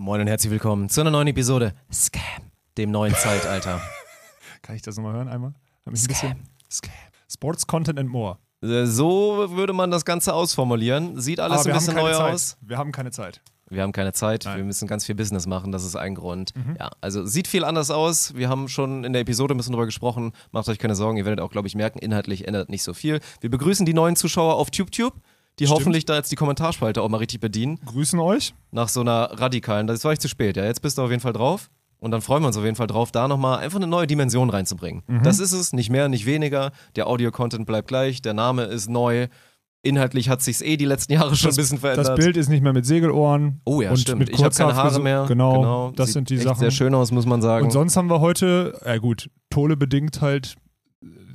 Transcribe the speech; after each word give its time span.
Moin 0.00 0.20
und 0.20 0.28
herzlich 0.28 0.52
willkommen 0.52 0.88
zu 0.88 1.00
einer 1.00 1.10
neuen 1.10 1.26
Episode 1.26 1.74
Scam, 1.92 2.22
dem 2.76 2.92
neuen 2.92 3.12
Zeitalter. 3.16 3.80
Kann 4.62 4.76
ich 4.76 4.82
das 4.82 4.96
nochmal 4.96 5.14
hören 5.14 5.26
einmal? 5.26 5.54
Ein 5.86 5.90
bisschen? 5.92 6.36
Scam. 6.70 6.92
Sports 7.28 7.66
Content 7.66 7.98
and 7.98 8.08
More. 8.08 8.38
Äh, 8.62 8.86
So 8.86 9.48
würde 9.56 9.72
man 9.72 9.90
das 9.90 10.04
Ganze 10.04 10.34
ausformulieren. 10.34 11.20
Sieht 11.20 11.40
alles 11.40 11.66
ein 11.66 11.72
bisschen 11.72 11.96
neu 11.96 12.12
Zeit. 12.12 12.32
aus. 12.32 12.56
Wir 12.60 12.78
haben 12.78 12.92
keine 12.92 13.10
Zeit. 13.10 13.40
Wir 13.70 13.82
haben 13.82 13.90
keine 13.90 14.12
Zeit, 14.12 14.44
Nein. 14.44 14.58
wir 14.58 14.64
müssen 14.64 14.86
ganz 14.86 15.04
viel 15.04 15.16
Business 15.16 15.46
machen, 15.48 15.72
das 15.72 15.84
ist 15.84 15.96
ein 15.96 16.14
Grund. 16.14 16.54
Mhm. 16.54 16.76
Ja, 16.78 16.90
also 17.00 17.26
sieht 17.26 17.48
viel 17.48 17.64
anders 17.64 17.90
aus. 17.90 18.34
Wir 18.36 18.48
haben 18.48 18.68
schon 18.68 19.02
in 19.02 19.12
der 19.12 19.22
Episode 19.22 19.52
ein 19.52 19.56
bisschen 19.56 19.72
drüber 19.72 19.84
gesprochen. 19.84 20.30
Macht 20.52 20.68
euch 20.68 20.78
keine 20.78 20.94
Sorgen, 20.94 21.18
ihr 21.18 21.24
werdet 21.26 21.40
auch, 21.40 21.50
glaube 21.50 21.66
ich, 21.66 21.74
merken, 21.74 21.98
inhaltlich 21.98 22.46
ändert 22.46 22.70
nicht 22.70 22.84
so 22.84 22.94
viel. 22.94 23.18
Wir 23.40 23.50
begrüßen 23.50 23.84
die 23.84 23.92
neuen 23.92 24.14
Zuschauer 24.16 24.54
auf 24.54 24.70
TubeTube, 24.70 25.12
die 25.58 25.66
Stimmt. 25.66 25.80
hoffentlich 25.80 26.04
da 26.04 26.16
jetzt 26.16 26.30
die 26.30 26.36
Kommentarspalte 26.36 27.02
auch 27.02 27.08
mal 27.08 27.18
richtig 27.18 27.40
bedienen. 27.40 27.78
Grüßen 27.84 28.18
euch. 28.20 28.54
Nach 28.70 28.88
so 28.88 29.00
einer 29.00 29.30
radikalen, 29.40 29.86
das 29.86 30.04
war 30.04 30.12
ich 30.12 30.18
zu 30.20 30.28
spät, 30.28 30.56
ja. 30.56 30.64
Jetzt 30.64 30.82
bist 30.82 30.98
du 30.98 31.02
auf 31.02 31.10
jeden 31.10 31.22
Fall 31.22 31.32
drauf. 31.32 31.70
Und 32.00 32.12
dann 32.12 32.20
freuen 32.20 32.42
wir 32.42 32.46
uns 32.46 32.56
auf 32.56 32.64
jeden 32.64 32.76
Fall 32.76 32.86
drauf, 32.86 33.10
da 33.10 33.26
nochmal 33.26 33.58
einfach 33.58 33.78
eine 33.78 33.88
neue 33.88 34.06
Dimension 34.06 34.50
reinzubringen. 34.50 35.02
Mhm. 35.08 35.24
Das 35.24 35.40
ist 35.40 35.52
es, 35.52 35.72
nicht 35.72 35.90
mehr, 35.90 36.08
nicht 36.08 36.26
weniger. 36.26 36.70
Der 36.94 37.08
Audio-Content 37.08 37.66
bleibt 37.66 37.88
gleich, 37.88 38.22
der 38.22 38.34
Name 38.34 38.64
ist 38.64 38.88
neu. 38.88 39.26
Inhaltlich 39.82 40.28
hat 40.28 40.42
sich's 40.42 40.60
eh 40.60 40.76
die 40.76 40.84
letzten 40.84 41.12
Jahre 41.14 41.34
schon 41.34 41.50
ein 41.50 41.56
bisschen 41.56 41.78
verändert. 41.78 42.08
Das 42.08 42.16
Bild 42.16 42.36
ist 42.36 42.48
nicht 42.48 42.62
mehr 42.62 42.72
mit 42.72 42.86
Segelohren. 42.86 43.60
oh 43.64 43.80
ja, 43.80 43.90
und 43.90 43.96
stimmt. 43.96 44.20
Mit 44.20 44.30
Ich 44.30 44.42
habe 44.42 44.54
keine 44.54 44.76
Haare 44.76 45.00
mehr. 45.00 45.24
Genau, 45.26 45.92
das 45.96 46.08
Sieht 46.08 46.14
sind 46.14 46.30
die 46.30 46.38
Sachen. 46.38 46.60
sehr 46.60 46.70
schön 46.70 46.94
aus, 46.94 47.10
muss 47.10 47.26
man 47.26 47.42
sagen. 47.42 47.64
Und 47.64 47.72
sonst 47.72 47.96
haben 47.96 48.08
wir 48.08 48.20
heute, 48.20 48.78
ja 48.84 48.98
gut, 48.98 49.28
Tole 49.50 49.76
bedingt 49.76 50.20
halt 50.20 50.56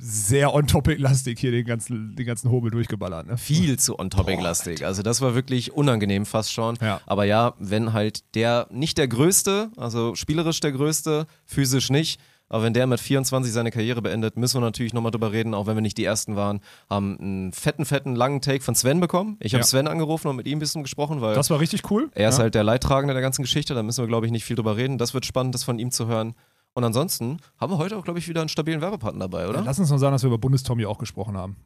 sehr 0.06 0.52
on-topic-lastig 0.54 1.38
hier 1.38 1.50
den 1.50 1.64
ganzen, 1.64 2.14
den 2.14 2.26
ganzen 2.26 2.50
Hobel 2.50 2.70
durchgeballert. 2.70 3.26
Ne? 3.26 3.38
viel 3.38 3.78
zu 3.78 3.98
on-topic-lastig. 3.98 4.84
Also 4.84 5.02
das 5.02 5.20
war 5.22 5.34
wirklich 5.34 5.72
unangenehm 5.72 6.26
fast 6.26 6.52
schon. 6.52 6.76
Ja. 6.82 7.00
Aber 7.06 7.24
ja, 7.24 7.54
wenn 7.58 7.92
halt 7.94 8.22
der, 8.34 8.66
nicht 8.70 8.98
der 8.98 9.08
Größte, 9.08 9.70
also 9.76 10.14
spielerisch 10.14 10.60
der 10.60 10.72
Größte, 10.72 11.26
physisch 11.46 11.88
nicht, 11.90 12.20
aber 12.50 12.64
wenn 12.64 12.74
der 12.74 12.86
mit 12.86 13.00
24 13.00 13.50
seine 13.52 13.70
Karriere 13.70 14.02
beendet, 14.02 14.36
müssen 14.36 14.56
wir 14.56 14.60
natürlich 14.60 14.92
nochmal 14.92 15.10
drüber 15.10 15.32
reden, 15.32 15.54
auch 15.54 15.66
wenn 15.66 15.76
wir 15.76 15.80
nicht 15.80 15.96
die 15.96 16.04
Ersten 16.04 16.36
waren, 16.36 16.60
haben 16.90 17.18
einen 17.18 17.52
fetten, 17.52 17.86
fetten, 17.86 18.14
langen 18.14 18.42
Take 18.42 18.62
von 18.62 18.74
Sven 18.74 19.00
bekommen. 19.00 19.38
Ich 19.40 19.54
habe 19.54 19.62
Ja. 19.62 19.66
Sven 19.66 19.88
angerufen 19.88 20.28
und 20.28 20.36
mit 20.36 20.46
ihm 20.46 20.58
ein 20.58 20.60
bisschen 20.60 20.82
gesprochen, 20.82 21.22
weil 21.22 21.34
Das 21.34 21.48
war 21.48 21.58
richtig 21.58 21.90
cool. 21.90 22.10
er 22.14 22.28
ist 22.28 22.36
ja. 22.36 22.42
halt 22.42 22.54
der 22.54 22.62
Leidtragende 22.62 23.14
der 23.14 23.22
ganzen 23.22 23.42
Geschichte, 23.42 23.74
da 23.74 23.82
müssen 23.82 24.02
wir, 24.02 24.08
glaube 24.08 24.26
ich, 24.26 24.32
nicht 24.32 24.44
viel 24.44 24.56
drüber 24.56 24.76
reden. 24.76 24.98
Das 24.98 25.14
wird 25.14 25.24
spannend, 25.24 25.54
das 25.54 25.64
von 25.64 25.78
ihm 25.78 25.90
zu 25.90 26.06
hören. 26.06 26.34
Und 26.74 26.84
ansonsten 26.84 27.38
haben 27.58 27.72
wir 27.72 27.78
heute 27.78 27.96
auch, 27.96 28.04
glaube 28.04 28.18
ich, 28.18 28.28
wieder 28.28 28.40
einen 28.40 28.48
stabilen 28.48 28.80
Werbepartner 28.80 29.28
dabei, 29.28 29.48
oder? 29.48 29.62
Lass 29.62 29.78
uns 29.78 29.90
noch 29.90 29.98
sagen, 29.98 30.12
dass 30.12 30.22
wir 30.22 30.28
über 30.28 30.38
Bundestommy 30.38 30.84
auch 30.86 30.98
gesprochen 30.98 31.36
haben. 31.36 31.56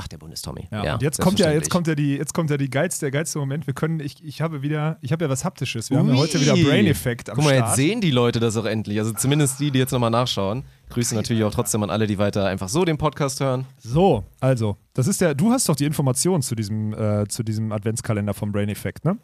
Ach, 0.00 0.06
der 0.06 0.18
Bundestommy. 0.18 0.68
Ja, 0.70 0.94
und 0.94 1.02
jetzt 1.02 1.20
kommt 1.20 1.40
ja, 1.40 1.50
jetzt 1.50 1.70
kommt 1.70 1.88
ja 1.88 1.96
die, 1.96 2.14
jetzt 2.16 2.32
kommt 2.32 2.50
ja 2.50 2.56
die 2.56 2.70
geilste, 2.70 3.06
der 3.06 3.10
geilste 3.10 3.40
Moment. 3.40 3.66
Wir 3.66 3.74
können, 3.74 3.98
ich, 3.98 4.22
ich 4.24 4.40
habe 4.40 4.62
wieder, 4.62 4.96
ich 5.00 5.10
habe 5.10 5.24
ja 5.24 5.28
was 5.28 5.44
Haptisches. 5.44 5.90
Wir 5.90 5.98
haben 5.98 6.06
ja 6.06 6.14
Ui. 6.14 6.20
heute 6.20 6.40
wieder 6.40 6.54
Brain 6.54 6.86
Effect 6.86 7.30
am 7.30 7.34
Guck 7.34 7.44
mal, 7.46 7.56
Start. 7.56 7.70
jetzt 7.70 7.76
sehen 7.76 8.00
die 8.00 8.12
Leute 8.12 8.38
das 8.38 8.56
auch 8.56 8.64
endlich. 8.64 9.00
Also 9.00 9.12
zumindest 9.12 9.58
die, 9.58 9.72
die 9.72 9.80
jetzt 9.80 9.90
nochmal 9.90 10.10
nachschauen. 10.10 10.62
Grüße 10.90 11.16
natürlich 11.16 11.42
auch 11.42 11.52
trotzdem 11.52 11.82
an 11.82 11.90
alle, 11.90 12.06
die 12.06 12.16
weiter 12.16 12.46
einfach 12.46 12.68
so 12.68 12.84
den 12.84 12.96
Podcast 12.96 13.40
hören. 13.40 13.66
So, 13.78 14.22
also, 14.38 14.76
das 14.94 15.08
ist 15.08 15.20
der, 15.20 15.34
du 15.34 15.50
hast 15.50 15.68
doch 15.68 15.74
die 15.74 15.86
Informationen 15.86 16.42
zu 16.42 16.54
diesem, 16.54 16.94
äh, 16.94 17.26
zu 17.26 17.42
diesem 17.42 17.72
Adventskalender 17.72 18.34
vom 18.34 18.52
Brain 18.52 18.68
Effect, 18.68 19.04
ne? 19.04 19.18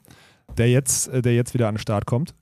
Der 0.59 0.69
jetzt, 0.71 1.07
äh, 1.07 1.23
der 1.23 1.37
jetzt 1.37 1.55
wieder 1.55 1.69
an 1.69 1.77
den 1.77 1.81
Start 1.81 2.05
kommt. 2.05 2.35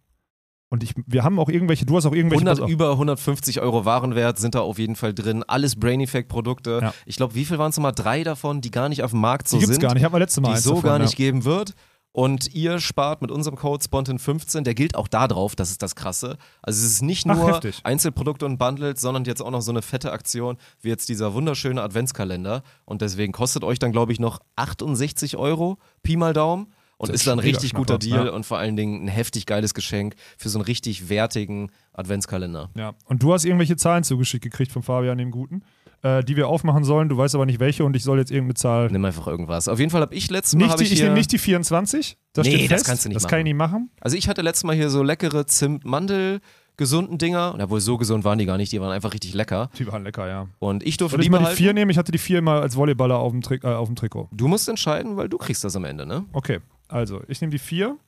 Und 0.73 0.83
ich, 0.83 0.95
wir 1.07 1.23
haben 1.23 1.39
auch 1.39 1.51
irgendwelche, 1.51 1.85
du 1.85 1.99
hast 1.99 2.07
auch 2.07 2.15
irgendwelche. 2.15 2.47
100, 2.47 2.57
pass 2.57 2.65
auf. 2.65 2.71
über 2.71 2.93
150 2.93 3.61
Euro 3.61 3.85
Warenwert 3.85 4.39
sind 4.39 4.55
da 4.55 4.61
auf 4.61 4.79
jeden 4.79 4.97
Fall 4.97 5.13
drin. 5.13 5.45
Alles 5.47 5.77
Brain 5.77 6.01
Effect 6.01 6.31
Produkte. 6.31 6.79
Ja. 6.81 6.95
Ich 7.05 7.17
glaube, 7.17 7.35
wie 7.35 7.45
viel 7.45 7.59
waren 7.59 7.69
es 7.69 7.77
nochmal? 7.77 7.93
Drei 7.93 8.25
davon, 8.25 8.63
die 8.63 8.71
gar 8.71 8.89
nicht 8.89 9.03
auf 9.03 9.11
dem 9.11 9.21
Markt 9.21 9.49
so 9.49 9.59
die 9.59 9.61
gibt's 9.61 9.75
sind. 9.75 9.83
gar 9.83 9.93
nicht. 9.93 10.03
Haben 10.03 10.15
wir 10.15 10.21
letztes 10.21 10.41
Mal 10.41 10.49
die 10.49 10.55
es 10.55 10.65
so 10.65 10.77
davon, 10.77 10.89
gar 10.89 10.97
ja. 10.97 11.05
nicht 11.05 11.17
geben 11.17 11.45
wird. 11.45 11.75
Und 12.13 12.55
ihr 12.55 12.81
spart 12.81 13.21
mit 13.21 13.31
unserem 13.31 13.59
Code 13.59 13.85
Spontan15, 13.85 14.63
der 14.63 14.73
gilt 14.73 14.97
auch 14.97 15.09
da 15.09 15.29
drauf, 15.29 15.55
das 15.57 15.71
ist 15.71 15.83
das 15.83 15.95
Krasse. 15.95 16.39
Also 16.63 16.87
es 16.87 16.91
ist 16.91 17.03
nicht 17.03 17.27
Ach, 17.29 17.37
nur 17.37 17.49
heftig. 17.49 17.81
Einzelprodukte 17.85 18.47
und 18.47 18.57
Bundles, 18.57 19.03
sondern 19.03 19.27
jetzt 19.27 19.43
auch 19.43 19.51
noch 19.51 19.61
so 19.61 19.73
eine 19.73 19.83
fette 19.83 20.11
Aktion 20.11 20.57
wie 20.81 20.89
jetzt 20.89 21.11
dieser 21.11 21.35
wunderschöne 21.35 21.83
Adventskalender. 21.83 22.63
Und 22.87 23.03
deswegen 23.03 23.35
kostet 23.35 23.63
euch 23.63 23.79
dann, 23.79 23.93
glaube 23.93 24.13
ich, 24.13 24.21
noch 24.21 24.41
68 24.57 25.37
Euro, 25.37 25.77
Pi 26.03 26.17
mal 26.17 26.33
Daumen. 26.33 26.73
Und 27.03 27.09
Das 27.11 27.21
ist 27.21 27.27
dann 27.27 27.39
ein 27.39 27.45
richtig 27.45 27.75
guter 27.75 27.95
Schnapper, 28.01 28.17
Deal 28.17 28.27
ja. 28.27 28.33
und 28.33 28.47
vor 28.47 28.59
allen 28.59 28.77
Dingen 28.77 29.05
ein 29.05 29.09
heftig 29.09 29.47
geiles 29.47 29.75
Geschenk 29.75 30.15
für 30.39 30.49
so 30.49 30.59
einen 30.59 30.65
richtig 30.65 31.09
wertigen 31.09 31.71
Adventskalender. 31.93 32.71
Ja. 32.77 32.95
Und 33.07 33.23
du 33.23 33.33
hast 33.33 33.45
irgendwelche 33.45 33.77
Zahlen 33.77 34.05
zugeschickt 34.05 34.43
gekriegt 34.45 34.73
von 34.73 34.83
Fabian, 34.83 35.19
dem 35.19 35.31
Guten, 35.31 35.63
äh, 36.03 36.23
die 36.25 36.37
wir 36.37 36.49
aufmachen 36.49 36.85
sollen. 36.85 37.09
Du 37.09 37.17
weißt 37.17 37.35
aber 37.35 37.47
nicht 37.47 37.61
welche 37.61 37.85
und 37.85 37.95
ich 37.97 38.05
soll 38.05 38.19
jetzt 38.19 38.31
irgendeine 38.31 38.55
Zahl. 38.55 38.89
Nimm 38.91 39.05
einfach 39.05 39.27
irgendwas. 39.27 39.69
Auf 39.69 39.79
jeden 39.79 39.91
Fall 39.91 40.01
habe 40.01 40.15
ich 40.15 40.31
letztes 40.31 40.55
Mal. 40.59 40.67
Nicht 40.67 40.81
die, 40.81 40.85
ich 40.85 40.93
ich 40.93 41.03
nehme 41.03 41.15
nicht 41.15 41.33
die 41.33 41.39
24. 41.39 42.17
Das 42.33 42.47
Nee, 42.47 42.55
steht 42.55 42.71
das 42.71 42.79
fest. 42.79 42.87
kannst 42.87 43.05
du 43.05 43.09
nicht 43.09 43.17
Das 43.17 43.29
kann 43.29 43.39
ich 43.41 43.45
nicht 43.45 43.57
machen. 43.57 43.91
Also 44.01 44.17
ich 44.17 44.29
hatte 44.29 44.43
letztes 44.43 44.65
Mal 44.65 44.77
hier 44.77 44.89
so 44.91 45.03
leckere 45.03 45.47
Zimt-Mandel. 45.47 46.41
Gesunden 46.79 47.19
Dinger, 47.19 47.53
und 47.53 47.61
obwohl 47.61 47.81
so 47.83 47.99
gesund 47.99 48.25
waren 48.25 48.39
die 48.39 48.47
gar 48.47 48.57
nicht, 48.57 48.73
die 48.73 48.81
waren 48.81 48.91
einfach 48.93 49.13
richtig 49.13 49.35
lecker. 49.35 49.69
Die 49.79 49.87
waren 49.87 50.05
lecker, 50.05 50.27
ja. 50.27 50.49
Und 50.59 50.83
ich 50.83 50.97
durfte 50.97 51.17
Soll 51.17 51.23
ich 51.23 51.29
mal 51.31 51.37
die 51.37 51.43
behalten. 51.43 51.59
vier 51.59 51.75
nehmen? 51.75 51.91
Ich 51.91 51.99
hatte 51.99 52.13
die 52.13 52.19
vier 52.19 52.41
mal 52.41 52.63
als 52.63 52.77
Volleyballer 52.77 53.19
auf 53.19 53.31
dem, 53.31 53.43
Tri 53.43 53.57
äh, 53.63 53.67
auf 53.67 53.89
dem 53.89 53.95
Trikot. 53.95 54.31
Du 54.33 54.49
musst 54.49 54.71
entscheiden, 54.71 55.19
weil 55.19 55.29
du 55.29 55.37
kriegst 55.37 55.63
das 55.65 55.77
am 55.77 55.85
Ende, 55.85 56.07
ne? 56.07 56.25
Okay, 56.33 56.61
also 56.93 57.23
ich 57.29 57.41
nehme 57.41 57.51
die 57.51 57.59
vier. 57.59 57.99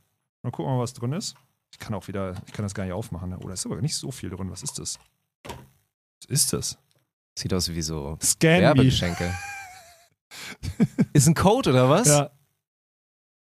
Mal 0.43 0.51
gucken, 0.51 0.73
mal, 0.73 0.81
was 0.81 0.93
drin 0.93 1.13
ist. 1.13 1.35
Ich 1.73 1.79
kann 1.79 1.95
auch 1.95 2.07
wieder, 2.07 2.35
ich 2.47 2.53
kann 2.53 2.65
das 2.65 2.75
gar 2.75 2.85
nicht 2.85 2.93
aufmachen. 2.93 3.31
Ne? 3.31 3.39
Oh, 3.43 3.47
da 3.47 3.55
ist 3.55 3.67
aber 3.67 3.81
nicht 3.81 3.97
so 3.97 4.11
viel 4.11 4.31
drin. 4.31 4.51
Was 4.51 4.63
ist 4.63 4.79
das? 4.79 4.99
Was 5.45 6.29
ist 6.29 6.53
das? 6.53 6.79
Sieht 7.37 7.53
aus 7.53 7.69
wie 7.71 7.83
so 7.83 8.17
Scan 8.23 8.59
me. 8.59 8.63
Werbegeschenke. 8.63 9.35
Ist 11.13 11.29
ein 11.29 11.35
Code 11.35 11.71
oder 11.71 11.89
was? 11.89 12.09
Ja. 12.09 12.31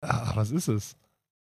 Ah, 0.00 0.32
was 0.34 0.50
ist 0.50 0.68
es? 0.68 0.96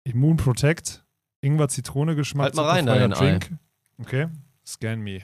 Immun 0.04 0.38
Protect, 0.38 1.06
Ingwer 1.42 1.70
Zitrone 1.70 2.16
Geschmack. 2.16 2.46
Halt 2.46 2.56
mal 2.56 2.66
rein 2.66 2.86
da 2.86 3.08
Drink. 3.08 3.52
Okay, 4.00 4.28
Scan 4.66 4.98
me. 4.98 5.22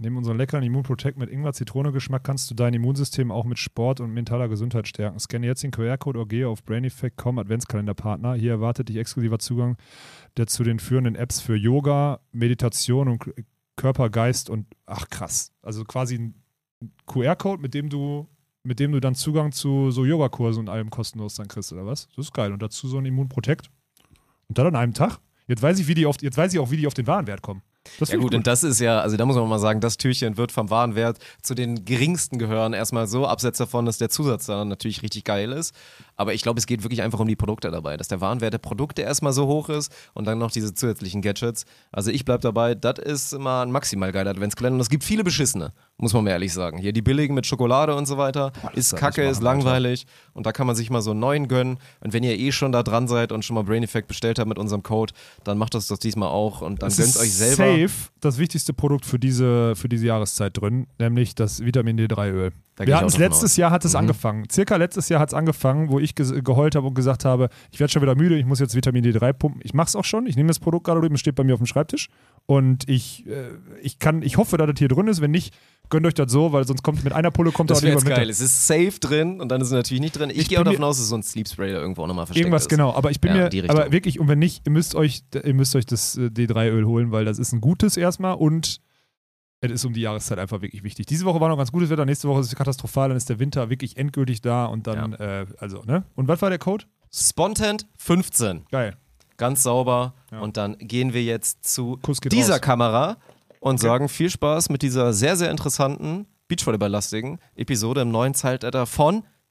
Neben 0.00 0.16
unseren 0.16 0.36
leckeren 0.36 0.62
Immun 0.62 0.84
Protect 0.84 1.18
mit 1.18 1.28
Ingwer 1.28 1.52
Zitrone 1.52 1.90
Geschmack 1.90 2.22
kannst 2.22 2.48
du 2.48 2.54
dein 2.54 2.72
Immunsystem 2.72 3.32
auch 3.32 3.44
mit 3.44 3.58
Sport 3.58 3.98
und 3.98 4.12
mentaler 4.14 4.48
Gesundheit 4.48 4.86
stärken. 4.86 5.18
Scanne 5.18 5.48
jetzt 5.48 5.64
den 5.64 5.72
QR-Code 5.72 6.20
oder 6.20 6.28
gehe 6.28 6.46
auf 6.46 6.62
braineffect.com 6.62 7.36
Adventskalenderpartner. 7.40 8.34
Hier 8.34 8.52
erwartet 8.52 8.90
dich 8.90 8.96
exklusiver 8.96 9.40
Zugang 9.40 9.76
der 10.36 10.46
zu 10.46 10.62
den 10.62 10.78
führenden 10.78 11.16
Apps 11.16 11.40
für 11.40 11.56
Yoga, 11.56 12.20
Meditation 12.30 13.08
und 13.08 13.24
Körper, 13.74 14.08
Geist 14.08 14.50
und 14.50 14.66
ach 14.86 15.08
krass. 15.10 15.50
Also 15.62 15.82
quasi 15.82 16.14
ein 16.14 16.34
QR-Code, 17.06 17.60
mit 17.60 17.74
dem 17.74 17.88
du 17.88 18.28
mit 18.62 18.78
dem 18.78 18.92
du 18.92 19.00
dann 19.00 19.16
Zugang 19.16 19.50
zu 19.50 19.90
so 19.90 20.04
Yogakursen 20.04 20.60
und 20.60 20.68
allem 20.68 20.90
kostenlos 20.90 21.34
dann 21.34 21.48
kriegst, 21.48 21.72
oder 21.72 21.86
was? 21.86 22.06
Das 22.14 22.26
ist 22.26 22.34
geil. 22.34 22.52
Und 22.52 22.62
dazu 22.62 22.86
so 22.86 22.98
ein 22.98 23.06
Immunprotect. 23.06 23.68
Und 24.46 24.58
dann 24.58 24.66
an 24.68 24.76
einem 24.76 24.94
Tag. 24.94 25.18
Jetzt 25.48 25.62
weiß 25.62 25.80
ich, 25.80 25.88
wie 25.88 25.94
die 25.94 26.06
auf, 26.06 26.22
jetzt 26.22 26.36
weiß 26.36 26.52
ich 26.52 26.60
auch, 26.60 26.70
wie 26.70 26.76
die 26.76 26.86
auf 26.86 26.94
den 26.94 27.06
Warenwert 27.06 27.42
kommen. 27.42 27.62
Das 27.98 28.10
Ja 28.10 28.16
ich 28.16 28.20
gut, 28.20 28.34
und 28.34 28.46
das 28.46 28.62
ist 28.62 28.80
ja, 28.80 29.00
also 29.00 29.16
da 29.16 29.24
muss 29.24 29.36
man 29.36 29.48
mal 29.48 29.58
sagen, 29.58 29.80
das 29.80 29.96
Türchen 29.96 30.36
wird 30.36 30.52
vom 30.52 30.70
Warenwert 30.70 31.18
zu 31.42 31.54
den 31.54 31.84
geringsten 31.84 32.38
gehören. 32.38 32.72
Erstmal 32.72 33.06
so, 33.06 33.26
abseits 33.26 33.58
davon, 33.58 33.86
dass 33.86 33.98
der 33.98 34.10
Zusatz 34.10 34.46
dann 34.46 34.68
natürlich 34.68 35.02
richtig 35.02 35.24
geil 35.24 35.52
ist. 35.52 35.74
Aber 36.18 36.34
ich 36.34 36.42
glaube, 36.42 36.58
es 36.58 36.66
geht 36.66 36.82
wirklich 36.82 37.00
einfach 37.00 37.20
um 37.20 37.28
die 37.28 37.36
Produkte 37.36 37.70
dabei, 37.70 37.96
dass 37.96 38.08
der 38.08 38.20
Warenwert 38.20 38.52
der 38.52 38.58
Produkte 38.58 39.02
erstmal 39.02 39.32
so 39.32 39.46
hoch 39.46 39.68
ist 39.68 39.90
und 40.14 40.26
dann 40.26 40.38
noch 40.38 40.50
diese 40.50 40.74
zusätzlichen 40.74 41.22
Gadgets. 41.22 41.64
Also 41.92 42.10
ich 42.10 42.24
bleib 42.24 42.40
dabei, 42.40 42.74
das 42.74 42.98
ist 42.98 43.32
immer 43.32 43.62
ein 43.62 43.70
maximal 43.70 44.10
geiler 44.10 44.32
Adventskalender. 44.32 44.74
Und 44.74 44.80
es 44.80 44.90
gibt 44.90 45.04
viele 45.04 45.22
beschissene, 45.22 45.72
muss 45.96 46.12
man 46.12 46.24
mir 46.24 46.30
ehrlich 46.30 46.52
sagen. 46.52 46.78
Hier 46.78 46.92
die 46.92 47.02
billigen 47.02 47.34
mit 47.34 47.46
Schokolade 47.46 47.94
und 47.94 48.06
so 48.06 48.18
weiter, 48.18 48.52
ist 48.74 48.90
soll 48.90 48.98
kacke, 48.98 49.22
ist 49.28 49.40
langweilig 49.42 50.06
und 50.34 50.44
da 50.44 50.52
kann 50.52 50.66
man 50.66 50.74
sich 50.74 50.90
mal 50.90 51.02
so 51.02 51.12
einen 51.12 51.20
neuen 51.20 51.46
gönnen. 51.46 51.78
Und 52.00 52.12
wenn 52.12 52.24
ihr 52.24 52.36
eh 52.36 52.50
schon 52.50 52.72
da 52.72 52.82
dran 52.82 53.06
seid 53.06 53.30
und 53.30 53.44
schon 53.44 53.54
mal 53.54 53.62
Brain 53.62 53.84
Effect 53.84 54.08
bestellt 54.08 54.40
habt 54.40 54.48
mit 54.48 54.58
unserem 54.58 54.82
Code, 54.82 55.14
dann 55.44 55.56
macht 55.56 55.74
das 55.74 55.86
doch 55.86 55.98
diesmal 55.98 56.30
auch 56.30 56.62
und 56.62 56.82
dann 56.82 56.88
Es 56.88 56.96
gönnt 56.96 57.10
ist 57.10 57.20
euch 57.20 57.32
selber. 57.32 57.56
safe 57.56 58.10
das 58.20 58.38
wichtigste 58.38 58.72
Produkt 58.72 59.06
für 59.06 59.20
diese, 59.20 59.76
für 59.76 59.88
diese 59.88 60.06
Jahreszeit 60.06 60.60
drin, 60.60 60.88
nämlich 60.98 61.36
das 61.36 61.64
Vitamin 61.64 61.96
D3-Öl. 61.96 62.50
Da 62.50 62.50
gehe 62.50 62.56
Wir 62.86 62.96
hatten 62.96 63.06
es 63.06 63.18
letztes 63.18 63.52
aus. 63.52 63.56
Jahr 63.56 63.70
hat 63.70 63.84
es 63.84 63.92
Mhm. 63.92 63.98
angefangen. 64.00 64.44
Circa 64.50 64.76
letztes 64.76 65.08
Jahr 65.08 65.20
hat 65.20 65.28
es 65.30 65.34
angefangen, 65.34 65.88
wo 65.90 65.98
ich 65.98 66.12
ges- 66.12 66.40
geheult 66.42 66.74
habe 66.74 66.86
und 66.86 66.94
gesagt 66.94 67.24
habe, 67.24 67.48
ich 67.70 67.80
werde 67.80 67.92
schon 67.92 68.02
wieder 68.02 68.14
müde, 68.14 68.36
ich 68.38 68.46
muss 68.46 68.60
jetzt 68.60 68.74
Vitamin 68.74 69.04
D3 69.04 69.32
pumpen. 69.32 69.60
Ich 69.64 69.74
mache 69.74 69.88
es 69.88 69.96
auch 69.96 70.04
schon. 70.04 70.26
Ich 70.26 70.36
nehme 70.36 70.48
das 70.48 70.58
Produkt 70.58 70.84
gerade 70.86 71.00
drüben, 71.00 71.14
es 71.14 71.20
steht 71.20 71.34
bei 71.34 71.44
mir 71.44 71.54
auf 71.54 71.60
dem 71.60 71.66
Schreibtisch. 71.66 72.08
Und 72.46 72.88
ich, 72.88 73.26
äh, 73.26 73.50
ich 73.82 73.98
kann, 73.98 74.22
ich 74.22 74.36
hoffe, 74.38 74.56
dass 74.56 74.66
das 74.68 74.78
hier 74.78 74.88
drin 74.88 75.06
ist. 75.08 75.20
Wenn 75.20 75.30
nicht, 75.32 75.54
gönnt 75.90 76.06
euch 76.06 76.14
das 76.14 76.32
so, 76.32 76.52
weil 76.52 76.66
sonst 76.66 76.82
kommt 76.82 77.04
mit 77.04 77.12
einer 77.12 77.30
Pulle 77.30 77.50
kommt 77.52 77.68
Das 77.70 77.78
auch 77.78 77.82
nicht 77.82 78.04
mehr 78.04 78.16
geil. 78.16 78.30
Es 78.30 78.40
ist 78.40 78.66
safe 78.66 78.94
drin 79.00 79.40
und 79.40 79.50
dann 79.50 79.60
ist 79.60 79.66
es 79.68 79.72
natürlich 79.74 80.00
nicht 80.00 80.18
drin. 80.18 80.30
Ich, 80.30 80.38
Ich 80.38 80.48
gehe 80.48 80.58
auch 80.60 80.64
davon 80.64 80.84
aus, 80.84 80.96
dass 80.98 81.08
so 81.08 81.16
ein 81.16 81.22
Sleep 81.22 81.46
Spray 81.48 81.72
da 81.72 81.78
irgendwo 81.78 82.02
auch 82.02 82.06
nochmal 82.06 82.26
versteckt 82.26 82.44
Irgendwas 82.46 82.62
ist. 82.62 82.68
genau, 82.68 82.94
aber 82.94 83.10
ich 83.10 83.20
bin 83.20 83.34
Ja, 83.34 83.48
mir, 83.52 83.70
aber 83.70 83.92
wirklich, 83.92 84.18
und 84.18 84.28
wenn 84.28 84.38
nicht, 84.38 84.62
ihr 84.66 84.72
müsst 84.72 84.94
euch, 84.94 85.22
ihr 85.44 85.54
müsst 85.54 85.76
euch 85.76 85.84
das 85.86 86.16
äh, 86.16 86.26
D3-Öl 86.30 86.86
holen, 86.86 87.10
weil 87.12 87.24
das 87.26 87.38
ist 87.38 87.52
ein 87.52 87.60
gutes 87.60 87.96
erstmal 87.96 88.34
und 88.34 88.80
es 89.60 89.70
ist 89.72 89.84
um 89.84 89.92
die 89.92 90.02
Jahreszeit 90.02 90.38
einfach 90.38 90.60
wirklich 90.60 90.82
wichtig. 90.82 91.06
Diese 91.06 91.24
Woche 91.24 91.40
war 91.40 91.48
noch 91.48 91.56
ganz 91.56 91.72
gutes 91.72 91.90
Wetter, 91.90 92.04
nächste 92.04 92.28
Woche 92.28 92.40
ist 92.40 92.46
es 92.46 92.54
katastrophal, 92.54 93.08
dann 93.08 93.16
ist 93.16 93.28
der 93.28 93.38
Winter 93.38 93.70
wirklich 93.70 93.96
endgültig 93.96 94.40
da 94.40 94.66
und 94.66 94.86
dann, 94.86 95.14
äh, 95.14 95.46
also, 95.58 95.82
ne? 95.82 96.04
Und 96.14 96.28
was 96.28 96.40
war 96.42 96.50
der 96.50 96.58
Code? 96.58 96.84
Spontant 97.12 97.86
15. 97.96 98.66
Geil. 98.70 98.96
Ganz 99.36 99.62
sauber. 99.62 100.14
Ja. 100.30 100.40
Und 100.40 100.56
dann 100.56 100.76
gehen 100.78 101.12
wir 101.12 101.22
jetzt 101.22 101.64
zu 101.64 101.98
dieser 102.30 102.54
raus. 102.54 102.60
Kamera 102.60 103.16
und 103.60 103.80
sagen 103.80 104.08
viel 104.08 104.30
Spaß 104.30 104.68
mit 104.68 104.82
dieser 104.82 105.12
sehr, 105.12 105.36
sehr 105.36 105.50
interessanten, 105.50 106.26
Beachvolleyball-lastigen 106.48 107.38
Episode 107.56 108.02
im 108.02 108.10
neuen 108.10 108.34
Zeitalter 108.34 108.86
von 108.86 109.24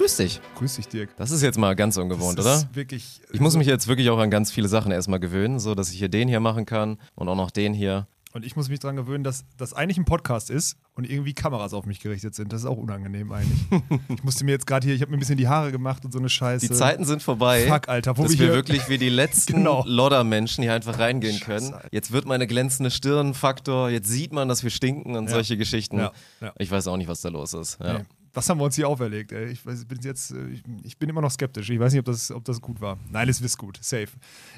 Grüß 0.00 0.16
dich. 0.16 0.40
Grüß 0.56 0.76
dich, 0.76 0.88
Dirk. 0.88 1.14
Das 1.18 1.30
ist 1.30 1.42
jetzt 1.42 1.58
mal 1.58 1.76
ganz 1.76 1.98
ungewohnt, 1.98 2.38
das 2.38 2.46
oder? 2.46 2.54
Ist 2.54 2.74
wirklich. 2.74 3.20
Ich 3.32 3.40
muss 3.40 3.54
mich 3.54 3.66
jetzt 3.66 3.86
wirklich 3.86 4.08
auch 4.08 4.18
an 4.18 4.30
ganz 4.30 4.50
viele 4.50 4.66
Sachen 4.66 4.92
erstmal 4.92 5.20
gewöhnen, 5.20 5.60
so 5.60 5.74
dass 5.74 5.92
ich 5.92 5.98
hier 5.98 6.08
den 6.08 6.26
hier 6.26 6.40
machen 6.40 6.64
kann 6.64 6.96
und 7.16 7.28
auch 7.28 7.36
noch 7.36 7.50
den 7.50 7.74
hier. 7.74 8.06
Und 8.32 8.46
ich 8.46 8.56
muss 8.56 8.70
mich 8.70 8.78
daran 8.78 8.96
gewöhnen, 8.96 9.24
dass 9.24 9.44
das 9.58 9.74
eigentlich 9.74 9.98
ein 9.98 10.06
Podcast 10.06 10.48
ist 10.48 10.78
und 10.94 11.04
irgendwie 11.04 11.34
Kameras 11.34 11.74
auf 11.74 11.84
mich 11.84 12.00
gerichtet 12.00 12.34
sind. 12.34 12.50
Das 12.50 12.62
ist 12.62 12.66
auch 12.66 12.78
unangenehm 12.78 13.30
eigentlich. 13.30 13.60
ich 14.08 14.24
musste 14.24 14.46
mir 14.46 14.52
jetzt 14.52 14.66
gerade 14.66 14.86
hier, 14.86 14.94
ich 14.96 15.02
habe 15.02 15.10
mir 15.10 15.18
ein 15.18 15.20
bisschen 15.20 15.36
die 15.36 15.48
Haare 15.48 15.70
gemacht 15.70 16.02
und 16.06 16.12
so 16.12 16.18
eine 16.18 16.30
Scheiße. 16.30 16.66
Die 16.66 16.72
Zeiten 16.72 17.04
sind 17.04 17.22
vorbei. 17.22 17.66
Fuck, 17.68 17.90
Alter, 17.90 18.16
wo 18.16 18.22
dass 18.22 18.38
wir 18.38 18.48
wir 18.48 18.54
wirklich 18.54 18.88
wie 18.88 18.96
die 18.96 19.10
letzten 19.10 19.52
Genau. 19.56 19.84
Lodder-Menschen 19.86 20.62
hier 20.62 20.72
einfach 20.72 20.98
reingehen 20.98 21.36
Scheiße, 21.36 21.44
können. 21.44 21.74
Alter. 21.74 21.88
Jetzt 21.92 22.10
wird 22.10 22.24
meine 22.24 22.46
glänzende 22.46 22.90
Stirn 22.90 23.34
Faktor, 23.34 23.90
jetzt 23.90 24.08
sieht 24.08 24.32
man, 24.32 24.48
dass 24.48 24.62
wir 24.64 24.70
stinken 24.70 25.14
und 25.14 25.24
Ja. 25.26 25.32
solche 25.32 25.58
Geschichten. 25.58 25.98
Ja, 25.98 26.12
ja. 26.40 26.54
Ich 26.58 26.70
weiß 26.70 26.86
auch 26.86 26.96
nicht, 26.96 27.08
was 27.08 27.20
da 27.20 27.28
los 27.28 27.52
ist. 27.52 27.78
Ja. 27.80 27.98
Nee, 27.98 28.04
was 28.32 28.48
haben 28.48 28.58
wir 28.58 28.64
uns 28.64 28.76
hier 28.76 28.88
auferlegt, 28.88 29.32
ey? 29.32 29.46
Ich, 29.50 29.64
weiß, 29.64 29.84
bin 29.86 29.98
jetzt, 30.02 30.30
äh, 30.32 30.46
ich, 30.48 30.62
ich 30.82 30.98
bin 30.98 31.08
immer 31.08 31.20
noch 31.20 31.30
skeptisch. 31.30 31.68
Ich 31.70 31.78
weiß 31.80 31.92
nicht, 31.92 32.00
ob 32.00 32.06
das, 32.06 32.30
ob 32.30 32.44
das 32.44 32.60
gut 32.60 32.80
war. 32.80 32.98
Nein, 33.10 33.28
es 33.28 33.40
ist 33.40 33.58
gut. 33.58 33.78
Safe. 33.82 34.08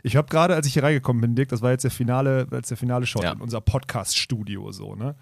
Ich 0.03 0.17
habe 0.17 0.29
gerade, 0.29 0.55
als 0.55 0.67
ich 0.67 0.75
hier 0.75 0.83
reingekommen 0.83 1.21
bin, 1.21 1.35
Dick, 1.35 1.49
das 1.49 1.63
war 1.63 1.71
jetzt 1.71 1.83
der 1.85 1.91
finale, 1.91 2.47
jetzt 2.53 2.71
der 2.71 2.77
finale 2.77 3.07
Shot 3.07 3.23
Ja. 3.25 3.33
in 3.33 3.41
unser 3.41 3.61
Podcast-Studio, 3.61 4.73
so, 4.73 4.95
ne? 4.95 5.17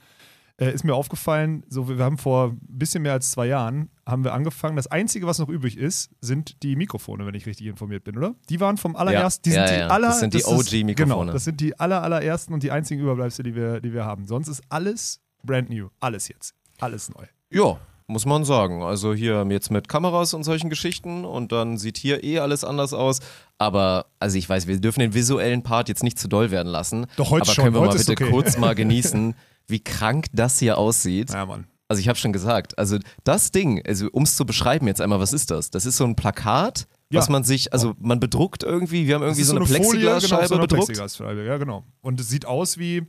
Äh, 0.59 0.75
ist 0.75 0.85
mir 0.85 0.95
aufgefallen, 0.95 1.65
so, 1.69 1.89
wir 1.89 2.05
haben 2.05 2.19
vor 2.19 2.49
ein 2.51 2.59
bisschen 2.69 3.03
mehr 3.03 3.13
als 3.13 3.31
zwei 3.31 3.47
Jahren 3.47 3.89
haben 4.07 4.25
wir 4.25 4.35
angefangen. 4.35 4.77
Das 4.77 4.89
Einzige, 4.89 5.27
was 5.27 5.39
noch 5.39 5.49
übrig 5.49 5.79
ist, 5.79 6.11
sind 6.21 6.63
die 6.63 6.77
Mikrofone, 6.77 7.25
wenn 7.25 7.35
ich 7.35 7.47
richtig 7.47 7.67
informiert 7.67 8.05
bin, 8.05 8.19
oder? 8.19 8.35
Die 8.51 8.61
waren 8.61 8.77
vom 8.77 8.95
allerersten, 8.95 9.49
die 9.49 9.57
Ja, 9.57 9.67
sind 9.67 9.79
ja, 9.79 9.87
die 9.87 9.91
aller, 9.93 10.09
das 10.09 10.21
sind 10.21 10.35
die 10.35 10.45
OG-Mikrofone. 10.45 10.95
Genau, 11.23 11.33
das 11.33 11.45
sind 11.45 11.61
die 11.63 11.79
aller, 11.81 12.03
allerersten 12.03 12.53
und 12.53 12.63
die 12.63 12.71
einzigen 12.71 13.01
Überbleibsel, 13.01 13.43
die 13.43 13.55
wir, 13.55 13.81
die 13.81 13.95
wir 13.95 14.05
haben. 14.05 14.27
Sonst 14.27 14.49
ist 14.49 14.63
alles 14.69 15.23
brand 15.43 15.71
new. 15.71 15.89
Alles 15.99 16.29
jetzt. 16.29 16.55
Alles 16.79 17.09
neu. 17.09 17.25
Ja, 17.51 17.79
muss 18.11 18.27
man 18.27 18.45
sagen. 18.45 18.83
Also 18.83 19.15
hier 19.15 19.47
jetzt 19.51 19.71
mit 19.71 19.89
Kameras 19.89 20.35
und 20.35 20.45
solchen 20.45 20.69
Geschichten 20.69 21.25
und 21.25 21.53
dann 21.53 21.79
sieht 21.79 21.97
hier 21.97 22.23
eh 22.25 22.41
alles 22.41 22.65
anders 22.65 22.93
aus. 22.93 23.21
Aber, 23.59 24.07
also 24.19 24.37
ich 24.37 24.49
weiß, 24.49 24.67
wir 24.67 24.81
dürfen 24.81 25.01
den 25.01 25.15
visuellen 25.15 25.63
Part 25.63 25.89
jetzt 25.89 26.03
nicht 26.03 26.19
zu 26.19 26.29
doll 26.29 26.51
werden 26.51 26.69
lassen. 26.69 27.07
Doch, 27.17 27.31
heute 27.31 27.43
Aber 27.43 27.53
schon. 27.55 27.65
können 27.65 27.75
wir 27.77 27.81
Heute 27.81 27.95
mal 27.95 27.99
bitte 27.99 28.13
okay. 28.13 28.31
kurz 28.31 28.59
mal 28.59 28.75
genießen, 28.77 29.35
wie 29.69 29.81
krank 29.81 30.27
das 30.33 30.59
hier 30.59 30.77
aussieht. 30.79 31.31
Ja, 31.31 31.47
Mann. 31.47 31.67
Also 31.89 32.01
ich 32.01 32.09
habe 32.09 32.19
schon 32.19 32.33
gesagt, 32.33 32.79
also 32.79 32.99
das 33.25 33.51
Ding, 33.51 33.83
also 33.87 34.09
um 34.13 34.23
es 34.23 34.37
zu 34.37 34.47
beschreiben 34.47 34.87
jetzt 34.87 35.01
einmal, 35.01 35.19
was 35.19 35.33
ist 35.33 35.51
das? 35.51 35.71
Das 35.71 35.87
ist 35.87 35.97
so 35.97 36.05
ein 36.05 36.15
Plakat, 36.15 36.87
Ja. 37.11 37.19
was 37.19 37.29
man 37.29 37.43
sich, 37.43 37.73
also 37.73 37.95
man 37.99 38.21
bedruckt 38.21 38.63
irgendwie, 38.63 39.09
wir 39.09 39.17
haben 39.17 39.23
irgendwie 39.23 39.43
so 39.43 39.55
ist 39.55 39.57
eine, 39.57 39.67
Folie, 39.67 39.81
Plexiglasscheibe 39.81 40.37
genau, 40.37 40.47
so 40.49 40.55
eine 40.55 40.63
bedruckt. 40.63 40.87
Plexiglasscheibe, 40.87 41.45
ja, 41.45 41.57
genau. 41.59 41.85
Und 42.01 42.21
es 42.21 42.29
sieht 42.29 42.47
aus 42.47 42.79
wie. 42.79 43.03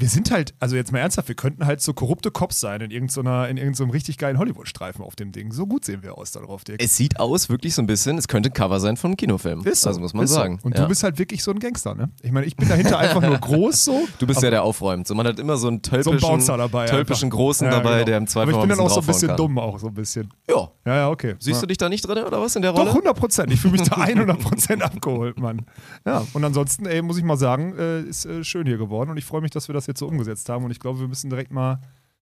Wir 0.00 0.08
sind 0.08 0.30
halt, 0.30 0.54
also 0.60 0.76
jetzt 0.76 0.92
mal 0.92 1.00
ernsthaft, 1.00 1.26
wir 1.26 1.34
könnten 1.34 1.66
halt 1.66 1.80
so 1.80 1.92
korrupte 1.92 2.30
Cops 2.30 2.60
sein 2.60 2.80
in 2.82 2.92
irgendeiner, 2.92 3.48
in 3.48 3.56
irgendeinem 3.56 3.90
richtig 3.90 4.16
geilen 4.16 4.38
Hollywood-Streifen 4.38 5.04
auf 5.04 5.16
dem 5.16 5.32
Ding. 5.32 5.50
So 5.50 5.66
gut 5.66 5.84
sehen 5.84 6.04
wir 6.04 6.16
aus 6.16 6.30
da 6.30 6.38
drauf, 6.38 6.62
Dirk. 6.62 6.80
Es 6.80 6.96
sieht 6.96 7.18
aus 7.18 7.48
wirklich 7.48 7.74
so 7.74 7.82
ein 7.82 7.88
bisschen, 7.88 8.16
es 8.16 8.28
könnte 8.28 8.48
ein 8.48 8.52
Cover 8.52 8.78
sein 8.78 8.96
von 8.96 9.08
einem 9.08 9.16
Kinofilm. 9.16 9.66
Ist 9.66 9.80
so, 9.80 9.88
also 9.88 10.00
muss 10.00 10.14
man 10.14 10.26
ist 10.26 10.30
so. 10.30 10.36
sagen. 10.36 10.60
Und 10.62 10.76
ja. 10.76 10.82
du 10.82 10.88
bist 10.88 11.02
halt 11.02 11.18
wirklich 11.18 11.42
so 11.42 11.50
ein 11.50 11.58
Gangster, 11.58 11.96
ne? 11.96 12.10
Ich 12.22 12.30
meine, 12.30 12.46
ich 12.46 12.54
bin 12.54 12.68
dahinter 12.68 12.96
einfach 13.00 13.20
nur 13.20 13.38
groß 13.38 13.86
so. 13.86 14.06
Du 14.20 14.28
bist 14.28 14.40
ja 14.40 14.50
der 14.50 14.62
aufräumt. 14.62 15.08
So, 15.08 15.16
man 15.16 15.26
hat 15.26 15.40
immer 15.40 15.56
so 15.56 15.66
einen 15.66 15.78
so 15.82 15.90
ein 15.90 16.02
tölpischen, 16.02 16.20
Bouncer 16.20 16.56
dabei. 16.56 16.86
tölpischen. 16.86 17.30
Großen 17.30 17.66
Ja, 17.66 17.72
dabei, 17.72 17.94
genau. 17.94 18.04
der 18.04 18.18
im 18.18 18.26
Zweifel 18.28 18.54
Aber 18.54 18.62
ich 18.62 18.68
bin 18.68 18.76
dann 18.76 18.86
auch 18.86 18.90
so 18.90 19.00
ein 19.00 19.06
bisschen 19.06 19.28
draufhauen 19.30 19.54
dumm, 19.54 19.58
auch 19.58 19.80
so 19.80 19.88
ein 19.88 19.94
bisschen. 19.94 20.28
Kann. 20.46 20.56
Ja. 20.56 20.70
Ja, 20.86 20.94
ja, 20.94 21.10
okay. 21.10 21.34
Siehst 21.40 21.60
du 21.60 21.66
dich 21.66 21.76
da 21.76 21.88
nicht 21.88 22.06
drin 22.06 22.22
oder 22.24 22.40
was 22.40 22.54
in 22.54 22.62
der 22.62 22.70
Rolle? 22.70 22.84
Doch, 22.84 22.92
100 22.92 23.16
Prozent. 23.16 23.52
Ich 23.52 23.60
fühle 23.60 23.72
mich 23.72 23.82
da 23.82 23.96
100 24.00 24.38
Prozent 24.38 24.82
abgeholt, 24.82 25.40
Mann. 25.40 25.66
Ja, 26.06 26.24
und 26.32 26.44
ansonsten, 26.44 26.86
ey, 26.86 27.02
muss 27.02 27.18
ich 27.18 27.24
mal 27.24 27.36
sagen, 27.36 27.76
äh, 27.76 28.02
ist 28.02 28.26
äh, 28.26 28.44
schön 28.44 28.64
hier 28.64 28.78
geworden 28.78 29.10
und 29.10 29.16
ich 29.16 29.24
freue 29.24 29.40
mich, 29.40 29.50
dass 29.50 29.68
wir 29.68 29.74
das 29.74 29.87
jetzt 29.88 29.98
so 30.00 30.06
umgesetzt 30.06 30.48
haben 30.48 30.64
und 30.64 30.70
ich 30.70 30.78
glaube, 30.80 31.00
wir 31.00 31.08
müssen 31.08 31.30
direkt 31.30 31.50
mal 31.52 31.80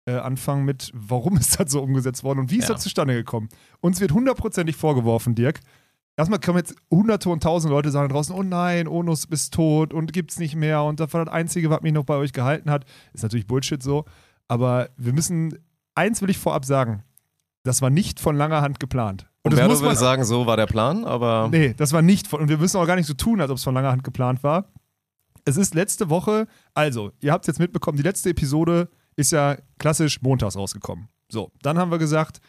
äh, 0.06 0.12
anfangen 0.16 0.64
mit, 0.64 0.90
warum 0.94 1.36
ist 1.38 1.58
das 1.58 1.72
so 1.72 1.82
umgesetzt 1.82 2.22
worden 2.24 2.38
und 2.40 2.50
wie 2.50 2.58
ist 2.58 2.68
Ja. 2.68 2.74
das 2.74 2.82
zustande 2.84 3.14
gekommen? 3.14 3.48
Uns 3.80 4.00
wird 4.00 4.12
hundertprozentig 4.12 4.76
vorgeworfen, 4.76 5.34
Dirk. 5.34 5.60
Erstmal 6.16 6.40
kommen 6.40 6.58
jetzt 6.58 6.74
hunderte 6.90 7.30
und 7.30 7.42
tausende 7.44 7.74
Leute 7.74 7.90
sagen 7.90 8.08
draußen, 8.12 8.34
oh 8.34 8.42
nein, 8.42 8.88
Onus 8.88 9.26
bist 9.28 9.54
tot 9.54 9.94
und 9.94 10.12
gibt's 10.12 10.38
nicht 10.38 10.56
mehr 10.56 10.82
und 10.82 10.98
das 11.00 11.12
war 11.14 11.24
das 11.24 11.32
Einzige, 11.32 11.70
was 11.70 11.80
mich 11.82 11.92
noch 11.92 12.04
bei 12.04 12.16
euch 12.16 12.32
gehalten 12.32 12.70
hat. 12.70 12.84
Ist 13.12 13.22
natürlich 13.22 13.46
Bullshit 13.46 13.80
so, 13.82 14.04
aber 14.48 14.88
wir 14.96 15.12
müssen, 15.12 15.58
eins 15.94 16.20
will 16.22 16.30
ich 16.30 16.38
vorab 16.38 16.64
sagen, 16.64 17.04
das 17.62 17.82
war 17.82 17.90
nicht 17.90 18.18
von 18.18 18.34
langer 18.34 18.62
Hand 18.62 18.80
geplant. 18.80 19.28
Und 19.42 19.52
das 19.52 19.60
Umberto 19.60 19.70
muss 19.74 19.80
man 19.80 19.90
würde 19.90 20.00
sagen, 20.00 20.24
so 20.24 20.46
war 20.46 20.56
der 20.56 20.66
Plan, 20.66 21.04
aber 21.04 21.48
Nee, 21.52 21.74
das 21.76 21.92
war 21.92 22.02
nicht 22.02 22.26
von, 22.26 22.40
und 22.40 22.48
wir 22.48 22.58
müssen 22.58 22.78
auch 22.78 22.86
gar 22.86 22.96
nicht 22.96 23.06
so 23.06 23.14
tun, 23.14 23.40
als 23.40 23.50
ob 23.50 23.58
es 23.58 23.64
von 23.64 23.74
langer 23.74 23.92
Hand 23.92 24.02
geplant 24.02 24.42
war. 24.42 24.64
Es 25.48 25.56
ist 25.56 25.74
letzte 25.74 26.10
Woche, 26.10 26.46
also, 26.74 27.12
ihr 27.20 27.32
habt 27.32 27.44
es 27.44 27.46
jetzt 27.46 27.58
mitbekommen, 27.58 27.96
die 27.96 28.02
letzte 28.02 28.28
Episode 28.28 28.90
ist 29.16 29.32
ja 29.32 29.56
klassisch 29.78 30.20
montags 30.20 30.56
rausgekommen. 30.56 31.08
So, 31.30 31.52
dann 31.62 31.78
haben 31.78 31.90
wir 31.90 31.96
gesagt, 31.96 32.40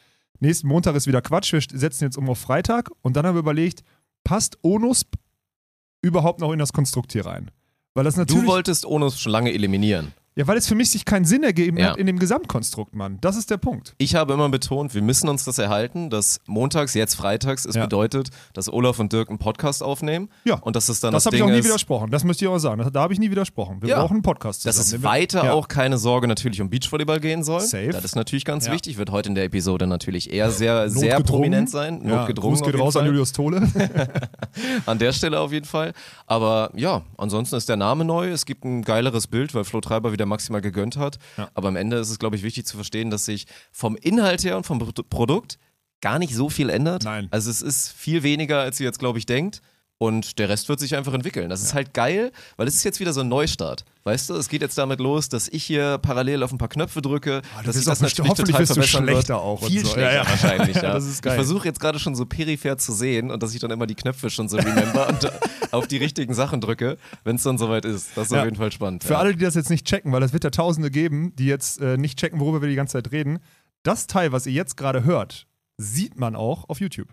nächsten 0.41 0.67
Montag 0.67 0.95
ist 0.95 1.07
wieder 1.07 1.21
Quatsch, 1.21 1.53
wir 1.53 1.61
setzen 1.61 2.03
jetzt 2.03 2.17
um 2.17 2.29
auf 2.29 2.39
Freitag 2.39 2.91
und 3.01 3.15
dann 3.15 3.25
haben 3.25 3.35
wir 3.35 3.39
überlegt, 3.39 3.83
passt 4.25 4.57
ONUSP 4.63 5.15
überhaupt 6.01 6.41
noch 6.41 6.51
in 6.51 6.59
das 6.59 6.73
Konstrukt 6.73 7.13
hier 7.13 7.25
rein? 7.25 7.51
Weil 7.93 8.03
das 8.03 8.17
natürlich. 8.17 8.43
du 8.43 8.47
wolltest 8.49 8.85
Onus 8.85 9.17
schon 9.17 9.31
lange 9.31 9.53
eliminieren. 9.53 10.11
Ja, 10.39 10.47
weil 10.47 10.55
es 10.57 10.67
für 10.67 10.75
mich 10.75 10.89
sich 10.89 11.03
keinen 11.03 11.25
Sinn 11.25 11.43
ergeben 11.43 11.75
Ja. 11.77 11.89
hat 11.89 11.97
in 11.97 12.07
dem 12.07 12.17
Gesamtkonstrukt, 12.17 12.95
Mann. 12.95 13.17
Das 13.19 13.35
ist 13.35 13.51
der 13.51 13.57
Punkt. 13.57 13.93
Ich 13.97 14.15
habe 14.15 14.31
immer 14.33 14.47
betont, 14.47 14.95
wir 14.95 15.01
müssen 15.01 15.27
uns 15.27 15.43
das 15.43 15.57
erhalten, 15.57 16.09
dass 16.09 16.39
montags, 16.47 16.93
jetzt 16.93 17.15
freitags, 17.15 17.65
es 17.65 17.75
Ja. 17.75 17.83
bedeutet, 17.83 18.29
dass 18.53 18.71
Olaf 18.71 18.99
und 18.99 19.11
Dirk 19.11 19.27
einen 19.27 19.37
Podcast 19.37 19.83
aufnehmen 19.83 20.29
Ja. 20.45 20.55
und 20.55 20.77
dass 20.77 20.87
es 20.87 21.01
dann 21.01 21.11
das, 21.11 21.23
Das 21.23 21.25
habe 21.27 21.35
ich 21.35 21.43
auch 21.43 21.49
nie 21.49 21.61
widersprochen. 21.63 22.09
Das 22.09 22.23
möchte 22.23 22.45
ich 22.45 22.49
auch 22.49 22.57
sagen. 22.57 22.81
Das, 22.81 22.89
da 22.93 23.01
habe 23.01 23.11
ich 23.11 23.19
nie 23.19 23.29
widersprochen. 23.29 23.81
Wir 23.81 23.89
Ja. 23.89 23.99
brauchen 23.99 24.13
einen 24.13 24.21
Podcast 24.21 24.61
zusammen. 24.61 24.77
Dass 24.77 24.85
es 24.87 24.91
wir- 24.93 25.03
weiter 25.03 25.43
Ja. 25.43 25.51
auch 25.53 25.67
keine 25.67 25.97
Sorge 25.97 26.25
natürlich 26.29 26.61
um 26.61 26.69
Beachvolleyball 26.69 27.19
gehen 27.19 27.43
soll. 27.43 27.59
Safe. 27.59 27.89
Das 27.89 28.05
ist 28.05 28.15
natürlich 28.15 28.45
ganz 28.45 28.69
wichtig. 28.71 28.97
Wird 28.97 29.11
heute 29.11 29.27
in 29.27 29.35
der 29.35 29.43
Episode 29.43 29.87
natürlich 29.87 30.31
eher 30.31 30.51
sehr, 30.51 30.89
sehr 30.89 31.19
prominent 31.21 31.69
sein. 31.69 32.01
Ja, 32.07 32.19
Notgedrungen. 32.19 32.57
Gruß 32.57 32.65
geht 32.71 32.79
raus 32.79 32.95
an. 32.95 33.05
Julius 33.07 33.33
Tole. 33.33 33.61
An 34.85 34.99
der 34.99 35.11
Stelle 35.11 35.39
auf 35.39 35.51
jeden 35.51 35.65
Fall. 35.65 35.93
Aber 36.27 36.71
ja, 36.75 37.01
ansonsten 37.17 37.55
ist 37.57 37.67
der 37.67 37.75
Name 37.75 38.05
neu. 38.05 38.29
Es 38.29 38.45
gibt 38.45 38.63
ein 38.63 38.83
geileres 38.83 39.27
Bild, 39.27 39.53
weil 39.53 39.63
Flo 39.63 39.81
Treiber 39.81 40.11
wieder 40.13 40.28
maximal 40.29 40.61
gegönnt 40.61 40.95
hat. 40.97 41.17
Ja. 41.37 41.49
Aber 41.53 41.67
am 41.67 41.75
Ende 41.75 41.97
ist 41.97 42.09
es, 42.09 42.19
glaube 42.19 42.35
ich, 42.35 42.43
wichtig 42.43 42.65
zu 42.65 42.77
verstehen, 42.77 43.09
dass 43.09 43.25
sich 43.25 43.45
vom 43.71 43.95
Inhalt 43.97 44.43
her 44.43 44.55
und 44.55 44.65
vom 44.65 44.79
Pro- 44.79 45.03
Produkt 45.03 45.59
gar 46.01 46.17
nicht 46.19 46.33
so 46.33 46.49
viel 46.49 46.69
ändert. 46.69 47.03
Nein. 47.03 47.27
Also 47.31 47.49
es 47.51 47.61
ist 47.61 47.89
viel 47.91 48.23
weniger, 48.23 48.61
als 48.61 48.79
ihr 48.79 48.85
jetzt, 48.85 48.99
glaube 48.99 49.19
ich, 49.19 49.25
denkt. 49.25 49.61
Und 50.01 50.39
der 50.39 50.47
Rest 50.47 50.69
wird 50.69 50.79
sich 50.79 50.95
einfach 50.95 51.13
entwickeln. 51.13 51.49
Das 51.49 51.61
ist 51.61 51.73
halt 51.73 51.93
geil, 51.93 52.31
weil 52.55 52.69
es 52.69 52.75
ist 52.75 52.85
jetzt 52.85 53.01
wieder 53.01 53.11
so 53.11 53.19
ein 53.19 53.27
Neustart. 53.27 53.83
Weißt 54.05 54.29
du, 54.29 54.35
es 54.35 54.47
geht 54.47 54.61
jetzt 54.61 54.77
damit 54.77 55.01
los, 55.01 55.27
dass 55.27 55.49
ich 55.49 55.61
hier 55.65 55.97
parallel 55.97 56.41
auf 56.41 56.53
ein 56.53 56.57
paar 56.57 56.69
Knöpfe 56.69 57.01
drücke, 57.01 57.41
du 57.41 57.63
dass 57.65 57.75
ich 57.75 57.83
das 57.83 57.99
natürlich 57.99 58.29
hoffentlich 58.29 58.55
total 58.55 58.61
wirst 58.61 58.71
du 58.71 58.73
verbessern 58.75 59.05
wird. 59.05 59.15
schlechter 59.17 59.41
auch 59.41 59.61
und 59.61 59.67
Viel 59.67 59.83
so. 59.85 59.91
schlechter 59.91 60.13
Ja, 60.13 60.23
ja. 60.23 60.29
wahrscheinlich, 60.29 60.75
ja. 60.77 60.81
Das 60.93 61.05
ist 61.05 61.21
geil. 61.21 61.33
Ich 61.33 61.35
versuche 61.35 61.67
jetzt 61.67 61.81
gerade 61.81 61.99
schon 61.99 62.15
so 62.15 62.25
peripher 62.25 62.77
zu 62.77 62.93
sehen 62.93 63.29
und 63.29 63.43
dass 63.43 63.53
ich 63.53 63.59
dann 63.59 63.71
immer 63.71 63.87
die 63.87 63.95
Knöpfe 63.95 64.29
schon 64.29 64.47
so 64.47 64.55
remember 64.55 65.09
und 65.09 65.29
auf 65.73 65.85
die 65.85 65.97
richtigen 65.97 66.33
Sachen 66.33 66.61
drücke, 66.61 66.97
wenn 67.25 67.35
es 67.35 67.43
dann 67.43 67.57
soweit 67.57 67.83
ist. 67.83 68.11
Das 68.15 68.27
ist 68.27 68.31
Ja. 68.31 68.39
auf 68.39 68.45
jeden 68.45 68.55
Fall 68.57 68.71
spannend. 68.71 69.03
Für 69.03 69.17
alle, 69.17 69.35
die 69.35 69.43
das 69.43 69.55
jetzt 69.55 69.69
nicht 69.69 69.85
checken, 69.85 70.13
weil 70.13 70.23
es 70.23 70.31
wird 70.31 70.45
ja 70.45 70.49
Tausende 70.49 70.91
geben, 70.91 71.35
die 71.35 71.45
jetzt 71.47 71.81
äh, 71.81 71.97
nicht 71.97 72.17
checken, 72.17 72.39
worüber 72.39 72.61
wir 72.61 72.69
die 72.69 72.75
ganze 72.75 72.93
Zeit 72.93 73.11
reden. 73.11 73.39
Das 73.83 74.07
Teil, 74.07 74.31
was 74.31 74.45
ihr 74.47 74.53
jetzt 74.53 74.77
gerade 74.77 75.03
hört, 75.03 75.45
sieht 75.77 76.17
man 76.17 76.37
auch 76.37 76.69
auf 76.69 76.79
YouTube. 76.79 77.09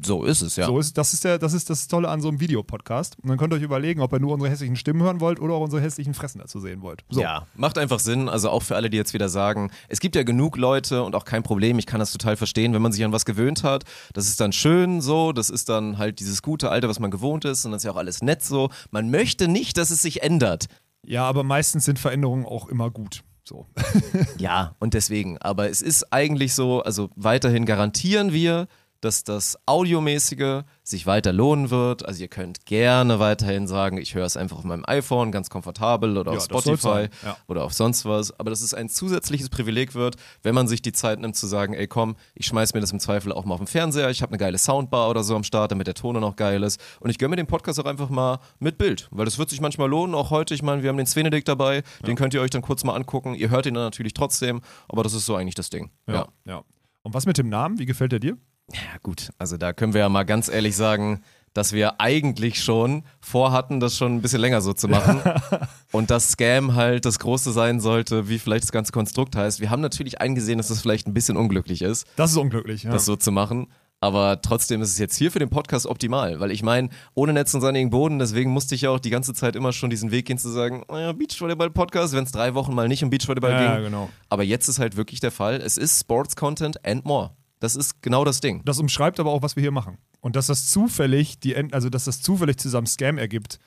So 0.00 0.24
ist 0.24 0.40
es, 0.40 0.56
ja. 0.56 0.66
So 0.66 0.78
ist, 0.78 0.96
das, 0.96 1.12
ist 1.12 1.24
der, 1.24 1.38
das 1.38 1.52
ist 1.52 1.68
das 1.68 1.86
Tolle 1.86 2.08
an 2.08 2.20
so 2.20 2.28
einem 2.28 2.40
Videopodcast. 2.40 3.18
Und 3.22 3.28
dann 3.28 3.38
könnt 3.38 3.52
ihr 3.52 3.56
euch 3.56 3.62
überlegen, 3.62 4.00
ob 4.00 4.12
ihr 4.12 4.20
nur 4.20 4.32
unsere 4.32 4.50
hässlichen 4.50 4.76
Stimmen 4.76 5.02
hören 5.02 5.20
wollt 5.20 5.38
oder 5.40 5.54
auch 5.54 5.60
unsere 5.60 5.82
hässlichen 5.82 6.14
Fressen 6.14 6.38
dazu 6.38 6.60
sehen 6.60 6.82
wollt. 6.82 7.04
So. 7.10 7.20
Ja, 7.20 7.46
macht 7.54 7.76
einfach 7.78 7.98
Sinn. 8.00 8.28
Also 8.28 8.50
auch 8.50 8.62
für 8.62 8.76
alle, 8.76 8.88
die 8.90 8.96
jetzt 8.96 9.12
wieder 9.12 9.28
sagen, 9.28 9.70
es 9.88 10.00
gibt 10.00 10.16
ja 10.16 10.22
genug 10.22 10.56
Leute 10.56 11.02
und 11.02 11.14
auch 11.14 11.24
kein 11.24 11.42
Problem. 11.42 11.78
Ich 11.78 11.86
kann 11.86 12.00
das 12.00 12.12
total 12.12 12.36
verstehen, 12.36 12.72
wenn 12.72 12.82
man 12.82 12.92
sich 12.92 13.04
an 13.04 13.12
was 13.12 13.24
gewöhnt 13.24 13.64
hat. 13.64 13.84
Das 14.14 14.26
ist 14.26 14.40
dann 14.40 14.52
schön 14.52 15.00
so. 15.00 15.32
Das 15.32 15.50
ist 15.50 15.68
dann 15.68 15.98
halt 15.98 16.20
dieses 16.20 16.42
gute 16.42 16.70
Alter, 16.70 16.88
was 16.88 16.98
man 16.98 17.10
gewohnt 17.10 17.44
ist. 17.44 17.64
Und 17.64 17.72
das 17.72 17.82
ist 17.82 17.84
ja 17.84 17.92
auch 17.92 17.96
alles 17.96 18.22
nett 18.22 18.42
so. 18.42 18.70
Man 18.90 19.10
möchte 19.10 19.48
nicht, 19.48 19.76
dass 19.76 19.90
es 19.90 20.02
sich 20.02 20.22
ändert. 20.22 20.66
ja, 21.04 21.24
aber 21.24 21.42
meistens 21.42 21.84
sind 21.84 21.98
Veränderungen 21.98 22.46
auch 22.46 22.68
immer 22.68 22.90
gut. 22.90 23.22
So. 23.44 23.66
Ja, 24.38 24.74
und 24.78 24.94
deswegen. 24.94 25.38
Aber 25.38 25.68
es 25.68 25.82
ist 25.82 26.12
eigentlich 26.12 26.54
so, 26.54 26.82
also 26.82 27.10
weiterhin 27.16 27.66
garantieren 27.66 28.32
wir, 28.32 28.66
dass 29.02 29.24
das 29.24 29.58
Audiomäßige 29.66 30.62
sich 30.82 31.06
weiter 31.06 31.32
lohnen 31.32 31.70
wird. 31.70 32.06
Also 32.06 32.22
ihr 32.22 32.28
könnt 32.28 32.66
gerne 32.66 33.18
weiterhin 33.18 33.66
sagen, 33.66 33.98
ich 33.98 34.14
höre 34.14 34.24
es 34.24 34.36
einfach 34.36 34.58
auf 34.58 34.64
meinem 34.64 34.84
iPhone, 34.86 35.32
ganz 35.32 35.50
komfortabel 35.50 36.16
oder 36.16 36.32
Ja, 36.32 36.38
auf 36.38 36.44
Spotify 36.44 37.08
ja. 37.24 37.36
oder 37.48 37.64
auf 37.64 37.72
sonst 37.72 38.04
was. 38.04 38.38
Aber 38.38 38.50
dass 38.50 38.62
es 38.62 38.74
ein 38.74 38.88
zusätzliches 38.88 39.48
Privileg 39.48 39.94
wird, 39.94 40.16
wenn 40.42 40.54
man 40.54 40.68
sich 40.68 40.82
die 40.82 40.92
Zeit 40.92 41.20
nimmt 41.20 41.36
zu 41.36 41.46
sagen, 41.46 41.74
ey 41.74 41.86
komm, 41.86 42.16
ich 42.34 42.46
schmeiß 42.46 42.74
mir 42.74 42.80
das 42.80 42.92
im 42.92 43.00
Zweifel 43.00 43.32
auch 43.32 43.44
mal 43.44 43.54
auf 43.54 43.60
den 43.60 43.66
Fernseher, 43.66 44.08
ich 44.10 44.22
habe 44.22 44.30
eine 44.30 44.38
geile 44.38 44.58
Soundbar 44.58 45.10
oder 45.10 45.24
so 45.24 45.34
am 45.34 45.44
Start, 45.44 45.72
damit 45.72 45.88
der 45.88 45.94
Ton 45.94 46.18
noch 46.20 46.36
geil 46.36 46.62
ist. 46.62 46.80
Und 47.00 47.10
ich 47.10 47.18
gönne 47.18 47.30
mir 47.30 47.36
den 47.36 47.46
Podcast 47.46 47.80
auch 47.80 47.86
einfach 47.86 48.08
mal 48.08 48.38
mit 48.60 48.78
Bild, 48.78 49.08
weil 49.10 49.24
das 49.24 49.38
wird 49.38 49.50
sich 49.50 49.60
manchmal 49.60 49.88
lohnen. 49.88 50.14
Auch 50.14 50.30
heute, 50.30 50.54
ich 50.54 50.62
meine, 50.62 50.82
wir 50.82 50.90
haben 50.90 50.96
den 50.96 51.06
Svenedick 51.06 51.44
dabei, 51.44 51.82
den 52.06 52.16
könnt 52.16 52.34
ihr 52.34 52.40
euch 52.40 52.50
dann 52.50 52.62
kurz 52.62 52.84
mal 52.84 52.94
angucken. 52.94 53.34
Ihr 53.34 53.50
hört 53.50 53.66
ihn 53.66 53.74
dann 53.74 53.84
natürlich 53.84 54.14
trotzdem, 54.14 54.60
aber 54.88 55.02
das 55.02 55.12
ist 55.12 55.26
so 55.26 55.34
eigentlich 55.34 55.56
das 55.56 55.70
Ding. 55.70 55.90
Ja, 56.06 56.28
ja. 56.44 56.62
Und 57.02 57.14
was 57.14 57.26
mit 57.26 57.36
dem 57.36 57.48
Namen? 57.48 57.78
Wie 57.78 57.86
gefällt 57.86 58.12
der 58.12 58.20
dir? 58.20 58.38
Ja, 58.72 58.98
gut. 59.02 59.30
Also 59.38 59.56
da 59.56 59.72
können 59.72 59.94
wir 59.94 60.00
ja 60.00 60.08
mal 60.08 60.24
ganz 60.24 60.48
ehrlich 60.48 60.76
sagen, 60.76 61.22
dass 61.54 61.72
wir 61.72 62.00
eigentlich 62.00 62.62
schon 62.62 63.02
vorhatten, 63.20 63.80
das 63.80 63.96
schon 63.96 64.14
ein 64.16 64.22
bisschen 64.22 64.40
länger 64.40 64.60
so 64.60 64.72
zu 64.72 64.88
machen. 64.88 65.20
Und 65.92 66.10
dass 66.10 66.30
Scam 66.30 66.74
halt 66.74 67.04
das 67.04 67.18
Große 67.18 67.52
sein 67.52 67.80
sollte, 67.80 68.28
wie 68.28 68.38
vielleicht 68.38 68.64
das 68.64 68.72
ganze 68.72 68.92
Konstrukt 68.92 69.36
heißt. 69.36 69.60
Wir 69.60 69.70
haben 69.70 69.82
natürlich 69.82 70.20
eingesehen, 70.20 70.58
dass 70.58 70.68
das 70.68 70.80
vielleicht 70.80 71.06
ein 71.06 71.14
bisschen 71.14 71.36
unglücklich 71.36 71.82
ist, 71.82 72.06
Das 72.16 72.30
ist 72.30 72.38
unglücklich. 72.38 72.84
Ja. 72.84 72.90
das 72.92 73.04
so 73.04 73.16
zu 73.16 73.32
machen. 73.32 73.66
Aber 74.00 74.42
trotzdem 74.42 74.82
ist 74.82 74.88
es 74.88 74.98
jetzt 74.98 75.14
hier 75.14 75.30
für 75.30 75.38
den 75.38 75.48
Podcast 75.48 75.86
optimal, 75.86 76.40
weil 76.40 76.50
ich 76.50 76.64
meine, 76.64 76.88
ohne 77.14 77.32
Netz 77.32 77.54
und 77.54 77.60
sandigen 77.60 77.90
Boden, 77.90 78.18
deswegen 78.18 78.50
musste 78.50 78.74
ich 78.74 78.80
ja 78.80 78.90
auch 78.90 78.98
die 78.98 79.10
ganze 79.10 79.32
Zeit 79.32 79.54
immer 79.54 79.72
schon 79.72 79.90
diesen 79.90 80.10
Weg 80.10 80.26
gehen 80.26 80.38
zu 80.38 80.48
sagen, 80.48 80.82
oh 80.88 80.96
ja, 80.96 81.12
Beachvolleyball-Podcast, 81.12 82.12
wenn 82.12 82.24
es 82.24 82.32
drei 82.32 82.54
Wochen 82.54 82.74
mal 82.74 82.88
nicht 82.88 83.04
um 83.04 83.10
Beachvolleyball 83.10 83.52
ja, 83.52 83.74
ging. 83.76 83.84
genau. 83.84 84.10
Aber 84.28 84.42
jetzt 84.42 84.66
ist 84.66 84.80
halt 84.80 84.96
wirklich 84.96 85.20
der 85.20 85.30
Fall, 85.30 85.60
es 85.64 85.76
ist 85.76 86.00
Sports-Content 86.00 86.84
and 86.84 87.04
more. 87.04 87.30
Das 87.62 87.76
ist 87.76 88.02
genau 88.02 88.24
das 88.24 88.40
Ding. 88.40 88.64
Das 88.64 88.80
umschreibt 88.80 89.20
aber 89.20 89.30
auch, 89.30 89.42
was 89.42 89.54
wir 89.54 89.60
hier 89.60 89.70
machen. 89.70 89.96
Und 90.20 90.34
dass 90.34 90.48
das 90.48 90.68
zufällig, 90.68 91.38
die 91.38 91.54
also 91.72 91.90
dass 91.90 92.06
das 92.06 92.20
zufällig 92.20 92.56
zusammen 92.56 92.88
Scam 92.88 93.18
ergibt. 93.18 93.60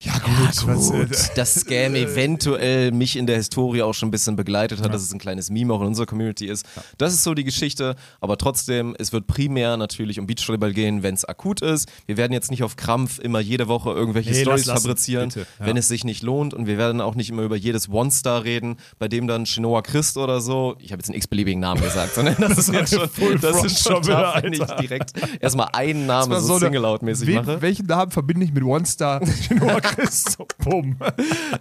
Ja, 0.00 0.12
gut. 0.18 0.66
Was, 0.66 0.90
äh, 0.92 1.06
dass 1.34 1.54
Scam 1.56 1.96
eventuell 1.96 2.92
mich 2.92 3.16
in 3.16 3.26
der 3.26 3.34
Historie 3.34 3.82
auch 3.82 3.94
schon 3.94 4.08
ein 4.08 4.12
bisschen 4.12 4.36
begleitet 4.36 4.80
hat, 4.80 4.94
dass 4.94 5.02
es 5.02 5.12
ein 5.12 5.18
kleines 5.18 5.50
Meme 5.50 5.74
auch 5.74 5.80
in 5.80 5.88
unserer 5.88 6.06
Community 6.06 6.46
ist. 6.46 6.64
Das 6.98 7.12
ist 7.12 7.24
so 7.24 7.34
die 7.34 7.42
Geschichte, 7.42 7.96
aber 8.20 8.38
trotzdem, 8.38 8.94
es 9.00 9.12
wird 9.12 9.26
primär 9.26 9.76
natürlich 9.76 10.20
um 10.20 10.28
Beachvolleyball 10.28 10.72
gehen, 10.72 11.02
wenn 11.02 11.14
es 11.14 11.24
akut 11.24 11.62
ist. 11.62 11.88
Wir 12.06 12.16
werden 12.16 12.32
jetzt 12.32 12.48
nicht 12.52 12.62
auf 12.62 12.76
Krampf 12.76 13.18
immer 13.18 13.40
jede 13.40 13.66
Woche 13.66 13.90
irgendwelche 13.90 14.30
Nee, 14.30 14.42
Stories 14.42 14.66
fabrizieren, 14.70 15.30
bitte, 15.30 15.46
ja. 15.58 15.66
wenn 15.66 15.76
es 15.76 15.88
sich 15.88 16.04
nicht 16.04 16.22
lohnt 16.22 16.54
und 16.54 16.68
wir 16.68 16.78
werden 16.78 17.00
auch 17.00 17.16
nicht 17.16 17.30
immer 17.30 17.42
über 17.42 17.56
jedes 17.56 17.88
One-Star 17.88 18.44
reden, 18.44 18.76
bei 19.00 19.08
dem 19.08 19.26
dann 19.26 19.46
Chinoa 19.46 19.82
Christ 19.82 20.16
oder 20.16 20.40
so, 20.40 20.76
ich 20.78 20.92
habe 20.92 21.00
jetzt 21.00 21.08
einen 21.08 21.16
x-beliebigen 21.16 21.58
Namen 21.60 21.82
gesagt, 21.82 22.14
sondern 22.14 22.36
das 22.38 22.56
ist 22.56 22.72
jetzt 22.72 22.94
schon, 22.94 23.08
das 23.40 23.64
ist 23.64 23.82
schon 23.82 24.02
da, 24.04 24.38
wenn 24.40 24.52
ich 24.52 24.62
direkt 24.80 25.10
erstmal 25.40 25.70
einen 25.72 26.06
Namen 26.06 26.40
so, 26.40 26.52
eine- 26.54 26.66
Single-Out-mäßig 26.66 27.34
mache. 27.34 27.60
Welchen 27.62 27.86
Namen 27.86 28.12
verbinde 28.12 28.44
ich 28.46 28.52
mit 28.52 28.62
One 28.62 28.86
Star? 28.86 29.20
Noah 29.58 29.80
Christ. 29.94 30.32
So, 30.32 30.46
Bumm. 30.58 30.96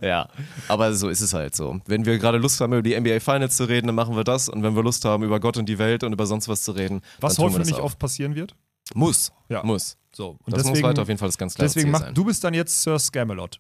Ja, 0.02 0.30
aber 0.68 0.94
so 0.94 1.10
ist 1.10 1.22
es 1.22 1.34
halt 1.34 1.56
so. 1.56 1.80
Wenn 1.86 2.06
wir 2.06 2.18
gerade 2.18 2.38
Lust 2.38 2.60
haben, 2.62 2.74
über 2.74 2.82
die 2.82 3.00
NBA 3.00 3.20
Finals 3.20 3.58
zu 3.58 3.66
reden, 3.66 3.88
dann 3.88 3.96
machen 3.96 4.16
wir 4.16 4.24
das. 4.24 4.50
Und 4.50 4.64
wenn 4.64 4.76
wir 4.76 4.84
Lust 4.84 5.06
haben, 5.06 5.24
über 5.24 5.40
Gott 5.40 5.58
und 5.58 5.68
die 5.68 5.78
Welt 5.80 6.04
und 6.04 6.14
über 6.14 6.26
sonst 6.26 6.48
was 6.48 6.64
zu 6.64 6.72
reden, 6.72 7.02
Was 7.20 7.38
hoffentlich 7.38 7.80
oft 7.80 8.00
passieren 8.00 8.36
wird. 8.36 8.56
Muss. 8.94 9.32
Ja. 9.50 9.64
Muss. 9.64 9.98
So, 10.14 10.30
und 10.30 10.40
das 10.48 10.64
muss 10.64 10.72
deswegen, 10.74 10.88
weiter 10.88 11.02
auf 11.02 11.08
jeden 11.08 11.20
Fall 11.20 11.28
das 11.28 11.38
ganz 11.38 11.54
klare 11.54 11.68
deswegen 11.68 11.86
Ziel 11.86 11.92
mach, 11.92 12.00
sein. 12.00 12.14
du 12.14 12.26
bist 12.26 12.44
dann 12.44 12.54
jetzt 12.54 12.82
Sir 12.82 12.98
Scamelot. 12.98 13.60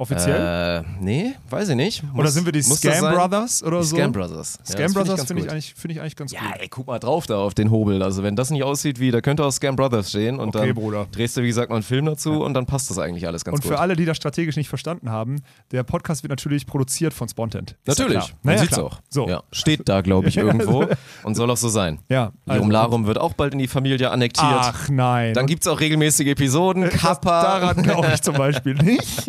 Offiziell? 0.00 0.84
Äh, 0.84 0.84
nee, 1.00 1.34
weiß 1.50 1.70
ich 1.70 1.74
nicht. 1.74 2.04
Muss, 2.04 2.20
oder 2.20 2.28
sind 2.30 2.44
wir 2.44 2.52
die 2.52 2.62
Scam? 2.62 3.00
Brothers 3.14 3.64
oder 3.64 3.80
Die 3.80 3.84
so? 3.86 3.96
Scam 3.96 4.12
Brothers. 4.12 4.56
Ja, 4.68 4.72
Scam 4.74 4.92
Brothers 4.92 5.24
finde 5.24 5.40
ich, 5.40 5.46
gut. 5.46 5.52
eigentlich- 5.52 5.74
finde 5.74 5.94
ich 5.94 6.00
eigentlich 6.00 6.14
ganz 6.14 6.30
Ja, 6.30 6.38
gut. 6.40 6.60
ey, 6.60 6.68
guck 6.68 6.86
mal 6.86 7.00
drauf 7.00 7.26
da 7.26 7.38
auf 7.38 7.52
den 7.54 7.72
Hobel. 7.72 8.00
Also 8.04 8.22
wenn 8.22 8.36
das 8.36 8.50
nicht 8.50 8.62
aussieht 8.62 9.00
wie, 9.00 9.10
da 9.10 9.20
könnte 9.20 9.44
auch 9.44 9.50
Scam 9.50 9.74
Brothers 9.74 10.10
stehen 10.10 10.38
und 10.38 10.54
Okay, 10.54 10.66
dann 10.68 10.74
Bruder. 10.76 11.06
drehst 11.10 11.36
du, 11.36 11.42
wie 11.42 11.48
gesagt, 11.48 11.70
noch 11.70 11.76
einen 11.76 11.82
Film 11.82 12.06
dazu 12.06 12.44
und 12.44 12.54
dann 12.54 12.64
passt 12.64 12.88
das 12.90 12.98
eigentlich 12.98 13.26
alles 13.26 13.44
ganz 13.44 13.56
Und 13.56 13.62
gut. 13.64 13.72
für 13.72 13.80
alle, 13.80 13.96
die 13.96 14.04
das 14.04 14.16
strategisch 14.16 14.54
nicht 14.54 14.68
verstanden 14.68 15.10
haben, 15.10 15.42
der 15.72 15.82
Podcast 15.82 16.22
wird 16.22 16.30
natürlich 16.30 16.64
produziert 16.68 17.12
von 17.12 17.28
Spontent. 17.28 17.74
Ist 17.84 17.98
ja 17.98 18.04
Natürlich, 18.04 18.24
klar. 18.26 18.38
man 18.44 18.54
Naja, 18.54 18.58
sieht's 18.66 18.74
klar. 18.74 18.86
auch. 18.86 19.00
So. 19.10 19.28
Ja, 19.28 19.42
steht 19.50 19.88
da, 19.88 20.00
glaube 20.02 20.28
ich, 20.28 20.36
irgendwo 20.36 20.86
und 21.24 21.34
soll 21.34 21.50
auch 21.50 21.56
so 21.56 21.68
sein. 21.68 21.98
Ja, 22.08 22.30
Lirum 22.46 22.62
also- 22.62 22.70
Larum 22.70 23.06
wird 23.08 23.18
auch 23.18 23.32
bald 23.32 23.52
in 23.52 23.58
die 23.58 23.66
Familie 23.66 24.08
annektiert. 24.12 24.46
Ach 24.48 24.88
nein. 24.90 25.34
Dann 25.34 25.46
gibt 25.46 25.64
es 25.64 25.66
auch 25.68 25.80
regelmäßige 25.80 26.28
Episoden. 26.28 26.88
Kappa. 26.88 27.42
Daran 27.42 27.82
glaube 27.82 28.12
ich 28.14 28.22
zum 28.22 28.36
Beispiel 28.36 28.74
nicht. 28.80 29.26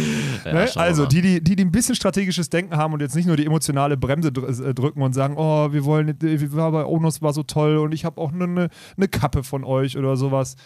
Ne? 0.44 0.52
Also 0.80 1.06
die, 1.06 1.22
die, 1.22 1.42
die, 1.44 1.56
die 1.56 1.64
ein 1.64 1.72
bisschen 1.72 1.94
strategisches 1.94 2.50
Denken 2.50 2.76
haben 2.76 2.92
und 2.94 3.00
jetzt 3.00 3.14
nicht 3.14 3.26
nur 3.26 3.36
die 3.36 3.46
emotionale 3.46 3.96
Bremse 3.96 4.32
dr- 4.32 4.48
äh, 4.48 4.74
drücken 4.74 5.02
und 5.02 5.12
sagen, 5.12 5.34
oh, 5.36 5.72
wir 5.72 5.84
wollen, 5.84 6.14
wir 6.20 6.52
war 6.54 6.72
bei 6.72 6.84
Onos 6.84 7.22
war 7.22 7.32
so 7.32 7.42
toll 7.42 7.76
und 7.78 7.92
ich 7.92 8.04
habe 8.04 8.20
auch 8.20 8.32
eine 8.32 8.46
ne, 8.46 8.68
ne 8.96 9.08
Kappe 9.08 9.42
von 9.44 9.64
euch 9.64 9.96
oder 9.98 10.16
sowas. 10.16 10.56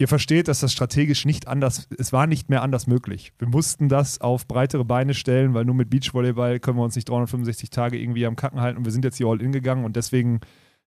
Ihr 0.00 0.06
versteht, 0.08 0.46
dass 0.46 0.60
das 0.60 0.72
strategisch 0.72 1.24
nicht 1.24 1.48
anders, 1.48 1.88
es 1.98 2.12
war 2.12 2.26
nicht 2.28 2.48
mehr 2.48 2.62
anders 2.62 2.86
möglich. 2.86 3.32
Wir 3.38 3.48
mussten 3.48 3.88
das 3.88 4.20
auf 4.20 4.46
breitere 4.46 4.84
Beine 4.84 5.12
stellen, 5.12 5.54
weil 5.54 5.64
nur 5.64 5.74
mit 5.74 5.90
Beachvolleyball 5.90 6.60
können 6.60 6.78
wir 6.78 6.84
uns 6.84 6.94
nicht 6.94 7.08
365 7.08 7.70
Tage 7.70 7.98
irgendwie 7.98 8.24
am 8.24 8.36
Kacken 8.36 8.60
halten 8.60 8.78
und 8.78 8.84
wir 8.84 8.92
sind 8.92 9.04
jetzt 9.04 9.16
hier 9.16 9.26
all 9.26 9.42
in 9.42 9.50
gegangen 9.50 9.84
und 9.84 9.96
deswegen 9.96 10.40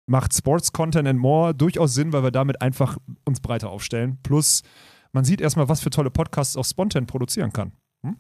macht 0.06 0.34
Sports 0.34 0.72
Content 0.72 1.08
and 1.08 1.20
More 1.20 1.54
durchaus 1.54 1.94
Sinn, 1.94 2.14
weil 2.14 2.24
wir 2.24 2.32
damit 2.32 2.62
einfach 2.62 2.98
uns 3.26 3.42
breiter 3.42 3.70
aufstellen. 3.70 4.20
Plus, 4.24 4.64
man 5.12 5.26
sieht 5.26 5.42
erstmal, 5.42 5.70
was 5.70 5.82
für 5.82 5.90
tolle 5.90 6.10
Podcasts 6.10 6.56
auch 6.58 6.66
Spontan 6.66 7.06
produzieren 7.06 7.52
kann. 7.54 7.74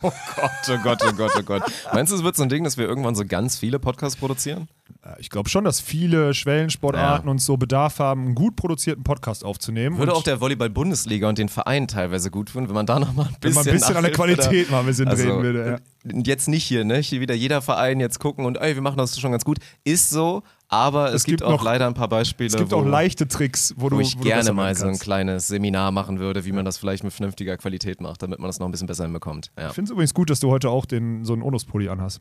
Oh 0.00 0.12
Gott, 0.36 0.50
oh 0.68 0.78
Gott, 0.84 1.02
oh 1.04 1.12
Gott, 1.12 1.32
oh 1.36 1.42
Gott. 1.42 1.62
Meinst 1.92 2.12
du, 2.12 2.16
es 2.16 2.22
wird 2.22 2.36
so 2.36 2.44
ein 2.44 2.48
Ding, 2.48 2.62
dass 2.62 2.76
wir 2.76 2.86
irgendwann 2.86 3.16
so 3.16 3.24
ganz 3.24 3.58
viele 3.58 3.80
Podcasts 3.80 4.16
produzieren? 4.16 4.68
Äh, 5.04 5.14
Ich 5.18 5.28
glaube 5.28 5.48
schon, 5.48 5.64
dass 5.64 5.80
viele 5.80 6.34
Schwellensportarten 6.34 7.28
und 7.28 7.40
so 7.40 7.56
Bedarf 7.56 7.98
haben, 7.98 8.26
einen 8.26 8.34
gut 8.36 8.54
produzierten 8.54 9.02
Podcast 9.02 9.44
aufzunehmen. 9.44 9.98
Würde 9.98 10.14
auch 10.14 10.22
der 10.22 10.40
Volleyball-Bundesliga 10.40 11.28
und 11.28 11.36
den 11.38 11.48
Verein 11.48 11.88
teilweise 11.88 12.30
gut 12.30 12.50
tun, 12.52 12.68
wenn 12.68 12.76
man 12.76 12.86
da 12.86 13.00
nochmal 13.00 13.26
ein 13.26 13.32
wenn 13.40 13.52
bisschen, 13.52 13.54
man 13.56 13.66
ein 13.66 13.72
bisschen 13.72 13.96
an 13.96 14.02
der 14.04 14.12
Qualität 14.12 14.70
mal 14.70 14.80
ein 14.80 14.86
bisschen 14.86 15.08
Also, 15.08 15.24
drehen 15.24 15.42
würde. 15.42 15.80
Ja. 16.04 16.12
Und 16.14 16.28
jetzt 16.28 16.46
nicht 16.46 16.62
hier, 16.62 16.84
ne? 16.84 16.98
Hier 16.98 17.20
wieder 17.20 17.34
jeder 17.34 17.60
Verein 17.60 17.98
jetzt 17.98 18.20
gucken 18.20 18.44
und 18.44 18.56
ey, 18.56 18.76
wir 18.76 18.82
machen 18.82 18.98
das 18.98 19.18
schon 19.18 19.32
ganz 19.32 19.44
gut. 19.44 19.58
Ist 19.82 20.10
so, 20.10 20.44
aber 20.68 21.08
es, 21.08 21.14
Es 21.16 21.24
gibt, 21.24 21.38
gibt 21.38 21.48
auch 21.48 21.52
noch- 21.58 21.64
leider 21.64 21.86
ein 21.86 21.94
paar 21.94 22.08
Beispiele, 22.08 22.48
Es 22.48 22.56
gibt 22.56 22.70
wo, 22.72 22.76
auch 22.76 22.84
leichte 22.84 23.26
Tricks, 23.26 23.74
wo, 23.76 23.84
wo 23.84 23.88
du 23.90 24.00
ich 24.00 24.14
wo 24.16 24.18
du 24.20 24.24
gerne 24.24 24.40
besser 24.40 24.52
mal 24.52 24.74
so 24.74 24.86
ein 24.86 24.98
kleines 24.98 25.48
Seminar 25.48 25.90
machen 25.92 26.18
würde, 26.18 26.44
wie 26.44 26.52
man 26.52 26.64
das 26.64 26.78
vielleicht 26.78 27.04
mit 27.04 27.12
vernünftiger 27.12 27.56
Qualität 27.56 28.00
macht, 28.00 28.22
damit 28.22 28.38
man 28.38 28.48
das 28.48 28.58
noch 28.58 28.66
ein 28.68 28.70
bisschen 28.72 28.86
besser 28.86 29.04
hinbekommt. 29.04 29.50
Ja. 29.58 29.68
Ich 29.68 29.74
finde 29.74 29.88
es 29.88 29.92
übrigens 29.92 30.14
gut, 30.14 30.30
dass 30.30 30.40
du 30.40 30.50
heute 30.50 30.70
auch 30.70 30.84
den, 30.86 31.24
so 31.24 31.32
einen 31.32 31.42
Onus-Pulli 31.42 31.88
anhast. 31.88 32.20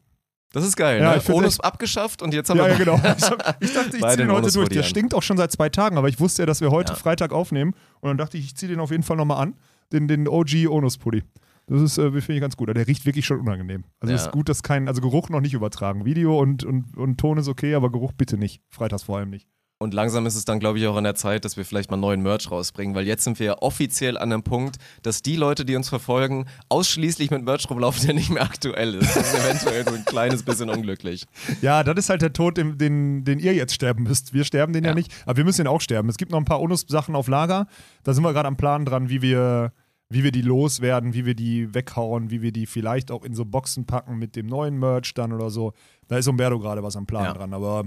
Das 0.54 0.64
ist 0.64 0.78
geil, 0.78 1.02
Ja, 1.02 1.16
ne? 1.18 1.22
Onus 1.36 1.60
abgeschafft 1.60 2.22
und 2.22 2.34
jetzt 2.34 2.50
haben 2.50 2.58
Ja, 2.58 2.66
wir 2.68 2.72
ja, 2.72 2.78
genau. 2.78 2.96
Ich, 3.18 3.24
hab, 3.30 3.58
ich 3.62 3.74
dachte, 3.74 3.98
ich 3.98 4.02
ziehe 4.04 4.16
den 4.18 4.32
heute 4.32 4.50
durch. 4.50 4.70
Der 4.70 4.84
stinkt 4.84 5.14
auch 5.14 5.22
schon 5.24 5.36
seit 5.36 5.52
zwei 5.52 5.68
Tagen, 5.68 5.98
aber 5.98 6.08
ich 6.08 6.22
wusste 6.22 6.44
ja, 6.44 6.46
dass 6.46 6.62
wir 6.62 6.72
heute 6.72 6.94
Ja. 6.94 6.98
Freitag 6.98 7.34
aufnehmen. 7.34 7.74
Und 8.00 8.08
dann 8.08 8.18
dachte 8.18 8.38
ich, 8.38 8.46
ich 8.46 8.56
ziehe 8.56 8.70
den 8.72 8.80
auf 8.80 8.92
jeden 8.92 9.04
Fall 9.04 9.18
nochmal 9.18 9.44
an. 9.44 9.56
Den, 9.92 10.08
den 10.08 10.26
OG 10.28 10.68
Onus-Pulli. 10.70 11.24
Das 11.70 11.82
ist, 11.82 11.98
äh, 11.98 12.10
finde 12.12 12.34
ich 12.36 12.42
ganz 12.42 12.56
gut. 12.58 12.70
Aber 12.70 12.74
Der 12.76 12.88
riecht 12.88 13.06
wirklich 13.06 13.26
schon 13.26 13.40
unangenehm. 13.40 13.84
Also 14.00 14.14
Ja. 14.14 14.20
ist 14.20 14.32
gut, 14.32 14.50
dass 14.50 14.64
kein, 14.64 14.88
also 14.88 15.02
Geruch 15.02 15.30
noch 15.30 15.42
nicht 15.42 15.54
übertragen. 15.54 16.06
Video 16.06 16.40
und, 16.40 16.64
und, 16.64 16.96
und 16.98 17.18
Ton 17.20 17.38
ist 17.38 17.48
okay, 17.48 17.76
aber 17.76 17.92
Geruch 17.92 18.14
bitte 18.14 18.38
nicht. 18.38 18.62
Freitags 18.70 19.04
vor 19.04 19.18
allem 19.18 19.30
nicht. 19.30 19.48
Und 19.80 19.94
langsam 19.94 20.26
ist 20.26 20.36
es 20.36 20.44
dann, 20.44 20.60
glaube 20.60 20.80
ich, 20.80 20.88
auch 20.88 20.96
an 20.96 21.04
der 21.04 21.14
Zeit, 21.14 21.46
dass 21.46 21.56
wir 21.56 21.64
vielleicht 21.64 21.92
mal 21.92 21.98
neuen 21.98 22.24
Merch 22.24 22.50
rausbringen, 22.50 22.96
weil 22.96 23.06
jetzt 23.06 23.24
sind 23.26 23.38
wir 23.38 23.46
ja 23.46 23.58
offiziell 23.62 24.18
an 24.18 24.32
einem 24.34 24.42
Punkt, 24.42 24.78
dass 25.04 25.22
die 25.22 25.36
Leute, 25.36 25.66
die 25.66 25.76
uns 25.76 25.88
verfolgen, 25.88 26.46
ausschließlich 26.70 27.30
mit 27.30 27.44
Merch 27.44 27.70
rumlaufen, 27.70 28.04
der 28.08 28.16
nicht 28.16 28.32
mehr 28.32 28.42
aktuell 28.42 28.96
ist. 28.96 29.16
Das 29.16 29.34
ist 29.34 29.40
eventuell 29.46 29.86
so 29.88 29.94
ein 29.94 30.04
kleines 30.06 30.42
bisschen 30.42 30.72
unglücklich. 30.72 31.26
Ja, 31.62 31.84
das 31.84 31.96
ist 31.98 32.10
halt 32.10 32.24
der 32.24 32.34
Tod, 32.34 32.58
den, 32.58 32.80
den, 32.80 33.24
den 33.24 33.38
ihr 33.38 33.54
jetzt 33.54 33.74
sterben 33.76 34.02
müsst. 34.04 34.34
Wir 34.34 34.46
sterben 34.46 34.74
den 34.74 34.84
ja, 34.84 34.92
Ja. 34.92 34.96
nicht, 34.96 35.12
aber 35.28 35.38
wir 35.38 35.44
müssen 35.44 35.62
ihn 35.62 35.68
auch 35.68 35.82
sterben. 35.82 36.10
Es 36.10 36.18
gibt 36.18 36.32
noch 36.32 36.40
ein 36.40 36.46
paar 36.46 36.60
Onus-Sachen 36.62 37.14
auf 37.16 37.28
Lager. 37.28 37.68
Da 38.04 38.14
sind 38.16 38.24
wir 38.24 38.34
gerade 38.34 38.48
am 38.48 38.58
Plan 38.58 38.84
dran, 38.84 39.10
wie 39.10 39.22
wir, 39.22 39.74
wie 40.10 40.24
wir 40.24 40.32
die 40.32 40.42
loswerden, 40.42 41.14
wie 41.14 41.26
wir 41.26 41.36
die 41.36 41.74
weghauen, 41.74 42.30
wie 42.32 42.42
wir 42.42 42.52
die 42.52 42.66
vielleicht 42.66 43.12
auch 43.12 43.24
in 43.24 43.34
so 43.36 43.44
Boxen 43.46 43.86
packen 43.86 44.18
mit 44.18 44.36
dem 44.36 44.46
neuen 44.48 44.78
Merch 44.80 45.14
dann 45.14 45.34
oder 45.34 45.50
so. 45.50 45.74
Da 46.08 46.18
ist 46.18 46.28
Umberto 46.28 46.60
gerade 46.60 46.82
was 46.84 46.96
am 46.96 47.06
Plan 47.06 47.26
Ja. 47.26 47.34
dran, 47.34 47.54
aber 47.54 47.84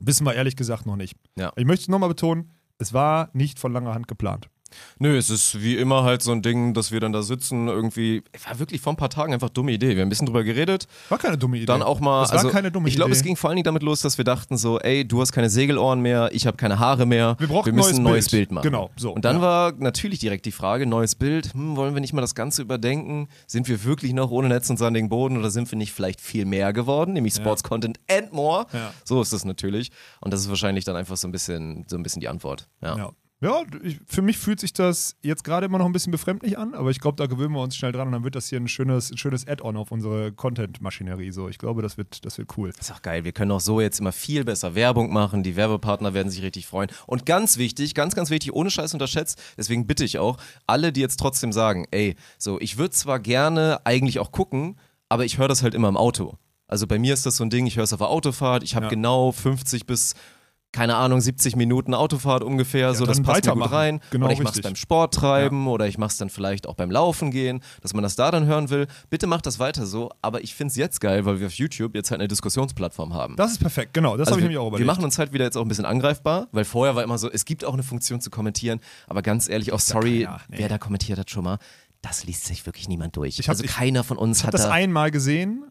wissen 0.00 0.24
wir 0.26 0.34
ehrlich 0.34 0.56
gesagt 0.56 0.86
noch 0.86 0.96
nicht. 0.96 1.16
Ja. 1.36 1.52
Ich 1.56 1.64
möchte 1.66 1.90
nochmal 1.90 2.08
betonen, 2.08 2.50
es 2.78 2.92
war 2.92 3.30
nicht 3.34 3.58
von 3.58 3.72
langer 3.72 3.94
Hand 3.94 4.08
geplant. 4.08 4.48
Nö, 4.98 5.16
es 5.16 5.30
ist 5.30 5.60
wie 5.62 5.76
immer 5.76 6.02
halt 6.04 6.22
so 6.22 6.32
ein 6.32 6.42
Ding, 6.42 6.74
dass 6.74 6.92
wir 6.92 7.00
dann 7.00 7.12
da 7.12 7.22
sitzen, 7.22 7.68
irgendwie, 7.68 8.22
war 8.46 8.58
wirklich 8.58 8.80
vor 8.80 8.92
ein 8.92 8.96
paar 8.96 9.10
Tagen 9.10 9.32
einfach 9.32 9.50
dumme 9.50 9.72
Idee. 9.72 9.90
Wir 9.90 10.02
haben 10.02 10.06
ein 10.06 10.08
bisschen 10.08 10.26
drüber 10.26 10.44
geredet, 10.44 10.86
War 11.08 11.18
keine 11.18 11.38
dumme 11.38 11.56
Idee. 11.56 11.66
dann 11.66 11.82
auch 11.82 12.00
mal, 12.00 12.22
Das 12.22 12.30
war 12.30 12.38
also 12.38 12.50
keine 12.50 12.70
dumme 12.70 12.88
ich 12.88 12.96
glaube, 12.96 13.12
es 13.12 13.22
ging 13.22 13.36
vor 13.36 13.50
allen 13.50 13.56
Dingen 13.56 13.64
damit 13.64 13.82
los, 13.82 14.00
dass 14.00 14.18
wir 14.18 14.24
dachten 14.24 14.56
so, 14.56 14.78
ey, 14.80 15.06
du 15.06 15.20
hast 15.20 15.32
keine 15.32 15.50
Segelohren 15.50 16.00
mehr, 16.00 16.30
ich 16.32 16.46
habe 16.46 16.56
keine 16.56 16.78
Haare 16.78 17.06
mehr, 17.06 17.36
Wir 17.38 17.48
brauchen 17.48 17.74
müssen 17.74 17.88
neues 17.88 17.98
ein 17.98 18.02
neues 18.02 18.28
Bild. 18.28 18.48
Bild, 18.48 18.52
machen. 18.52 18.64
Genau, 18.64 18.90
so, 18.96 19.12
Und 19.12 19.24
dann 19.24 19.36
ja. 19.36 19.42
war 19.42 19.72
natürlich 19.78 20.18
direkt 20.18 20.46
die 20.46 20.52
Frage, 20.52 20.86
neues 20.86 21.14
Bild, 21.14 21.52
hm, 21.54 21.76
wollen 21.76 21.94
wir 21.94 22.00
nicht 22.00 22.12
mal 22.12 22.20
das 22.20 22.34
Ganze 22.34 22.62
überdenken? 22.62 23.28
Sind 23.46 23.68
wir 23.68 23.84
wirklich 23.84 24.12
noch 24.12 24.30
ohne 24.30 24.48
Netz 24.48 24.68
und 24.70 24.78
sandigen 24.78 25.08
Boden 25.08 25.36
oder 25.38 25.50
sind 25.50 25.70
wir 25.70 25.78
nicht 25.78 25.92
vielleicht 25.92 26.20
viel 26.20 26.44
mehr 26.44 26.72
geworden, 26.72 27.12
nämlich 27.14 27.34
Sports 27.34 27.62
Content 27.62 27.98
and 28.10 28.32
more? 28.32 28.66
Ja. 28.72 28.92
So 29.04 29.20
ist 29.22 29.32
es 29.32 29.44
natürlich. 29.44 29.90
Und 30.20 30.32
das 30.32 30.40
ist 30.40 30.48
wahrscheinlich 30.48 30.84
dann 30.84 30.96
einfach 30.96 31.16
so 31.16 31.28
ein 31.28 31.32
bisschen, 31.32 31.84
so 31.88 31.96
ein 31.96 32.02
bisschen 32.02 32.20
die 32.20 32.28
Antwort. 32.28 32.68
Ja. 32.82 33.10
Ja. 33.42 33.62
Ich, 33.82 33.98
für 34.06 34.22
mich 34.22 34.38
fühlt 34.38 34.60
sich 34.60 34.72
das 34.72 35.16
jetzt 35.20 35.42
gerade 35.42 35.66
immer 35.66 35.78
noch 35.78 35.86
ein 35.86 35.92
bisschen 35.92 36.12
befremdlich 36.12 36.56
an, 36.56 36.74
aber 36.74 36.90
ich 36.90 37.00
glaube, 37.00 37.16
da 37.16 37.26
gewöhnen 37.26 37.52
wir 37.52 37.60
uns 37.60 37.76
schnell 37.76 37.90
dran 37.90 38.06
und 38.06 38.12
dann 38.12 38.24
wird 38.24 38.36
das 38.36 38.48
hier 38.48 38.60
ein 38.60 38.68
schönes, 38.68 39.10
ein 39.10 39.18
schönes 39.18 39.46
Add-on 39.48 39.76
auf 39.76 39.90
unsere 39.90 40.30
Content-Maschinerie. 40.32 41.32
So, 41.32 41.48
ich 41.48 41.58
glaube, 41.58 41.82
das 41.82 41.98
wird, 41.98 42.24
das 42.24 42.38
wird 42.38 42.56
cool. 42.56 42.70
Ist 42.78 42.92
auch 42.92 43.02
geil. 43.02 43.24
Wir 43.24 43.32
können 43.32 43.50
auch 43.50 43.60
so 43.60 43.80
jetzt 43.80 43.98
immer 43.98 44.12
viel 44.12 44.44
besser 44.44 44.74
Werbung 44.76 45.12
machen. 45.12 45.42
Die 45.42 45.56
Werbepartner 45.56 46.14
werden 46.14 46.30
sich 46.30 46.42
richtig 46.42 46.66
freuen. 46.66 46.90
Und 47.06 47.26
ganz 47.26 47.56
wichtig, 47.58 47.94
ganz, 47.94 48.14
ganz 48.14 48.30
wichtig, 48.30 48.52
ohne 48.52 48.70
Scheiß 48.70 48.94
unterschätzt, 48.94 49.40
deswegen 49.58 49.86
bitte 49.88 50.04
ich 50.04 50.18
auch, 50.20 50.36
alle, 50.66 50.92
die 50.92 51.00
jetzt 51.00 51.18
trotzdem 51.18 51.52
sagen, 51.52 51.86
ey, 51.90 52.14
so, 52.38 52.60
ich 52.60 52.78
würde 52.78 52.90
zwar 52.90 53.18
gerne 53.18 53.80
eigentlich 53.84 54.20
auch 54.20 54.30
gucken, 54.30 54.76
aber 55.08 55.24
ich 55.24 55.38
höre 55.38 55.48
das 55.48 55.62
halt 55.64 55.74
immer 55.74 55.88
im 55.88 55.96
Auto. 55.96 56.38
Also 56.68 56.86
bei 56.86 56.98
mir 56.98 57.12
ist 57.12 57.26
das 57.26 57.36
so 57.36 57.44
ein 57.44 57.50
Ding, 57.50 57.66
ich 57.66 57.76
höre 57.76 57.84
es 57.84 57.92
auf 57.92 57.98
der 57.98 58.08
Autofahrt, 58.08 58.62
ich 58.62 58.74
habe 58.76 58.86
Ja. 58.86 58.90
genau 58.90 59.30
50 59.30 59.84
bis 59.84 60.14
keine 60.72 60.96
Ahnung, 60.96 61.20
70 61.20 61.54
Minuten 61.56 61.92
Autofahrt 61.94 62.42
ungefähr, 62.42 62.94
so 62.94 63.04
das 63.04 63.20
passt 63.22 63.44
mir 63.46 63.52
gut 63.54 63.70
rein. 63.72 64.00
Genau, 64.10 64.24
oder 64.26 64.32
ich 64.32 64.38
mach's 64.40 64.52
richtig. 64.56 64.64
beim 64.64 64.76
Sport 64.76 65.14
treiben 65.14 65.66
oder 65.68 65.86
ich 65.86 65.98
mach's 65.98 66.16
dann 66.16 66.30
vielleicht 66.30 66.66
auch 66.66 66.74
beim 66.74 66.90
Laufen 66.90 67.30
gehen, 67.30 67.60
dass 67.82 67.92
man 67.92 68.02
das 68.02 68.16
da 68.16 68.30
dann 68.30 68.46
hören 68.46 68.70
will. 68.70 68.86
Bitte 69.10 69.26
macht 69.26 69.44
das 69.46 69.58
weiter 69.58 69.84
so, 69.86 70.10
aber 70.22 70.42
ich 70.42 70.54
find's 70.54 70.74
jetzt 70.76 71.00
geil, 71.00 71.24
weil 71.26 71.40
wir 71.40 71.46
auf 71.48 71.52
YouTube 71.54 71.94
jetzt 71.94 72.10
halt 72.10 72.20
eine 72.20 72.28
Diskussionsplattform 72.28 73.12
haben. 73.14 73.36
Das 73.36 73.52
ist 73.52 73.58
perfekt, 73.58 73.92
genau. 73.92 74.16
Das 74.16 74.28
Also 74.28 74.32
habe 74.32 74.40
ich 74.40 74.44
wir, 74.44 74.48
nämlich 74.48 74.58
auch 74.58 74.64
wir 74.64 74.68
überlegt. 74.78 74.86
machen 74.86 75.04
uns 75.04 75.18
halt 75.18 75.32
wieder 75.32 75.44
jetzt 75.44 75.56
auch 75.56 75.62
ein 75.62 75.68
bisschen 75.68 75.84
angreifbar, 75.84 76.48
weil 76.52 76.64
vorher 76.64 76.96
war 76.96 77.02
immer 77.02 77.18
so, 77.18 77.30
es 77.30 77.44
gibt 77.44 77.64
auch 77.64 77.74
eine 77.74 77.82
Funktion 77.82 78.20
zu 78.22 78.30
kommentieren, 78.30 78.80
aber 79.06 79.20
ganz 79.22 79.48
ehrlich, 79.48 79.72
auch 79.72 79.78
sorry, 79.80 80.24
keiner, 80.24 80.40
nee. 80.48 80.56
wer 80.58 80.68
da 80.70 80.78
kommentiert 80.78 81.18
hat 81.18 81.30
schon 81.30 81.44
mal, 81.44 81.58
das 82.00 82.24
liest 82.24 82.46
sich 82.46 82.64
wirklich 82.66 82.88
niemand 82.88 83.14
durch. 83.16 83.38
Ich 83.38 83.48
hab- 83.48 83.54
also 83.56 83.64
keiner 83.64 84.02
von 84.04 84.16
uns 84.16 84.40
ich 84.40 84.46
hat 84.46 84.54
das 84.54 84.62
da. 84.62 84.70
einmal 84.70 85.10
gesehen, 85.10 85.64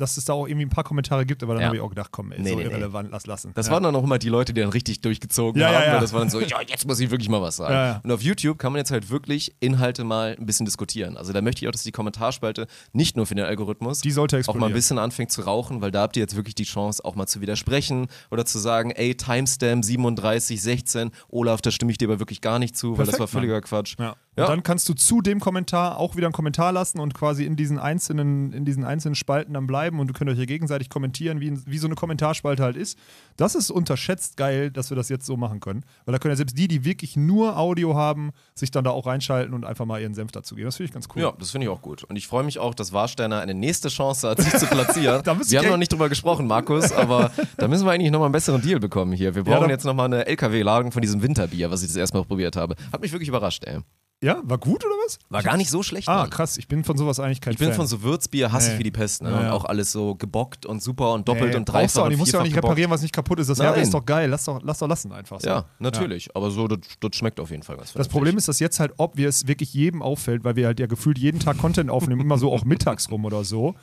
dass 0.00 0.16
es 0.16 0.24
da 0.24 0.32
auch 0.32 0.46
irgendwie 0.48 0.66
ein 0.66 0.70
paar 0.70 0.84
Kommentare 0.84 1.26
gibt, 1.26 1.42
aber 1.42 1.54
dann 1.54 1.60
Ja. 1.62 1.66
habe 1.68 1.76
ich 1.76 1.82
auch 1.82 1.88
gedacht, 1.90 2.10
komm, 2.12 2.32
ey, 2.32 2.40
Nee, 2.40 2.50
so 2.50 2.56
nee, 2.56 2.64
nee. 2.64 2.70
irrelevant, 2.70 3.10
lass 3.12 3.26
lassen. 3.26 3.52
Das 3.54 3.66
ja. 3.66 3.72
waren 3.72 3.82
dann 3.82 3.94
auch 3.96 4.02
immer 4.04 4.18
die 4.18 4.28
Leute, 4.28 4.52
die 4.54 4.60
dann 4.60 4.70
richtig 4.70 5.00
durchgezogen 5.00 5.60
Ja, 5.60 5.68
haben, 5.68 5.84
ja. 5.84 5.92
weil 5.94 6.00
das 6.00 6.12
war 6.12 6.20
dann 6.20 6.30
so, 6.30 6.40
ja, 6.40 6.58
jetzt 6.66 6.86
muss 6.86 6.98
ich 7.00 7.10
wirklich 7.10 7.28
mal 7.28 7.42
was 7.42 7.56
sagen. 7.56 8.00
Und 8.02 8.10
auf 8.12 8.22
YouTube 8.22 8.58
kann 8.58 8.72
man 8.72 8.78
jetzt 8.80 8.90
halt 8.90 9.10
wirklich 9.10 9.54
Inhalte 9.60 10.04
mal 10.04 10.36
ein 10.38 10.46
bisschen 10.46 10.64
diskutieren. 10.66 11.16
Also 11.16 11.32
da 11.32 11.42
möchte 11.42 11.62
ich 11.64 11.68
auch, 11.68 11.72
dass 11.72 11.82
die 11.82 11.92
Kommentarspalte 11.92 12.66
nicht 12.92 13.16
nur 13.16 13.26
für 13.26 13.34
den 13.34 13.44
Algorithmus 13.44 14.00
Die 14.00 14.10
sollte 14.10 14.40
auch 14.46 14.54
mal 14.54 14.66
ein 14.66 14.72
bisschen 14.72 14.98
anfängt 14.98 15.30
zu 15.32 15.42
rauchen, 15.42 15.80
weil 15.82 15.90
da 15.90 16.02
habt 16.02 16.16
ihr 16.16 16.20
jetzt 16.22 16.36
wirklich 16.36 16.54
die 16.54 16.64
Chance, 16.64 17.04
auch 17.04 17.14
mal 17.14 17.26
zu 17.26 17.40
widersprechen 17.40 18.06
oder 18.30 18.44
zu 18.46 18.58
sagen, 18.58 18.90
ey, 18.92 19.14
Timestamp 19.16 19.84
3716, 19.84 21.10
Olaf, 21.28 21.60
da 21.62 21.70
stimme 21.70 21.92
ich 21.92 21.98
dir 21.98 22.08
aber 22.08 22.18
wirklich 22.18 22.40
gar 22.40 22.58
nicht 22.58 22.76
zu, 22.76 22.92
weil 22.98 23.06
das 23.06 23.16
Perfekt, 23.16 23.20
war 23.20 23.28
völliger 23.28 23.60
Quatsch. 23.60 23.96
Ja. 23.98 24.16
Ja. 24.40 24.46
Und 24.46 24.50
dann 24.50 24.62
kannst 24.62 24.88
du 24.88 24.94
zu 24.94 25.20
dem 25.20 25.38
Kommentar 25.40 25.98
auch 25.98 26.16
wieder 26.16 26.26
einen 26.26 26.32
Kommentar 26.32 26.72
lassen 26.72 26.98
und 26.98 27.14
quasi 27.14 27.44
in 27.44 27.56
diesen 27.56 27.78
einzelnen, 27.78 28.52
in 28.52 28.64
diesen 28.64 28.84
einzelnen 28.84 29.14
Spalten 29.14 29.54
dann 29.54 29.66
bleiben 29.66 30.00
und 30.00 30.08
du 30.08 30.14
könnt 30.14 30.30
euch 30.30 30.36
hier 30.36 30.46
gegenseitig 30.46 30.88
kommentieren, 30.88 31.40
wie, 31.40 31.52
wie 31.66 31.78
so 31.78 31.86
eine 31.86 31.94
Kommentarspalte 31.94 32.62
halt 32.62 32.76
ist. 32.76 32.98
Das 33.36 33.54
ist 33.54 33.70
unterschätzt 33.70 34.36
geil, 34.36 34.70
dass 34.70 34.90
wir 34.90 34.96
das 34.96 35.08
jetzt 35.08 35.26
so 35.26 35.36
machen 35.36 35.60
können. 35.60 35.84
Weil 36.04 36.12
da 36.12 36.18
können 36.18 36.32
ja 36.32 36.36
selbst 36.36 36.58
die, 36.58 36.68
die 36.68 36.84
wirklich 36.84 37.16
nur 37.16 37.56
Audio 37.58 37.94
haben, 37.94 38.30
sich 38.54 38.70
dann 38.70 38.84
da 38.84 38.90
auch 38.90 39.06
reinschalten 39.06 39.54
und 39.54 39.64
einfach 39.64 39.84
mal 39.86 40.00
ihren 40.00 40.14
Senf 40.14 40.32
dazu 40.32 40.54
geben. 40.54 40.66
Das 40.66 40.76
finde 40.76 40.88
ich 40.88 40.92
ganz 40.94 41.06
cool. 41.14 41.22
Ja, 41.22 41.32
das 41.38 41.50
finde 41.50 41.66
ich 41.66 41.70
auch 41.70 41.82
gut. 41.82 42.04
Und 42.04 42.16
ich 42.16 42.26
freue 42.26 42.42
mich 42.44 42.58
auch, 42.58 42.74
dass 42.74 42.92
Warsteiner 42.92 43.40
eine 43.40 43.54
nächste 43.54 43.88
Chance 43.88 44.28
hat, 44.28 44.40
sich 44.40 44.52
zu 44.56 44.66
platzieren. 44.66 45.22
Wir 45.50 45.58
haben 45.60 45.68
noch 45.68 45.76
nicht 45.76 45.92
drüber 45.92 46.08
gesprochen, 46.08 46.46
Markus, 46.46 46.92
aber 46.92 47.30
da 47.56 47.68
müssen 47.68 47.84
wir 47.86 47.92
eigentlich 47.92 48.10
nochmal 48.10 48.26
einen 48.26 48.32
besseren 48.32 48.60
Deal 48.62 48.80
bekommen 48.80 49.12
hier. 49.12 49.34
Wir 49.34 49.44
brauchen 49.44 49.64
da- 49.64 49.68
jetzt 49.70 49.84
nochmal 49.84 50.06
eine 50.06 50.26
LKW-Ladung 50.26 50.92
von 50.92 51.02
diesem 51.02 51.22
Winterbier, 51.22 51.70
was 51.70 51.82
ich 51.82 51.88
das 51.88 51.96
erstmal 51.96 52.24
probiert 52.24 52.56
habe. 52.56 52.76
Hat 52.92 53.00
mich 53.00 53.12
wirklich 53.12 53.28
überrascht, 53.28 53.64
ey. 53.64 53.78
Ja, 54.22 54.42
war 54.44 54.58
gut 54.58 54.84
oder 54.84 54.94
was? 55.06 55.18
War 55.30 55.42
gar 55.42 55.56
nicht 55.56 55.70
so 55.70 55.82
schlecht. 55.82 56.06
Ah, 56.06 56.18
Mann. 56.18 56.30
krass. 56.30 56.58
Ich 56.58 56.68
bin 56.68 56.84
von 56.84 56.98
sowas 56.98 57.18
eigentlich 57.18 57.40
kein 57.40 57.54
Ich 57.54 57.58
bin 57.58 57.68
Fan. 57.68 57.76
von 57.76 57.86
so 57.86 58.02
Würzbier, 58.02 58.52
hasse 58.52 58.66
ich 58.68 58.72
Nee. 58.74 58.78
wie 58.80 58.82
die 58.84 58.90
Pest. 58.90 59.22
Ne? 59.22 59.30
Ja, 59.30 59.36
Und 59.38 59.42
ja. 59.44 59.52
auch 59.52 59.64
alles 59.64 59.92
so 59.92 60.14
gebockt 60.14 60.66
und 60.66 60.82
super 60.82 61.14
und 61.14 61.26
doppelt 61.26 61.52
Ey, 61.52 61.56
und 61.56 61.64
dreifach 61.64 62.00
auch 62.00 62.04
und 62.04 62.10
nicht, 62.10 62.18
musst 62.18 62.34
du 62.34 62.38
auch 62.38 62.42
nicht 62.42 62.52
gebockt. 62.52 62.68
reparieren, 62.72 62.90
was 62.90 63.00
nicht 63.00 63.14
kaputt 63.14 63.40
ist. 63.40 63.48
Das 63.48 63.56
Nein. 63.56 63.80
ist 63.80 63.94
doch 63.94 64.04
geil. 64.04 64.28
Lass 64.28 64.44
doch, 64.44 64.60
lass 64.62 64.78
doch 64.78 64.88
lassen 64.88 65.10
einfach 65.12 65.40
so. 65.40 65.48
Ja, 65.48 65.64
natürlich. 65.78 66.36
Aber 66.36 66.50
so, 66.50 66.68
das, 66.68 66.80
das 67.00 67.16
schmeckt 67.16 67.40
auf 67.40 67.50
jeden 67.50 67.62
Fall 67.62 67.78
ganz 67.78 67.94
Das. 67.94 68.08
Problem 68.08 68.36
ist, 68.36 68.46
dass 68.46 68.60
jetzt 68.60 68.78
halt, 68.78 68.92
ob 68.98 69.16
wir 69.16 69.26
es 69.26 69.46
wirklich 69.46 69.72
jedem 69.72 70.02
auffällt, 70.02 70.44
weil 70.44 70.54
wir 70.54 70.66
halt 70.66 70.80
ja 70.80 70.86
gefühlt 70.86 71.16
jeden 71.16 71.40
Tag 71.40 71.56
Content 71.56 71.88
aufnehmen, 71.88 72.20
immer 72.20 72.36
so 72.36 72.52
auch 72.52 72.64
mittags 72.66 73.10
rum 73.10 73.24
oder 73.24 73.42
so. 73.44 73.74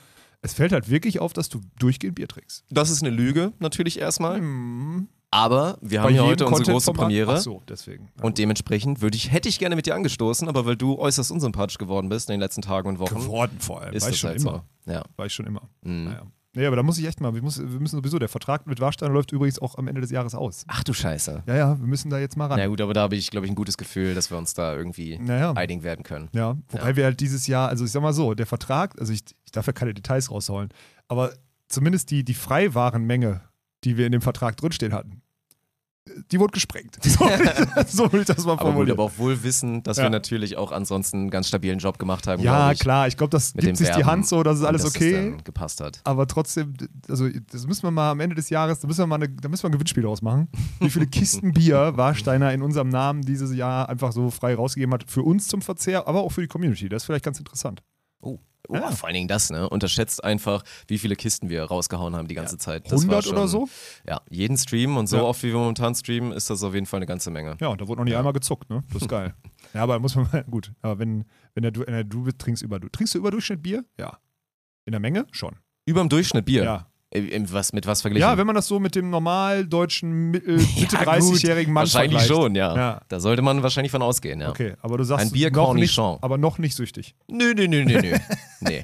Es 0.44 0.54
fällt 0.54 0.72
halt 0.72 0.88
wirklich 0.88 1.20
auf, 1.20 1.34
dass 1.34 1.50
du 1.50 1.62
durchgehend 1.80 2.14
Bier 2.14 2.28
trinkst. 2.28 2.64
Das 2.70 2.92
ist 2.92 3.02
eine 3.02 3.10
Lüge, 3.10 3.54
natürlich 3.58 4.00
erstmal. 4.00 4.40
Aber 5.30 5.78
wir 5.82 6.02
haben 6.02 6.16
ja 6.16 6.24
jedem 6.24 6.30
heute 6.30 6.48
unsere 6.48 6.72
große 6.72 6.94
Premiere. 6.94 7.40
So, 7.40 7.62
deswegen. 7.68 8.10
Ja, 8.18 8.24
Und 8.24 8.38
dementsprechend 8.38 9.02
würde 9.02 9.18
ich, 9.18 9.32
hätte 9.32 9.50
ich 9.50 9.60
gerne 9.60 9.76
mit 9.76 9.86
dir 9.86 9.96
angestoßen, 9.96 10.48
aber 10.48 10.66
weil 10.66 10.78
du 10.78 10.98
äußerst 10.98 11.32
unsympathisch 11.32 11.78
geworden 11.78 12.08
bist 12.10 12.30
in 12.30 12.34
den 12.36 12.40
letzten 12.40 12.62
Tagen 12.62 12.88
und 12.88 13.00
Wochen, 13.00 13.16
geworden 13.16 13.58
vor 13.60 13.82
allem. 13.82 13.94
ist 13.94 14.04
war 14.04 14.10
ich 14.10 14.14
das 14.14 14.20
schon 14.20 14.30
halt 14.30 14.40
immer. 14.42 14.64
so. 14.86 14.92
Ja. 14.92 15.04
War 15.18 15.26
ich 15.26 15.34
schon 15.34 15.46
immer. 15.46 15.70
Mhm. 15.84 16.06
Naja. 16.06 16.22
Nee, 16.54 16.66
aber 16.66 16.76
da 16.78 16.82
muss 16.82 16.98
ich 16.98 17.06
echt 17.06 17.22
mal, 17.22 17.36
wir, 17.36 17.44
muss, 17.44 17.60
wir 17.60 17.80
müssen 17.80 17.98
sowieso, 17.98 18.18
der 18.18 18.30
Vertrag 18.30 18.66
mit 18.66 18.80
Warsteiner 18.80 19.12
läuft 19.14 19.32
übrigens 19.32 19.60
auch 19.60 19.76
am 19.78 19.88
Ende 19.88 20.02
des 20.02 20.10
Jahres 20.10 20.34
aus. 20.34 20.64
Ach 20.68 20.84
du 20.84 20.92
Scheiße. 20.92 21.44
Ja, 21.46 21.56
ja, 21.56 21.80
wir 21.80 21.86
müssen 21.86 22.10
da 22.10 22.18
jetzt 22.18 22.36
mal 22.36 22.48
ran. 22.48 22.58
Na 22.58 22.66
gut, 22.66 22.82
aber 22.82 22.96
da 22.96 23.02
habe 23.02 23.16
ich, 23.16 23.30
glaube 23.30 23.46
ich, 23.46 23.52
ein 23.52 23.56
gutes 23.56 23.78
Gefühl, 23.78 24.16
dass 24.16 24.32
wir 24.32 24.40
uns 24.40 24.56
da 24.56 24.76
irgendwie 24.76 25.20
Naja. 25.20 25.52
einigen 25.52 25.84
werden 25.84 26.02
können. 26.04 26.30
Ja, 26.34 26.58
wobei 26.70 26.96
wir 26.96 27.04
halt 27.04 27.20
dieses 27.20 27.46
Jahr, 27.46 27.70
also 27.70 27.86
ich 27.86 27.92
sag 27.92 28.02
mal 28.02 28.14
so, 28.14 28.34
der 28.34 28.48
Vertrag, 28.48 29.00
also 29.00 29.14
ich, 29.14 29.22
ich 29.46 29.52
darf 29.52 29.68
ja 29.68 29.74
keine 29.74 29.94
Details 29.94 30.32
rausholen, 30.32 30.70
aber 31.08 31.32
zumindest 31.68 32.10
die, 32.10 32.24
die 32.26 32.34
Freiwarenmenge, 32.34 33.42
die 33.88 33.98
wir 33.98 34.06
in 34.06 34.12
dem 34.12 34.22
Vertrag 34.22 34.58
drinstehen 34.58 34.94
hatten, 34.94 35.22
die 36.32 36.40
wurde 36.40 36.54
gesprengt. 36.54 36.98
So, 37.88 38.12
will 38.14 38.22
ich 38.22 38.26
das 38.28 38.38
mal 38.46 38.54
Aber 38.54 38.58
gut, 38.64 38.68
formulieren. 38.72 38.98
aber 38.98 39.04
auch 39.04 39.18
wohl 39.18 39.44
wissen, 39.44 39.84
dass 39.84 39.98
Ja. 39.98 40.04
wir 40.04 40.10
natürlich 40.10 40.56
auch 40.58 40.72
ansonsten 40.72 41.18
einen 41.18 41.30
ganz 41.30 41.48
stabilen 41.50 41.80
Job 41.80 42.00
gemacht 42.00 42.28
haben. 42.28 42.42
ja, 42.42 42.72
ich, 42.72 42.80
klar, 42.80 43.08
ich 43.08 43.18
glaube, 43.18 43.30
das 43.32 43.54
mit 43.56 43.64
dem 43.64 43.68
gibt 43.68 43.78
sich 43.78 43.88
die 43.90 43.96
Werben 43.98 44.06
Hand 44.12 44.28
so, 44.28 44.42
das 44.42 44.56
ist 44.56 44.62
und 44.62 44.68
alles 44.68 44.84
dass 44.84 44.96
okay. 44.96 45.36
Es 45.38 45.44
gepasst 45.44 45.82
hat. 45.82 46.00
aber 46.06 46.26
trotzdem, 46.28 46.74
also 47.10 47.28
das 47.52 47.68
müssen 47.68 47.84
wir 47.84 47.92
mal 47.92 48.12
am 48.12 48.20
Ende 48.22 48.36
des 48.36 48.50
Jahres, 48.50 48.80
da 48.80 48.88
müssen 48.88 49.00
wir 49.00 49.08
mal 49.08 49.16
eine, 49.16 49.30
da 49.30 49.50
müssen 49.50 49.64
wir 49.64 49.70
ein 49.70 49.74
Gewinnspiel 49.74 50.04
draus 50.04 50.22
machen. 50.22 50.48
Wie 50.80 50.90
viele 50.90 51.08
Kisten 51.08 51.52
Bier 51.54 51.94
Warsteiner 51.98 52.54
in 52.54 52.62
unserem 52.62 52.88
Namen 52.90 53.22
dieses 53.24 53.54
Jahr 53.54 53.90
einfach 53.90 54.12
so 54.14 54.30
frei 54.32 54.56
rausgegeben 54.56 54.94
hat 54.94 55.04
für 55.12 55.24
uns 55.24 55.48
zum 55.48 55.62
Verzehr, 55.62 56.08
aber 56.08 56.22
auch 56.22 56.32
für 56.32 56.42
die 56.42 56.48
Community. 56.48 56.88
Das 56.90 57.04
ist 57.04 57.06
vielleicht 57.08 57.26
ganz 57.26 57.38
interessant. 57.40 57.84
Oh. 58.22 58.40
Oh, 58.70 58.76
Ja. 58.76 58.92
Vor 58.92 59.08
allen 59.08 59.14
Dingen 59.16 59.28
das, 59.28 59.50
ne? 59.50 59.70
Unterschätzt 59.70 60.24
einfach, 60.24 60.64
wie 60.88 60.98
viele 60.98 61.16
Kisten 61.16 61.50
wir 61.50 61.64
rausgehauen 61.64 62.16
haben 62.16 62.28
die 62.28 62.36
ganze 62.36 62.58
Zeit. 62.58 62.86
Das 62.92 63.02
100 63.02 63.16
war 63.16 63.22
schon, 63.24 63.34
oder 63.34 63.48
so? 63.48 63.70
Ja, 64.08 64.22
jeden 64.30 64.58
Stream 64.58 64.98
und 64.98 65.08
so 65.08 65.18
Ja. 65.18 65.24
oft 65.24 65.42
wie 65.44 65.48
wir 65.48 65.58
momentan 65.60 65.96
streamen, 65.96 66.32
ist 66.32 66.50
das 66.50 66.64
auf 66.64 66.74
jeden 66.74 66.86
Fall 66.86 66.98
eine 67.00 67.06
ganze 67.06 67.32
Menge. 67.32 67.56
Ja, 67.62 67.68
und 67.70 67.80
da 67.82 67.88
wurde 67.88 68.00
noch 68.02 68.06
nicht 68.06 68.16
einmal 68.18 68.34
gezuckt, 68.34 68.70
ne? 68.70 68.82
Das 68.94 69.02
ist 69.04 69.08
geil. 69.10 69.34
ja, 69.74 69.84
aber 69.84 70.00
muss 70.00 70.16
man 70.16 70.28
mal, 70.32 70.44
gut, 70.50 70.72
aber 70.82 71.00
wenn, 71.00 71.26
wenn 71.54 71.64
der, 71.64 71.72
Du- 71.72 71.82
wenn 71.86 71.94
der 71.94 72.04
du 72.04 72.30
trinkst 72.32 72.64
über, 72.64 72.80
du 72.80 72.90
trinkst 72.90 73.14
du 73.16 73.20
Überdurchschnitt 73.20 73.62
Bier? 73.64 73.86
Ja. 74.00 74.18
In 74.86 74.92
der 74.92 75.00
Menge? 75.00 75.26
Schon. 75.32 75.56
Über 75.86 76.02
dem 76.02 76.10
Durchschnitt 76.10 76.46
Bier. 76.46 76.64
Ja. 76.64 76.88
Im- 77.10 77.30
im- 77.30 77.54
was, 77.54 77.72
mit 77.72 77.88
was 77.88 78.02
verglichen? 78.02 78.28
Ja, 78.30 78.38
wenn 78.38 78.46
man 78.46 78.56
das 78.56 78.68
so 78.68 78.80
mit 78.80 78.94
dem 78.96 79.10
normal 79.10 79.66
deutschen 79.66 80.32
Mitte 80.32 80.52
Ja, 80.58 80.58
30-jährigen 81.04 81.72
Mann 81.74 81.84
Wahrscheinlich 81.84 82.24
schon, 82.24 82.54
ja. 82.56 82.76
Ja. 82.76 83.02
Da 83.08 83.20
sollte 83.22 83.42
man 83.42 83.64
wahrscheinlich 83.64 83.92
von 83.92 84.02
ausgehen, 84.02 84.42
ja. 84.42 84.50
Okay, 84.50 84.74
aber 84.82 84.98
du 84.98 85.04
sagst 85.06 85.28
Ein 85.28 85.32
Bier 85.32 85.50
noch 85.52 85.74
nicht, 85.74 85.98
aber 85.98 86.38
noch 86.38 86.58
nicht 86.58 86.76
süchtig. 86.76 87.16
Nö, 87.30 87.54
nö, 87.56 87.68
nö, 87.68 87.86
nö, 87.86 88.02
nö. 88.02 88.18
nee. 88.60 88.82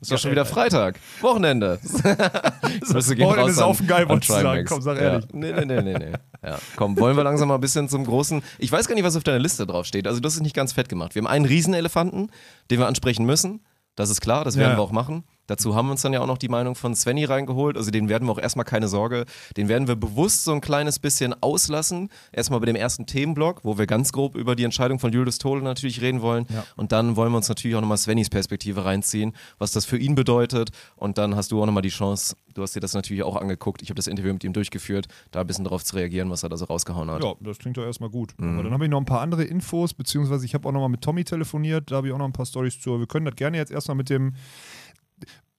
Ist 0.00 0.10
doch 0.12 0.18
schon 0.18 0.32
wieder 0.32 0.44
Freitag. 0.44 0.98
Wochenende. 1.22 1.78
Grüße 2.80 3.14
gehen 3.16 3.24
Wochenende 3.26 3.42
raus 3.42 3.50
ist 3.52 3.58
an- 3.58 3.64
saufen 3.64 3.86
geil, 3.86 4.06
du 4.06 4.20
sagen. 4.20 4.64
Komm, 4.66 4.82
sag 4.82 4.96
ja. 4.98 5.02
ehrlich. 5.04 5.26
Nee, 5.32 5.52
nee, 5.52 5.64
nee, 5.64 5.82
nee, 5.82 5.94
nee. 5.98 6.12
Ja. 6.42 6.58
Komm, 6.76 6.98
wollen 6.98 7.16
wir 7.16 7.24
langsam 7.24 7.48
mal 7.48 7.54
ein 7.54 7.60
bisschen 7.60 7.88
zum 7.88 8.04
großen. 8.04 8.42
Ich 8.58 8.70
weiß 8.70 8.86
gar 8.86 8.94
nicht, 8.96 9.04
was 9.04 9.16
auf 9.16 9.22
deiner 9.24 9.38
Liste 9.38 9.66
draufsteht. 9.66 10.06
Also, 10.06 10.20
das 10.20 10.34
ist 10.34 10.42
nicht 10.42 10.54
ganz 10.54 10.72
fett 10.74 10.88
gemacht. 10.90 11.14
Wir 11.14 11.20
haben 11.22 11.26
einen 11.28 11.46
Riesenelefanten, 11.46 12.30
den 12.70 12.78
wir 12.80 12.86
ansprechen 12.86 13.24
müssen. 13.24 13.64
Das 13.96 14.10
ist 14.10 14.20
klar, 14.20 14.44
das 14.44 14.56
werden 14.58 14.72
Ja. 14.72 14.76
wir 14.76 14.82
auch 14.82 14.92
machen. 14.92 15.24
Dazu 15.46 15.74
haben 15.74 15.86
wir 15.86 15.92
uns 15.92 16.02
dann 16.02 16.12
ja 16.12 16.20
auch 16.20 16.26
noch 16.26 16.38
die 16.38 16.48
Meinung 16.48 16.74
von 16.74 16.94
Svenny 16.94 17.24
reingeholt. 17.24 17.76
Also 17.76 17.90
den 17.90 18.08
werden 18.08 18.26
wir 18.26 18.32
auch 18.32 18.38
erstmal 18.38 18.64
keine 18.64 18.88
Sorge. 18.88 19.24
Den 19.56 19.68
werden 19.68 19.88
wir 19.88 19.96
bewusst 19.96 20.44
so 20.44 20.52
ein 20.52 20.60
kleines 20.60 20.98
bisschen 20.98 21.34
auslassen. 21.42 22.08
Erstmal 22.32 22.60
bei 22.60 22.66
dem 22.66 22.76
ersten 22.76 23.06
Themenblock, 23.06 23.64
wo 23.64 23.78
wir 23.78 23.86
ganz 23.86 24.12
grob 24.12 24.36
über 24.36 24.56
die 24.56 24.64
Entscheidung 24.64 24.98
von 24.98 25.12
Julius 25.12 25.38
Tole 25.38 25.62
natürlich 25.62 26.00
reden 26.00 26.22
wollen. 26.22 26.46
Ja. 26.48 26.64
Und 26.76 26.92
dann 26.92 27.16
wollen 27.16 27.32
wir 27.32 27.36
uns 27.36 27.48
natürlich 27.48 27.76
auch 27.76 27.80
nochmal 27.80 27.98
Svennys 27.98 28.30
Perspektive 28.30 28.84
reinziehen, 28.84 29.34
was 29.58 29.72
das 29.72 29.84
für 29.84 29.98
ihn 29.98 30.14
bedeutet. 30.14 30.70
Und 30.96 31.18
dann 31.18 31.36
hast 31.36 31.52
du 31.52 31.62
auch 31.62 31.66
nochmal 31.66 31.82
die 31.82 31.88
Chance, 31.88 32.36
du 32.54 32.62
hast 32.62 32.74
dir 32.74 32.80
das 32.80 32.94
natürlich 32.94 33.22
auch 33.22 33.36
angeguckt. 33.36 33.82
Ich 33.82 33.90
habe 33.90 33.96
das 33.96 34.06
Interview 34.06 34.32
mit 34.32 34.44
ihm 34.44 34.52
durchgeführt, 34.52 35.06
da 35.30 35.40
ein 35.40 35.46
bisschen 35.46 35.64
drauf 35.64 35.84
zu 35.84 35.96
reagieren, 35.96 36.30
was 36.30 36.42
er 36.42 36.48
da 36.48 36.56
so 36.56 36.64
rausgehauen 36.64 37.10
hat. 37.10 37.22
Ja, 37.22 37.34
das 37.40 37.58
klingt 37.58 37.76
doch 37.76 37.84
erstmal 37.84 38.10
gut. 38.10 38.34
Mhm. 38.38 38.54
Aber 38.54 38.62
dann 38.64 38.72
habe 38.72 38.84
ich 38.84 38.90
noch 38.90 39.00
ein 39.00 39.04
paar 39.04 39.20
andere 39.20 39.44
Infos, 39.44 39.94
beziehungsweise 39.94 40.44
ich 40.44 40.54
habe 40.54 40.68
auch 40.68 40.72
noch 40.72 40.80
mal 40.80 40.88
mit 40.88 41.02
Tommy 41.02 41.24
telefoniert, 41.24 41.90
da 41.90 41.96
habe 41.96 42.08
ich 42.08 42.12
auch 42.12 42.18
noch 42.18 42.24
ein 42.24 42.32
paar 42.32 42.46
Stories 42.46 42.80
zu. 42.80 42.98
Wir 42.98 43.06
können 43.06 43.26
das 43.26 43.36
gerne 43.36 43.56
jetzt 43.56 43.72
erstmal 43.72 43.96
mit 43.96 44.10
dem. 44.10 44.34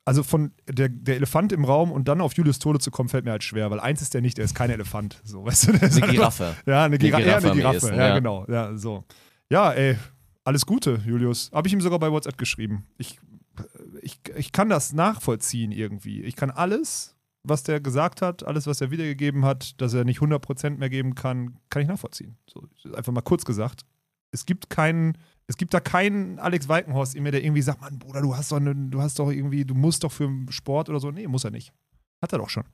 Also 0.07 0.21
von 0.21 0.51
der, 0.69 0.87
der 0.89 1.15
Elefant 1.15 1.51
im 1.51 1.65
Raum 1.65 1.91
und 1.91 2.07
dann 2.07 2.21
auf 2.21 2.33
Julius 2.33 2.59
Tode 2.59 2.77
zu 2.77 2.91
kommen, 2.91 3.09
fällt 3.09 3.25
mir 3.25 3.31
halt 3.31 3.43
schwer, 3.43 3.71
weil 3.71 3.79
eins 3.79 4.03
ist 4.03 4.13
der 4.13 4.21
nicht, 4.21 4.37
der 4.37 4.45
ist 4.45 4.53
kein 4.53 4.69
Elefant. 4.69 5.19
So, 5.23 5.43
weißt 5.45 5.67
du, 5.67 5.71
Eine 5.73 5.81
einfach- 5.83 6.11
Giraffe. 6.11 6.55
Ja, 6.67 6.83
eine, 6.85 6.97
Gira 6.99 7.17
Eine 7.17 7.25
eher 7.25 7.31
Giraffe 7.39 7.45
eine 7.45 7.51
am 7.51 7.57
Giraffe. 7.57 7.75
ehesten, 7.77 7.95
ja, 7.97 8.07
ja. 8.09 8.15
genau. 8.15 8.45
Ja, 8.47 8.77
so. 8.77 9.03
Ja, 9.49 9.71
ey, 9.71 9.97
alles 10.43 10.65
Gute, 10.67 11.01
Julius. 11.05 11.49
Habe 11.51 11.67
ich 11.67 11.73
ihm 11.73 11.81
sogar 11.81 11.97
bei 11.97 12.11
WhatsApp 12.11 12.37
geschrieben. 12.37 12.85
Ich, 12.99 13.19
ich, 14.03 14.19
ich 14.35 14.51
kann 14.51 14.69
das 14.69 14.93
nachvollziehen 14.93 15.71
irgendwie. 15.71 16.21
Ich 16.21 16.35
kann 16.35 16.51
alles, 16.51 17.15
was 17.43 17.63
der 17.63 17.79
gesagt 17.79 18.21
hat, 18.21 18.45
alles, 18.45 18.67
was 18.67 18.81
er 18.81 18.91
wiedergegeben 18.91 19.43
hat, 19.43 19.81
dass 19.81 19.95
er 19.95 20.03
nicht 20.03 20.19
100% 20.19 20.77
mehr 20.77 20.89
geben 20.91 21.15
kann, 21.15 21.57
kann 21.71 21.81
ich 21.81 21.87
nachvollziehen. 21.87 22.37
So, 22.45 22.67
einfach 22.93 23.11
mal 23.11 23.21
kurz 23.21 23.43
gesagt. 23.43 23.85
Es 24.35 24.45
gibt 24.45 24.69
keinen, 24.69 25.17
es 25.47 25.55
gibt 25.55 25.73
da 25.73 25.79
keinen 25.79 26.37
Alex 26.39 26.67
Walkenhorst 26.67 27.15
in 27.15 27.23
mir, 27.23 27.31
der 27.31 27.43
irgendwie 27.43 27.61
sagt, 27.61 27.81
Mann, 27.81 27.97
Bruder, 27.97 28.21
du 28.21 28.35
hast 28.35 28.51
doch, 28.51 28.57
eine, 28.57 28.75
du 28.75 29.01
hast 29.01 29.17
doch 29.17 29.31
irgendwie, 29.31 29.63
du 29.63 29.73
musst 29.73 30.03
doch 30.03 30.11
für 30.11 30.29
Sport 30.49 30.89
oder 30.89 30.99
so. 30.99 31.09
Nee, 31.09 31.27
muss 31.27 31.45
er 31.45 31.51
nicht. 31.51 31.71
Hat 32.21 32.33
er 32.33 32.39
doch 32.39 32.49
schon. 32.49 32.65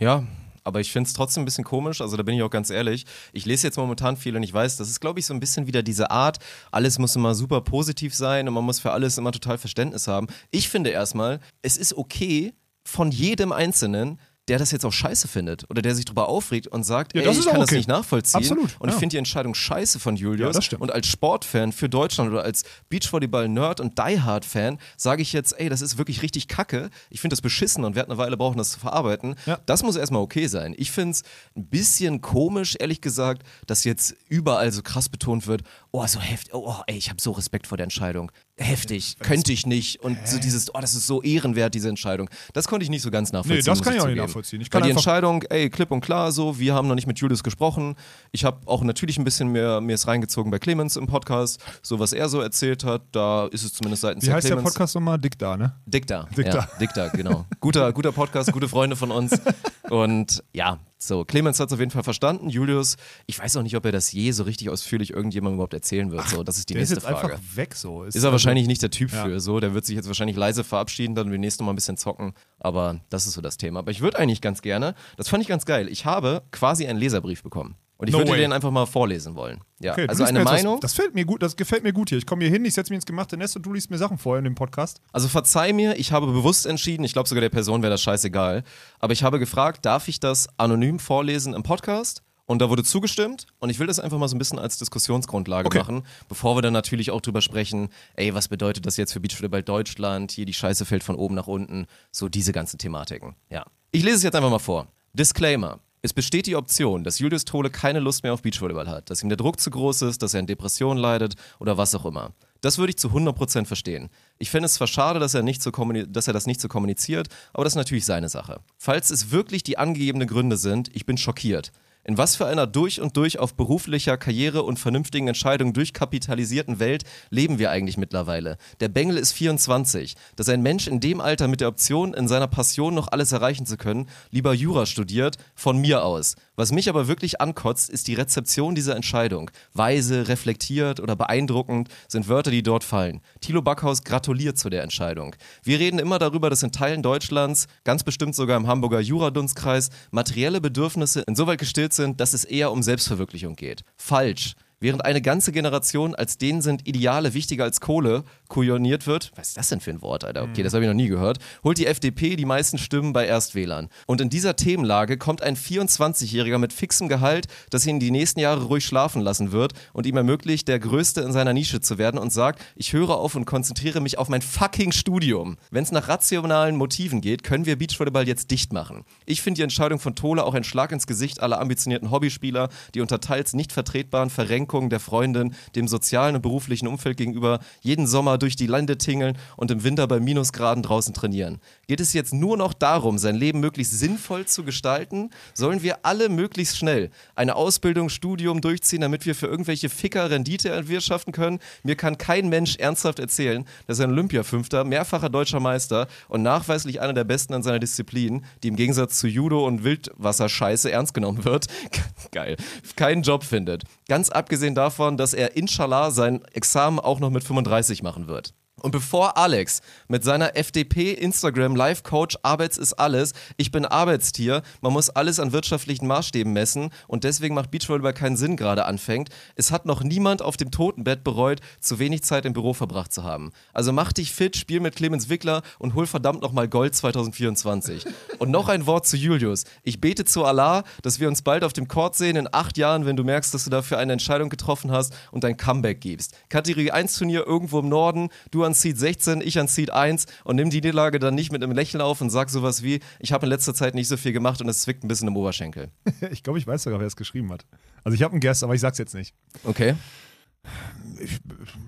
Ja, 0.00 0.24
aber 0.64 0.80
ich 0.80 0.92
finde 0.92 1.08
es 1.08 1.14
trotzdem 1.14 1.42
ein 1.42 1.44
bisschen 1.44 1.64
komisch, 1.64 2.00
also 2.00 2.16
da 2.16 2.22
bin 2.22 2.34
ich 2.34 2.42
auch 2.42 2.50
ganz 2.50 2.70
ehrlich. 2.70 3.04
Ich 3.32 3.44
lese 3.44 3.66
jetzt 3.66 3.76
momentan 3.76 4.16
viel 4.16 4.36
und 4.36 4.42
ich 4.42 4.52
weiß, 4.52 4.76
das 4.76 4.88
ist, 4.88 5.00
glaube 5.00 5.20
ich, 5.20 5.26
so 5.26 5.34
ein 5.34 5.40
bisschen 5.40 5.66
wieder 5.66 5.82
diese 5.82 6.10
Art, 6.10 6.38
alles 6.70 6.98
muss 6.98 7.16
immer 7.16 7.34
super 7.34 7.60
positiv 7.60 8.14
sein 8.14 8.48
und 8.48 8.54
man 8.54 8.64
muss 8.64 8.80
für 8.80 8.92
alles 8.92 9.18
immer 9.18 9.32
total 9.32 9.58
Verständnis 9.58 10.08
haben. 10.08 10.26
Ich 10.50 10.68
finde 10.68 10.90
erstmal, 10.90 11.40
es 11.62 11.76
ist 11.76 11.94
okay, 11.94 12.54
von 12.84 13.10
jedem 13.10 13.52
Einzelnen 13.52 14.18
der 14.50 14.58
das 14.58 14.72
jetzt 14.72 14.84
auch 14.84 14.92
scheiße 14.92 15.28
findet 15.28 15.64
oder 15.70 15.80
der 15.80 15.94
sich 15.94 16.04
darüber 16.04 16.28
aufregt 16.28 16.66
und 16.66 16.82
sagt, 16.82 17.14
Ja, 17.14 17.20
ey, 17.20 17.26
das 17.28 17.38
ich 17.38 17.44
kann 17.46 17.60
das 17.60 17.68
okay. 17.68 17.76
nicht 17.76 17.88
nachvollziehen. 17.88 18.40
Absolut, 18.40 18.76
Und 18.80 18.88
ich 18.88 18.94
ja. 18.94 18.98
finde 18.98 19.12
die 19.14 19.18
Entscheidung 19.18 19.54
scheiße 19.54 20.00
von 20.00 20.16
Julius. 20.16 20.56
Ja, 20.56 20.60
das. 20.60 20.80
Und 20.80 20.90
als 20.90 21.06
Sportfan 21.06 21.70
für 21.70 21.88
Deutschland 21.88 22.32
oder 22.32 22.42
als 22.42 22.64
Beachvolleyball-Nerd 22.88 23.78
und 23.78 23.96
Die-Hard-Fan 23.96 24.78
sage 24.96 25.22
ich 25.22 25.32
jetzt, 25.32 25.58
ey, 25.60 25.68
das 25.68 25.82
ist 25.82 25.98
wirklich 25.98 26.22
richtig 26.22 26.48
kacke. 26.48 26.90
Ich 27.10 27.20
finde 27.20 27.34
das 27.34 27.42
beschissen 27.42 27.84
und 27.84 27.94
werde 27.94 28.10
eine 28.10 28.18
Weile 28.18 28.36
brauchen, 28.36 28.58
das 28.58 28.70
zu 28.70 28.80
verarbeiten. 28.80 29.36
Ja. 29.46 29.60
Das 29.66 29.84
muss 29.84 29.94
erstmal 29.94 30.20
okay 30.20 30.48
sein. 30.48 30.74
Ich 30.76 30.90
finde 30.90 31.12
es 31.12 31.22
ein 31.56 31.66
bisschen 31.66 32.20
komisch, 32.20 32.74
ehrlich 32.80 33.00
gesagt, 33.00 33.44
dass 33.68 33.84
jetzt 33.84 34.16
überall 34.28 34.72
so 34.72 34.82
krass 34.82 35.08
betont 35.08 35.46
wird, 35.46 35.62
oh, 35.92 36.04
so 36.08 36.18
heftig, 36.18 36.52
oh, 36.54 36.74
ey, 36.88 36.96
ich 36.96 37.08
habe 37.08 37.20
so 37.22 37.30
Respekt 37.30 37.68
vor 37.68 37.76
der 37.76 37.84
Entscheidung. 37.84 38.32
Heftig, 38.62 39.16
könnte 39.20 39.52
ich 39.52 39.64
nicht. 39.64 40.02
Und 40.02 40.18
so 40.26 40.38
dieses, 40.38 40.74
oh, 40.74 40.78
das 40.80 40.94
ist 40.94 41.06
so 41.06 41.22
ehrenwert, 41.22 41.72
diese 41.72 41.88
Entscheidung. 41.88 42.28
Das 42.52 42.68
konnte 42.68 42.84
ich 42.84 42.90
nicht 42.90 43.00
so 43.00 43.10
ganz 43.10 43.32
nachvollziehen. 43.32 43.56
Nee, 43.56 43.62
das 43.62 43.82
kann 43.82 43.94
ich 43.94 44.00
auch 44.02 44.06
nicht 44.06 44.18
nachvollziehen. 44.18 44.60
Ich 44.60 44.66
Weil 44.66 44.80
kann 44.80 44.82
die 44.86 44.90
Entscheidung, 44.90 45.42
ey, 45.44 45.70
klipp 45.70 45.90
und 45.90 46.02
klar 46.02 46.30
so, 46.30 46.58
wir 46.58 46.74
haben 46.74 46.86
noch 46.86 46.94
nicht 46.94 47.06
mit 47.06 47.18
Julius 47.18 47.42
gesprochen. 47.42 47.96
Ich 48.32 48.44
habe 48.44 48.60
auch 48.66 48.82
natürlich 48.82 49.16
ein 49.18 49.24
bisschen 49.24 49.48
mehr 49.48 49.80
mir 49.80 49.94
es 49.94 50.06
reingezogen 50.06 50.50
bei 50.50 50.58
Clemens 50.58 50.96
im 50.96 51.06
Podcast, 51.06 51.58
so 51.82 51.98
was 51.98 52.12
er 52.12 52.28
so 52.28 52.40
erzählt 52.40 52.84
hat, 52.84 53.02
da 53.12 53.46
ist 53.46 53.64
es 53.64 53.72
zumindest 53.72 54.02
seitens 54.02 54.24
Wie 54.24 54.26
der 54.26 54.36
heißt 54.36 54.44
der 54.44 54.56
Clemens. 54.56 54.74
Podcast 54.74 54.94
nochmal? 54.94 55.18
Dick 55.18 55.38
da, 55.38 55.56
ne? 55.56 55.74
Dicta. 55.86 56.28
Dicta. 56.36 56.58
Ja, 56.58 56.68
Dicta, 56.78 57.08
genau. 57.08 57.46
Guter, 57.60 57.90
guter 57.94 58.12
Podcast, 58.12 58.52
gute 58.52 58.68
Freunde 58.68 58.94
von 58.94 59.10
uns. 59.10 59.32
Und 59.88 60.44
ja, 60.52 60.78
so, 61.02 61.24
Clemens 61.24 61.58
hat 61.58 61.68
es 61.68 61.72
auf 61.72 61.78
jeden 61.80 61.90
Fall 61.90 62.02
verstanden. 62.02 62.50
Julius, 62.50 62.96
ich 63.26 63.38
weiß 63.38 63.56
auch 63.56 63.62
nicht, 63.62 63.74
ob 63.74 63.86
er 63.86 63.92
das 63.92 64.12
je 64.12 64.32
so 64.32 64.42
richtig 64.44 64.68
ausführlich 64.68 65.10
irgendjemandem 65.14 65.54
überhaupt 65.54 65.72
erzählen 65.72 66.10
wird. 66.10 66.28
So, 66.28 66.42
das 66.44 66.58
ist 66.58 66.68
die 66.68 66.74
Der 66.74 66.82
ist 66.82 66.90
nächste 66.90 67.06
jetzt 67.08 67.18
Frage. 67.20 67.34
einfach 67.34 67.56
weg 67.56 67.74
so. 67.74 68.04
Ist 68.04 68.22
er 68.22 68.32
wahrscheinlich 68.32 68.66
nicht 68.66 68.82
der 68.82 68.90
Typ 68.90 69.10
Ja. 69.12 69.24
für 69.24 69.40
so. 69.40 69.60
Der 69.60 69.72
wird 69.72 69.86
sich 69.86 69.96
jetzt 69.96 70.08
wahrscheinlich 70.08 70.36
leise 70.36 70.62
verabschieden, 70.62 71.14
dann 71.14 71.30
demnächst 71.30 71.58
noch 71.58 71.64
mal 71.66 71.72
ein 71.72 71.76
bisschen 71.76 71.96
zocken. 71.96 72.34
Aber 72.58 73.00
das 73.08 73.26
ist 73.26 73.32
so 73.32 73.40
das 73.40 73.56
Thema. 73.56 73.78
Aber 73.78 73.90
ich 73.90 74.02
würde 74.02 74.18
eigentlich 74.18 74.42
ganz 74.42 74.60
gerne, 74.60 74.94
das 75.16 75.28
fand 75.30 75.42
ich 75.42 75.48
ganz 75.48 75.64
geil, 75.64 75.88
ich 75.88 76.04
habe 76.04 76.42
quasi 76.50 76.86
einen 76.86 76.98
Leserbrief 76.98 77.42
bekommen. 77.42 77.76
Und 78.00 78.08
ich 78.08 78.12
No 78.12 78.20
würde 78.20 78.30
way. 78.32 78.38
den 78.40 78.52
einfach 78.52 78.70
mal 78.70 78.86
vorlesen 78.86 79.34
wollen. 79.34 79.60
Ja, 79.78 79.92
Okay, 79.92 80.06
also 80.08 80.24
eine 80.24 80.42
Meinung. 80.42 80.74
Was, 80.76 80.80
das 80.80 80.92
fällt 80.94 81.14
mir 81.14 81.24
gut, 81.26 81.42
das 81.42 81.54
gefällt 81.54 81.82
mir 81.82 81.92
gut 81.92 82.08
hier. 82.08 82.16
Ich 82.18 82.24
komme 82.26 82.42
hier 82.44 82.50
hin, 82.50 82.64
ich 82.64 82.72
setze 82.72 82.90
mich 82.90 82.96
ins 82.96 83.04
gemachte 83.06 83.36
Nest 83.36 83.56
und 83.56 83.62
du 83.66 83.72
liest 83.74 83.90
mir 83.90 83.98
Sachen 83.98 84.16
vor 84.16 84.38
in 84.38 84.44
dem 84.44 84.54
Podcast. 84.54 85.02
Also 85.12 85.28
verzeih 85.28 85.72
mir, 85.74 85.96
ich 85.98 86.10
habe 86.10 86.26
bewusst 86.26 86.64
entschieden, 86.64 87.04
ich 87.04 87.12
glaube 87.12 87.28
sogar 87.28 87.42
der 87.42 87.50
Person 87.50 87.82
wäre 87.82 87.90
das 87.90 88.00
scheißegal, 88.02 88.64
aber 89.00 89.12
ich 89.12 89.22
habe 89.22 89.38
gefragt, 89.38 89.84
darf 89.84 90.08
ich 90.08 90.18
das 90.18 90.48
anonym 90.56 90.98
vorlesen 90.98 91.52
im 91.52 91.62
Podcast? 91.62 92.22
Und 92.46 92.60
da 92.60 92.68
wurde 92.68 92.82
zugestimmt 92.82 93.46
und 93.60 93.70
ich 93.70 93.78
will 93.78 93.86
das 93.86 94.00
einfach 94.00 94.18
mal 94.18 94.26
so 94.26 94.34
ein 94.34 94.38
bisschen 94.40 94.58
als 94.58 94.76
Diskussionsgrundlage 94.78 95.66
Okay. 95.66 95.78
machen, 95.78 96.02
bevor 96.28 96.56
wir 96.56 96.62
dann 96.62 96.72
natürlich 96.72 97.10
auch 97.12 97.20
drüber 97.20 97.42
sprechen, 97.42 97.90
ey, 98.14 98.34
was 98.34 98.48
bedeutet 98.48 98.86
das 98.86 98.96
jetzt 98.96 99.12
für 99.12 99.20
Beachvolleyball 99.20 99.62
Deutschland, 99.62 100.32
hier 100.32 100.46
die 100.46 100.54
Scheiße 100.54 100.84
fällt 100.84 101.04
von 101.04 101.14
oben 101.16 101.34
nach 101.36 101.46
unten, 101.46 101.86
so 102.10 102.28
diese 102.28 102.52
ganzen 102.52 102.78
Thematiken. 102.78 103.36
Ja. 103.50 103.64
Ich 103.92 104.02
lese 104.02 104.16
es 104.16 104.22
jetzt 104.24 104.34
einfach 104.34 104.50
mal 104.50 104.58
vor. 104.58 104.88
Disclaimer. 105.12 105.78
Es 106.02 106.14
besteht 106.14 106.46
die 106.46 106.56
Option, 106.56 107.04
dass 107.04 107.18
Julius 107.18 107.44
Tole 107.44 107.68
keine 107.68 108.00
Lust 108.00 108.22
mehr 108.22 108.32
auf 108.32 108.40
Beachvolleyball 108.40 108.88
hat, 108.88 109.10
dass 109.10 109.22
ihm 109.22 109.28
der 109.28 109.36
Druck 109.36 109.60
zu 109.60 109.70
groß 109.70 110.00
ist, 110.02 110.22
dass 110.22 110.32
er 110.32 110.40
an 110.40 110.46
Depressionen 110.46 110.96
leidet 110.96 111.34
oder 111.58 111.76
was 111.76 111.94
auch 111.94 112.06
immer. 112.06 112.32
Das 112.62 112.78
würde 112.78 112.90
ich 112.90 112.96
zu 112.96 113.08
100% 113.08 113.66
verstehen. 113.66 114.08
Ich 114.38 114.48
fände 114.48 114.64
es 114.64 114.74
zwar 114.74 114.86
schade, 114.86 115.20
dass 115.20 115.34
er, 115.34 115.42
nicht 115.42 115.62
so 115.62 115.70
dass 115.70 116.26
er 116.26 116.32
das 116.32 116.46
nicht 116.46 116.60
so 116.60 116.68
kommuniziert, 116.68 117.28
aber 117.52 117.64
das 117.64 117.74
ist 117.74 117.78
natürlich 117.78 118.06
seine 118.06 118.30
Sache. 118.30 118.60
Falls 118.78 119.10
es 119.10 119.30
wirklich 119.30 119.62
die 119.62 119.76
angegebenen 119.76 120.26
Gründe 120.26 120.56
sind, 120.56 120.94
ich 120.94 121.04
bin 121.04 121.18
schockiert. 121.18 121.70
In 122.10 122.18
was 122.18 122.34
für 122.34 122.46
einer 122.46 122.66
durch 122.66 123.00
und 123.00 123.16
durch 123.16 123.38
auf 123.38 123.54
beruflicher 123.54 124.16
Karriere 124.16 124.64
und 124.64 124.80
vernünftigen 124.80 125.28
Entscheidungen 125.28 125.72
durchkapitalisierten 125.72 126.80
Welt 126.80 127.04
leben 127.30 127.60
wir 127.60 127.70
eigentlich 127.70 127.98
mittlerweile? 127.98 128.56
Der 128.80 128.88
Bengel 128.88 129.16
ist 129.16 129.30
24. 129.30 130.16
Dass 130.34 130.48
ein 130.48 130.60
Mensch 130.60 130.88
in 130.88 130.98
dem 130.98 131.20
Alter 131.20 131.46
mit 131.46 131.60
der 131.60 131.68
Option, 131.68 132.12
in 132.12 132.26
seiner 132.26 132.48
Passion 132.48 132.94
noch 132.94 133.12
alles 133.12 133.30
erreichen 133.30 133.64
zu 133.64 133.76
können, 133.76 134.08
lieber 134.32 134.52
Jura 134.52 134.86
studiert, 134.86 135.36
von 135.54 135.78
mir 135.78 136.04
aus. 136.04 136.34
Was 136.56 136.72
mich 136.72 136.88
aber 136.88 137.06
wirklich 137.06 137.40
ankotzt, 137.40 137.88
ist 137.88 138.08
die 138.08 138.14
Rezeption 138.14 138.74
dieser 138.74 138.96
Entscheidung. 138.96 139.52
Weise, 139.72 140.26
reflektiert 140.26 140.98
oder 140.98 141.14
beeindruckend 141.14 141.90
sind 142.08 142.28
Wörter, 142.28 142.50
die 142.50 142.64
dort 142.64 142.82
fallen. 142.82 143.20
Thilo 143.40 143.62
Backhaus 143.62 144.02
gratuliert 144.02 144.58
zu 144.58 144.68
der 144.68 144.82
Entscheidung. 144.82 145.36
Wir 145.62 145.78
reden 145.78 146.00
immer 146.00 146.18
darüber, 146.18 146.50
dass 146.50 146.64
in 146.64 146.72
Teilen 146.72 147.04
Deutschlands, 147.04 147.68
ganz 147.84 148.02
bestimmt 148.02 148.34
sogar 148.34 148.56
im 148.56 148.66
Hamburger 148.66 148.98
Juradunstkreis, 148.98 149.90
materielle 150.10 150.60
Bedürfnisse 150.60 151.20
insoweit 151.20 151.60
gestillt 151.60 151.92
sind, 151.92 151.99
dass 152.16 152.34
es 152.34 152.44
eher 152.44 152.72
um 152.72 152.82
Selbstverwirklichung 152.82 153.56
geht. 153.56 153.82
Falsch. 153.96 154.54
Während 154.82 155.04
eine 155.04 155.20
ganze 155.20 155.52
Generation 155.52 156.14
als 156.14 156.38
denen 156.38 156.62
sind 156.62 156.88
Ideale 156.88 157.34
wichtiger 157.34 157.64
als 157.64 157.80
Kohle 157.80 158.24
kujoniert 158.50 159.06
wird, 159.06 159.32
was 159.36 159.48
ist 159.48 159.56
das 159.56 159.68
denn 159.68 159.80
für 159.80 159.90
ein 159.90 160.02
Wort, 160.02 160.24
Alter? 160.24 160.42
Okay, 160.42 160.62
das 160.62 160.74
habe 160.74 160.84
ich 160.84 160.88
noch 160.88 160.94
nie 160.94 161.08
gehört, 161.08 161.38
holt 161.64 161.78
die 161.78 161.86
FDP 161.86 162.36
die 162.36 162.44
meisten 162.44 162.76
Stimmen 162.76 163.14
bei 163.14 163.24
Erstwählern. 163.24 163.88
Und 164.06 164.20
in 164.20 164.28
dieser 164.28 164.56
Themenlage 164.56 165.16
kommt 165.16 165.40
ein 165.40 165.56
24-Jähriger 165.56 166.58
mit 166.58 166.74
fixem 166.74 167.08
Gehalt, 167.08 167.46
das 167.70 167.86
ihn 167.86 168.00
die 168.00 168.10
nächsten 168.10 168.40
Jahre 168.40 168.64
ruhig 168.64 168.84
schlafen 168.84 169.22
lassen 169.22 169.52
wird 169.52 169.72
und 169.94 170.04
ihm 170.04 170.16
ermöglicht, 170.16 170.68
der 170.68 170.78
Größte 170.78 171.22
in 171.22 171.32
seiner 171.32 171.54
Nische 171.54 171.80
zu 171.80 171.96
werden 171.96 172.18
und 172.18 172.32
sagt, 172.32 172.62
ich 172.76 172.92
höre 172.92 173.16
auf 173.16 173.34
und 173.36 173.46
konzentriere 173.46 174.00
mich 174.00 174.18
auf 174.18 174.28
mein 174.28 174.42
fucking 174.42 174.92
Studium. 174.92 175.56
Wenn 175.70 175.84
es 175.84 175.92
nach 175.92 176.08
rationalen 176.08 176.76
Motiven 176.76 177.20
geht, 177.20 177.44
können 177.44 177.66
wir 177.66 177.76
Beachvolleyball 177.76 178.26
jetzt 178.26 178.50
dicht 178.50 178.72
machen. 178.72 179.04
Ich 179.26 179.42
finde 179.42 179.58
die 179.58 179.62
Entscheidung 179.62 180.00
von 180.00 180.16
Tole 180.16 180.44
auch 180.44 180.54
ein 180.54 180.64
Schlag 180.64 180.90
ins 180.90 181.06
Gesicht 181.06 181.40
aller 181.40 181.60
ambitionierten 181.60 182.10
Hobbyspieler, 182.10 182.68
die 182.94 183.00
unter 183.00 183.20
teils 183.20 183.54
nicht 183.54 183.72
vertretbaren 183.72 184.28
Verrenkungen 184.28 184.90
der 184.90 184.98
Freundin, 184.98 185.54
dem 185.76 185.86
sozialen 185.86 186.34
und 186.34 186.42
beruflichen 186.42 186.88
Umfeld 186.88 187.16
gegenüber 187.16 187.60
jeden 187.80 188.08
Sommer 188.08 188.39
durch 188.42 188.56
die 188.56 188.66
Lande 188.66 188.98
tingeln 188.98 189.38
und 189.56 189.70
im 189.70 189.84
Winter 189.84 190.06
bei 190.06 190.20
Minusgraden 190.20 190.82
draußen 190.82 191.14
trainieren. 191.14 191.60
Geht 191.86 192.00
es 192.00 192.12
jetzt 192.12 192.34
nur 192.34 192.56
noch 192.56 192.72
darum, 192.72 193.18
sein 193.18 193.36
Leben 193.36 193.60
möglichst 193.60 193.98
sinnvoll 193.98 194.46
zu 194.46 194.64
gestalten? 194.64 195.30
Sollen 195.54 195.82
wir 195.82 196.04
alle 196.04 196.28
möglichst 196.28 196.76
schnell 196.76 197.10
eine 197.34 197.56
Ausbildung, 197.56 198.08
Studium 198.08 198.60
durchziehen, 198.60 199.00
damit 199.00 199.26
wir 199.26 199.34
für 199.34 199.46
irgendwelche 199.46 199.88
Ficker 199.88 200.30
Rendite 200.30 200.68
erwirtschaften 200.68 201.32
können? 201.32 201.58
Mir 201.82 201.96
kann 201.96 202.18
kein 202.18 202.48
Mensch 202.48 202.76
ernsthaft 202.76 203.18
erzählen, 203.18 203.64
dass 203.86 204.00
ein 204.00 204.10
Olympiafünfter, 204.10 204.84
mehrfacher 204.84 205.28
deutscher 205.28 205.60
Meister 205.60 206.08
und 206.28 206.42
nachweislich 206.42 207.00
einer 207.00 207.12
der 207.12 207.24
Besten 207.24 207.54
in 207.54 207.62
seiner 207.62 207.78
Disziplin, 207.78 208.44
die 208.62 208.68
im 208.68 208.76
Gegensatz 208.76 209.18
zu 209.18 209.28
Judo 209.28 209.66
und 209.66 209.84
Wildwasserscheiße 209.84 210.90
ernst 210.90 211.14
genommen 211.14 211.44
wird, 211.44 211.66
geil, 212.32 212.56
keinen 212.96 213.22
Job 213.22 213.44
findet. 213.44 213.84
Ganz 214.10 214.28
abgesehen 214.28 214.74
davon, 214.74 215.16
dass 215.16 215.34
er 215.34 215.54
inshallah 215.54 216.10
sein 216.10 216.44
Examen 216.46 216.98
auch 216.98 217.20
noch 217.20 217.30
mit 217.30 217.44
35 217.44 218.02
machen 218.02 218.26
wird. 218.26 218.54
Und 218.80 218.92
bevor 218.92 219.36
Alex 219.36 219.80
mit 220.08 220.24
seiner 220.24 220.56
FDP 220.56 221.12
Instagram 221.12 221.76
Live 221.76 222.02
Coach 222.02 222.36
Arbeits 222.42 222.78
ist 222.78 222.94
alles, 222.94 223.32
ich 223.56 223.70
bin 223.70 223.84
Arbeitstier, 223.84 224.62
man 224.80 224.92
muss 224.92 225.10
alles 225.10 225.38
an 225.38 225.52
wirtschaftlichen 225.52 226.06
Maßstäben 226.06 226.52
messen 226.52 226.90
und 227.06 227.24
deswegen 227.24 227.54
macht 227.54 227.70
Beachvolleyball 227.70 228.14
keinen 228.14 228.36
Sinn 228.36 228.56
gerade 228.56 228.86
anfängt. 228.86 229.28
Es 229.54 229.70
hat 229.70 229.86
noch 229.86 230.02
niemand 230.02 230.42
auf 230.42 230.56
dem 230.56 230.70
Totenbett 230.70 231.24
bereut, 231.24 231.60
zu 231.80 231.98
wenig 231.98 232.22
Zeit 232.22 232.46
im 232.46 232.52
Büro 232.52 232.72
verbracht 232.72 233.12
zu 233.12 233.24
haben. 233.24 233.52
Also 233.72 233.92
mach 233.92 234.12
dich 234.12 234.32
fit, 234.32 234.56
spiel 234.56 234.80
mit 234.80 234.96
Clemens 234.96 235.28
Wickler 235.28 235.62
und 235.78 235.94
hol 235.94 236.06
verdammt 236.06 236.42
nochmal 236.42 236.68
Gold 236.68 236.94
2024. 236.94 238.06
Und 238.38 238.50
noch 238.50 238.68
ein 238.68 238.86
Wort 238.86 239.06
zu 239.06 239.16
Julius. 239.16 239.64
Ich 239.82 240.00
bete 240.00 240.24
zu 240.24 240.44
Allah, 240.44 240.84
dass 241.02 241.20
wir 241.20 241.28
uns 241.28 241.42
bald 241.42 241.64
auf 241.64 241.72
dem 241.72 241.88
Court 241.88 242.16
sehen 242.16 242.36
in 242.36 242.48
acht 242.50 242.78
Jahren, 242.78 243.06
wenn 243.06 243.16
du 243.16 243.24
merkst, 243.24 243.52
dass 243.52 243.64
du 243.64 243.70
dafür 243.70 243.98
eine 243.98 244.12
Entscheidung 244.12 244.48
getroffen 244.48 244.90
hast 244.90 245.14
und 245.30 245.44
dein 245.44 245.56
Comeback 245.56 246.00
gibst. 246.00 246.34
Kategorie 246.48 246.90
1 246.90 247.18
Turnier 247.18 247.46
irgendwo 247.46 247.80
im 247.80 247.88
Norden, 247.88 248.30
du 248.50 248.64
an 248.64 248.69
Seed 248.74 248.98
16, 248.98 249.40
ich 249.40 249.58
an 249.58 249.68
Seed 249.68 249.90
1 249.90 250.26
und 250.44 250.56
nimm 250.56 250.70
die 250.70 250.76
Niederlage 250.76 251.18
dann 251.18 251.34
nicht 251.34 251.52
mit 251.52 251.62
einem 251.62 251.72
Lächeln 251.72 252.00
auf 252.00 252.20
und 252.20 252.30
sag 252.30 252.50
sowas 252.50 252.82
wie, 252.82 253.00
ich 253.18 253.32
habe 253.32 253.46
in 253.46 253.50
letzter 253.50 253.74
Zeit 253.74 253.94
nicht 253.94 254.08
so 254.08 254.16
viel 254.16 254.32
gemacht 254.32 254.60
und 254.60 254.68
es 254.68 254.82
zwickt 254.82 255.04
ein 255.04 255.08
bisschen 255.08 255.28
im 255.28 255.36
Oberschenkel. 255.36 255.90
Ich 256.30 256.42
glaube, 256.42 256.58
ich 256.58 256.66
weiß 256.66 256.82
sogar, 256.84 257.00
wer 257.00 257.06
es 257.06 257.16
geschrieben 257.16 257.50
hat. 257.50 257.66
Also 258.04 258.14
ich 258.14 258.22
habe 258.22 258.32
einen 258.32 258.40
Guest, 258.40 258.62
aber 258.62 258.74
ich 258.74 258.80
sag's 258.80 258.98
jetzt 258.98 259.14
nicht. 259.14 259.34
Okay. 259.64 259.94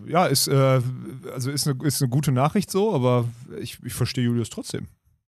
Ja, 0.06 0.26
ist, 0.26 0.48
äh, 0.48 0.80
also 1.32 1.50
ist 1.50 1.66
eine, 1.66 1.84
ist 1.84 2.02
eine 2.02 2.08
gute 2.08 2.32
Nachricht 2.32 2.70
so, 2.70 2.94
aber 2.94 3.28
ich, 3.60 3.78
ich 3.84 3.94
verstehe 3.94 4.24
Julius 4.24 4.50
trotzdem. 4.50 4.88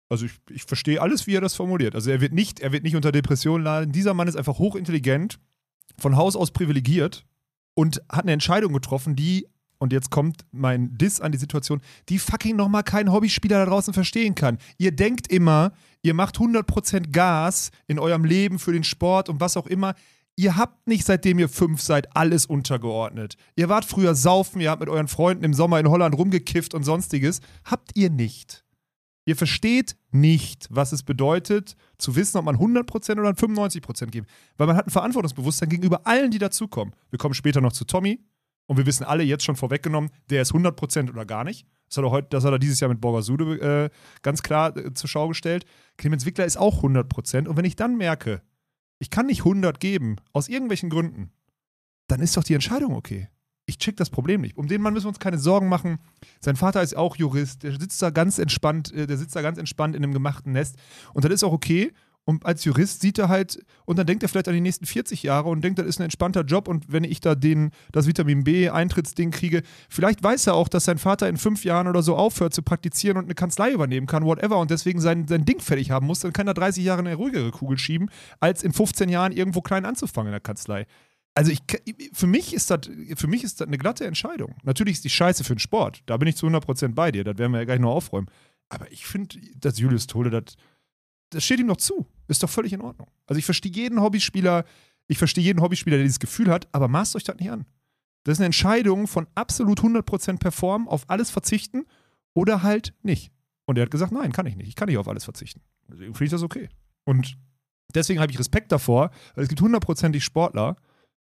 Also 0.09 0.25
ich, 0.25 0.33
ich 0.49 0.63
verstehe 0.63 1.01
alles, 1.01 1.25
wie 1.25 1.35
er 1.35 1.41
das 1.41 1.55
formuliert. 1.55 1.95
Also 1.95 2.11
er 2.11 2.21
wird 2.21 2.33
nicht, 2.33 2.59
er 2.59 2.71
wird 2.71 2.83
nicht 2.83 2.95
unter 2.95 3.11
Depressionen 3.11 3.63
leiden. 3.63 3.91
Dieser 3.91 4.13
Mann 4.13 4.27
ist 4.27 4.35
einfach 4.35 4.59
hochintelligent, 4.59 5.39
von 5.97 6.15
Haus 6.15 6.35
aus 6.35 6.51
privilegiert 6.51 7.25
und 7.73 8.01
hat 8.09 8.23
eine 8.23 8.33
Entscheidung 8.33 8.73
getroffen, 8.73 9.15
die, 9.15 9.47
und 9.81 9.91
jetzt 9.91 10.11
kommt 10.11 10.45
mein 10.51 10.95
Diss 10.95 11.19
an 11.21 11.31
die 11.31 11.39
Situation, 11.39 11.81
die 12.07 12.19
fucking 12.19 12.55
nochmal 12.55 12.83
kein 12.83 13.11
Hobbyspieler 13.11 13.65
da 13.65 13.65
draußen 13.65 13.95
verstehen 13.95 14.35
kann. 14.35 14.59
Ihr 14.77 14.91
denkt 14.91 15.27
immer, 15.27 15.73
ihr 16.03 16.13
macht 16.13 16.37
100% 16.37 17.11
Gas 17.11 17.71
in 17.87 17.97
eurem 17.97 18.23
Leben 18.23 18.59
für 18.59 18.73
den 18.73 18.83
Sport 18.83 19.27
und 19.27 19.39
was 19.39 19.57
auch 19.57 19.65
immer. 19.65 19.95
Ihr 20.35 20.55
habt 20.55 20.87
nicht, 20.87 21.03
seitdem 21.03 21.39
ihr 21.39 21.49
fünf 21.49 21.81
seid, 21.81 22.15
alles 22.15 22.45
untergeordnet. 22.45 23.37
Ihr 23.55 23.69
wart 23.69 23.83
früher 23.83 24.13
saufen, 24.13 24.61
ihr 24.61 24.69
habt 24.69 24.81
mit 24.81 24.89
euren 24.89 25.07
Freunden 25.07 25.43
im 25.43 25.55
Sommer 25.55 25.79
in 25.79 25.89
Holland 25.89 26.15
rumgekifft 26.15 26.75
und 26.75 26.83
sonstiges. 26.83 27.41
Habt 27.65 27.89
ihr 27.95 28.11
nicht. 28.11 28.63
Ihr 29.25 29.35
versteht 29.35 29.95
nicht, 30.11 30.67
was 30.69 30.91
es 30.91 31.01
bedeutet, 31.01 31.75
zu 31.97 32.15
wissen, 32.15 32.37
ob 32.37 32.45
man 32.45 32.57
100% 32.57 33.19
oder 33.19 33.31
95% 33.31 34.07
gibt. 34.07 34.29
Weil 34.57 34.67
man 34.67 34.75
hat 34.75 34.85
ein 34.85 34.91
Verantwortungsbewusstsein 34.91 35.69
gegenüber 35.69 36.05
allen, 36.05 36.29
die 36.29 36.39
dazukommen. 36.39 36.93
Wir 37.09 37.17
kommen 37.17 37.33
später 37.33 37.61
noch 37.61 37.73
zu 37.73 37.85
Tommy 37.85 38.19
und 38.71 38.77
wir 38.77 38.85
wissen 38.85 39.03
alle 39.03 39.23
jetzt 39.23 39.43
schon 39.43 39.57
vorweggenommen, 39.57 40.11
der 40.29 40.43
ist 40.43 40.53
100% 40.53 41.09
oder 41.09 41.25
gar 41.25 41.43
nicht. 41.43 41.67
Das 41.89 41.97
hat 41.97 42.05
er, 42.05 42.11
heute, 42.11 42.29
das 42.29 42.45
hat 42.45 42.53
er 42.53 42.57
dieses 42.57 42.79
Jahr 42.79 42.87
mit 42.87 43.01
Borgasude 43.01 43.59
äh, 43.59 43.89
ganz 44.21 44.43
klar 44.43 44.77
äh, 44.77 44.93
zur 44.93 45.09
Schau 45.09 45.27
gestellt. 45.27 45.65
Clemens 45.97 46.25
Wickler 46.25 46.45
ist 46.45 46.55
auch 46.55 46.81
100%. 46.81 47.49
Und 47.49 47.57
wenn 47.57 47.65
ich 47.65 47.75
dann 47.75 47.97
merke, 47.97 48.41
ich 48.97 49.09
kann 49.09 49.25
nicht 49.25 49.39
100 49.39 49.81
geben, 49.81 50.15
aus 50.31 50.47
irgendwelchen 50.47 50.89
Gründen, 50.89 51.33
dann 52.07 52.21
ist 52.21 52.37
doch 52.37 52.45
die 52.45 52.53
Entscheidung 52.53 52.95
okay 52.95 53.27
ich 53.71 53.77
check 53.77 53.95
das 53.97 54.09
Problem 54.09 54.41
nicht. 54.41 54.57
Um 54.57 54.67
den 54.67 54.81
Mann 54.81 54.93
müssen 54.93 55.05
wir 55.05 55.09
uns 55.09 55.19
keine 55.19 55.37
Sorgen 55.37 55.69
machen. 55.69 55.99
Sein 56.39 56.55
Vater 56.55 56.81
ist 56.81 56.95
auch 56.95 57.15
Jurist, 57.15 57.63
der 57.63 57.79
sitzt 57.79 58.01
da 58.01 58.09
ganz 58.09 58.37
entspannt, 58.37 58.93
äh, 58.93 59.07
der 59.07 59.17
sitzt 59.17 59.35
da 59.35 59.41
ganz 59.41 59.57
entspannt 59.57 59.95
in 59.95 60.03
einem 60.03 60.13
gemachten 60.13 60.51
Nest. 60.51 60.75
Und 61.13 61.25
das 61.25 61.31
ist 61.31 61.43
auch 61.43 61.53
okay. 61.53 61.93
Und 62.23 62.45
als 62.45 62.63
Jurist 62.65 63.01
sieht 63.01 63.17
er 63.17 63.29
halt, 63.29 63.63
und 63.85 63.97
dann 63.97 64.05
denkt 64.05 64.23
er 64.23 64.29
vielleicht 64.29 64.47
an 64.47 64.53
die 64.53 64.61
nächsten 64.61 64.85
40 64.85 65.23
Jahre 65.23 65.49
und 65.49 65.63
denkt, 65.63 65.79
das 65.79 65.87
ist 65.87 65.99
ein 65.99 66.03
entspannter 66.03 66.43
Job. 66.43 66.67
Und 66.67 66.91
wenn 66.91 67.03
ich 67.03 67.19
da 67.19 67.35
den, 67.35 67.71
das 67.91 68.07
Vitamin 68.07 68.43
B-Eintrittsding 68.43 69.31
kriege, 69.31 69.63
vielleicht 69.89 70.23
weiß 70.23 70.47
er 70.47 70.53
auch, 70.53 70.67
dass 70.67 70.85
sein 70.85 70.99
Vater 70.99 71.27
in 71.27 71.37
fünf 71.37 71.65
Jahren 71.65 71.87
oder 71.87 72.03
so 72.03 72.15
aufhört 72.15 72.53
zu 72.53 72.61
praktizieren 72.61 73.17
und 73.17 73.25
eine 73.25 73.35
Kanzlei 73.35 73.71
übernehmen 73.71 74.07
kann, 74.07 74.23
whatever, 74.23 74.59
und 74.59 74.69
deswegen 74.69 75.01
sein, 75.01 75.27
sein 75.27 75.45
Ding 75.45 75.59
fertig 75.59 75.91
haben 75.91 76.05
muss. 76.05 76.19
Dann 76.19 76.33
kann 76.33 76.47
er 76.47 76.53
30 76.53 76.83
Jahre 76.83 76.99
eine 76.99 77.15
ruhigere 77.15 77.51
Kugel 77.51 77.77
schieben, 77.77 78.09
als 78.39 78.63
in 78.63 78.71
15 78.71 79.09
Jahren 79.09 79.31
irgendwo 79.31 79.61
klein 79.61 79.85
anzufangen 79.85 80.27
in 80.27 80.33
der 80.33 80.41
Kanzlei 80.41 80.85
also 81.33 81.51
ich, 81.51 81.59
für 82.13 82.27
mich 82.27 82.53
ist 82.53 82.69
das, 82.69 82.81
für 83.15 83.27
mich 83.27 83.43
ist 83.43 83.61
das 83.61 83.67
eine 83.67 83.77
glatte 83.77 84.05
Entscheidung. 84.05 84.55
Natürlich 84.63 84.95
ist 84.95 85.05
die 85.05 85.09
Scheiße 85.09 85.43
für 85.43 85.55
den 85.55 85.59
Sport. 85.59 86.01
Da 86.05 86.17
bin 86.17 86.27
ich 86.27 86.35
zu 86.35 86.45
100% 86.47 86.93
bei 86.93 87.11
dir. 87.11 87.23
Das 87.23 87.37
werden 87.37 87.53
wir 87.53 87.59
ja 87.59 87.65
gleich 87.65 87.79
noch 87.79 87.91
aufräumen. 87.91 88.27
Aber 88.69 88.91
ich 88.91 89.05
finde, 89.05 89.37
dass 89.57 89.79
Julius 89.79 90.07
Tole, 90.07 90.29
das, 90.29 90.55
das 91.31 91.43
steht 91.43 91.59
ihm 91.59 91.67
noch 91.67 91.77
zu. 91.77 92.05
Ist 92.27 92.43
doch 92.43 92.49
völlig 92.49 92.73
in 92.73 92.81
Ordnung. 92.81 93.09
Also 93.25 93.39
ich 93.39 93.45
verstehe 93.45 93.71
jeden 93.71 93.99
Hobbyspieler, 93.99 94.65
ich 95.07 95.17
verstehe 95.17 95.43
jeden 95.43 95.61
Hobbyspieler, 95.61 95.97
der 95.97 96.05
dieses 96.05 96.19
Gefühl 96.19 96.49
hat, 96.49 96.67
aber 96.71 96.87
maßt 96.87 97.15
euch 97.15 97.23
das 97.23 97.37
nicht 97.37 97.49
an. 97.49 97.65
Das 98.23 98.33
ist 98.33 98.39
eine 98.39 98.45
Entscheidung 98.47 99.07
von 99.07 99.27
absolut 99.33 99.79
100% 99.79 100.37
performen, 100.37 100.87
auf 100.87 101.09
alles 101.09 101.31
verzichten 101.31 101.85
oder 102.33 102.63
halt 102.63 102.93
nicht. 103.01 103.31
Und 103.65 103.77
er 103.77 103.83
hat 103.83 103.91
gesagt, 103.91 104.11
nein, 104.11 104.31
kann 104.31 104.45
ich 104.45 104.55
nicht. 104.55 104.67
Ich 104.67 104.75
kann 104.75 104.87
nicht 104.87 104.97
auf 104.97 105.07
alles 105.07 105.23
verzichten. 105.23 105.61
Deswegen 105.87 106.13
finde 106.13 106.25
ich 106.25 106.31
das 106.31 106.43
okay. 106.43 106.69
Und 107.03 107.37
deswegen 107.95 108.19
habe 108.19 108.31
ich 108.31 108.39
Respekt 108.39 108.71
davor, 108.71 109.11
weil 109.35 109.43
es 109.43 109.49
gibt 109.49 109.61
hundertprozentig 109.61 110.23
Sportler, 110.23 110.75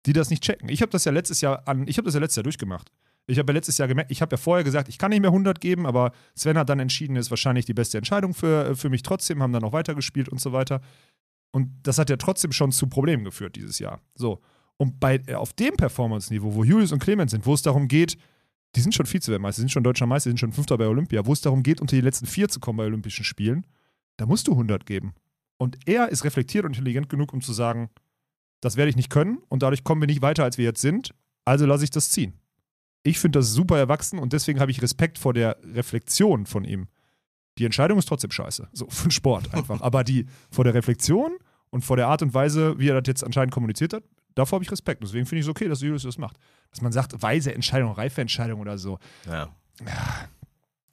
die 0.05 0.13
das 0.13 0.29
nicht 0.29 0.43
checken. 0.43 0.69
Ich 0.69 0.81
habe 0.81 0.91
das 0.91 1.05
ja 1.05 1.11
letztes 1.11 1.41
Jahr 1.41 1.67
an, 1.67 1.87
ich 1.87 1.97
habe 1.97 2.05
das 2.05 2.13
ja 2.13 2.19
letztes 2.19 2.37
Jahr 2.37 2.43
durchgemacht. 2.43 2.91
Ich 3.29 3.39
habe 3.39 3.51
ja 3.51 3.55
letztes 3.55 3.77
Jahr 3.77 3.87
gemerkt, 3.87 4.09
ich 4.09 4.21
habe 4.21 4.33
ja 4.33 4.37
vorher 4.37 4.63
gesagt, 4.63 4.87
ich 4.87 4.97
kann 4.97 5.11
nicht 5.11 5.19
mehr 5.19 5.31
100 5.31 5.59
geben, 5.59 5.85
aber 5.85 6.13
Sven 6.33 6.57
hat 6.57 6.69
dann 6.69 6.79
entschieden, 6.79 7.17
ist 7.17 7.29
wahrscheinlich 7.29 7.65
die 7.65 7.73
beste 7.73 7.97
Entscheidung 7.97 8.33
für, 8.33 8.75
für 8.75 8.89
mich 8.89 9.03
trotzdem, 9.03 9.43
haben 9.43 9.51
dann 9.51 9.61
noch 9.61 9.73
weitergespielt 9.73 10.29
und 10.29 10.39
so 10.39 10.53
weiter. 10.53 10.81
Und 11.51 11.69
das 11.83 11.97
hat 11.97 12.09
ja 12.09 12.15
trotzdem 12.17 12.51
schon 12.53 12.71
zu 12.71 12.87
Problemen 12.87 13.25
geführt 13.25 13.55
dieses 13.55 13.79
Jahr. 13.79 14.01
So. 14.15 14.41
Und 14.77 14.99
bei, 14.99 15.21
äh, 15.27 15.33
auf 15.33 15.53
dem 15.53 15.75
Performance-Niveau, 15.75 16.53
wo 16.53 16.63
Julius 16.63 16.91
und 16.91 16.99
Clemens 16.99 17.31
sind, 17.31 17.45
wo 17.45 17.53
es 17.53 17.61
darum 17.61 17.87
geht, 17.87 18.17
die 18.75 18.81
sind 18.81 18.93
schon 18.93 19.05
Vize-Weltmeister, 19.05 19.61
sind 19.61 19.71
schon 19.71 19.83
deutscher 19.83 20.05
Meister, 20.05 20.29
sind 20.29 20.39
schon 20.39 20.51
Fünfter 20.51 20.77
bei 20.77 20.87
Olympia, 20.87 21.25
wo 21.25 21.33
es 21.33 21.41
darum 21.41 21.63
geht, 21.63 21.81
unter 21.81 21.95
die 21.95 22.01
letzten 22.01 22.27
vier 22.27 22.47
zu 22.47 22.59
kommen 22.59 22.77
bei 22.77 22.85
Olympischen 22.85 23.25
Spielen, 23.25 23.65
da 24.17 24.25
musst 24.25 24.47
du 24.47 24.51
100 24.51 24.85
geben. 24.85 25.13
Und 25.57 25.77
er 25.85 26.09
ist 26.09 26.23
reflektiert 26.23 26.65
und 26.65 26.71
intelligent 26.71 27.09
genug, 27.09 27.33
um 27.33 27.41
zu 27.41 27.53
sagen, 27.53 27.89
das 28.61 28.77
werde 28.77 28.89
ich 28.89 28.95
nicht 28.95 29.09
können 29.09 29.39
und 29.49 29.63
dadurch 29.63 29.83
kommen 29.83 30.01
wir 30.01 30.07
nicht 30.07 30.21
weiter, 30.21 30.43
als 30.43 30.57
wir 30.57 30.65
jetzt 30.65 30.81
sind. 30.81 31.13
Also 31.45 31.65
lasse 31.65 31.83
ich 31.83 31.89
das 31.89 32.11
ziehen. 32.11 32.33
Ich 33.07 33.19
finde 33.19 33.39
das 33.39 33.53
super 33.53 33.77
erwachsen 33.77 34.19
und 34.19 34.33
deswegen 34.33 34.59
habe 34.59 34.69
ich 34.69 34.81
Respekt 34.81 35.17
vor 35.17 35.33
der 35.33 35.55
Reflexion 35.63 36.45
von 36.45 36.65
ihm. 36.65 36.87
Die 37.57 37.63
Entscheidung 37.63 37.97
ist 37.97 38.07
trotzdem 38.07 38.31
scheiße. 38.31 38.67
So, 38.73 38.85
für 38.89 39.07
den 39.07 39.11
Sport 39.11 39.53
einfach. 39.53 39.79
Aber 39.79 40.03
die 40.03 40.25
vor 40.51 40.65
der 40.65 40.73
Reflexion 40.73 41.37
und 41.69 41.85
vor 41.85 41.95
der 41.95 42.09
Art 42.09 42.21
und 42.21 42.33
Weise, 42.33 42.77
wie 42.79 42.89
er 42.89 42.99
das 42.99 43.07
jetzt 43.07 43.23
anscheinend 43.23 43.53
kommuniziert 43.53 43.93
hat, 43.93 44.03
davor 44.35 44.57
habe 44.57 44.65
ich 44.65 44.71
Respekt. 44.73 45.01
Deswegen 45.03 45.25
finde 45.25 45.39
ich 45.39 45.45
es 45.45 45.49
okay, 45.49 45.69
dass 45.69 45.79
Julius 45.79 46.03
das 46.03 46.17
macht. 46.17 46.37
Dass 46.69 46.81
man 46.81 46.91
sagt, 46.91 47.21
weise 47.21 47.55
Entscheidung, 47.55 47.93
reife 47.93 48.19
Entscheidung 48.19 48.59
oder 48.59 48.77
so. 48.77 48.99
Ja. 49.25 49.47
ja. 49.85 50.27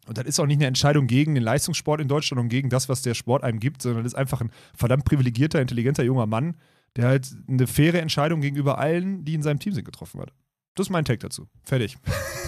Und 0.06 0.16
das 0.16 0.26
ist 0.26 0.38
auch 0.38 0.46
nicht 0.46 0.58
eine 0.58 0.66
Entscheidung 0.66 1.08
gegen 1.08 1.34
den 1.34 1.42
Leistungssport 1.42 2.00
in 2.00 2.06
Deutschland 2.06 2.40
und 2.40 2.48
gegen 2.48 2.70
das, 2.70 2.88
was 2.88 3.02
der 3.02 3.14
Sport 3.14 3.42
einem 3.42 3.58
gibt, 3.58 3.82
sondern 3.82 4.04
das 4.04 4.12
ist 4.12 4.18
einfach 4.18 4.40
ein 4.40 4.52
verdammt 4.72 5.04
privilegierter, 5.04 5.60
intelligenter 5.60 6.04
junger 6.04 6.26
Mann, 6.26 6.54
der 6.94 7.08
halt 7.08 7.34
eine 7.48 7.66
faire 7.66 8.00
Entscheidung 8.00 8.40
gegenüber 8.40 8.78
allen, 8.78 9.24
die 9.24 9.34
in 9.34 9.42
seinem 9.42 9.58
Team 9.58 9.72
sind, 9.72 9.84
getroffen 9.84 10.20
hat. 10.20 10.32
Das 10.74 10.86
ist 10.86 10.90
mein 10.90 11.04
Take 11.04 11.18
dazu. 11.18 11.48
Fertig. 11.64 11.96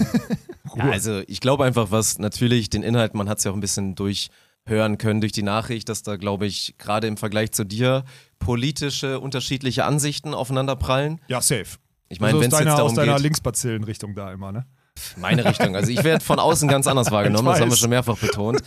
ja, 0.77 0.91
also 0.91 1.23
ich 1.27 1.41
glaube 1.41 1.65
einfach, 1.65 1.91
was 1.91 2.19
natürlich 2.19 2.71
den 2.71 2.83
Inhalt, 2.83 3.15
man 3.15 3.29
hat 3.29 3.39
es 3.39 3.45
ja 3.45 3.51
auch 3.51 3.55
ein 3.55 3.61
bisschen 3.61 3.95
durchhören 3.95 4.99
können 4.99 5.21
durch 5.21 5.33
die 5.33 5.43
Nachricht, 5.43 5.89
dass 5.89 6.03
da, 6.03 6.17
glaube 6.17 6.47
ich, 6.47 6.75
gerade 6.79 7.07
im 7.07 7.17
Vergleich 7.17 7.53
zu 7.53 7.65
dir 7.65 8.05
politische 8.39 9.21
unterschiedliche 9.21 9.85
Ansichten 9.85 10.35
aufeinanderprallen. 10.35 11.21
Ja, 11.29 11.41
safe. 11.41 11.79
Ich 12.09 12.21
meine, 12.21 12.35
also 12.35 12.43
wenn 12.43 12.53
es 12.53 12.59
jetzt 12.59 12.69
darum 12.69 12.91
aus 12.91 12.95
deiner 12.95 13.19
Linksbazillen-Richtung 13.19 14.15
da 14.15 14.33
immer, 14.33 14.53
ne? 14.53 14.67
meine 15.17 15.45
Richtung. 15.45 15.77
Also 15.77 15.91
ich 15.91 16.03
werde 16.05 16.25
von 16.25 16.39
außen 16.39 16.69
ganz 16.69 16.87
anders 16.87 17.11
wahrgenommen, 17.11 17.47
das 17.49 17.61
haben 17.61 17.71
wir 17.71 17.77
schon 17.77 17.91
mehrfach 17.91 18.19
betont. 18.19 18.62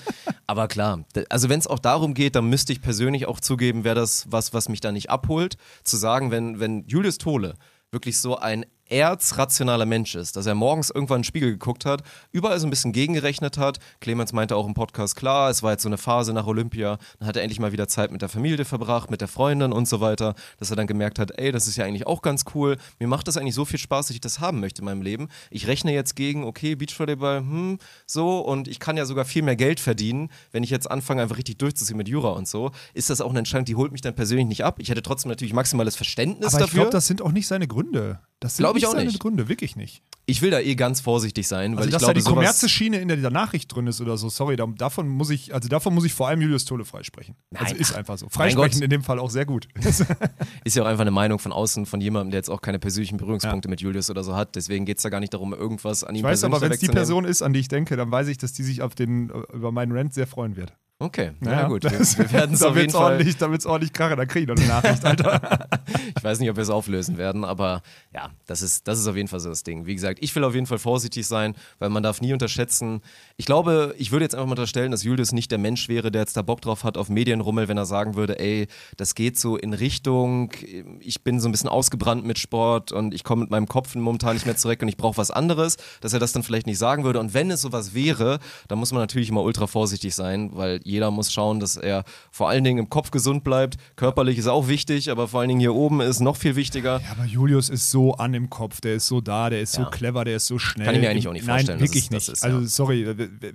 Aber 0.47 0.67
klar, 0.67 1.05
also 1.29 1.49
wenn 1.49 1.59
es 1.59 1.67
auch 1.67 1.79
darum 1.79 2.13
geht, 2.13 2.35
dann 2.35 2.45
müsste 2.45 2.73
ich 2.73 2.81
persönlich 2.81 3.25
auch 3.25 3.39
zugeben, 3.39 3.83
wäre 3.83 3.95
das 3.95 4.25
was, 4.29 4.53
was 4.53 4.69
mich 4.69 4.81
da 4.81 4.91
nicht 4.91 5.09
abholt, 5.09 5.55
zu 5.83 5.97
sagen, 5.97 6.31
wenn, 6.31 6.59
wenn 6.59 6.85
Julius 6.85 7.17
Tole 7.17 7.55
wirklich 7.91 8.19
so 8.19 8.37
ein 8.37 8.65
erzrationaler 8.89 9.85
Mensch 9.85 10.15
ist, 10.15 10.35
dass 10.35 10.45
er 10.45 10.55
morgens 10.55 10.89
irgendwann 10.89 11.17
in 11.17 11.21
den 11.21 11.25
Spiegel 11.25 11.51
geguckt 11.51 11.85
hat, 11.85 12.03
überall 12.31 12.59
so 12.59 12.67
ein 12.67 12.69
bisschen 12.69 12.91
gegengerechnet 12.91 13.57
hat. 13.57 13.79
Clemens 14.01 14.33
meinte 14.33 14.55
auch 14.55 14.67
im 14.67 14.73
Podcast, 14.73 15.15
klar, 15.15 15.49
es 15.49 15.63
war 15.63 15.71
jetzt 15.71 15.83
so 15.83 15.89
eine 15.89 15.97
Phase 15.97 16.33
nach 16.33 16.47
Olympia, 16.47 16.97
dann 17.19 17.27
hat 17.27 17.35
er 17.35 17.43
endlich 17.43 17.59
mal 17.59 17.71
wieder 17.71 17.87
Zeit 17.87 18.11
mit 18.11 18.21
der 18.21 18.29
Familie 18.29 18.65
verbracht, 18.65 19.11
mit 19.11 19.21
der 19.21 19.27
Freundin 19.27 19.71
und 19.71 19.87
so 19.87 20.01
weiter, 20.01 20.35
dass 20.57 20.69
er 20.69 20.75
dann 20.75 20.87
gemerkt 20.87 21.19
hat, 21.19 21.31
ey, 21.37 21.51
das 21.51 21.67
ist 21.67 21.75
ja 21.75 21.85
eigentlich 21.85 22.07
auch 22.07 22.21
ganz 22.21 22.45
cool, 22.53 22.77
mir 22.99 23.07
macht 23.07 23.27
das 23.27 23.37
eigentlich 23.37 23.55
so 23.55 23.65
viel 23.65 23.79
Spaß, 23.79 24.07
dass 24.07 24.15
ich 24.15 24.21
das 24.21 24.39
haben 24.39 24.59
möchte 24.59 24.81
in 24.81 24.85
meinem 24.85 25.01
Leben. 25.01 25.29
Ich 25.51 25.67
rechne 25.67 25.93
jetzt 25.93 26.15
gegen, 26.15 26.43
okay, 26.43 26.75
Beachvolleyball, 26.75 27.39
hm, 27.39 27.79
so 28.05 28.39
und 28.39 28.67
ich 28.67 28.79
kann 28.79 28.97
ja 28.97 29.05
sogar 29.05 29.25
viel 29.25 29.43
mehr 29.43 29.55
Geld 29.55 29.79
verdienen, 29.79 30.29
wenn 30.51 30.63
ich 30.63 30.69
jetzt 30.69 30.89
anfange, 30.89 31.21
einfach 31.21 31.37
richtig 31.37 31.57
durchzuziehen 31.57 31.97
mit 31.97 32.07
Jura 32.07 32.29
und 32.29 32.47
so. 32.47 32.71
Ist 32.93 33.09
das 33.09 33.21
auch 33.21 33.29
eine 33.29 33.39
Entscheidung, 33.39 33.65
die 33.65 33.75
holt 33.75 33.91
mich 33.91 34.01
dann 34.01 34.15
persönlich 34.15 34.47
nicht 34.47 34.63
ab? 34.63 34.79
Ich 34.79 34.89
hätte 34.89 35.01
trotzdem 35.01 35.29
natürlich 35.29 35.53
maximales 35.53 35.95
Verständnis 35.95 36.53
Aber 36.53 36.59
dafür. 36.59 36.65
ich 36.65 36.73
glaube, 36.73 36.91
das 36.91 37.07
sind 37.07 37.21
auch 37.21 37.31
nicht 37.31 37.47
seine 37.47 37.67
Gründe. 37.67 38.19
Das 38.39 38.55
sind 38.55 38.63
ich 38.79 38.87
auch 38.87 38.95
nicht. 38.95 39.19
Gründe, 39.19 39.47
wirklich 39.47 39.75
nicht. 39.75 40.01
Ich 40.25 40.43
will 40.43 40.51
da 40.51 40.59
eh 40.59 40.75
ganz 40.75 41.01
vorsichtig 41.01 41.47
sein, 41.47 41.71
weil 41.71 41.79
Also, 41.79 41.87
ich 41.87 41.93
dass 41.93 42.01
glaube, 42.01 42.13
da 42.13 42.19
die 42.19 42.25
Kommerzschiene 42.25 42.97
in 42.97 43.07
der, 43.07 43.17
dieser 43.17 43.31
Nachricht 43.31 43.73
drin 43.73 43.87
ist 43.87 43.99
oder 43.99 44.15
so, 44.15 44.29
sorry, 44.29 44.55
da, 44.55 44.67
davon 44.67 45.07
muss 45.09 45.31
ich, 45.31 45.55
also 45.55 45.67
davon 45.69 45.93
muss 45.95 46.05
ich 46.05 46.13
vor 46.13 46.27
allem 46.27 46.41
Julius 46.41 46.65
Tole 46.65 46.85
freisprechen. 46.85 47.35
Also 47.55 47.73
Nein. 47.73 47.81
ist 47.81 47.95
einfach 47.95 48.17
so. 48.17 48.29
Freisprechen 48.29 48.83
in 48.83 48.91
dem 48.91 49.01
Fall 49.01 49.17
auch 49.17 49.31
sehr 49.31 49.45
gut. 49.45 49.67
ist 50.63 50.75
ja 50.75 50.83
auch 50.83 50.87
einfach 50.87 51.01
eine 51.01 51.11
Meinung 51.11 51.39
von 51.39 51.51
außen 51.51 51.87
von 51.87 51.99
jemandem, 51.99 52.31
der 52.31 52.39
jetzt 52.39 52.49
auch 52.49 52.61
keine 52.61 52.77
persönlichen 52.77 53.17
Berührungspunkte 53.17 53.69
mit 53.69 53.81
Julius 53.81 54.09
oder 54.11 54.23
so 54.23 54.35
hat. 54.35 54.55
Deswegen 54.55 54.85
geht 54.85 54.97
es 54.97 55.03
da 55.03 55.09
gar 55.09 55.19
nicht 55.19 55.33
darum, 55.33 55.53
irgendwas 55.53 56.03
an 56.03 56.13
ihm 56.13 56.19
Ich 56.19 56.23
weiß 56.23 56.43
aber, 56.43 56.61
wenn 56.61 56.71
es 56.71 56.79
die. 56.79 56.89
Person 56.89 57.23
ist, 57.23 57.41
an 57.41 57.53
die 57.53 57.59
ich 57.59 57.67
denke, 57.67 57.95
dann 57.95 58.11
weiß 58.11 58.27
ich, 58.27 58.37
dass 58.37 58.51
die 58.51 58.63
sich 58.63 58.81
auf 58.81 58.93
den, 58.93 59.29
über 59.53 59.71
meinen 59.71 59.91
Rant 59.91 60.13
sehr 60.13 60.27
freuen 60.27 60.55
wird. 60.55 60.73
Okay, 61.01 61.31
na 61.39 61.65
gut. 61.69 61.83
Wir, 61.89 61.91
wir 61.91 62.31
werden 62.33 62.55
es 62.55 62.61
auf 62.61 62.75
jeden 62.75 62.87
wird's 62.87 62.93
Fall. 62.93 63.13
ordentlich, 63.13 63.37
da 63.37 63.49
wird's 63.49 63.65
ordentlich 63.65 63.93
krachen, 63.93 64.17
da 64.17 64.25
kriege 64.25 64.41
ich 64.41 64.47
noch 64.49 64.57
eine 64.57 64.67
Nachricht, 64.67 65.05
Alter. 65.05 65.67
Ich 66.17 66.23
weiß 66.23 66.39
nicht, 66.39 66.49
ob 66.49 66.57
wir 66.57 66.63
es 66.63 66.69
auflösen 66.69 67.17
werden, 67.17 67.45
aber 67.45 67.81
ja, 68.13 68.29
das 68.45 68.61
ist, 68.61 68.87
das 68.87 68.99
ist 68.99 69.07
auf 69.07 69.15
jeden 69.15 69.29
Fall 69.29 69.39
so 69.39 69.49
das 69.49 69.63
Ding. 69.63 69.85
Wie 69.85 69.95
gesagt, 69.95 70.19
ich 70.21 70.35
will 70.35 70.43
auf 70.43 70.53
jeden 70.53 70.65
Fall 70.65 70.77
vorsichtig 70.77 71.25
sein, 71.25 71.55
weil 71.79 71.89
man 71.89 72.03
darf 72.03 72.19
nie 72.19 72.33
unterschätzen. 72.33 73.01
Ich 73.37 73.45
glaube, 73.45 73.95
ich 73.97 74.11
würde 74.11 74.25
jetzt 74.25 74.35
einfach 74.35 74.45
mal 74.45 74.51
unterstellen, 74.51 74.91
dass 74.91 75.03
Julius 75.03 75.31
nicht 75.31 75.49
der 75.49 75.57
Mensch 75.57 75.87
wäre, 75.87 76.11
der 76.11 76.21
jetzt 76.23 76.35
da 76.35 76.41
Bock 76.41 76.61
drauf 76.61 76.83
hat 76.83 76.97
auf 76.97 77.09
Medienrummel, 77.09 77.69
wenn 77.69 77.77
er 77.77 77.85
sagen 77.85 78.15
würde, 78.15 78.37
ey, 78.37 78.67
das 78.97 79.15
geht 79.15 79.39
so 79.39 79.55
in 79.55 79.73
Richtung, 79.73 80.51
ich 80.99 81.23
bin 81.23 81.39
so 81.39 81.47
ein 81.47 81.51
bisschen 81.53 81.69
ausgebrannt 81.69 82.25
mit 82.25 82.37
Sport 82.37 82.91
und 82.91 83.13
ich 83.13 83.23
komme 83.23 83.43
mit 83.43 83.51
meinem 83.51 83.67
Kopf 83.67 83.95
momentan 83.95 84.33
nicht 84.33 84.45
mehr 84.45 84.57
zurecht 84.57 84.81
und 84.81 84.89
ich 84.89 84.97
brauche 84.97 85.17
was 85.17 85.31
anderes, 85.31 85.77
dass 86.01 86.13
er 86.13 86.19
das 86.19 86.33
dann 86.33 86.43
vielleicht 86.43 86.67
nicht 86.67 86.79
sagen 86.79 87.05
würde. 87.05 87.19
Und 87.19 87.33
wenn 87.33 87.49
es 87.49 87.61
sowas 87.61 87.93
wäre, 87.93 88.39
dann 88.67 88.77
muss 88.77 88.91
man 88.91 89.01
natürlich 89.01 89.29
immer 89.29 89.41
ultra 89.43 89.67
vorsichtig 89.67 90.13
sein, 90.13 90.49
weil 90.53 90.81
jeder 90.89 91.11
muss 91.11 91.31
schauen, 91.31 91.59
dass 91.59 91.77
er 91.77 92.03
vor 92.31 92.49
allen 92.49 92.63
Dingen 92.63 92.79
im 92.79 92.89
Kopf 92.89 93.11
gesund 93.11 93.43
bleibt. 93.43 93.77
Körperlich 93.95 94.37
ist 94.37 94.47
auch 94.47 94.67
wichtig, 94.67 95.09
aber 95.11 95.27
vor 95.27 95.39
allen 95.41 95.49
Dingen 95.49 95.59
hier 95.61 95.73
oben 95.75 96.01
ist 96.01 96.19
noch 96.19 96.35
viel 96.35 96.55
wichtiger. 96.55 96.99
Ja, 97.01 97.11
aber 97.11 97.25
Julius 97.25 97.69
ist 97.69 97.89
so 97.91 98.13
an 98.15 98.33
im 98.33 98.49
Kopf, 98.49 98.81
der 98.81 98.95
ist 98.95 99.07
so 99.07 99.21
da, 99.21 99.49
der 99.49 99.61
ist 99.61 99.73
so 99.73 99.83
Ja. 99.83 99.89
clever, 99.89 100.25
der 100.25 100.37
ist 100.37 100.47
so 100.47 100.57
schnell. 100.59 100.85
Kann 100.85 100.95
ich 100.95 101.01
mir 101.01 101.09
eigentlich 101.09 101.27
auch 101.27 101.33
nicht 101.33 101.45
vorstellen, 101.45 101.77
Nein, 101.79 101.85
dass 101.85 101.89
wirklich 101.95 102.09
das 102.09 102.27
nicht. 102.27 102.33
ist, 102.37 102.43
also 102.43 102.65
sorry, 102.65 103.05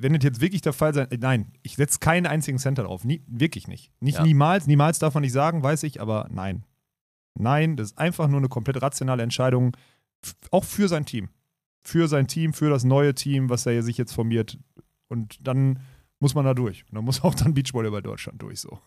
wenn 0.00 0.12
das 0.14 0.22
jetzt 0.24 0.40
wirklich 0.40 0.62
der 0.62 0.72
Fall 0.72 0.94
sein, 0.94 1.08
nein, 1.18 1.52
ich 1.62 1.76
setze 1.76 1.98
keinen 1.98 2.26
einzigen 2.26 2.58
Center 2.58 2.84
drauf, 2.84 3.04
Nie, 3.04 3.22
wirklich 3.26 3.68
nicht. 3.68 3.90
Nicht 4.00 4.18
Ja. 4.18 4.24
niemals, 4.24 4.66
niemals 4.66 4.98
darf 4.98 5.14
man 5.14 5.22
nicht 5.22 5.32
sagen, 5.32 5.62
weiß 5.62 5.82
ich, 5.82 6.00
aber 6.00 6.28
nein. 6.30 6.64
Nein, 7.36 7.76
das 7.76 7.88
ist 7.92 7.98
einfach 7.98 8.28
nur 8.28 8.38
eine 8.38 8.48
komplett 8.48 8.80
rationale 8.80 9.22
Entscheidung, 9.22 9.76
auch 10.50 10.64
für 10.64 10.88
sein 10.88 11.04
Team. 11.04 11.28
Für 11.82 12.08
sein 12.08 12.26
Team, 12.28 12.52
für 12.54 12.70
das 12.70 12.84
neue 12.84 13.14
Team, 13.14 13.50
was 13.50 13.66
er 13.66 13.82
sich 13.82 13.98
jetzt 13.98 14.12
formiert. 14.12 14.56
Und 15.08 15.36
dann 15.46 15.80
muss 16.24 16.34
man 16.34 16.46
da 16.46 16.54
durch. 16.54 16.84
Und 16.88 16.94
dann 16.94 17.04
muss 17.04 17.22
auch 17.22 17.34
dann 17.34 17.52
Beachvolleyball 17.52 18.00
Deutschland 18.00 18.40
durch, 18.40 18.58
so. 18.58 18.78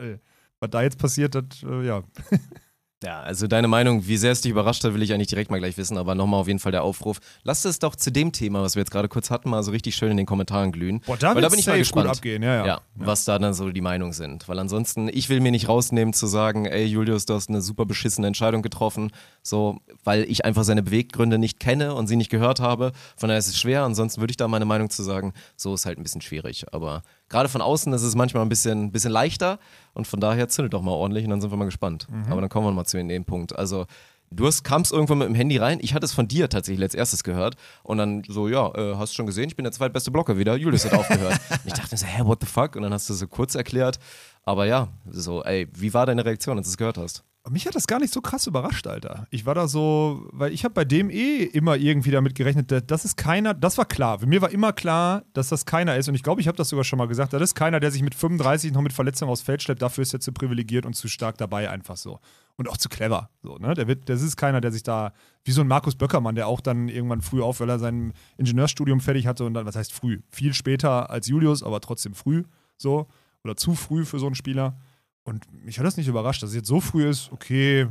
Was 0.60 0.70
da 0.70 0.80
jetzt 0.80 0.96
passiert, 0.96 1.34
das, 1.34 1.44
äh, 1.64 1.84
ja. 1.84 2.04
Ja, 3.04 3.20
also 3.20 3.46
deine 3.46 3.68
Meinung, 3.68 4.06
wie 4.06 4.16
sehr 4.16 4.32
es 4.32 4.40
dich 4.40 4.50
überrascht 4.50 4.82
hat, 4.82 4.94
will 4.94 5.02
ich 5.02 5.12
eigentlich 5.12 5.28
direkt 5.28 5.50
mal 5.50 5.58
gleich 5.58 5.76
wissen, 5.76 5.98
aber 5.98 6.14
nochmal 6.14 6.40
auf 6.40 6.46
jeden 6.46 6.58
Fall 6.58 6.72
der 6.72 6.82
Aufruf. 6.82 7.18
Lass 7.42 7.64
es 7.64 7.78
doch 7.78 7.96
zu 7.96 8.10
dem 8.10 8.32
Thema, 8.32 8.62
was 8.62 8.76
wir 8.76 8.80
jetzt 8.80 8.90
gerade 8.90 9.08
kurz 9.08 9.30
hatten, 9.30 9.50
mal 9.50 9.62
so 9.62 9.72
richtig 9.72 9.94
schön 9.94 10.10
in 10.10 10.16
den 10.16 10.26
Kommentaren 10.26 10.72
glühen. 10.72 11.00
Boah, 11.00 11.16
da 11.18 11.34
Weil 11.34 11.42
wird's 11.42 11.50
bin 11.50 11.60
ich 11.60 11.66
mal 11.66 11.78
gespannt. 11.78 12.06
gut 12.06 12.16
abgehen, 12.16 12.42
ja, 12.42 12.64
ja. 12.64 12.80
was 12.94 13.24
da 13.26 13.38
dann 13.38 13.52
so 13.52 13.70
die 13.70 13.80
Meinungen 13.82 14.14
sind. 14.14 14.48
Weil 14.48 14.58
ansonsten, 14.58 15.08
ich 15.08 15.28
will 15.28 15.40
mir 15.40 15.50
nicht 15.50 15.68
rausnehmen 15.68 16.14
zu 16.14 16.26
sagen, 16.26 16.64
ey 16.64 16.86
Julius, 16.86 17.26
du 17.26 17.34
hast 17.34 17.50
eine 17.50 17.60
super 17.60 17.84
beschissene 17.84 18.26
Entscheidung 18.26 18.62
getroffen, 18.62 19.10
so, 19.42 19.80
weil 20.02 20.24
ich 20.24 20.44
einfach 20.46 20.64
seine 20.64 20.82
Beweggründe 20.82 21.38
nicht 21.38 21.60
kenne 21.60 21.94
und 21.94 22.06
sie 22.06 22.16
nicht 22.16 22.30
gehört 22.30 22.60
habe. 22.60 22.92
Von 23.16 23.28
daher 23.28 23.38
ist 23.38 23.48
es 23.48 23.58
schwer, 23.58 23.82
ansonsten 23.82 24.20
würde 24.22 24.30
ich 24.30 24.38
da 24.38 24.48
meine 24.48 24.64
Meinung 24.64 24.88
zu 24.88 25.02
sagen, 25.02 25.34
so 25.56 25.74
ist 25.74 25.84
halt 25.84 25.98
ein 25.98 26.02
bisschen 26.02 26.22
schwierig. 26.22 26.64
Aber 26.72 27.02
gerade 27.28 27.50
von 27.50 27.60
außen 27.60 27.92
ist 27.92 28.02
es 28.02 28.14
manchmal 28.14 28.44
ein 28.44 28.48
bisschen, 28.48 28.92
bisschen 28.92 29.12
leichter 29.12 29.58
und 29.94 30.06
von 30.06 30.20
daher 30.20 30.48
zündet 30.48 30.74
doch 30.74 30.82
mal 30.82 30.92
ordentlich 30.92 31.24
und 31.24 31.30
dann 31.30 31.40
sind 31.40 31.50
wir 31.50 31.56
mal 31.56 31.64
gespannt. 31.64 32.06
Mhm. 32.10 32.30
Aber 32.30 32.40
dann 32.40 32.50
kommen 32.50 32.66
wir 32.66 32.72
mal 32.72 32.84
zu 32.84 33.02
dem 33.02 33.24
Punkt. 33.24 33.56
Also, 33.56 33.86
Du 34.36 34.46
hast, 34.46 34.64
kamst 34.64 34.92
irgendwann 34.92 35.18
mit 35.18 35.28
dem 35.28 35.34
Handy 35.34 35.56
rein. 35.58 35.78
Ich 35.80 35.94
hatte 35.94 36.04
es 36.04 36.12
von 36.12 36.26
dir 36.28 36.48
tatsächlich 36.48 36.82
als 36.82 36.94
erstes 36.94 37.22
gehört. 37.22 37.54
Und 37.82 37.98
dann 37.98 38.22
so, 38.28 38.48
ja, 38.48 38.72
äh, 38.74 38.96
hast 38.96 39.14
schon 39.14 39.26
gesehen, 39.26 39.48
ich 39.48 39.56
bin 39.56 39.64
der 39.64 39.72
zweitbeste 39.72 40.10
Blocker 40.10 40.36
wieder. 40.38 40.56
Julius 40.56 40.84
hat 40.84 40.94
aufgehört. 40.94 41.38
und 41.50 41.66
ich 41.66 41.72
dachte 41.72 41.96
so, 41.96 42.04
hä, 42.06 42.22
what 42.24 42.38
the 42.40 42.46
fuck? 42.46 42.76
Und 42.76 42.82
dann 42.82 42.92
hast 42.92 43.08
du 43.08 43.14
so 43.14 43.26
kurz 43.28 43.54
erklärt. 43.54 43.98
Aber 44.42 44.66
ja, 44.66 44.88
so, 45.10 45.42
ey, 45.44 45.68
wie 45.74 45.94
war 45.94 46.06
deine 46.06 46.24
Reaktion, 46.24 46.58
als 46.58 46.66
du 46.66 46.70
es 46.70 46.76
gehört 46.76 46.98
hast? 46.98 47.22
Mich 47.50 47.66
hat 47.66 47.74
das 47.74 47.86
gar 47.86 47.98
nicht 48.00 48.12
so 48.12 48.22
krass 48.22 48.46
überrascht, 48.46 48.86
Alter. 48.86 49.26
Ich 49.30 49.44
war 49.44 49.54
da 49.54 49.68
so, 49.68 50.26
weil 50.32 50.50
ich 50.54 50.64
habe 50.64 50.72
bei 50.72 50.86
dem 50.86 51.10
eh 51.10 51.42
immer 51.42 51.76
irgendwie 51.76 52.10
damit 52.10 52.34
gerechnet, 52.34 52.70
dass- 52.72 52.86
das 52.86 53.04
ist 53.04 53.16
keiner, 53.18 53.52
das 53.52 53.76
war 53.76 53.84
klar. 53.84 54.18
Mir 54.24 54.40
war 54.40 54.50
immer 54.50 54.72
klar, 54.72 55.24
dass 55.34 55.50
das 55.50 55.66
keiner 55.66 55.94
ist. 55.96 56.08
Und 56.08 56.14
ich 56.14 56.22
glaube, 56.22 56.40
ich 56.40 56.48
habe 56.48 56.56
das 56.56 56.70
sogar 56.70 56.84
schon 56.84 56.98
mal 56.98 57.06
gesagt. 57.06 57.34
Das 57.34 57.42
ist 57.42 57.54
keiner, 57.54 57.80
der 57.80 57.90
sich 57.90 58.02
mit 58.02 58.14
35 58.14 58.72
noch 58.72 58.80
mit 58.80 58.94
Verletzungen 58.94 59.30
aufs 59.30 59.42
Feld 59.42 59.62
schleppt. 59.62 59.82
Dafür 59.82 60.02
ist 60.02 60.14
er 60.14 60.20
zu 60.20 60.32
privilegiert 60.32 60.86
und 60.86 60.94
zu 60.94 61.06
stark 61.06 61.36
dabei, 61.36 61.68
einfach 61.68 61.98
so. 61.98 62.18
Und 62.56 62.68
auch 62.68 62.76
zu 62.76 62.88
clever. 62.88 63.30
So, 63.42 63.56
ne? 63.56 63.74
der 63.74 63.88
wird, 63.88 64.08
das 64.08 64.22
ist 64.22 64.36
keiner, 64.36 64.60
der 64.60 64.70
sich 64.70 64.84
da, 64.84 65.12
wie 65.42 65.50
so 65.50 65.60
ein 65.60 65.66
Markus 65.66 65.96
Böckermann, 65.96 66.36
der 66.36 66.46
auch 66.46 66.60
dann 66.60 66.88
irgendwann 66.88 67.20
früh 67.20 67.42
auf, 67.42 67.58
weil 67.58 67.68
er 67.68 67.80
sein 67.80 68.12
Ingenieurstudium 68.36 69.00
fertig 69.00 69.26
hatte 69.26 69.44
und 69.44 69.54
dann, 69.54 69.66
was 69.66 69.74
heißt 69.74 69.92
früh? 69.92 70.20
Viel 70.30 70.54
später 70.54 71.10
als 71.10 71.26
Julius, 71.26 71.64
aber 71.64 71.80
trotzdem 71.80 72.14
früh, 72.14 72.44
so. 72.76 73.08
Oder 73.42 73.56
zu 73.56 73.74
früh 73.74 74.04
für 74.04 74.20
so 74.20 74.26
einen 74.26 74.36
Spieler. 74.36 74.78
Und 75.24 75.52
mich 75.64 75.78
hat 75.78 75.86
das 75.86 75.96
nicht 75.96 76.06
überrascht, 76.06 76.42
dass 76.42 76.50
es 76.50 76.56
jetzt 76.56 76.68
so 76.68 76.80
früh 76.80 77.08
ist, 77.08 77.32
okay, 77.32 77.88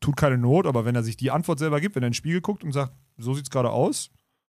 tut 0.00 0.16
keine 0.16 0.38
Not, 0.38 0.66
aber 0.66 0.84
wenn 0.84 0.96
er 0.96 1.02
sich 1.02 1.16
die 1.16 1.30
Antwort 1.30 1.58
selber 1.58 1.80
gibt, 1.80 1.94
wenn 1.94 2.02
er 2.02 2.08
in 2.08 2.12
den 2.12 2.14
Spiegel 2.14 2.40
guckt 2.40 2.64
und 2.64 2.72
sagt, 2.72 2.94
so 3.16 3.34
sieht 3.34 3.44
es 3.44 3.50
gerade 3.50 3.70
aus 3.70 4.10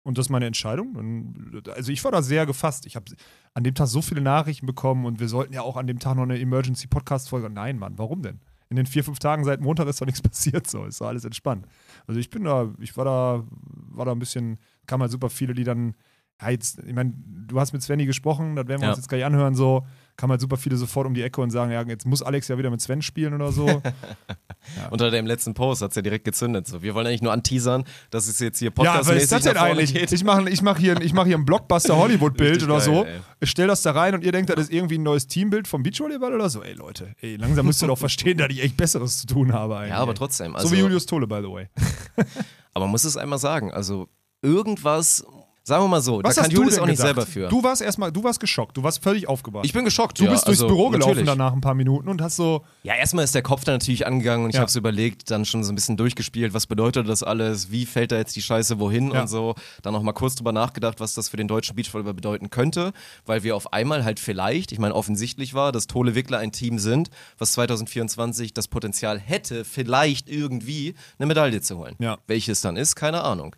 und 0.05 0.19
das 0.19 0.27
ist 0.27 0.31
meine 0.31 0.47
Entscheidung, 0.47 0.95
dann, 0.95 1.63
also 1.75 1.93
ich 1.93 2.03
war 2.05 2.13
da 2.13 2.23
sehr 2.23 2.47
gefasst. 2.47 2.87
Ich 2.87 2.97
habe 2.97 3.13
an 3.55 3.65
dem 3.65 3.75
Tag 3.75 3.89
so 3.89 4.03
viele 4.03 4.21
Nachrichten 4.21 4.67
bekommen 4.67 5.05
und 5.05 5.21
wir 5.21 5.29
sollten 5.29 5.53
ja 5.53 5.63
auch 5.63 5.77
an 5.77 5.87
dem 5.87 5.99
Tag 5.99 6.17
noch 6.17 6.23
eine 6.23 6.39
Emergency-Podcast-Folge. 6.39 7.51
Nein, 7.51 7.79
Mann, 7.79 7.99
warum 7.99 8.23
denn? 8.23 8.41
In 8.73 8.77
den 8.77 8.87
vier, 8.87 9.05
fünf 9.05 9.19
Tagen 9.19 9.45
seit 9.45 9.61
Montag 9.61 9.87
ist 9.87 10.01
doch 10.01 10.07
nichts 10.07 10.23
passiert, 10.31 10.67
so 10.67 10.85
ist 10.87 10.99
doch 10.99 11.07
alles 11.09 11.27
entspannt. 11.27 11.67
Also 12.07 12.19
ich 12.19 12.31
bin 12.31 12.45
da, 12.45 12.73
ich 12.81 12.97
war 12.97 13.05
da, 13.05 13.45
war 13.51 14.07
da 14.07 14.13
ein 14.13 14.19
bisschen, 14.19 14.57
kam 14.87 15.03
halt 15.03 15.11
super 15.11 15.29
viele, 15.29 15.53
die 15.53 15.65
dann, 15.65 15.95
ja, 16.41 16.49
jetzt, 16.49 16.79
ich 16.79 16.95
meine, 16.95 17.13
du 17.15 17.61
hast 17.61 17.75
mit 17.75 17.83
Svenny 17.83 18.07
gesprochen, 18.07 18.57
das 18.57 18.67
werden 18.69 18.81
wir 18.81 18.87
Ja. 18.87 18.93
uns 18.93 18.97
jetzt 18.99 19.09
gleich 19.11 19.27
anhören, 19.27 19.55
so, 19.55 19.87
kamen 20.17 20.33
halt 20.33 20.41
super 20.41 20.57
viele 20.57 20.77
sofort 20.77 21.07
um 21.07 21.15
die 21.15 21.23
Ecke 21.23 21.41
und 21.41 21.51
sagen, 21.51 21.73
ja, 21.73 21.83
jetzt 21.83 22.07
muss 22.07 22.23
Alex 22.23 22.49
ja 22.49 22.59
wieder 22.59 22.71
mit 22.71 22.81
Sven 22.81 23.03
spielen 23.03 23.35
oder 23.35 23.53
so. 23.53 23.67
Unter 24.91 25.11
dem 25.11 25.27
letzten 25.27 25.55
Post 25.55 25.83
hat 25.83 25.91
es 25.91 25.97
ja 25.97 26.03
direkt 26.03 26.25
gezündet. 26.25 26.67
So, 26.67 26.83
wir 26.83 26.95
wollen 26.95 27.07
eigentlich 27.07 27.23
nur 27.23 27.33
anteasern, 27.33 27.85
dass 28.11 28.29
es 28.29 28.39
jetzt 28.39 28.59
hier 28.59 28.73
Ja, 28.83 28.99
was 29.01 29.09
ist 29.09 29.33
das 29.33 29.43
denn 29.43 29.57
eigentlich? 29.57 29.93
geht. 29.95 30.13
Ich 30.13 30.25
mache 30.25 30.49
ich 30.49 30.63
mach 30.63 30.79
hier, 30.79 31.01
ich 31.01 31.13
mach 31.13 31.27
hier 31.27 31.37
ein 31.37 31.45
Blockbuster-Hollywood-Bild 31.45 32.63
oder 32.63 32.75
geil, 32.77 32.85
so. 32.85 33.05
ey. 33.05 33.21
Ich 33.41 33.51
stell 33.51 33.67
das 33.67 33.83
da 33.83 33.93
rein 33.93 34.15
und 34.15 34.23
ihr 34.25 34.33
denkt, 34.33 34.51
das 34.51 34.61
ist 34.61 34.73
irgendwie 34.73 34.99
ein 34.99 35.03
neues 35.03 35.27
Teambild 35.27 35.67
vom 35.67 35.83
Beachvolleyball 35.83 36.35
oder 36.35 36.49
so. 36.49 36.63
Ey, 36.63 36.75
Leute, 36.75 37.15
ey, 37.21 37.37
langsam 37.37 37.67
müsst 37.67 37.83
ihr 37.83 37.89
doch 37.89 37.99
verstehen, 37.99 38.39
dass 38.39 38.51
ich 38.51 38.63
echt 38.63 38.77
Besseres 38.77 39.19
zu 39.19 39.27
tun 39.27 39.53
habe 39.53 39.77
eigentlich. 39.77 39.91
Ja, 39.91 39.99
aber 39.99 40.15
trotzdem. 40.15 40.55
Also, 40.55 40.69
so 40.69 40.75
wie 40.75 40.79
Julius 40.79 41.07
Tole, 41.07 41.27
by 41.27 41.41
the 41.43 41.51
way. 41.51 41.69
Aber 42.75 42.87
man 42.87 42.93
muss 42.93 43.05
es 43.05 43.17
einmal 43.19 43.39
sagen. 43.39 43.71
Also, 43.71 44.09
irgendwas, 44.41 45.25
sagen 45.65 45.85
wir 45.85 45.89
mal 45.89 46.01
so, 46.01 46.21
Was 46.23 46.35
da 46.35 46.43
kann 46.43 46.51
Julius 46.51 46.79
auch 46.79 46.87
nicht 46.87 46.99
selber 47.01 47.25
für. 47.27 47.49
Du 47.49 47.63
warst 47.63 47.83
erstmal, 47.83 48.11
du 48.13 48.25
warst 48.25 48.41
geschockt, 48.41 48.77
du 48.77 48.83
warst 48.83 49.03
völlig 49.03 49.29
aufgebracht. 49.29 49.65
ich 49.65 49.73
bin 49.73 49.85
geschockt. 49.85 50.19
du 50.19 50.25
ja, 50.25 50.31
bist 50.33 50.47
durchs 50.47 50.61
also, 50.63 50.75
Büro 50.75 50.91
gelaufen 50.91 51.11
natürlich. 51.11 51.27
danach 51.29 51.53
ein 51.53 51.61
paar 51.61 51.75
Minuten 51.75 52.09
und 52.09 52.21
hast 52.21 52.37
so, 52.37 52.65
Ja, 52.83 52.95
erstmal 52.95 53.25
ist 53.25 53.35
der 53.35 53.43
Kopf 53.43 53.65
dann 53.65 53.75
natürlich 53.77 54.07
angegangen 54.07 54.45
und 54.45 54.51
ich 54.51 54.55
Ja. 54.57 54.63
habe 54.63 54.71
so 54.71 54.79
überlegt, 54.79 55.31
dann 55.31 55.45
schon 55.45 55.63
so 55.65 55.71
ein 55.73 55.75
bisschen 55.75 55.97
durchgespielt, 55.97 56.53
was 56.55 56.67
bedeutet 56.67 57.09
das 57.09 57.23
alles, 57.23 57.71
wie 57.71 57.87
fällt 57.87 58.11
da 58.13 58.17
jetzt 58.17 58.35
die 58.37 58.43
Scheiße 58.43 58.79
wohin 58.81 59.13
Ja. 59.13 59.23
und 59.23 59.29
so. 59.29 59.55
Dann 59.83 59.93
noch 59.93 60.03
mal 60.03 60.13
kurz 60.13 60.35
drüber 60.35 60.53
nachgedacht, 60.53 60.99
was 61.01 61.15
das 61.15 61.29
für 61.29 61.37
den 61.37 61.49
deutschen 61.49 61.77
Beachvolleyball 61.77 62.15
bedeuten 62.15 62.51
könnte, 62.51 62.93
weil 63.25 63.43
wir 63.45 63.55
auf 63.57 63.73
einmal 63.73 64.05
halt 64.05 64.19
vielleicht, 64.21 64.73
ich 64.73 64.79
meine 64.79 64.95
offensichtlich 64.95 65.55
war, 65.55 65.71
dass 65.73 65.87
Tole 65.87 66.15
Wickler 66.15 66.39
ein 66.39 66.53
Team 66.53 66.79
sind, 66.79 67.09
was 67.39 67.53
2024 67.53 68.53
das 68.55 68.69
Potenzial 68.69 69.19
hätte, 69.19 69.65
vielleicht 69.65 70.29
irgendwie 70.29 70.95
eine 71.19 71.27
Medaille 71.27 71.61
zu 71.61 71.79
holen. 71.79 71.95
Ja. 71.99 72.19
Welches 72.27 72.61
dann 72.61 72.77
ist, 72.77 72.95
keine 72.97 73.23
Ahnung. 73.23 73.55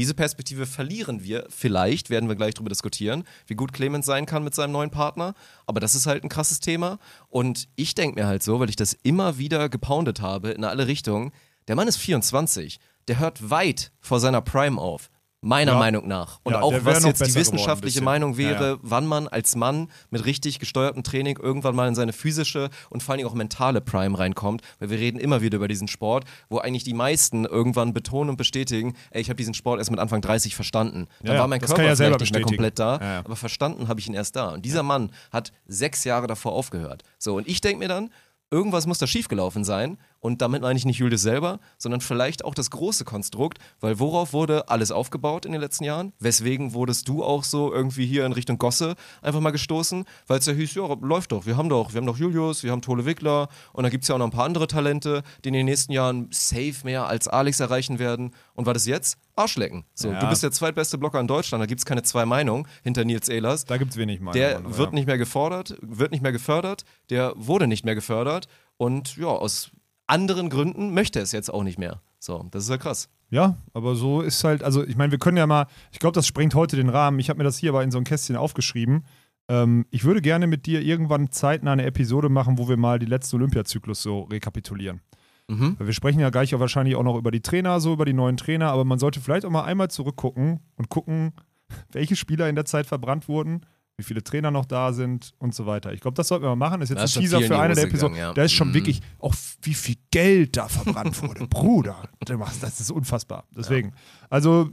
Diese 0.00 0.14
Perspektive 0.14 0.64
verlieren 0.64 1.24
wir. 1.24 1.44
Vielleicht 1.50 2.08
werden 2.08 2.26
wir 2.26 2.34
gleich 2.34 2.54
darüber 2.54 2.70
diskutieren, 2.70 3.24
wie 3.46 3.54
gut 3.54 3.74
Clemens 3.74 4.06
sein 4.06 4.24
kann 4.24 4.42
mit 4.42 4.54
seinem 4.54 4.72
neuen 4.72 4.90
Partner. 4.90 5.34
Aber 5.66 5.78
das 5.78 5.94
ist 5.94 6.06
halt 6.06 6.24
ein 6.24 6.30
krasses 6.30 6.58
Thema. 6.58 6.98
Und 7.28 7.68
ich 7.76 7.94
denke 7.94 8.18
mir 8.18 8.26
halt 8.26 8.42
so, 8.42 8.60
weil 8.60 8.70
ich 8.70 8.76
das 8.76 8.94
immer 9.02 9.36
wieder 9.36 9.68
gepoundet 9.68 10.22
habe 10.22 10.52
in 10.52 10.64
alle 10.64 10.86
Richtungen. 10.86 11.32
Der 11.68 11.76
Mann 11.76 11.86
ist 11.86 11.98
24. 11.98 12.80
Der 13.08 13.18
hört 13.18 13.50
weit 13.50 13.92
vor 14.00 14.20
seiner 14.20 14.40
Prime 14.40 14.80
auf. 14.80 15.09
Meiner 15.42 15.72
Ja. 15.72 15.78
Meinung 15.78 16.06
nach. 16.06 16.38
Und 16.42 16.52
Ja, 16.52 16.60
auch 16.60 16.72
was 16.84 17.02
jetzt 17.02 17.20
die 17.20 17.24
geworden, 17.24 17.34
wissenschaftliche. 17.40 18.02
Meinung 18.02 18.36
wäre, 18.36 18.72
ja. 18.72 18.78
wann 18.82 19.06
man 19.06 19.26
als 19.26 19.56
Mann 19.56 19.88
mit 20.10 20.26
richtig 20.26 20.58
gesteuertem 20.58 21.02
Training 21.02 21.38
irgendwann 21.38 21.74
mal 21.74 21.88
in 21.88 21.94
seine 21.94 22.12
physische 22.12 22.68
und 22.90 23.02
vor 23.02 23.12
allen 23.12 23.18
Dingen 23.20 23.30
auch 23.30 23.34
mentale 23.34 23.80
Prime 23.80 24.18
reinkommt. 24.18 24.60
Weil 24.80 24.90
wir 24.90 24.98
reden 24.98 25.18
immer 25.18 25.40
wieder 25.40 25.56
über 25.56 25.66
diesen 25.68 25.88
Sport, 25.88 26.24
wo 26.50 26.58
eigentlich 26.58 26.84
die 26.84 26.92
meisten 26.92 27.46
irgendwann 27.46 27.94
betonen 27.94 28.28
und 28.30 28.36
bestätigen, 28.36 28.94
ey, 29.12 29.22
ich 29.22 29.28
habe 29.30 29.36
diesen 29.38 29.54
Sport 29.54 29.78
erst 29.78 29.90
mit 29.90 29.98
Anfang 29.98 30.20
30 30.20 30.54
verstanden. 30.54 31.06
Da 31.22 31.28
Ja, 31.28 31.34
ja, 31.34 31.40
war 31.40 31.48
mein 31.48 31.60
Körper 31.60 31.82
ja 31.84 31.96
vielleicht 31.96 32.20
nicht 32.20 32.32
mehr 32.34 32.42
komplett 32.42 32.78
da, 32.78 33.22
aber 33.24 33.36
verstanden 33.36 33.88
habe 33.88 33.98
ich 33.98 34.08
ihn 34.08 34.14
erst 34.14 34.36
da. 34.36 34.50
Und 34.50 34.64
dieser 34.66 34.82
Mann 34.82 35.10
hat 35.32 35.52
sechs 35.66 36.04
Jahre 36.04 36.26
davor 36.26 36.52
aufgehört. 36.52 37.02
So, 37.18 37.36
und 37.36 37.48
ich 37.48 37.62
denke 37.62 37.78
mir 37.78 37.88
dann, 37.88 38.10
irgendwas 38.50 38.86
muss 38.86 38.98
da 38.98 39.06
schiefgelaufen 39.06 39.64
sein. 39.64 39.96
Und 40.20 40.42
damit 40.42 40.60
meine 40.62 40.76
ich 40.78 40.84
nicht 40.84 40.98
Julius 40.98 41.22
selber, 41.22 41.60
sondern 41.78 42.00
vielleicht 42.02 42.44
auch 42.44 42.54
das 42.54 42.70
große 42.70 43.04
Konstrukt, 43.06 43.58
weil 43.80 43.98
worauf 43.98 44.32
wurde 44.34 44.68
alles 44.68 44.90
aufgebaut 44.92 45.46
in 45.46 45.52
den 45.52 45.60
letzten 45.62 45.84
Jahren? 45.84 46.12
Weswegen 46.18 46.74
wurdest 46.74 47.08
du 47.08 47.24
auch 47.24 47.42
so 47.42 47.72
irgendwie 47.72 48.04
hier 48.06 48.26
in 48.26 48.32
Richtung 48.32 48.58
Gosse 48.58 48.96
einfach 49.22 49.40
mal 49.40 49.50
gestoßen? 49.50 50.04
Weil 50.26 50.38
es 50.38 50.46
ja 50.46 50.52
hieß, 50.52 50.74
ja, 50.74 50.94
läuft 51.00 51.32
doch, 51.32 51.46
wir 51.46 51.56
haben 51.56 51.70
doch, 51.70 51.94
wir 51.94 51.98
haben 51.98 52.06
doch 52.06 52.18
Julius, 52.18 52.62
wir 52.62 52.70
haben 52.70 52.82
Tole 52.82 53.06
Wickler 53.06 53.48
und 53.72 53.82
dann 53.82 53.90
gibt 53.90 54.04
es 54.04 54.08
ja 54.08 54.14
auch 54.14 54.18
noch 54.18 54.26
ein 54.26 54.30
paar 54.30 54.44
andere 54.44 54.66
Talente, 54.66 55.22
die 55.42 55.48
in 55.48 55.54
den 55.54 55.64
nächsten 55.66 55.92
Jahren 55.92 56.28
safe 56.30 56.74
mehr 56.84 57.06
als 57.06 57.26
Alex 57.26 57.58
erreichen 57.60 57.98
werden. 57.98 58.32
Und 58.54 58.66
was 58.66 58.76
ist 58.76 58.86
jetzt? 58.86 59.16
Arschlecken. 59.36 59.84
So, 59.94 60.10
Ja. 60.12 60.20
du 60.20 60.28
bist 60.28 60.42
der 60.42 60.52
zweitbeste 60.52 60.98
Blocker 60.98 61.18
in 61.18 61.28
Deutschland, 61.28 61.62
da 61.62 61.66
gibt 61.66 61.78
es 61.80 61.86
keine 61.86 62.02
zwei 62.02 62.26
Meinungen 62.26 62.66
hinter 62.82 63.06
Nils 63.06 63.30
Ehlers. 63.30 63.64
da 63.64 63.78
gibt 63.78 63.92
es 63.92 63.96
wenig 63.96 64.20
Meinung. 64.20 64.34
Der 64.34 64.58
aber 64.58 64.76
wird 64.76 64.92
nicht 64.92 65.06
mehr 65.06 65.16
gefordert, 65.16 65.76
wird 65.80 66.10
nicht 66.12 66.20
mehr 66.22 66.32
gefördert, 66.32 66.84
der 67.08 67.32
wurde 67.36 67.66
nicht 67.66 67.86
mehr 67.86 67.94
gefördert 67.94 68.48
und 68.76 69.16
ja, 69.16 69.28
aus 69.28 69.70
anderen 70.10 70.50
Gründen 70.50 70.92
möchte 70.92 71.20
es 71.20 71.32
jetzt 71.32 71.52
auch 71.52 71.62
nicht 71.62 71.78
mehr. 71.78 72.00
So, 72.18 72.46
das 72.50 72.64
ist 72.64 72.70
ja 72.70 72.76
krass. 72.76 73.08
Ja, 73.30 73.56
aber 73.72 73.94
so 73.94 74.20
ist 74.20 74.42
halt, 74.44 74.62
also 74.62 74.84
ich 74.84 74.96
meine, 74.96 75.12
wir 75.12 75.18
können 75.18 75.36
ja 75.36 75.46
mal, 75.46 75.66
ich 75.92 76.00
glaube, 76.00 76.14
das 76.14 76.26
sprengt 76.26 76.54
heute 76.54 76.76
den 76.76 76.88
Rahmen. 76.88 77.18
Ich 77.18 77.30
habe 77.30 77.38
mir 77.38 77.44
das 77.44 77.58
hier 77.58 77.70
aber 77.70 77.82
in 77.82 77.90
so 77.90 77.98
ein 77.98 78.04
Kästchen 78.04 78.36
aufgeschrieben. 78.36 79.04
Ähm, 79.48 79.86
ich 79.90 80.04
würde 80.04 80.20
gerne 80.20 80.46
mit 80.46 80.66
dir 80.66 80.82
irgendwann 80.82 81.30
zeitnah 81.30 81.72
eine 81.72 81.84
Episode 81.86 82.28
machen, 82.28 82.58
wo 82.58 82.68
wir 82.68 82.76
mal 82.76 82.98
die 82.98 83.06
letzten 83.06 83.36
Olympiazyklus 83.36 84.02
so 84.02 84.22
rekapitulieren. 84.22 85.00
Mhm. 85.48 85.76
Weil 85.78 85.86
Wir 85.86 85.94
sprechen 85.94 86.20
ja 86.20 86.30
gleich 86.30 86.54
auch 86.54 86.60
wahrscheinlich 86.60 86.96
auch 86.96 87.02
noch 87.02 87.16
über 87.16 87.30
die 87.30 87.40
Trainer, 87.40 87.80
so 87.80 87.92
über 87.92 88.04
die 88.04 88.12
neuen 88.12 88.36
Trainer, 88.36 88.70
aber 88.70 88.84
man 88.84 88.98
sollte 88.98 89.20
vielleicht 89.20 89.44
auch 89.44 89.50
mal 89.50 89.64
einmal 89.64 89.90
zurückgucken 89.90 90.60
und 90.76 90.88
gucken, 90.88 91.32
welche 91.92 92.16
Spieler 92.16 92.48
in 92.48 92.56
der 92.56 92.64
Zeit 92.64 92.86
verbrannt 92.86 93.28
wurden, 93.28 93.62
wie 94.00 94.04
viele 94.04 94.24
Trainer 94.24 94.50
noch 94.50 94.64
da 94.64 94.92
sind 94.92 95.32
und 95.38 95.54
so 95.54 95.66
weiter. 95.66 95.92
Ich 95.92 96.00
glaube, 96.00 96.16
das 96.16 96.26
sollten 96.28 96.44
wir 96.44 96.48
mal 96.50 96.56
machen. 96.56 96.80
Das 96.80 96.90
ist 96.90 96.96
Da 96.96 97.02
jetzt 97.02 97.10
ist 97.12 97.16
ein 97.18 97.20
Teaser 97.22 97.40
für 97.42 97.58
eine 97.58 97.74
der 97.74 97.84
Episoden. 97.84 98.16
ja. 98.16 98.32
Da 98.32 98.42
ist 98.42 98.52
schon 98.52 98.70
Mhm. 98.70 98.74
wirklich 98.74 99.00
auch 99.20 99.34
wie 99.62 99.74
viel 99.74 99.96
Geld 100.10 100.56
da 100.56 100.66
verbrannt 100.68 101.22
wurde. 101.22 101.46
Bruder, 101.48 102.08
das 102.26 102.80
ist 102.80 102.90
unfassbar. 102.90 103.44
Deswegen, 103.56 103.92
also 104.28 104.70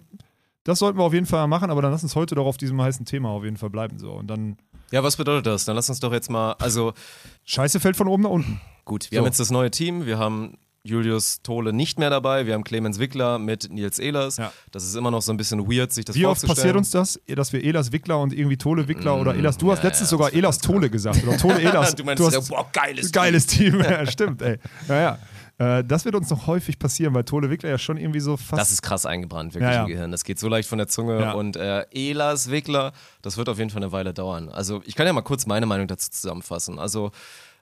das 0.63 0.79
sollten 0.79 0.97
wir 0.99 1.03
auf 1.03 1.13
jeden 1.13 1.25
Fall 1.27 1.47
machen, 1.47 1.69
aber 1.69 1.81
dann 1.81 1.91
lass 1.91 2.03
uns 2.03 2.15
heute 2.15 2.35
doch 2.35 2.45
auf 2.45 2.57
diesem 2.57 2.81
heißen 2.81 3.05
Thema 3.05 3.29
auf 3.29 3.43
jeden 3.43 3.57
Fall 3.57 3.69
bleiben. 3.69 3.99
So. 3.99 4.11
Und 4.13 4.27
dann, 4.27 4.57
Ja, 4.91 5.03
was 5.03 5.15
bedeutet 5.17 5.45
das? 5.45 5.65
Dann 5.65 5.75
lass 5.75 5.89
uns 5.89 5.99
doch 5.99 6.11
jetzt 6.13 6.29
mal, 6.29 6.53
also 6.59 6.93
Scheiße 7.45 7.79
fällt 7.79 7.95
von 7.97 8.07
oben 8.07 8.23
nach 8.23 8.29
unten. 8.31 8.59
gut, 8.85 9.11
wir 9.11 9.17
So. 9.17 9.19
haben 9.21 9.25
jetzt 9.27 9.39
das 9.39 9.51
neue 9.51 9.69
Team, 9.71 10.05
wir 10.05 10.17
haben 10.17 10.57
Julius 10.87 11.41
Tole 11.41 11.73
nicht 11.73 11.99
mehr 11.99 12.09
dabei, 12.09 12.45
wir 12.45 12.53
haben 12.53 12.63
Clemens 12.63 12.99
Wickler 12.99 13.39
mit 13.39 13.71
Nils 13.71 13.99
Ehlers. 13.99 14.37
Ja. 14.37 14.51
Das 14.71 14.83
ist 14.83 14.95
immer 14.95 15.11
noch 15.11 15.21
so 15.21 15.31
ein 15.31 15.37
bisschen 15.37 15.71
weird, 15.71 15.91
sich 15.91 16.05
das 16.05 16.15
Wie 16.15 16.25
oft 16.25 16.45
passiert 16.45 16.75
uns 16.75 16.91
das, 16.91 17.19
dass 17.27 17.53
wir 17.53 17.63
Elas 17.63 17.91
Wickler 17.91 18.19
und 18.19 18.33
irgendwie 18.33 18.57
Tole 18.57 18.87
Wickler 18.87 19.19
oder 19.19 19.35
Elas, 19.35 19.57
du 19.57 19.71
hast 19.71 19.77
Mm, 19.77 19.83
ja, 19.83 19.89
letztens 19.89 20.11
ja, 20.11 20.17
sogar 20.17 20.33
Elas 20.33 20.57
Tole 20.59 20.89
gesagt 20.89 21.23
oder 21.25 21.37
Tole 21.37 21.61
Elas. 21.61 21.95
Du 21.97 22.03
meinst, 22.03 22.19
du 22.23 22.29
ja, 22.29 22.37
hast, 22.37 22.49
boah, 22.49 22.67
geiles 22.71 23.11
geiles 23.11 23.47
Team. 23.47 23.79
ja, 23.81 24.05
stimmt, 24.05 24.41
ey. 24.41 24.57
Naja. 24.87 25.17
Äh, 25.57 25.83
das 25.83 26.05
wird 26.05 26.13
uns 26.13 26.29
noch 26.29 26.45
häufig 26.45 26.77
passieren, 26.77 27.13
weil 27.15 27.23
Tole 27.23 27.49
Wickler 27.49 27.69
ja 27.69 27.77
schon 27.77 27.97
irgendwie 27.97 28.19
so 28.19 28.37
fast. 28.37 28.61
Das 28.61 28.71
ist 28.71 28.81
krass 28.81 29.05
eingebrannt, 29.05 29.55
wirklich 29.55 29.75
im 29.75 29.87
Gehirn. 29.87 30.11
Das 30.11 30.23
geht 30.23 30.39
so 30.39 30.47
leicht 30.47 30.69
von 30.69 30.77
der 30.77 30.87
Zunge. 30.87 31.35
Und 31.35 31.55
äh, 31.55 31.85
Elas 31.91 32.51
Wickler, 32.51 32.93
das 33.21 33.37
wird 33.37 33.49
auf 33.49 33.57
jeden 33.57 33.69
Fall 33.69 33.81
eine 33.81 33.91
Weile 33.91 34.13
dauern. 34.13 34.49
Also 34.49 34.81
ich 34.85 34.95
kann 34.95 35.07
ja 35.07 35.13
mal 35.13 35.21
kurz 35.21 35.47
meine 35.47 35.65
Meinung 35.65 35.87
dazu 35.87 36.11
zusammenfassen. 36.11 36.77
Also 36.77 37.11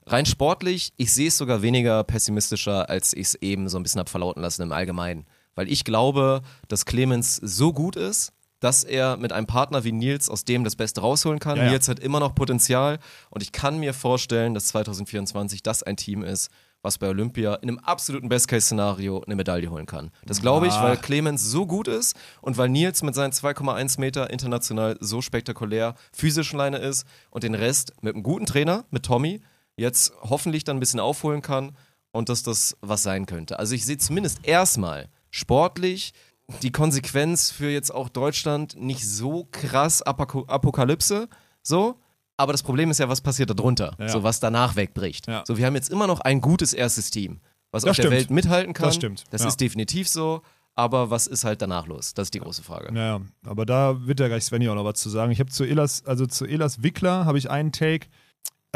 rein 0.07 0.25
sportlich, 0.25 0.93
ich 0.97 1.13
sehe 1.13 1.27
es 1.29 1.37
sogar 1.37 1.61
weniger 1.61 2.03
pessimistischer, 2.03 2.89
als 2.89 3.13
ich 3.13 3.27
es 3.27 3.35
eben 3.35 3.69
so 3.69 3.77
ein 3.77 3.83
bisschen 3.83 3.99
habe 3.99 4.09
verlauten 4.09 4.41
lassen 4.41 4.61
im 4.63 4.71
Allgemeinen. 4.71 5.25
Weil 5.55 5.71
ich 5.71 5.83
glaube, 5.83 6.41
dass 6.67 6.85
Clemens 6.85 7.37
so 7.37 7.71
gut 7.73 7.95
ist, 7.95 8.31
dass 8.59 8.83
er 8.83 9.17
mit 9.17 9.31
einem 9.31 9.47
Partner 9.47 9.83
wie 9.83 9.91
Nils 9.91 10.29
aus 10.29 10.43
dem 10.45 10.63
das 10.63 10.75
Beste 10.75 11.01
rausholen 11.01 11.39
kann. 11.39 11.57
Ja, 11.57 11.65
ja. 11.65 11.69
Nils 11.71 11.87
hat 11.87 11.99
immer 11.99 12.19
noch 12.19 12.33
Potenzial 12.35 12.99
und 13.29 13.43
ich 13.43 13.51
kann 13.51 13.79
mir 13.79 13.93
vorstellen, 13.93 14.53
dass 14.53 14.67
2024 14.67 15.61
das 15.61 15.83
ein 15.83 15.97
Team 15.97 16.23
ist, 16.23 16.49
was 16.81 16.97
bei 16.97 17.07
Olympia 17.09 17.55
in 17.55 17.69
einem 17.69 17.79
absoluten 17.79 18.29
Best-Case-Szenario 18.29 19.21
eine 19.25 19.35
Medaille 19.35 19.69
holen 19.69 19.85
kann. 19.85 20.11
Das 20.25 20.41
glaube 20.41 20.67
ich, 20.67 20.73
Ah. 20.73 20.83
weil 20.83 20.97
Clemens 20.97 21.43
so 21.43 21.65
gut 21.65 21.87
ist 21.87 22.15
und 22.41 22.57
weil 22.57 22.69
Nils 22.69 23.01
mit 23.01 23.15
seinen 23.15 23.31
2,1 23.33 23.99
Meter 23.99 24.29
international 24.29 24.97
so 24.99 25.21
spektakulär 25.21 25.95
physischen 26.13 26.57
Leine 26.57 26.77
ist 26.77 27.05
und 27.31 27.43
den 27.43 27.55
Rest 27.55 27.93
mit 28.01 28.13
einem 28.13 28.23
guten 28.23 28.45
Trainer, 28.45 28.85
mit 28.91 29.03
Tommy, 29.03 29.41
jetzt 29.77 30.13
hoffentlich 30.21 30.63
dann 30.63 30.77
ein 30.77 30.79
bisschen 30.79 30.99
aufholen 30.99 31.41
kann 31.41 31.75
und 32.11 32.29
dass 32.29 32.43
das 32.43 32.77
was 32.81 33.03
sein 33.03 33.25
könnte. 33.25 33.59
Also 33.59 33.75
ich 33.75 33.85
sehe 33.85 33.97
zumindest 33.97 34.39
erstmal 34.47 35.09
sportlich 35.31 36.13
die 36.61 36.71
Konsequenz 36.71 37.51
für 37.51 37.69
jetzt 37.69 37.93
auch 37.93 38.07
Deutschland 38.09 38.75
nicht 38.79 39.07
so 39.07 39.47
krass 39.51 40.01
Apoko 40.01 40.45
Apokalypse, 40.47 41.27
so. 41.61 41.99
Aber 42.37 42.51
das 42.51 42.63
Problem 42.63 42.91
ist 42.91 42.99
ja, 42.99 43.07
was 43.07 43.21
passiert 43.21 43.49
da 43.49 43.53
drunter, 43.53 43.95
Ja. 43.97 44.09
so 44.09 44.21
was 44.23 44.39
danach 44.41 44.75
wegbricht. 44.75 45.27
Ja. 45.27 45.43
So, 45.47 45.57
wir 45.57 45.65
haben 45.65 45.75
jetzt 45.75 45.89
immer 45.89 46.05
noch 46.05 46.19
ein 46.19 46.41
gutes 46.41 46.73
erstes 46.73 47.09
Team, 47.09 47.39
was 47.71 47.83
Das 47.83 47.91
auf 47.91 47.95
der 47.95 48.03
stimmt. 48.03 48.15
Welt 48.17 48.29
mithalten 48.29 48.73
kann. 48.73 48.85
Das 48.87 48.95
stimmt, 48.95 49.23
Das 49.31 49.41
ja. 49.41 49.47
ist 49.47 49.59
definitiv 49.61 50.07
so. 50.09 50.41
Aber 50.77 51.09
was 51.09 51.25
ist 51.25 51.45
halt 51.45 51.61
danach 51.61 51.87
los? 51.87 52.13
Das 52.13 52.25
ist 52.27 52.33
die 52.33 52.41
große 52.41 52.61
Frage. 52.61 52.91
Naja, 52.93 53.21
aber 53.45 53.65
da 53.65 54.05
wird 54.05 54.19
ja 54.19 54.27
gleich 54.27 54.43
Svenny 54.43 54.67
auch 54.67 54.75
noch 54.75 54.83
was 54.83 54.99
zu 54.99 55.09
sagen. 55.09 55.31
Ich 55.31 55.39
habe 55.39 55.49
zu 55.49 55.63
Elas, 55.63 56.05
also 56.05 56.25
zu 56.25 56.45
Elas 56.45 56.83
Wickler 56.83 57.23
habe 57.23 57.37
ich 57.37 57.49
einen 57.49 57.71
Take. 57.71 58.07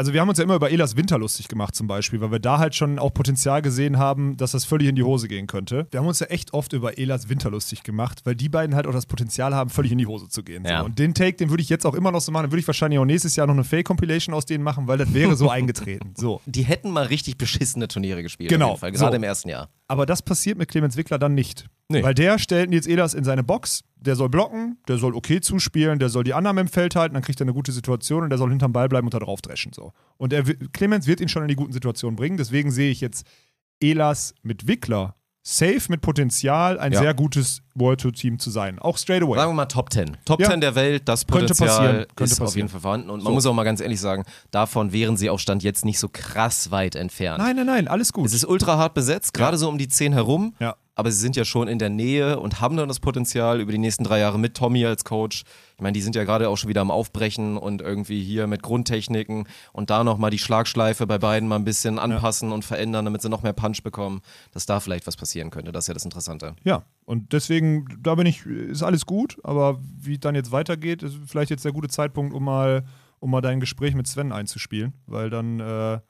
Also 0.00 0.14
wir 0.14 0.22
haben 0.22 0.30
uns 0.30 0.38
ja 0.38 0.44
immer 0.44 0.54
über 0.54 0.70
Elas 0.70 0.96
Winter 0.96 1.18
lustig 1.18 1.48
gemacht 1.48 1.74
zum 1.74 1.86
Beispiel, 1.86 2.22
weil 2.22 2.32
wir 2.32 2.38
da 2.38 2.58
halt 2.58 2.74
schon 2.74 2.98
auch 2.98 3.12
Potenzial 3.12 3.60
gesehen 3.60 3.98
haben, 3.98 4.38
dass 4.38 4.52
das 4.52 4.64
völlig 4.64 4.88
in 4.88 4.96
die 4.96 5.02
Hose 5.02 5.28
gehen 5.28 5.46
könnte. 5.46 5.88
Wir 5.90 6.00
haben 6.00 6.06
uns 6.06 6.20
ja 6.20 6.28
echt 6.28 6.54
oft 6.54 6.72
über 6.72 6.96
Elas 6.96 7.28
Winter 7.28 7.50
lustig 7.50 7.82
gemacht, 7.82 8.22
weil 8.24 8.34
die 8.34 8.48
beiden 8.48 8.74
halt 8.74 8.86
auch 8.86 8.94
das 8.94 9.04
Potenzial 9.04 9.54
haben, 9.54 9.68
völlig 9.68 9.92
in 9.92 9.98
die 9.98 10.06
Hose 10.06 10.30
zu 10.30 10.42
gehen. 10.42 10.64
So. 10.64 10.70
Ja. 10.70 10.80
Und 10.80 10.98
den 10.98 11.12
Take, 11.12 11.36
den 11.36 11.50
würde 11.50 11.62
ich 11.62 11.68
jetzt 11.68 11.84
auch 11.84 11.92
immer 11.92 12.12
noch 12.12 12.22
so 12.22 12.32
machen. 12.32 12.44
Dann 12.44 12.50
würde 12.50 12.60
ich 12.60 12.66
wahrscheinlich 12.66 12.98
auch 12.98 13.04
nächstes 13.04 13.36
Jahr 13.36 13.46
noch 13.46 13.52
eine 13.52 13.62
Fake-Compilation 13.62 14.34
aus 14.34 14.46
denen 14.46 14.64
machen, 14.64 14.88
weil 14.88 14.96
das 14.96 15.12
wäre 15.12 15.36
so 15.36 15.50
eingetreten. 15.50 16.14
So. 16.16 16.40
Die 16.46 16.62
hätten 16.62 16.88
mal 16.88 17.04
richtig 17.04 17.36
beschissene 17.36 17.86
Turniere 17.86 18.22
gespielt. 18.22 18.48
Genau, 18.48 18.76
Fall, 18.76 18.92
gerade 18.92 19.12
so. 19.12 19.16
im 19.16 19.22
ersten 19.22 19.50
Jahr. 19.50 19.68
Aber 19.86 20.06
das 20.06 20.22
passiert 20.22 20.56
mit 20.56 20.70
Clemens 20.70 20.96
Wickler 20.96 21.18
dann 21.18 21.34
nicht. 21.34 21.66
Nee. 21.90 22.02
Weil 22.02 22.14
der 22.14 22.38
stellt 22.38 22.70
Nils 22.70 22.86
Ehlers 22.86 23.14
in 23.14 23.24
seine 23.24 23.42
Box, 23.42 23.82
der 23.96 24.16
soll 24.16 24.28
blocken, 24.28 24.78
der 24.88 24.96
soll 24.96 25.14
okay 25.14 25.40
zuspielen, 25.40 25.98
der 25.98 26.08
soll 26.08 26.24
die 26.24 26.34
Annahme 26.34 26.60
im 26.62 26.68
Feld 26.68 26.96
halten, 26.96 27.14
dann 27.14 27.22
kriegt 27.22 27.40
er 27.40 27.44
eine 27.44 27.52
gute 27.52 27.72
Situation 27.72 28.22
und 28.22 28.30
der 28.30 28.38
soll 28.38 28.48
hinterm 28.50 28.72
Ball 28.72 28.88
bleiben 28.88 29.06
und 29.06 29.14
da 29.14 29.18
drauf 29.18 29.42
dreschen. 29.42 29.72
So. 29.72 29.92
Und 30.16 30.32
er, 30.32 30.44
Clemens 30.72 31.06
wird 31.06 31.20
ihn 31.20 31.28
schon 31.28 31.42
in 31.42 31.48
die 31.48 31.56
guten 31.56 31.72
Situationen 31.72 32.16
bringen, 32.16 32.36
deswegen 32.36 32.70
sehe 32.70 32.90
ich 32.90 33.00
jetzt 33.00 33.26
Ehlers 33.80 34.34
mit 34.42 34.66
Wickler 34.66 35.14
safe 35.42 35.80
mit 35.88 36.02
Potenzial, 36.02 36.78
ein 36.78 36.92
Ja. 36.92 37.00
sehr 37.00 37.14
gutes 37.14 37.62
World 37.74 38.02
Tour 38.02 38.12
Team 38.12 38.38
zu 38.38 38.50
sein. 38.50 38.78
Auch 38.78 38.98
straight 38.98 39.22
away. 39.22 39.36
Sagen 39.38 39.50
wir 39.50 39.54
mal 39.54 39.64
Top 39.64 39.90
10. 39.90 40.18
Top 40.26 40.38
Ja. 40.38 40.50
10 40.50 40.60
der 40.60 40.74
Welt, 40.74 41.08
das 41.08 41.26
Könnte 41.26 41.46
Potenzial 41.54 41.68
passieren, 41.68 42.06
könnte 42.14 42.24
ist 42.24 42.32
auf 42.34 42.38
passieren. 42.46 42.66
jeden 42.66 42.68
Fall 42.68 42.80
vorhanden. 42.82 43.08
Und 43.08 43.20
man 43.20 43.30
So. 43.30 43.32
muss 43.32 43.46
auch 43.46 43.54
mal 43.54 43.64
ganz 43.64 43.80
ehrlich 43.80 43.98
sagen, 44.00 44.24
davon 44.50 44.92
wären 44.92 45.16
sie 45.16 45.30
auch 45.30 45.38
Stand 45.38 45.62
jetzt 45.62 45.86
nicht 45.86 45.98
so 45.98 46.08
krass 46.12 46.70
weit 46.70 46.94
entfernt. 46.94 47.38
Nein, 47.38 47.56
nein, 47.56 47.66
nein, 47.66 47.88
alles 47.88 48.12
gut. 48.12 48.26
Es 48.26 48.34
ist 48.34 48.44
ultra 48.44 48.76
hart 48.76 48.92
besetzt, 48.92 49.32
gerade 49.32 49.56
so 49.56 49.68
um 49.70 49.78
die 49.78 49.88
10 49.88 50.12
herum. 50.12 50.54
Ja. 50.60 50.76
Aber 50.94 51.10
sie 51.10 51.18
sind 51.18 51.36
ja 51.36 51.44
schon 51.44 51.68
in 51.68 51.78
der 51.78 51.88
Nähe 51.88 52.38
und 52.40 52.60
haben 52.60 52.76
dann 52.76 52.88
das 52.88 53.00
Potenzial 53.00 53.60
über 53.60 53.72
die 53.72 53.78
nächsten 53.78 54.04
drei 54.04 54.18
Jahre 54.18 54.38
mit 54.38 54.56
Tommy 54.56 54.84
als 54.84 55.04
Coach. 55.04 55.44
Ich 55.76 55.82
meine, 55.82 55.92
die 55.92 56.02
sind 56.02 56.14
ja 56.14 56.24
gerade 56.24 56.48
auch 56.48 56.56
schon 56.56 56.68
wieder 56.68 56.82
am 56.82 56.90
Aufbrechen 56.90 57.56
und 57.56 57.80
irgendwie 57.80 58.22
hier 58.22 58.46
mit 58.46 58.62
Grundtechniken 58.62 59.48
und 59.72 59.88
da 59.88 60.04
nochmal 60.04 60.30
die 60.30 60.38
Schlagschleife 60.38 61.06
bei 61.06 61.18
beiden 61.18 61.48
mal 61.48 61.56
ein 61.56 61.64
bisschen 61.64 61.98
anpassen 61.98 62.52
und 62.52 62.64
verändern, 62.64 63.04
damit 63.04 63.22
sie 63.22 63.30
noch 63.30 63.42
mehr 63.42 63.52
Punch 63.52 63.82
bekommen, 63.82 64.20
dass 64.52 64.66
da 64.66 64.80
vielleicht 64.80 65.06
was 65.06 65.16
passieren 65.16 65.50
könnte. 65.50 65.72
Das 65.72 65.84
ist 65.84 65.88
ja 65.88 65.94
das 65.94 66.04
Interessante. 66.04 66.54
Ja, 66.64 66.82
und 67.06 67.32
deswegen, 67.32 67.86
da 68.00 68.14
bin 68.14 68.26
ich, 68.26 68.44
ist 68.44 68.82
alles 68.82 69.06
gut, 69.06 69.38
aber 69.42 69.78
wie 69.98 70.14
es 70.14 70.20
dann 70.20 70.34
jetzt 70.34 70.52
weitergeht, 70.52 71.02
ist 71.02 71.16
vielleicht 71.26 71.50
jetzt 71.50 71.64
der 71.64 71.72
gute 71.72 71.88
Zeitpunkt, 71.88 72.34
um 72.34 72.44
mal, 72.44 72.84
um 73.20 73.30
mal 73.30 73.40
dein 73.40 73.60
Gespräch 73.60 73.94
mit 73.94 74.06
Sven 74.06 74.32
einzuspielen, 74.32 74.92
weil 75.06 75.30
dann, 75.30 75.60
äh, 75.60 76.00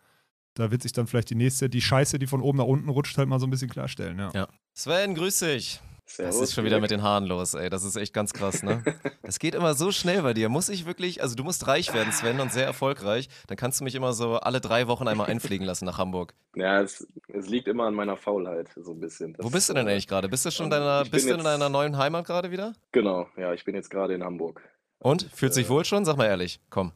da 0.55 0.71
wird 0.71 0.83
sich 0.83 0.93
dann 0.93 1.07
vielleicht 1.07 1.31
die 1.31 1.35
nächste, 1.35 1.69
die 1.69 1.81
Scheiße, 1.81 2.19
die 2.19 2.27
von 2.27 2.41
oben 2.41 2.59
nach 2.59 2.65
unten 2.65 2.89
rutscht, 2.89 3.17
halt 3.19 3.29
mal 3.29 3.39
so 3.39 3.47
ein 3.47 3.51
bisschen 3.51 3.71
klarstellen, 3.71 4.19
ja. 4.19 4.31
Ja. 4.35 4.49
Sven, 4.75 5.15
grüß 5.15 5.41
dich. 5.41 5.81
Servus, 6.11 6.39
Das 6.39 6.49
ist 6.49 6.55
schon 6.55 6.65
wieder 6.65 6.81
mit 6.81 6.91
den 6.91 7.03
Haaren 7.03 7.25
los, 7.27 7.55
ey. 7.55 7.71
Das 7.71 7.85
ist 7.85 7.95
echt 7.95 8.13
ganz 8.13 8.33
krass, 8.33 8.65
ne? 8.65 8.83
Das 9.23 9.39
geht 9.39 9.55
immer 9.55 9.75
so 9.75 9.93
schnell 9.93 10.23
bei 10.23 10.35
dir. 10.35 10.49
Muss 10.49 10.69
ich 10.69 10.85
wirklich, 10.85 11.23
also 11.23 11.37
du 11.37 11.45
musst 11.45 11.69
reich 11.69 11.95
werden, 11.95 12.13
Sven, 12.13 12.41
und 12.41 12.51
sehr 12.51 12.65
erfolgreich. 12.65 13.29
Dann 13.47 13.57
kannst 13.57 13.79
du 13.79 13.85
mich 13.85 13.95
immer 13.95 14.13
so 14.13 14.39
alle 14.39 14.61
drei 14.61 14.89
Wochen 14.89 15.07
einmal 15.07 15.29
einfliegen 15.31 15.65
lassen 15.65 15.85
nach 15.85 15.99
Hamburg. 15.99 16.35
Ja, 16.57 16.81
es, 16.81 17.07
es 17.29 17.47
liegt 17.49 17.69
immer 17.69 17.85
an 17.85 17.95
meiner 17.95 18.17
Faulheit, 18.17 18.71
so 18.75 18.91
ein 18.91 18.99
bisschen. 18.99 19.37
Wo 19.39 19.45
Das, 19.45 19.53
bist 19.53 19.69
du 19.69 19.75
denn 19.75 19.87
äh, 19.87 19.93
eigentlich 19.93 20.09
gerade? 20.09 20.29
Bist 20.29 20.45
du 20.45 20.51
schon 20.51 20.67
in 20.67 20.73
ähm, 20.73 20.81
deiner, 20.81 21.05
bist 21.05 21.31
du 21.31 21.35
in 21.35 21.45
deiner 21.45 21.69
neuen 21.69 21.97
Heimat 21.97 22.27
gerade 22.27 22.51
wieder? 22.51 22.73
Genau, 22.91 23.29
ja, 23.37 23.55
ich 23.55 23.65
bin 23.65 23.77
jetzt 23.77 23.91
gerade 23.91 24.13
in 24.15 24.25
Hamburg. 24.25 24.61
Und? 24.99 25.29
Fühlt 25.33 25.55
sich 25.55 25.69
wohl 25.69 25.85
schon? 25.85 26.05
Sag 26.05 26.17
mal 26.17 26.27
ehrlich. 26.27 26.61
Komm. 26.71 26.91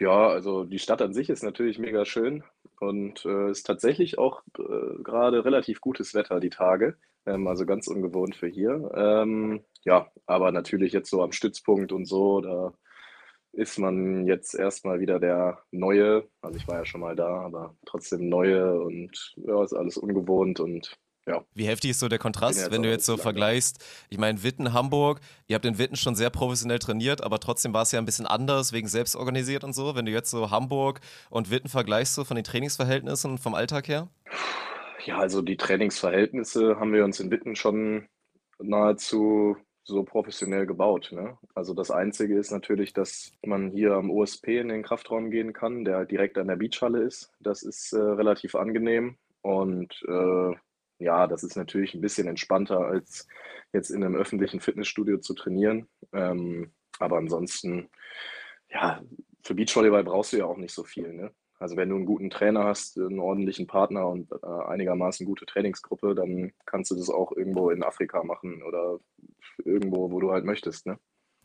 Ja, 0.00 0.28
also 0.28 0.64
die 0.64 0.78
Stadt 0.78 1.02
an 1.02 1.12
sich 1.12 1.28
ist 1.28 1.42
natürlich 1.42 1.78
mega 1.78 2.04
schön 2.06 2.42
und 2.80 3.24
äh, 3.26 3.50
ist 3.50 3.64
tatsächlich 3.66 4.18
auch 4.18 4.42
äh, 4.58 5.02
gerade 5.02 5.44
relativ 5.44 5.80
gutes 5.82 6.14
Wetter 6.14 6.40
die 6.40 6.48
Tage, 6.50 6.96
ähm, 7.26 7.46
also 7.46 7.66
ganz 7.66 7.86
ungewohnt 7.86 8.34
für 8.34 8.48
hier. 8.48 8.90
Ähm, 8.94 9.62
ja, 9.84 10.10
aber 10.26 10.52
natürlich 10.52 10.92
jetzt 10.94 11.10
so 11.10 11.22
am 11.22 11.32
Stützpunkt 11.32 11.92
und 11.92 12.06
so, 12.06 12.40
da 12.40 12.72
ist 13.52 13.78
man 13.78 14.26
jetzt 14.26 14.54
erstmal 14.54 15.00
wieder 15.00 15.20
der 15.20 15.60
Neue. 15.72 16.28
Also 16.42 16.58
ich 16.58 16.68
war 16.68 16.78
ja 16.78 16.84
schon 16.86 17.02
mal 17.02 17.16
da, 17.16 17.28
aber 17.42 17.76
trotzdem 17.86 18.28
Neue 18.28 18.80
und 18.80 19.34
ja, 19.36 19.64
ist 19.64 19.74
alles 19.74 19.98
ungewohnt 19.98 20.60
und 20.60 20.98
ja. 21.26 21.44
Wie 21.54 21.66
heftig 21.66 21.90
ist 21.92 22.00
so 22.00 22.08
der 22.08 22.18
Kontrast, 22.18 22.70
wenn 22.70 22.82
du 22.82 22.88
jetzt 22.88 23.06
so 23.06 23.16
vergleichst? 23.16 23.84
Ich 24.08 24.18
meine, 24.18 24.42
Witten, 24.42 24.72
Hamburg, 24.72 25.20
ihr 25.46 25.54
habt 25.54 25.64
in 25.64 25.78
Witten 25.78 25.96
schon 25.96 26.14
sehr 26.14 26.30
professionell 26.30 26.78
trainiert, 26.78 27.22
aber 27.22 27.38
trotzdem 27.40 27.74
war 27.74 27.82
es 27.82 27.92
ja 27.92 27.98
ein 27.98 28.06
bisschen 28.06 28.26
anders, 28.26 28.72
wegen 28.72 28.88
selbst 28.88 29.16
organisiert 29.16 29.62
und 29.62 29.74
so. 29.74 29.94
Wenn 29.94 30.06
du 30.06 30.12
jetzt 30.12 30.30
so 30.30 30.50
Hamburg 30.50 31.00
und 31.28 31.50
Witten 31.50 31.68
vergleichst, 31.68 32.14
so 32.14 32.24
von 32.24 32.36
den 32.36 32.44
Trainingsverhältnissen 32.44 33.32
und 33.32 33.38
vom 33.38 33.54
Alltag 33.54 33.88
her? 33.88 34.08
Ja, 35.04 35.18
also 35.18 35.42
die 35.42 35.56
Trainingsverhältnisse 35.56 36.78
haben 36.78 36.92
wir 36.92 37.04
uns 37.04 37.20
in 37.20 37.30
Witten 37.30 37.56
schon 37.56 38.08
nahezu 38.58 39.56
so 39.84 40.02
professionell 40.04 40.66
gebaut. 40.66 41.10
Ne? 41.12 41.36
Also 41.54 41.74
das 41.74 41.90
Einzige 41.90 42.38
ist 42.38 42.50
natürlich, 42.50 42.92
dass 42.92 43.32
man 43.44 43.70
hier 43.70 43.94
am 43.94 44.10
OSP 44.10 44.60
in 44.60 44.68
den 44.68 44.82
Kraftraum 44.82 45.30
gehen 45.30 45.52
kann, 45.52 45.84
der 45.84 46.04
direkt 46.06 46.38
an 46.38 46.48
der 46.48 46.56
Beachhalle 46.56 47.02
ist. 47.02 47.32
Das 47.40 47.62
ist 47.62 47.92
äh, 47.92 47.98
relativ 47.98 48.54
angenehm 48.54 49.16
und 49.42 50.02
äh, 50.06 50.54
ja, 51.00 51.26
das 51.26 51.42
ist 51.42 51.56
natürlich 51.56 51.94
ein 51.94 52.00
bisschen 52.00 52.28
entspannter, 52.28 52.80
als 52.80 53.26
jetzt 53.72 53.90
in 53.90 54.04
einem 54.04 54.14
öffentlichen 54.14 54.60
Fitnessstudio 54.60 55.18
zu 55.18 55.34
trainieren. 55.34 55.88
Ähm, 56.12 56.72
aber 56.98 57.16
ansonsten, 57.16 57.88
ja, 58.68 59.02
für 59.42 59.54
Beachvolleyball 59.54 60.04
brauchst 60.04 60.32
du 60.32 60.36
ja 60.36 60.44
auch 60.44 60.58
nicht 60.58 60.74
so 60.74 60.84
viel. 60.84 61.12
Ne? 61.12 61.32
Also 61.58 61.76
wenn 61.76 61.88
du 61.88 61.96
einen 61.96 62.06
guten 62.06 62.30
Trainer 62.30 62.64
hast, 62.64 62.98
einen 62.98 63.18
ordentlichen 63.18 63.66
Partner 63.66 64.06
und 64.08 64.30
äh, 64.30 64.46
einigermaßen 64.46 65.26
gute 65.26 65.46
Trainingsgruppe, 65.46 66.14
dann 66.14 66.52
kannst 66.66 66.90
du 66.90 66.94
das 66.94 67.08
auch 67.08 67.32
irgendwo 67.32 67.70
in 67.70 67.82
Afrika 67.82 68.22
machen 68.22 68.62
oder 68.62 69.00
irgendwo, 69.64 70.10
wo 70.10 70.20
du 70.20 70.30
halt 70.32 70.44
möchtest. 70.44 70.86
Ne? 70.86 70.98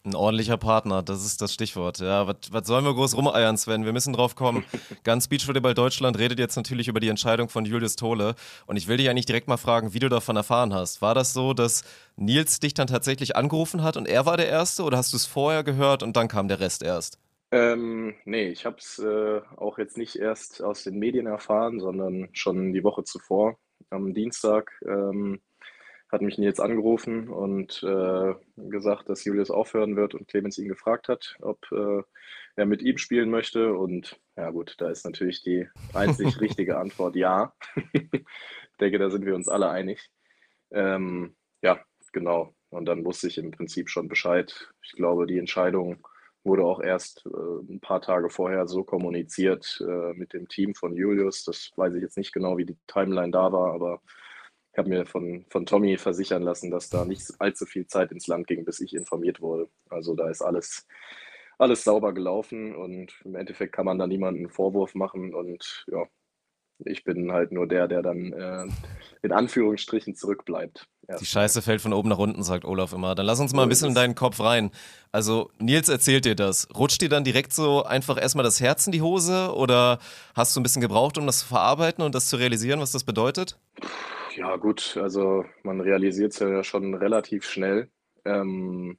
Ein 0.06 0.14
ordentlicher 0.14 0.58
Partner, 0.58 1.01
das 1.01 1.26
ist 1.26 1.41
das 1.41 1.51
Stichwort. 1.51 1.97
Ja, 1.97 2.28
was, 2.28 2.68
sollen 2.68 2.86
wir 2.86 2.93
groß 2.93 3.18
rumeiern, 3.18 3.58
Sven? 3.58 3.86
Wir 3.86 3.91
müssen 3.93 4.14
drauf 4.14 4.36
kommen. 4.36 4.64
Ganz 5.03 5.28
Beachvolleyball 5.28 5.74
Deutschland 5.74 6.20
redet 6.20 6.38
jetzt 6.38 6.56
natürlich 6.56 6.88
über 6.88 6.99
die 6.99 7.10
Entscheidung 7.10 7.49
von 7.49 7.66
Julius 7.66 7.95
Tole. 7.95 8.36
Und 8.68 8.78
ich 8.78 8.88
will 8.88 8.97
dich 8.97 9.10
eigentlich 9.10 9.26
direkt 9.26 9.47
mal 9.47 9.58
fragen, 9.58 9.95
wie 9.95 9.99
du 9.99 10.08
davon 10.08 10.36
erfahren 10.36 10.76
hast. 10.76 11.01
War 11.01 11.16
das 11.16 11.34
so, 11.34 11.56
dass 11.56 11.84
Nils 12.18 12.60
dich 12.60 12.76
dann 12.76 12.86
tatsächlich 12.86 13.36
angerufen 13.36 13.82
hat 13.82 13.97
und 13.97 14.08
er 14.08 14.28
war 14.28 14.38
der 14.38 14.47
Erste 14.47 14.84
oder 14.84 14.97
hast 14.97 15.12
du 15.12 15.18
es 15.18 15.26
vorher 15.26 15.64
gehört 15.64 16.03
und 16.03 16.16
dann 16.16 16.28
kam 16.28 16.47
der 16.47 16.60
Rest 16.60 16.84
erst? 16.84 17.18
Ähm, 17.49 18.14
nee, 18.26 18.49
ich 18.49 18.68
habe 18.68 18.78
es 18.78 18.99
äh, 18.99 19.41
auch 19.58 19.80
jetzt 19.80 19.97
nicht 19.97 20.18
erst 20.18 20.62
aus 20.62 20.84
den 20.84 20.99
Medien 20.99 21.26
erfahren, 21.26 21.80
sondern 21.80 22.30
schon 22.32 22.74
die 22.74 22.84
Woche 22.84 23.06
zuvor. 23.06 23.58
Am 23.89 24.14
Dienstag 24.14 24.72
ähm, 24.86 25.41
hat 26.16 26.22
mich 26.22 26.38
Nils 26.38 26.59
angerufen 26.59 27.28
und 27.28 27.84
äh, 27.84 28.34
gesagt, 28.55 29.09
dass 29.09 29.26
Julius 29.26 29.51
aufhören 29.51 29.97
wird 29.97 30.16
und 30.16 30.28
Clemens 30.28 30.57
ihn 30.57 30.70
gefragt 30.70 31.09
hat, 31.09 31.36
ob 31.41 31.59
äh, 31.72 32.01
er 32.55 32.66
mit 32.66 32.82
ihm 32.82 32.97
spielen 32.97 33.30
möchte. 33.30 33.74
Und 33.74 34.18
ja 34.38 34.49
gut, 34.49 34.76
da 34.78 34.89
ist 34.89 35.05
natürlich 35.05 35.43
die 35.43 35.68
einzig 35.93 36.39
richtige 36.41 36.78
Antwort 36.78 37.16
ja. 37.18 37.53
ich 37.91 38.78
denke, 38.80 38.97
da 38.97 39.09
sind 39.09 39.26
wir 39.26 39.36
uns 39.36 39.49
alle 39.49 39.70
einig. 39.70 40.09
Ähm, 40.72 41.36
ja, 41.61 41.80
genau. 42.13 42.55
Und 42.70 42.86
dann 42.86 43.03
wusste 43.03 43.28
ich 43.28 43.38
im 43.38 43.51
Prinzip 43.51 43.89
schon 43.89 44.07
Bescheid. 44.07 44.70
Ich 44.84 44.93
glaube, 44.93 45.28
die 45.28 45.38
Entscheidung 45.38 46.07
wurde 46.45 46.63
auch 46.63 46.82
erst 46.82 47.26
äh, 47.26 47.74
ein 47.74 47.82
paar 47.82 48.01
Tage 48.01 48.30
vorher 48.30 48.68
so 48.68 48.86
kommuniziert 48.86 49.84
äh, 49.86 50.13
mit 50.13 50.32
dem 50.32 50.47
Team 50.47 50.76
von 50.76 50.95
Julius. 50.95 51.43
Das 51.43 51.72
weiß 51.76 51.95
ich 51.95 52.01
jetzt 52.01 52.18
nicht 52.18 52.34
genau, 52.34 52.57
wie 52.57 52.66
die 52.66 52.78
Timeline 52.88 53.32
da 53.32 53.51
war, 53.51 53.74
aber 53.74 54.01
ich 54.76 54.78
habe 54.78 54.89
mir 54.89 55.05
von, 55.05 55.45
von 55.47 55.65
Tommy 55.65 55.97
versichern 55.97 56.43
lassen, 56.43 56.69
dass 56.69 56.89
da 56.89 57.05
nicht 57.05 57.32
allzu 57.39 57.65
viel 57.65 57.88
Zeit 57.88 58.11
ins 58.11 58.28
Land 58.28 58.45
ging, 58.45 58.65
bis 58.65 58.82
ich 58.82 58.93
informiert 58.93 59.39
wurde. 59.39 59.69
Also 59.89 60.15
da 60.15 60.30
ist 60.30 60.41
alles, 60.41 60.86
alles 61.57 61.86
sauber 61.86 62.13
gelaufen 62.13 62.76
und 62.76 63.13
im 63.23 63.36
Endeffekt 63.36 63.71
kann 63.71 63.86
man 63.86 63.97
da 63.97 64.05
niemanden 64.05 64.41
einen 64.41 64.49
Vorwurf 64.49 64.93
machen 64.93 65.34
und 65.34 65.86
ja, 65.89 66.03
ich 66.80 67.05
bin 67.05 67.32
halt 67.32 67.53
nur 67.53 67.69
der, 67.69 67.88
der 67.88 68.01
dann 68.01 68.34
äh, 68.34 68.65
in 69.21 69.32
Anführungsstrichen 69.32 70.13
zurückbleibt. 70.13 70.86
Die 71.21 71.26
Scheiße 71.26 71.61
fällt 71.61 71.80
von 71.80 71.93
oben 71.93 72.09
nach 72.09 72.17
unten, 72.17 72.43
sagt 72.43 72.65
Olaf 72.65 72.91
immer. 72.91 73.15
Dann 73.15 73.28
lass 73.28 73.39
uns 73.39 73.53
mal 73.53 73.63
ein 73.63 73.69
bisschen 73.69 73.89
in 73.89 73.95
deinen 73.95 74.15
Kopf 74.15 74.41
rein. 74.41 74.71
Also, 75.13 75.51
Nils 75.57 75.88
erzählt 75.88 76.26
dir 76.26 76.36
das. 76.36 76.67
Rutscht 76.76 77.01
dir 77.01 77.07
dann 77.07 77.23
direkt 77.23 77.53
so 77.53 77.84
einfach 77.84 78.21
erstmal 78.21 78.43
das 78.43 78.59
Herz 78.59 78.88
in 78.88 78.91
die 78.91 79.01
Hose 79.01 79.53
oder 79.55 79.99
hast 80.36 80.53
du 80.53 80.59
ein 80.59 80.63
bisschen 80.63 80.82
gebraucht, 80.82 81.17
um 81.17 81.28
das 81.28 81.39
zu 81.39 81.45
verarbeiten 81.45 82.03
und 82.03 82.13
das 82.13 82.28
zu 82.28 82.36
realisieren, 82.36 82.82
was 82.82 82.91
das 82.91 83.05
bedeutet? 83.05 83.57
Ja, 84.36 84.57
gut, 84.57 84.97
also 84.97 85.45
man 85.63 85.79
realisiert 85.79 86.33
es 86.33 86.39
ja 86.39 86.61
schon 86.63 86.93
relativ 86.93 87.45
schnell. 87.45 87.89
Ähm, 88.25 88.97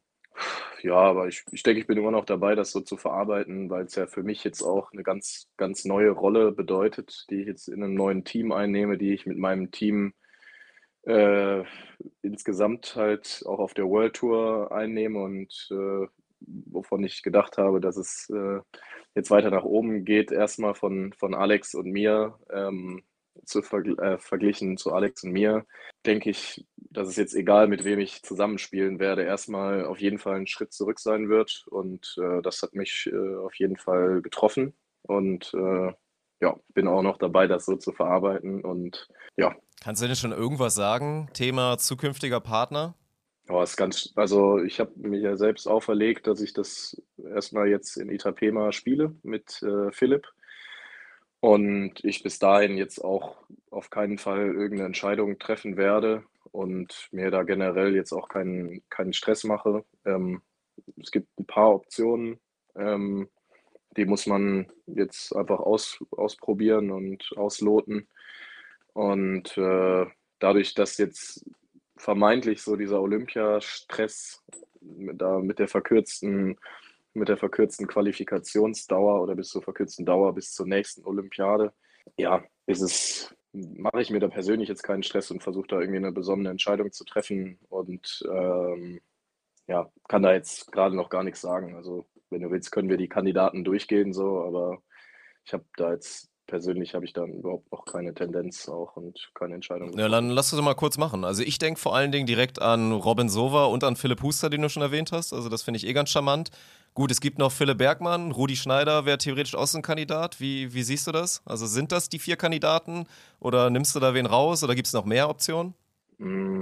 ja, 0.83 0.95
aber 0.97 1.29
ich, 1.29 1.45
ich 1.53 1.63
denke, 1.63 1.81
ich 1.81 1.87
bin 1.87 1.99
immer 1.99 2.11
noch 2.11 2.25
dabei, 2.25 2.55
das 2.55 2.73
so 2.73 2.81
zu 2.81 2.97
verarbeiten, 2.97 3.69
weil 3.69 3.85
es 3.85 3.95
ja 3.97 4.07
für 4.07 4.23
mich 4.23 4.45
jetzt 4.45 4.63
auch 4.63 4.93
eine 4.93 5.03
ganz, 5.03 5.51
ganz 5.59 5.85
neue 5.85 6.11
Rolle 6.11 6.53
bedeutet, 6.53 7.27
die 7.31 7.43
ich 7.43 7.47
jetzt 7.49 7.69
in 7.69 7.83
einem 7.83 7.95
neuen 7.95 8.25
Team 8.25 8.51
einnehme, 8.53 8.97
die 8.97 9.13
ich 9.13 9.27
mit 9.27 9.37
meinem 9.37 9.71
Team 9.71 10.15
äh, 11.03 11.65
insgesamt 12.23 12.97
halt 12.97 13.43
auch 13.47 13.59
auf 13.59 13.75
der 13.75 13.87
World 13.87 14.15
Tour 14.17 14.73
einnehme 14.73 15.23
und 15.23 15.69
äh, 15.71 16.07
wovon 16.41 17.05
ich 17.05 17.23
gedacht 17.23 17.59
habe, 17.59 17.81
dass 17.81 17.97
es 17.99 18.31
äh, 18.31 18.61
jetzt 19.15 19.31
weiter 19.31 19.51
nach 19.51 19.65
oben 19.65 20.05
geht, 20.07 20.33
erstmal 20.33 20.75
von, 20.75 21.13
von 21.15 21.35
Alex 21.35 21.75
und 21.75 21.91
mir. 21.91 22.39
Ähm, 22.51 23.05
zu 23.45 23.63
vergl 23.63 23.99
äh, 23.99 24.19
verglichen 24.19 24.77
zu 24.77 24.93
Alex 24.93 25.25
und 25.25 25.33
mir, 25.33 25.67
denke 26.05 26.31
ich, 26.31 26.67
dass 26.77 27.09
es 27.09 27.17
jetzt 27.17 27.35
egal, 27.35 27.69
mit 27.69 27.85
wem 27.85 27.99
ich 27.99 28.23
zusammenspielen 28.23 28.99
werde, 28.99 29.23
erstmal 29.23 29.85
auf 29.87 29.99
jeden 29.99 30.19
Fall 30.19 30.37
ein 30.37 30.47
Schritt 30.47 30.73
zurück 30.73 31.01
sein 31.01 31.29
wird. 31.29 31.65
Und 31.71 32.17
äh, 32.21 32.43
das 32.43 32.63
hat 32.63 32.75
mich 32.75 33.11
äh, 33.13 33.37
auf 33.37 33.55
jeden 33.55 33.77
Fall 33.77 34.23
getroffen. 34.23 34.75
Und 35.03 35.53
äh, 35.55 35.93
ja, 36.41 36.57
bin 36.75 36.89
auch 36.89 37.03
noch 37.03 37.19
dabei, 37.19 37.47
das 37.47 37.65
so 37.67 37.77
zu 37.77 37.93
verarbeiten. 37.93 38.65
Und 38.65 39.09
ja. 39.37 39.55
Kannst 39.83 40.03
du 40.03 40.07
denn 40.07 40.17
schon 40.17 40.33
irgendwas 40.33 40.75
sagen? 40.75 41.29
Thema 41.33 41.79
zukünftiger 41.79 42.41
Partner? 42.41 42.95
Oh, 43.49 43.63
ist 43.63 43.77
ganz, 43.77 44.13
also 44.17 44.59
ich 44.59 44.81
habe 44.81 44.91
mir 44.97 45.21
ja 45.21 45.37
selbst 45.37 45.69
auferlegt, 45.69 46.27
dass 46.27 46.41
ich 46.41 46.53
das 46.53 47.01
erstmal 47.17 47.69
jetzt 47.69 47.97
in 47.97 48.11
Itapema 48.11 48.73
spiele 48.73 49.15
mit 49.23 49.63
äh, 49.63 49.93
Philipp 49.93 50.27
und 51.41 52.05
ich 52.05 52.23
bis 52.23 52.39
dahin 52.39 52.77
jetzt 52.77 53.05
auch 53.05 53.37
auf 53.71 53.91
keinen 53.91 54.19
Fall 54.19 54.47
irgendeine 54.47 54.87
Entscheidung 54.87 55.39
treffen 55.39 55.77
werde 55.77 56.25
und 56.53 57.09
mir 57.13 57.31
da 57.31 57.43
generell 57.43 57.95
jetzt 57.95 58.13
auch 58.13 58.29
keinen, 58.29 58.83
keinen 58.89 59.13
Stress 59.13 59.45
mache. 59.45 59.85
Ähm, 60.05 60.43
es 61.01 61.11
gibt 61.11 61.29
ein 61.39 61.47
paar 61.47 61.75
Optionen, 61.75 62.39
ähm, 62.75 63.29
die 63.97 64.05
muss 64.05 64.27
man 64.27 64.67
jetzt 64.87 65.35
einfach 65.35 65.61
aus, 65.61 66.03
ausprobieren 66.11 66.91
und 66.91 67.33
ausloten. 67.37 68.09
Und 68.93 69.57
äh, 69.59 70.07
dadurch, 70.39 70.75
dass 70.75 70.99
jetzt 70.99 71.45
vermeintlich 71.97 72.63
so 72.63 72.77
dieser 72.77 73.01
Olympiastress 73.01 74.43
da 74.81 75.39
mit 75.41 75.59
der 75.59 75.69
verkürzten 75.69 76.59
mit 77.17 77.29
der 77.29 77.37
verkürzten 77.37 77.87
Qualifikationsdauer 77.87 79.23
oder 79.23 79.35
bis 79.35 79.49
zur 79.49 79.63
verkürzten 79.63 80.07
Dauer 80.07 80.35
bis 80.35 80.53
zur 80.53 80.67
nächsten 80.67 81.05
Olympiade. 81.05 81.73
Ja, 82.17 82.45
ist 82.67 82.83
es, 82.83 83.35
mache 83.53 84.01
ich 84.01 84.11
mir 84.11 84.21
da 84.21 84.29
persönlich 84.29 84.69
jetzt 84.69 84.83
keinen 84.83 85.03
Stress 85.03 85.31
und 85.31 85.43
versuche 85.43 85.69
da 85.69 85.81
irgendwie 85.81 85.99
eine 85.99 86.13
besondere 86.13 86.51
Entscheidung 86.51 86.93
zu 86.93 87.05
treffen 87.05 87.59
und 87.69 88.25
ähm, 88.31 89.01
ja, 89.67 89.91
kann 90.09 90.23
da 90.23 90.33
jetzt 90.33 90.71
gerade 90.73 90.95
noch 90.95 91.09
gar 91.09 91.25
nichts 91.25 91.41
sagen. 91.41 91.75
Also, 91.75 92.07
wenn 92.31 92.43
du 92.43 92.51
willst, 92.51 92.71
können 92.71 92.89
wir 92.89 92.97
die 92.97 93.09
Kandidaten 93.09 93.65
durchgehen, 93.65 94.13
so, 94.13 94.43
aber 94.43 94.83
ich 95.45 95.53
habe 95.53 95.65
da 95.77 95.93
jetzt 95.93 96.31
persönlich 96.47 96.95
habe 96.95 97.05
ich 97.05 97.13
dann 97.13 97.33
überhaupt 97.33 97.71
noch 97.73 97.85
keine 97.85 98.15
Tendenz 98.15 98.69
auch 98.69 98.97
und 98.97 99.31
keine 99.35 99.55
Entscheidung. 99.55 99.97
Ja, 99.99 100.09
dann 100.09 100.31
lass 100.31 100.53
uns 100.53 100.63
mal 100.63 100.75
kurz 100.75 100.99
machen. 100.99 101.25
Also 101.25 101.43
ich 101.43 101.59
denke 101.59 101.81
vor 101.81 101.95
allen 101.95 102.13
Dingen 102.13 102.27
direkt 102.27 102.61
an 102.61 102.93
Robin 102.93 103.29
Sova 103.29 103.67
und 103.67 103.85
an 103.85 103.97
Philipp 103.97 104.23
Huster, 104.23 104.51
den 104.51 104.63
du 104.63 104.69
schon 104.69 104.83
erwähnt 104.83 105.13
hast. 105.13 105.33
Also 105.33 105.49
das 105.49 105.63
finde 105.63 105.79
ich 105.79 105.87
eh 105.87 105.93
ganz 105.93 106.11
charmant. 106.11 106.51
Gut, 106.95 107.11
es 107.11 107.21
gibt 107.21 107.39
noch 107.39 107.53
Philipp 107.53 107.79
Bergmann, 107.79 108.33
Rudi 108.33 108.57
Schneider 108.57 109.05
wäre 109.05 109.19
theoretisch 109.19 109.55
Außenkandidat. 109.55 110.41
Wie, 110.41 110.73
wie 110.73 110.83
siehst 110.83 111.07
du 111.07 111.13
das? 111.13 111.43
Also 111.45 111.67
sind 111.67 111.93
das 111.93 112.09
die 112.09 112.19
vier 112.19 112.37
Kandidaten 112.37 113.07
oder 113.39 113.69
nimmst 113.69 113.95
du 113.95 114.01
da 114.01 114.15
wen 114.15 114.27
raus 114.27 114.65
oder 114.65 114.75
gibt 114.75 114.87
es 114.87 114.95
noch 114.95 115.05
mehr 115.05 115.29
Optionen? 115.29 115.75
Mm, 116.19 116.61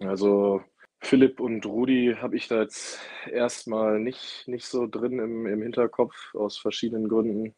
also 0.00 0.62
Philipp 1.00 1.38
und 1.38 1.66
Rudi 1.66 2.16
habe 2.18 2.34
ich 2.34 2.48
da 2.48 2.62
jetzt 2.62 2.98
erstmal 3.30 4.00
nicht, 4.00 4.44
nicht 4.46 4.64
so 4.64 4.86
drin 4.86 5.18
im, 5.18 5.46
im 5.46 5.60
Hinterkopf 5.60 6.34
aus 6.34 6.56
verschiedenen 6.56 7.08
Gründen. 7.08 7.54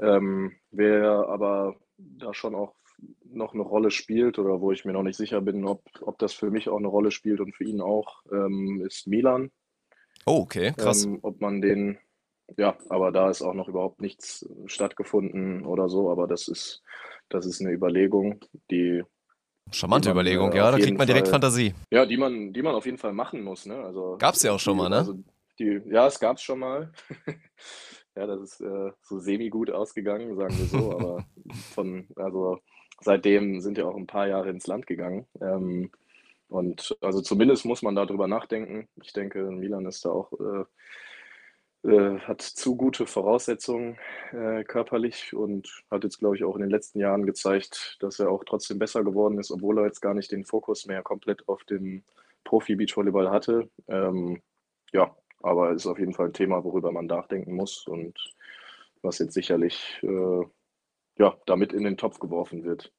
Ähm, 0.00 0.52
wer 0.70 1.28
aber 1.28 1.76
da 1.98 2.32
schon 2.32 2.54
auch 2.54 2.74
noch 3.24 3.54
eine 3.54 3.62
Rolle 3.62 3.90
spielt 3.90 4.38
oder 4.38 4.60
wo 4.60 4.72
ich 4.72 4.84
mir 4.84 4.92
noch 4.92 5.02
nicht 5.02 5.16
sicher 5.16 5.40
bin, 5.40 5.64
ob, 5.64 5.82
ob 6.02 6.18
das 6.18 6.32
für 6.32 6.50
mich 6.50 6.68
auch 6.68 6.78
eine 6.78 6.88
Rolle 6.88 7.10
spielt 7.10 7.40
und 7.40 7.54
für 7.54 7.64
ihn 7.64 7.80
auch, 7.80 8.22
ähm, 8.32 8.82
ist 8.86 9.06
Milan. 9.06 9.50
Oh, 10.26 10.40
okay, 10.42 10.72
krass. 10.76 11.04
Ähm, 11.04 11.18
ob 11.22 11.40
man 11.40 11.60
den, 11.60 11.98
ja, 12.56 12.76
aber 12.88 13.12
da 13.12 13.30
ist 13.30 13.42
auch 13.42 13.54
noch 13.54 13.68
überhaupt 13.68 14.00
nichts 14.00 14.48
stattgefunden 14.66 15.64
oder 15.64 15.88
so, 15.88 16.10
aber 16.10 16.26
das 16.26 16.48
ist, 16.48 16.82
das 17.28 17.46
ist 17.46 17.60
eine 17.60 17.70
Überlegung, 17.70 18.44
die. 18.70 19.02
Charmante 19.70 20.08
die 20.08 20.14
man, 20.14 20.26
Überlegung, 20.26 20.52
äh, 20.52 20.56
ja, 20.56 20.70
da 20.70 20.78
kriegt 20.78 20.98
man 20.98 21.06
direkt 21.06 21.28
Fall, 21.28 21.34
Fantasie. 21.34 21.74
Ja, 21.90 22.04
die 22.04 22.16
man, 22.16 22.52
die 22.52 22.62
man 22.62 22.74
auf 22.74 22.86
jeden 22.86 22.98
Fall 22.98 23.12
machen 23.12 23.42
muss, 23.42 23.66
ne? 23.66 23.76
Also, 23.76 24.16
gab 24.18 24.34
es 24.34 24.42
ja 24.42 24.52
auch 24.52 24.60
schon 24.60 24.74
die, 24.74 24.82
mal, 24.82 24.88
ne? 24.88 24.96
Also 24.96 25.14
die, 25.58 25.80
ja, 25.86 26.06
es 26.06 26.18
gab 26.18 26.36
es 26.36 26.42
schon 26.42 26.58
mal. 26.58 26.92
ja, 28.16 28.26
das 28.26 28.40
ist 28.40 28.60
äh, 28.60 28.92
so 29.02 29.18
semi-gut 29.18 29.70
ausgegangen, 29.70 30.36
sagen 30.36 30.56
wir 30.58 30.66
so, 30.66 30.92
aber 30.98 31.24
von, 31.74 32.06
also 32.16 32.58
seitdem 33.00 33.60
sind 33.60 33.78
ja 33.78 33.86
auch 33.86 33.96
ein 33.96 34.06
paar 34.06 34.28
Jahre 34.28 34.50
ins 34.50 34.66
Land 34.66 34.86
gegangen. 34.86 35.26
Ähm, 35.40 35.90
und 36.48 36.96
also 37.00 37.20
zumindest 37.20 37.64
muss 37.64 37.82
man 37.82 37.94
darüber 37.94 38.26
nachdenken. 38.26 38.88
Ich 39.02 39.12
denke, 39.12 39.50
Milan 39.50 39.86
ist 39.86 40.04
da 40.04 40.10
auch, 40.10 40.32
äh, 40.32 41.88
äh, 41.88 42.18
hat 42.18 42.42
zu 42.42 42.76
gute 42.76 43.06
Voraussetzungen 43.06 43.96
äh, 44.32 44.64
körperlich 44.64 45.32
und 45.32 45.84
hat 45.90 46.04
jetzt, 46.04 46.18
glaube 46.18 46.36
ich, 46.36 46.44
auch 46.44 46.56
in 46.56 46.62
den 46.62 46.70
letzten 46.70 46.98
Jahren 46.98 47.24
gezeigt, 47.24 47.96
dass 48.00 48.18
er 48.18 48.30
auch 48.30 48.44
trotzdem 48.44 48.78
besser 48.78 49.04
geworden 49.04 49.38
ist, 49.38 49.50
obwohl 49.50 49.78
er 49.78 49.86
jetzt 49.86 50.00
gar 50.00 50.14
nicht 50.14 50.32
den 50.32 50.44
Fokus 50.44 50.86
mehr 50.86 51.02
komplett 51.02 51.48
auf 51.48 51.64
dem 51.64 52.02
Profi-Beachvolleyball 52.44 53.30
hatte. 53.30 53.70
Ähm, 53.88 54.42
ja, 54.92 55.14
aber 55.42 55.70
es 55.70 55.82
ist 55.82 55.86
auf 55.86 55.98
jeden 55.98 56.12
Fall 56.12 56.26
ein 56.26 56.32
Thema, 56.32 56.64
worüber 56.64 56.92
man 56.92 57.06
nachdenken 57.06 57.54
muss 57.54 57.86
und 57.86 58.18
was 59.02 59.18
jetzt 59.18 59.34
sicherlich 59.34 59.98
äh, 60.02 60.44
ja, 61.18 61.36
damit 61.46 61.72
in 61.72 61.84
den 61.84 61.96
Topf 61.96 62.18
geworfen 62.18 62.64
wird. 62.64 62.92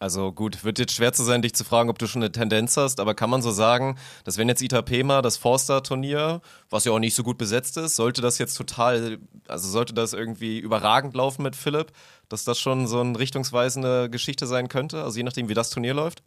Also 0.00 0.32
gut, 0.32 0.64
wird 0.64 0.80
jetzt 0.80 0.94
schwer 0.94 1.12
zu 1.12 1.22
sein, 1.22 1.42
dich 1.42 1.54
zu 1.54 1.64
fragen, 1.64 1.88
ob 1.88 1.98
du 1.98 2.06
schon 2.06 2.22
eine 2.22 2.32
Tendenz 2.32 2.76
hast, 2.76 2.98
aber 2.98 3.14
kann 3.14 3.30
man 3.30 3.42
so 3.42 3.52
sagen, 3.52 3.96
dass 4.24 4.38
wenn 4.38 4.48
jetzt 4.48 4.60
Itapema, 4.60 5.22
das 5.22 5.36
Forster-Turnier, 5.36 6.40
was 6.68 6.84
ja 6.84 6.92
auch 6.92 6.98
nicht 6.98 7.14
so 7.14 7.22
gut 7.22 7.38
besetzt 7.38 7.76
ist, 7.76 7.94
sollte 7.94 8.20
das 8.20 8.38
jetzt 8.38 8.54
total, 8.56 9.18
also 9.46 9.68
sollte 9.68 9.94
das 9.94 10.12
irgendwie 10.12 10.58
überragend 10.58 11.14
laufen 11.14 11.42
mit 11.42 11.54
Philipp, 11.54 11.92
dass 12.28 12.44
das 12.44 12.58
schon 12.58 12.88
so 12.88 13.00
eine 13.00 13.18
richtungsweisende 13.18 14.10
Geschichte 14.10 14.46
sein 14.46 14.68
könnte, 14.68 15.02
also 15.04 15.16
je 15.16 15.22
nachdem, 15.22 15.48
wie 15.48 15.54
das 15.54 15.70
Turnier 15.70 15.94
läuft? 15.94 16.24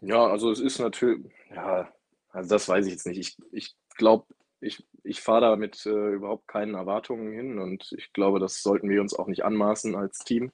Ja, 0.00 0.26
also 0.26 0.50
es 0.50 0.60
ist 0.60 0.80
natürlich, 0.80 1.24
ja, 1.54 1.88
also 2.30 2.48
das 2.48 2.68
weiß 2.68 2.86
ich 2.86 2.92
jetzt 2.92 3.06
nicht. 3.06 3.18
Ich, 3.18 3.36
ich 3.52 3.76
glaube, 3.96 4.26
ich, 4.60 4.86
ich 5.02 5.20
fahre 5.20 5.42
da 5.42 5.56
mit 5.56 5.84
äh, 5.86 6.12
überhaupt 6.12 6.48
keinen 6.48 6.74
Erwartungen 6.74 7.32
hin 7.32 7.58
und 7.58 7.92
ich 7.96 8.12
glaube, 8.12 8.40
das 8.40 8.62
sollten 8.62 8.88
wir 8.88 9.00
uns 9.00 9.14
auch 9.14 9.26
nicht 9.26 9.44
anmaßen 9.44 9.94
als 9.94 10.18
Team 10.18 10.52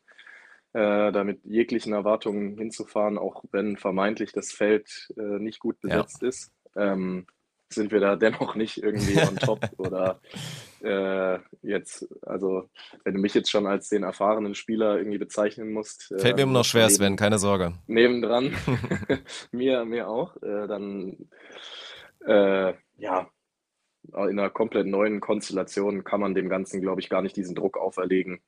äh, 0.72 1.12
da 1.12 1.24
mit 1.24 1.44
jeglichen 1.44 1.92
Erwartungen 1.92 2.56
hinzufahren, 2.56 3.18
auch 3.18 3.44
wenn 3.52 3.76
vermeintlich 3.76 4.32
das 4.32 4.52
Feld 4.52 5.12
äh, 5.16 5.38
nicht 5.38 5.60
gut 5.60 5.80
besetzt 5.80 6.22
ja. 6.22 6.28
ist. 6.28 6.52
Ähm, 6.76 7.26
sind 7.68 7.90
wir 7.90 8.00
da 8.00 8.16
dennoch 8.16 8.54
nicht 8.54 8.82
irgendwie 8.82 9.20
on 9.20 9.36
top 9.36 9.68
oder 9.76 10.20
äh, 10.82 11.38
jetzt, 11.62 12.08
also 12.22 12.68
wenn 13.04 13.14
du 13.14 13.20
mich 13.20 13.34
jetzt 13.34 13.50
schon 13.50 13.66
als 13.66 13.88
den 13.88 14.02
erfahrenen 14.02 14.54
Spieler 14.54 14.96
irgendwie 14.96 15.18
bezeichnen 15.18 15.72
musst. 15.72 16.10
Äh, 16.12 16.18
Fällt 16.18 16.36
mir 16.36 16.42
immer 16.42 16.52
noch 16.52 16.64
schwer, 16.64 16.86
neben, 16.86 16.96
Sven, 16.96 17.16
keine 17.16 17.38
Sorge. 17.38 17.74
Nebendran, 17.86 18.54
mir, 19.52 19.84
mir 19.84 20.08
auch, 20.08 20.36
äh, 20.42 20.66
dann 20.66 21.28
äh, 22.26 22.72
ja, 22.96 23.28
in 24.08 24.38
einer 24.38 24.50
komplett 24.50 24.86
neuen 24.86 25.20
Konstellation 25.20 26.04
kann 26.04 26.20
man 26.20 26.34
dem 26.34 26.48
Ganzen, 26.48 26.80
glaube 26.80 27.00
ich, 27.00 27.08
gar 27.08 27.22
nicht 27.22 27.36
diesen 27.36 27.54
Druck 27.54 27.78
auferlegen, 27.78 28.40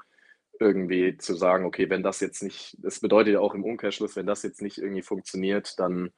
irgendwie 0.60 1.16
zu 1.16 1.34
sagen, 1.34 1.64
okay, 1.64 1.90
wenn 1.90 2.02
das 2.02 2.20
jetzt 2.20 2.42
nicht, 2.42 2.76
das 2.78 3.00
bedeutet 3.00 3.34
ja 3.34 3.40
auch 3.40 3.54
im 3.54 3.64
Umkehrschluss, 3.64 4.16
wenn 4.16 4.26
das 4.26 4.42
jetzt 4.42 4.62
nicht 4.62 4.78
irgendwie 4.78 5.02
funktioniert, 5.02 5.78
dann, 5.78 6.12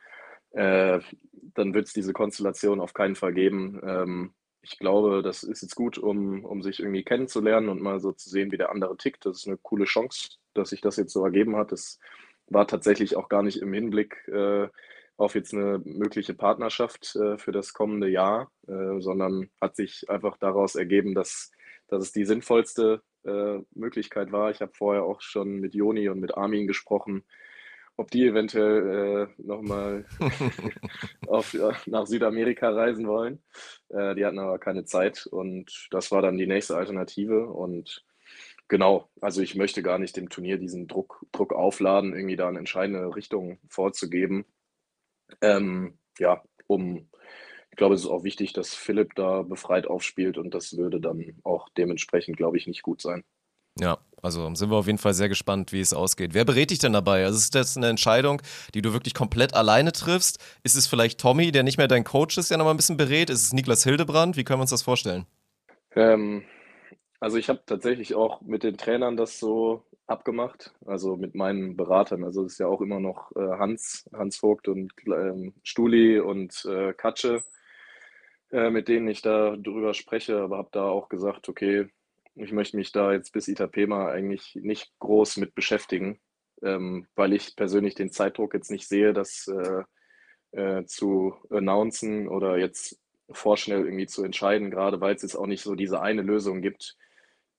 äh, 0.53 1.01
dann 1.55 1.75
wird 1.75 1.87
es 1.87 1.93
diese 1.93 2.13
Konstellation 2.13 2.81
auf 2.81 2.95
keinen 2.95 3.17
Fall 3.17 3.33
geben. 3.33 3.81
Ähm, 3.85 4.35
ich 4.63 4.79
glaube, 4.79 5.23
das 5.23 5.43
ist 5.43 5.63
jetzt 5.63 5.77
gut, 5.77 5.97
um, 5.97 6.45
um 6.45 6.63
sich 6.63 6.81
irgendwie 6.81 7.05
kennenzulernen 7.05 7.69
und 7.69 7.81
mal 7.81 8.01
so 8.01 8.13
zu 8.13 8.29
sehen, 8.29 8.51
wie 8.51 8.57
der 8.57 8.71
andere 8.71 8.97
tickt. 8.97 9.25
Das 9.25 9.39
ist 9.39 9.47
eine 9.47 9.59
coole 9.59 9.85
Chance, 9.85 10.31
dass 10.55 10.71
sich 10.71 10.81
das 10.81 10.97
jetzt 10.97 11.13
so 11.13 11.25
ergeben 11.25 11.57
hat. 11.57 11.73
Das 11.73 12.01
war 12.49 12.67
tatsächlich 12.67 13.17
auch 13.17 13.29
gar 13.29 13.43
nicht 13.43 13.59
im 13.59 13.73
Hinblick 13.73 14.27
äh, 14.29 14.69
auf 15.17 15.35
jetzt 15.35 15.55
eine 15.55 15.81
mögliche 15.85 16.35
Partnerschaft 16.35 17.17
äh, 17.17 17.39
für 17.39 17.53
das 17.53 17.73
kommende 17.73 18.09
Jahr, 18.09 18.51
äh, 18.69 19.01
sondern 19.01 19.51
hat 19.61 19.77
sich 19.77 20.09
einfach 20.11 20.37
daraus 20.37 20.75
ergeben, 20.75 21.15
dass, 21.15 21.51
dass 21.89 22.03
es 22.03 22.13
die 22.13 22.25
sinnvollste 22.25 23.03
äh, 23.25 23.59
Möglichkeit 23.75 24.33
war. 24.33 24.51
Ich 24.51 24.61
habe 24.61 24.73
vorher 24.75 25.05
auch 25.05 25.21
schon 25.21 25.57
mit 25.57 25.75
Joni 25.75 26.09
und 26.09 26.21
mit 26.21 26.37
Armin 26.37 26.67
gesprochen, 26.67 27.25
ob 27.97 28.11
die 28.11 28.27
eventuell 28.27 29.29
äh, 29.39 29.43
nochmal 29.43 30.05
nach 31.87 32.07
Südamerika 32.07 32.69
reisen 32.69 33.07
wollen. 33.07 33.43
Äh, 33.89 34.15
die 34.15 34.25
hatten 34.25 34.39
aber 34.39 34.59
keine 34.59 34.85
Zeit 34.85 35.27
und 35.27 35.89
das 35.91 36.11
war 36.13 36.21
dann 36.21 36.37
die 36.37 36.47
nächste 36.47 36.77
Alternative. 36.77 37.47
Und 37.47 38.05
genau, 38.69 39.09
also 39.23 39.41
ich 39.41 39.55
möchte 39.55 39.83
gar 39.83 39.99
nicht 39.99 40.17
dem 40.17 40.29
Turnier 40.29 40.59
diesen 40.59 40.89
Druck, 40.89 41.25
Druck 41.33 41.55
aufladen, 41.55 42.15
irgendwie 42.15 42.37
da 42.37 42.49
eine 42.49 42.59
entscheidende 42.59 43.17
Richtung 43.17 43.59
vorzugeben. 43.71 44.45
Ähm, 45.41 45.99
ja, 46.19 46.43
um, 46.67 47.09
ich 47.71 47.77
glaube, 47.77 47.95
es 47.95 48.03
ist 48.03 48.11
auch 48.11 48.25
wichtig, 48.25 48.53
dass 48.53 48.75
Philipp 48.75 49.15
da 49.15 49.43
befreit 49.43 49.87
aufspielt 49.87 50.39
und 50.39 50.55
das 50.55 50.77
würde 50.77 51.01
dann 51.01 51.23
auch 51.45 51.69
dementsprechend, 51.77 52.37
glaube 52.37 52.57
ich, 52.57 52.67
nicht 52.67 52.83
gut 52.83 53.03
sein. 53.03 53.25
Ja, 53.79 53.99
also 54.23 54.55
sind 54.55 54.71
wir 54.71 54.77
auf 54.77 54.87
jeden 54.87 54.99
Fall 54.99 55.13
sehr 55.13 55.29
gespannt, 55.29 55.73
wie 55.73 55.81
es 55.81 55.93
ausgeht. 55.93 56.33
Wer 56.33 56.47
berät 56.47 56.71
dich 56.71 56.79
denn 56.79 56.95
dabei? 56.95 57.25
Also 57.25 57.37
ist 57.37 57.55
das 57.55 57.77
eine 57.77 57.89
Entscheidung, 57.89 58.41
die 58.75 58.81
du 58.81 58.95
wirklich 58.95 59.13
komplett 59.13 59.55
alleine 59.55 59.93
triffst? 59.93 60.39
Ist 60.63 60.77
es 60.77 60.87
vielleicht 60.87 61.21
Tommy, 61.21 61.53
der 61.53 61.63
nicht 61.63 61.77
mehr 61.77 61.89
dein 61.89 62.05
Coach 62.05 62.39
ist, 62.39 62.51
der 62.51 62.57
nochmal 62.57 62.73
ein 62.73 62.79
bisschen 62.79 62.97
berät? 62.97 63.29
Ist 63.29 63.43
es 63.43 63.53
Niklas 63.53 63.85
Hildebrand? 63.85 64.37
Wie 64.37 64.45
können 64.45 64.61
wir 64.61 64.63
uns 64.63 64.71
das 64.71 64.83
vorstellen? 64.83 65.27
Ähm, 65.95 66.45
also 67.21 67.37
ich 67.37 67.51
habe 67.51 67.61
tatsächlich 67.67 68.15
auch 68.15 68.41
mit 68.41 68.63
den 68.63 68.79
Trainern 68.79 69.17
das 69.19 69.39
so 69.39 69.85
abgemacht, 70.07 70.75
also 70.85 71.17
mit 71.17 71.35
meinen 71.35 71.77
Beratern. 71.77 72.25
Also 72.25 72.45
es 72.45 72.53
ist 72.53 72.59
ja 72.59 72.67
auch 72.67 72.81
immer 72.81 73.01
noch 73.01 73.33
äh, 73.37 73.59
Hans, 73.59 74.09
Hans 74.13 74.37
Vogt 74.37 74.69
und 74.69 74.93
ähm, 75.07 75.55
Stuli 75.63 76.21
und 76.21 76.65
äh, 76.65 76.93
Katsche, 76.95 77.43
äh, 78.53 78.71
mit 78.71 78.89
denen 78.89 79.09
ich 79.09 79.23
da 79.23 79.57
drüber 79.57 79.95
spreche, 79.95 80.39
aber 80.39 80.59
habe 80.59 80.69
da 80.73 80.85
auch 80.85 81.09
gesagt, 81.09 81.49
okay, 81.49 81.89
ich 82.37 82.53
möchte 82.53 82.77
mich 82.77 82.93
da 82.93 83.13
jetzt 83.13 83.33
bis 83.33 83.49
Itapema 83.49 84.09
eigentlich 84.09 84.57
nicht 84.57 84.93
groß 85.01 85.39
mit 85.39 85.55
beschäftigen, 85.55 86.21
ähm, 86.63 87.07
weil 87.17 87.33
ich 87.33 87.57
persönlich 87.57 87.95
den 87.95 88.11
Zeitdruck 88.11 88.55
jetzt 88.55 88.71
nicht 88.71 88.87
sehe, 88.89 89.13
das 89.13 89.49
äh, 89.49 89.83
äh, 90.53 90.85
zu 90.85 91.35
announcen 91.51 92.29
oder 92.29 92.59
jetzt 92.59 93.01
vorschnell 93.31 93.85
irgendwie 93.85 94.07
zu 94.07 94.23
entscheiden, 94.23 94.71
gerade 94.71 95.01
weil 95.01 95.17
es 95.17 95.23
jetzt 95.23 95.35
auch 95.35 95.47
nicht 95.47 95.63
so 95.63 95.75
diese 95.75 96.01
eine 96.01 96.23
Lösung 96.23 96.63
gibt, 96.63 96.97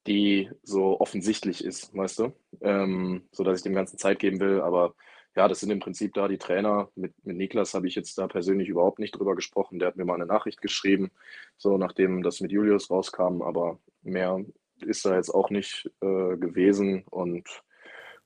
die 0.07 0.49
so 0.63 0.99
offensichtlich 0.99 1.63
ist, 1.63 1.95
weißt 1.95 2.19
du, 2.19 2.33
ähm, 2.61 3.27
so 3.31 3.43
dass 3.43 3.59
ich 3.59 3.63
dem 3.63 3.75
Ganzen 3.75 3.97
Zeit 3.97 4.19
geben 4.19 4.39
will. 4.39 4.61
Aber 4.61 4.95
ja, 5.35 5.47
das 5.47 5.59
sind 5.59 5.69
im 5.69 5.79
Prinzip 5.79 6.13
da 6.13 6.27
die 6.27 6.39
Trainer. 6.39 6.89
Mit, 6.95 7.13
mit 7.23 7.37
Niklas 7.37 7.73
habe 7.73 7.87
ich 7.87 7.95
jetzt 7.95 8.17
da 8.17 8.27
persönlich 8.27 8.69
überhaupt 8.69 8.99
nicht 8.99 9.11
drüber 9.11 9.35
gesprochen. 9.35 9.79
Der 9.79 9.89
hat 9.89 9.97
mir 9.97 10.05
mal 10.05 10.15
eine 10.15 10.25
Nachricht 10.25 10.61
geschrieben, 10.61 11.11
so 11.57 11.77
nachdem 11.77 12.23
das 12.23 12.41
mit 12.41 12.51
Julius 12.51 12.89
rauskam. 12.89 13.41
Aber 13.43 13.79
mehr 14.01 14.43
ist 14.81 15.05
da 15.05 15.15
jetzt 15.15 15.29
auch 15.29 15.49
nicht 15.49 15.91
äh, 16.01 16.37
gewesen. 16.37 17.03
Und 17.11 17.47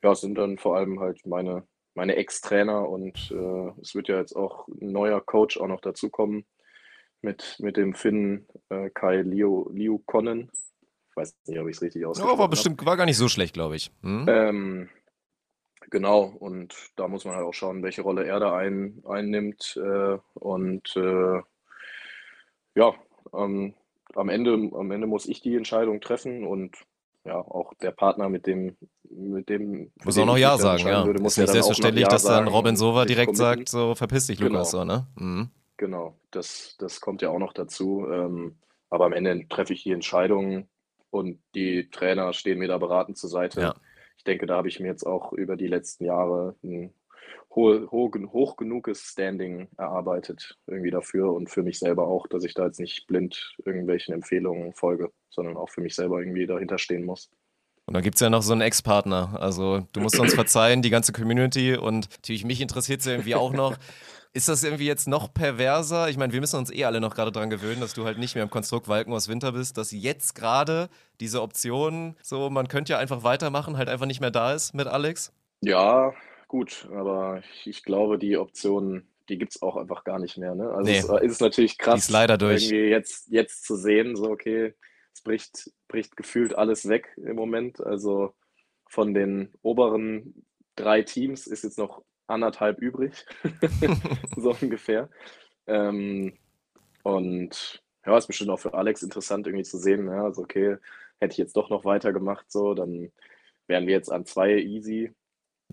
ja, 0.03 0.11
es 0.11 0.21
sind 0.21 0.37
dann 0.37 0.57
vor 0.57 0.77
allem 0.77 0.99
halt 0.99 1.25
meine, 1.25 1.67
meine 1.95 2.15
Ex-Trainer 2.15 2.87
und 2.87 3.31
äh, 3.31 3.81
es 3.81 3.93
wird 3.93 4.07
ja 4.07 4.17
jetzt 4.17 4.35
auch 4.35 4.67
ein 4.67 4.91
neuer 4.91 5.21
Coach 5.21 5.57
auch 5.57 5.67
noch 5.67 5.81
dazukommen 5.81 6.45
mit, 7.21 7.57
mit 7.59 7.77
dem 7.77 7.93
Finn 7.93 8.47
äh, 8.69 8.89
Kai 8.89 9.21
Liu, 9.21 9.69
Liu 9.71 9.99
Konnen. 10.05 10.49
Ich 11.11 11.17
weiß 11.17 11.35
nicht, 11.47 11.59
ob 11.59 11.67
ich 11.67 11.75
es 11.75 11.81
richtig 11.81 12.05
ausgesprochen 12.05 12.31
habe. 12.31 12.37
Ja, 12.37 12.41
war 12.41 12.49
bestimmt, 12.49 12.85
war 12.85 12.97
gar 12.97 13.05
nicht 13.05 13.17
so 13.17 13.27
schlecht, 13.27 13.53
glaube 13.53 13.75
ich. 13.75 13.91
Hm? 14.01 14.25
Ähm, 14.29 14.89
genau, 15.89 16.23
und 16.23 16.73
da 16.95 17.07
muss 17.07 17.25
man 17.25 17.35
halt 17.35 17.45
auch 17.45 17.53
schauen, 17.53 17.83
welche 17.83 18.01
Rolle 18.01 18.25
er 18.25 18.39
da 18.39 18.55
ein, 18.55 19.03
einnimmt. 19.05 19.77
Äh, 19.77 20.17
und 20.35 20.95
äh, 20.95 21.41
ja, 22.75 22.93
ähm, 23.33 23.73
am 24.15 24.29
Ende, 24.29 24.53
am 24.53 24.91
Ende 24.91 25.07
muss 25.07 25.27
ich 25.27 25.41
die 25.41 25.55
Entscheidung 25.55 25.99
treffen 25.99 26.47
und 26.47 26.77
ja, 27.23 27.35
auch 27.35 27.73
der 27.75 27.91
Partner, 27.91 28.29
mit 28.29 28.47
dem, 28.47 28.77
mit 29.09 29.49
dem. 29.49 29.91
Muss 30.03 30.17
auch 30.17 30.25
noch 30.25 30.37
Ja 30.37 30.57
sagen, 30.57 30.87
ja. 30.87 31.05
Würde, 31.05 31.21
muss 31.21 31.33
ist 31.33 31.43
nicht 31.43 31.51
selbstverständlich, 31.51 32.03
ja 32.03 32.09
dass 32.09 32.23
dann 32.23 32.47
Robin 32.47 32.75
Sova 32.75 33.05
direkt 33.05 33.35
sagt, 33.35 33.69
so 33.69 33.93
verpiss 33.93 34.27
dich, 34.27 34.39
genau. 34.39 34.51
Lukas, 34.51 34.71
so, 34.71 34.83
ne? 34.83 35.07
Mhm. 35.15 35.51
Genau, 35.77 36.15
das, 36.31 36.75
das 36.79 37.01
kommt 37.01 37.21
ja 37.21 37.29
auch 37.29 37.39
noch 37.39 37.53
dazu. 37.53 38.07
Ähm, 38.11 38.57
aber 38.89 39.05
am 39.05 39.13
Ende 39.13 39.47
treffe 39.49 39.73
ich 39.73 39.83
die 39.83 39.91
Entscheidung 39.91 40.67
und 41.11 41.39
die 41.53 41.89
Trainer 41.91 42.33
stehen 42.33 42.57
mir 42.57 42.67
da 42.67 42.77
beratend 42.77 43.17
zur 43.17 43.29
Seite. 43.29 43.61
Ja. 43.61 43.75
Ich 44.17 44.23
denke, 44.23 44.47
da 44.47 44.55
habe 44.55 44.67
ich 44.67 44.79
mir 44.79 44.87
jetzt 44.87 45.05
auch 45.05 45.33
über 45.33 45.55
die 45.55 45.67
letzten 45.67 46.05
Jahre 46.05 46.55
ein 46.63 46.93
hoch, 47.53 47.91
hoch, 47.91 48.11
hoch 48.33 48.55
genuges 48.55 49.01
Standing 49.01 49.67
erarbeitet 49.77 50.57
irgendwie 50.67 50.91
dafür 50.91 51.33
und 51.33 51.49
für 51.49 51.63
mich 51.63 51.79
selber 51.79 52.07
auch, 52.07 52.27
dass 52.27 52.43
ich 52.43 52.53
da 52.53 52.65
jetzt 52.65 52.79
nicht 52.79 53.07
blind 53.07 53.55
irgendwelchen 53.65 54.13
Empfehlungen 54.13 54.73
folge, 54.73 55.11
sondern 55.29 55.57
auch 55.57 55.69
für 55.69 55.81
mich 55.81 55.95
selber 55.95 56.19
irgendwie 56.19 56.47
dahinter 56.47 56.77
stehen 56.77 57.03
muss. 57.03 57.29
Und 57.85 57.95
dann 57.95 58.03
gibt 58.03 58.15
es 58.15 58.21
ja 58.21 58.29
noch 58.29 58.41
so 58.41 58.53
einen 58.53 58.61
Ex-Partner. 58.61 59.37
Also 59.39 59.85
du 59.91 59.99
musst 59.99 60.19
uns 60.19 60.33
verzeihen, 60.33 60.81
die 60.81 60.89
ganze 60.89 61.11
Community 61.11 61.75
und 61.75 62.09
natürlich 62.09 62.45
mich 62.45 62.61
interessiert 62.61 63.01
es 63.01 63.07
irgendwie 63.07 63.35
auch 63.35 63.53
noch. 63.53 63.77
Ist 64.33 64.47
das 64.47 64.63
irgendwie 64.63 64.85
jetzt 64.85 65.09
noch 65.09 65.33
perverser? 65.33 66.09
Ich 66.09 66.17
meine, 66.17 66.31
wir 66.31 66.39
müssen 66.39 66.57
uns 66.57 66.71
eh 66.71 66.85
alle 66.85 67.01
noch 67.01 67.15
gerade 67.15 67.33
dran 67.33 67.49
gewöhnen, 67.49 67.81
dass 67.81 67.93
du 67.93 68.05
halt 68.05 68.17
nicht 68.17 68.33
mehr 68.35 68.43
im 68.45 68.49
Konstrukt 68.49 68.87
Walken 68.87 69.13
aus 69.13 69.27
Winter 69.27 69.51
bist, 69.51 69.77
dass 69.77 69.91
jetzt 69.91 70.35
gerade 70.35 70.89
diese 71.19 71.41
Option, 71.41 72.15
so 72.21 72.49
man 72.49 72.69
könnte 72.69 72.93
ja 72.93 72.99
einfach 72.99 73.23
weitermachen, 73.23 73.77
halt 73.77 73.89
einfach 73.89 74.05
nicht 74.05 74.21
mehr 74.21 74.31
da 74.31 74.53
ist 74.53 74.73
mit 74.73 74.87
Alex? 74.87 75.33
Ja, 75.59 76.13
gut, 76.47 76.87
aber 76.93 77.43
ich, 77.65 77.83
glaube, 77.83 78.17
die 78.17 78.37
Option, 78.37 79.05
die 79.27 79.37
gibt 79.37 79.55
es 79.55 79.61
auch 79.61 79.75
einfach 79.75 80.05
gar 80.05 80.17
nicht 80.17 80.37
mehr. 80.37 80.55
Ne? 80.55 80.69
Also 80.69 80.89
nee. 80.89 81.25
es 81.25 81.33
ist 81.33 81.41
natürlich 81.41 81.77
krass, 81.77 82.09
leider 82.09 82.37
durch. 82.37 82.63
irgendwie 82.63 82.89
jetzt, 82.89 83.27
jetzt 83.29 83.65
zu 83.65 83.75
sehen, 83.75 84.15
so 84.15 84.29
okay, 84.29 84.73
es 85.13 85.21
bricht, 85.21 85.71
bricht 85.89 86.15
gefühlt 86.15 86.57
alles 86.57 86.87
weg 86.87 87.09
im 87.17 87.35
Moment. 87.35 87.81
Also 87.81 88.33
von 88.87 89.13
den 89.13 89.53
oberen 89.61 90.45
drei 90.77 91.01
Teams 91.01 91.47
ist 91.47 91.65
jetzt 91.65 91.77
noch 91.77 92.01
anderthalb 92.27 92.79
übrig, 92.79 93.25
so 94.37 94.55
ungefähr. 94.61 95.09
Ähm, 95.67 96.37
und 97.03 97.83
ja, 98.05 98.17
ist 98.17 98.27
bestimmt 98.27 98.49
auch 98.49 98.59
für 98.59 98.73
Alex 98.73 99.03
interessant 99.03 99.47
irgendwie 99.47 99.63
zu 99.63 99.77
sehen, 99.77 100.07
ja, 100.07 100.23
also 100.23 100.41
okay, 100.41 100.77
hätte 101.19 101.33
ich 101.33 101.37
jetzt 101.37 101.55
doch 101.55 101.69
noch 101.69 101.85
weitergemacht, 101.85 102.51
so, 102.51 102.73
dann 102.73 103.11
wären 103.67 103.87
wir 103.87 103.93
jetzt 103.93 104.11
an 104.11 104.25
zwei 104.25 104.57
easy 104.57 105.13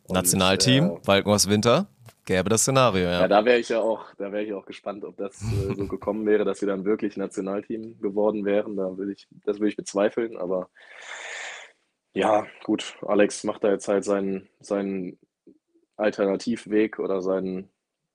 Nationalteam, 0.08 0.84
äh, 0.84 1.06
Walkenhorst 1.06 1.48
Winter, 1.48 1.88
gäbe 2.24 2.48
das 2.48 2.62
Szenario, 2.62 3.04
ja. 3.04 3.20
Ja, 3.20 3.28
da 3.28 3.44
wäre 3.44 3.58
ich 3.58 3.68
ja 3.68 3.80
auch, 3.80 4.14
da 4.16 4.30
wäre 4.30 4.44
ich 4.44 4.52
auch 4.52 4.66
gespannt, 4.66 5.04
ob 5.04 5.16
das 5.16 5.42
äh, 5.42 5.74
so 5.74 5.86
gekommen 5.88 6.26
wäre, 6.26 6.44
dass 6.44 6.60
wir 6.60 6.68
dann 6.68 6.84
wirklich 6.84 7.16
Nationalteam 7.16 7.98
geworden 8.00 8.44
wären. 8.44 8.76
Da 8.76 8.96
würde 8.96 9.12
ich, 9.12 9.26
das 9.44 9.58
würde 9.58 9.70
ich 9.70 9.76
bezweifeln, 9.76 10.36
aber 10.36 10.68
ja, 12.14 12.46
gut, 12.64 12.96
Alex 13.02 13.44
macht 13.44 13.64
da 13.64 13.70
jetzt 13.70 13.88
halt 13.88 14.04
seinen, 14.04 14.48
seinen 14.60 15.18
Alternativweg 15.98 16.98
oder 16.98 17.20
seinen, 17.22 17.70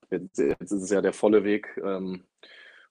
jetzt, 0.10 0.40
ist 0.40 0.72
es 0.72 0.90
ja 0.90 1.02
der 1.02 1.14
volle 1.14 1.44
Weg. 1.44 1.80
Ähm, 1.84 2.26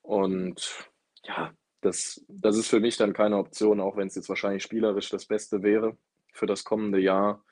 und 0.01 0.89
ja, 1.25 1.53
das, 1.81 2.23
das 2.27 2.57
ist 2.57 2.69
für 2.69 2.79
mich 2.79 2.97
dann 2.97 3.13
keine 3.13 3.37
Option, 3.37 3.79
auch 3.81 3.97
wenn 3.97 4.07
es 4.07 4.15
jetzt 4.15 4.29
wahrscheinlich 4.29 4.63
spielerisch 4.63 5.09
das 5.09 5.25
Beste 5.25 5.63
wäre 5.63 5.97
für 6.33 6.45
das 6.45 6.63
kommende 6.63 6.99
Jahr 6.99 7.43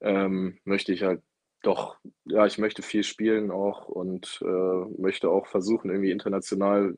ähm, 0.00 0.58
möchte 0.64 0.92
ich 0.92 1.02
halt 1.02 1.22
doch, 1.62 1.98
ja, 2.24 2.46
ich 2.46 2.58
möchte 2.58 2.82
viel 2.82 3.02
spielen 3.02 3.50
auch 3.50 3.88
und 3.88 4.40
äh, 4.42 5.00
möchte 5.00 5.28
auch 5.30 5.46
versuchen, 5.48 5.90
irgendwie 5.90 6.12
international 6.12 6.96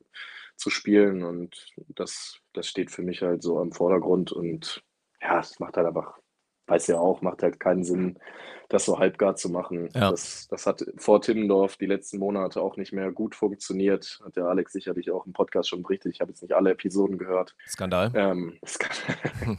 zu 0.56 0.68
spielen 0.68 1.24
und 1.24 1.66
das, 1.88 2.38
das 2.52 2.66
steht 2.66 2.90
für 2.90 3.02
mich 3.02 3.22
halt 3.22 3.42
so 3.42 3.62
im 3.62 3.72
Vordergrund 3.72 4.32
und 4.32 4.84
ja, 5.22 5.40
es 5.40 5.58
macht 5.60 5.76
halt 5.76 5.86
einfach 5.86 6.18
weiß 6.70 6.86
ja 6.86 6.98
auch, 6.98 7.20
macht 7.20 7.42
halt 7.42 7.60
keinen 7.60 7.84
Sinn, 7.84 8.18
das 8.68 8.84
so 8.84 8.98
halbgar 8.98 9.34
zu 9.34 9.50
machen. 9.50 9.88
Ja. 9.94 10.10
Das, 10.10 10.46
das 10.48 10.66
hat 10.66 10.84
vor 10.96 11.20
Timmendorf 11.20 11.76
die 11.76 11.86
letzten 11.86 12.18
Monate 12.18 12.62
auch 12.62 12.76
nicht 12.76 12.92
mehr 12.92 13.10
gut 13.10 13.34
funktioniert. 13.34 14.20
Hat 14.24 14.36
der 14.36 14.44
Alex 14.44 14.72
sicherlich 14.72 15.10
auch 15.10 15.26
im 15.26 15.32
Podcast 15.32 15.68
schon 15.68 15.82
berichtet. 15.82 16.14
Ich 16.14 16.20
habe 16.20 16.30
jetzt 16.30 16.42
nicht 16.42 16.54
alle 16.54 16.70
Episoden 16.70 17.18
gehört. 17.18 17.56
Skandal. 17.66 18.12
Ähm, 18.14 18.58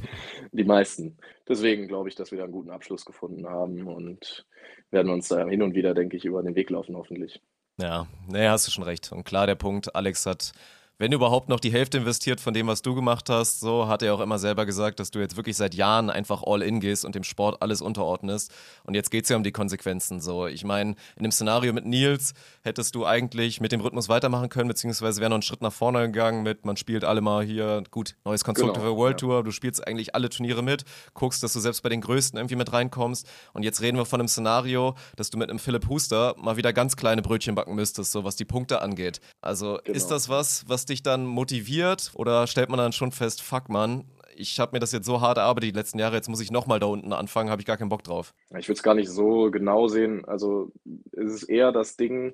die 0.51 0.63
meisten. 0.63 1.17
Deswegen 1.47 1.87
glaube 1.87 2.07
ich, 2.07 2.15
dass 2.15 2.31
wir 2.31 2.37
da 2.37 2.45
einen 2.45 2.53
guten 2.53 2.71
Abschluss 2.71 3.05
gefunden 3.05 3.47
haben 3.47 3.87
und 3.87 4.45
werden 4.89 5.11
uns 5.11 5.27
da 5.27 5.45
hin 5.45 5.61
und 5.61 5.75
wieder, 5.75 5.93
denke 5.93 6.15
ich, 6.15 6.25
über 6.25 6.41
den 6.41 6.55
Weg 6.55 6.69
laufen, 6.69 6.95
hoffentlich. 6.95 7.41
Ja, 7.77 8.07
naja, 8.29 8.51
hast 8.51 8.67
du 8.67 8.71
schon 8.71 8.83
recht. 8.83 9.11
Und 9.11 9.25
klar, 9.25 9.45
der 9.45 9.55
Punkt, 9.55 9.95
Alex 9.95 10.25
hat 10.25 10.53
wenn 11.01 11.11
überhaupt 11.13 11.49
noch 11.49 11.59
die 11.59 11.71
Hälfte 11.71 11.97
investiert 11.97 12.39
von 12.39 12.53
dem, 12.53 12.67
was 12.67 12.83
du 12.83 12.93
gemacht 12.93 13.27
hast, 13.27 13.59
so 13.59 13.87
hat 13.87 14.03
er 14.03 14.13
auch 14.13 14.19
immer 14.19 14.37
selber 14.37 14.67
gesagt, 14.67 14.99
dass 14.99 15.09
du 15.09 15.17
jetzt 15.17 15.35
wirklich 15.35 15.57
seit 15.57 15.73
Jahren 15.73 16.11
einfach 16.11 16.43
all 16.45 16.61
in 16.61 16.79
gehst 16.79 17.05
und 17.05 17.15
dem 17.15 17.23
Sport 17.23 17.63
alles 17.63 17.81
unterordnest. 17.81 18.51
Und 18.83 18.93
jetzt 18.93 19.09
geht 19.09 19.23
es 19.23 19.29
ja 19.31 19.35
um 19.35 19.41
die 19.41 19.51
Konsequenzen. 19.51 20.21
So, 20.21 20.45
ich 20.45 20.63
meine, 20.63 20.91
in 21.15 21.23
dem 21.23 21.31
Szenario 21.31 21.73
mit 21.73 21.87
Nils 21.87 22.35
hättest 22.61 22.93
du 22.93 23.03
eigentlich 23.03 23.59
mit 23.59 23.71
dem 23.71 23.81
Rhythmus 23.81 24.09
weitermachen 24.09 24.49
können, 24.49 24.67
beziehungsweise 24.67 25.21
wäre 25.21 25.31
noch 25.31 25.37
einen 25.37 25.41
Schritt 25.41 25.61
nach 25.63 25.73
vorne 25.73 26.03
gegangen 26.03 26.43
mit, 26.43 26.65
man 26.65 26.77
spielt 26.77 27.03
alle 27.03 27.21
mal 27.21 27.43
hier, 27.43 27.81
gut, 27.89 28.15
neues 28.23 28.43
Konstrukt 28.43 28.75
Genau, 28.77 28.95
World 28.95 29.19
ja. 29.19 29.27
Tour, 29.27 29.43
du 29.43 29.49
spielst 29.49 29.87
eigentlich 29.87 30.13
alle 30.13 30.29
Turniere 30.29 30.61
mit, 30.61 30.85
guckst, 31.15 31.41
dass 31.41 31.53
du 31.53 31.59
selbst 31.59 31.81
bei 31.81 31.89
den 31.89 32.01
Größten 32.01 32.37
irgendwie 32.37 32.57
mit 32.57 32.71
reinkommst. 32.71 33.27
Und 33.53 33.63
jetzt 33.63 33.81
reden 33.81 33.97
wir 33.97 34.05
von 34.05 34.19
einem 34.19 34.27
Szenario, 34.27 34.93
dass 35.15 35.31
du 35.31 35.39
mit 35.39 35.49
einem 35.49 35.57
Philipp 35.57 35.89
Huster 35.89 36.35
mal 36.37 36.57
wieder 36.57 36.73
ganz 36.73 36.95
kleine 36.95 37.23
Brötchen 37.23 37.55
backen 37.55 37.73
müsstest, 37.73 38.11
so 38.11 38.23
was 38.23 38.35
die 38.35 38.45
Punkte 38.45 38.83
angeht. 38.83 39.19
Also 39.41 39.79
Genau. 39.83 39.97
ist 39.97 40.11
das 40.11 40.29
was, 40.29 40.63
was 40.67 40.85
dich 40.91 41.03
dann 41.03 41.25
motiviert 41.25 42.11
oder 42.15 42.47
stellt 42.47 42.69
man 42.69 42.77
dann 42.77 42.91
schon 42.91 43.11
fest, 43.11 43.41
fuck 43.41 43.69
man, 43.69 44.05
ich 44.35 44.59
habe 44.59 44.73
mir 44.73 44.79
das 44.79 44.91
jetzt 44.91 45.05
so 45.05 45.21
hart 45.21 45.37
erarbeitet 45.37 45.73
die 45.73 45.77
letzten 45.77 45.99
Jahre, 45.99 46.15
jetzt 46.15 46.29
muss 46.29 46.41
ich 46.41 46.51
nochmal 46.51 46.79
da 46.79 46.87
unten 46.87 47.13
anfangen, 47.13 47.49
habe 47.49 47.61
ich 47.61 47.65
gar 47.65 47.77
keinen 47.77 47.89
Bock 47.89 48.03
drauf. 48.03 48.33
Ich 48.57 48.67
würde 48.67 48.77
es 48.77 48.83
gar 48.83 48.95
nicht 48.95 49.09
so 49.09 49.51
genau 49.51 49.87
sehen. 49.87 50.25
Also 50.25 50.71
es 51.11 51.33
ist 51.33 51.43
eher 51.43 51.71
das 51.71 51.95
Ding, 51.95 52.33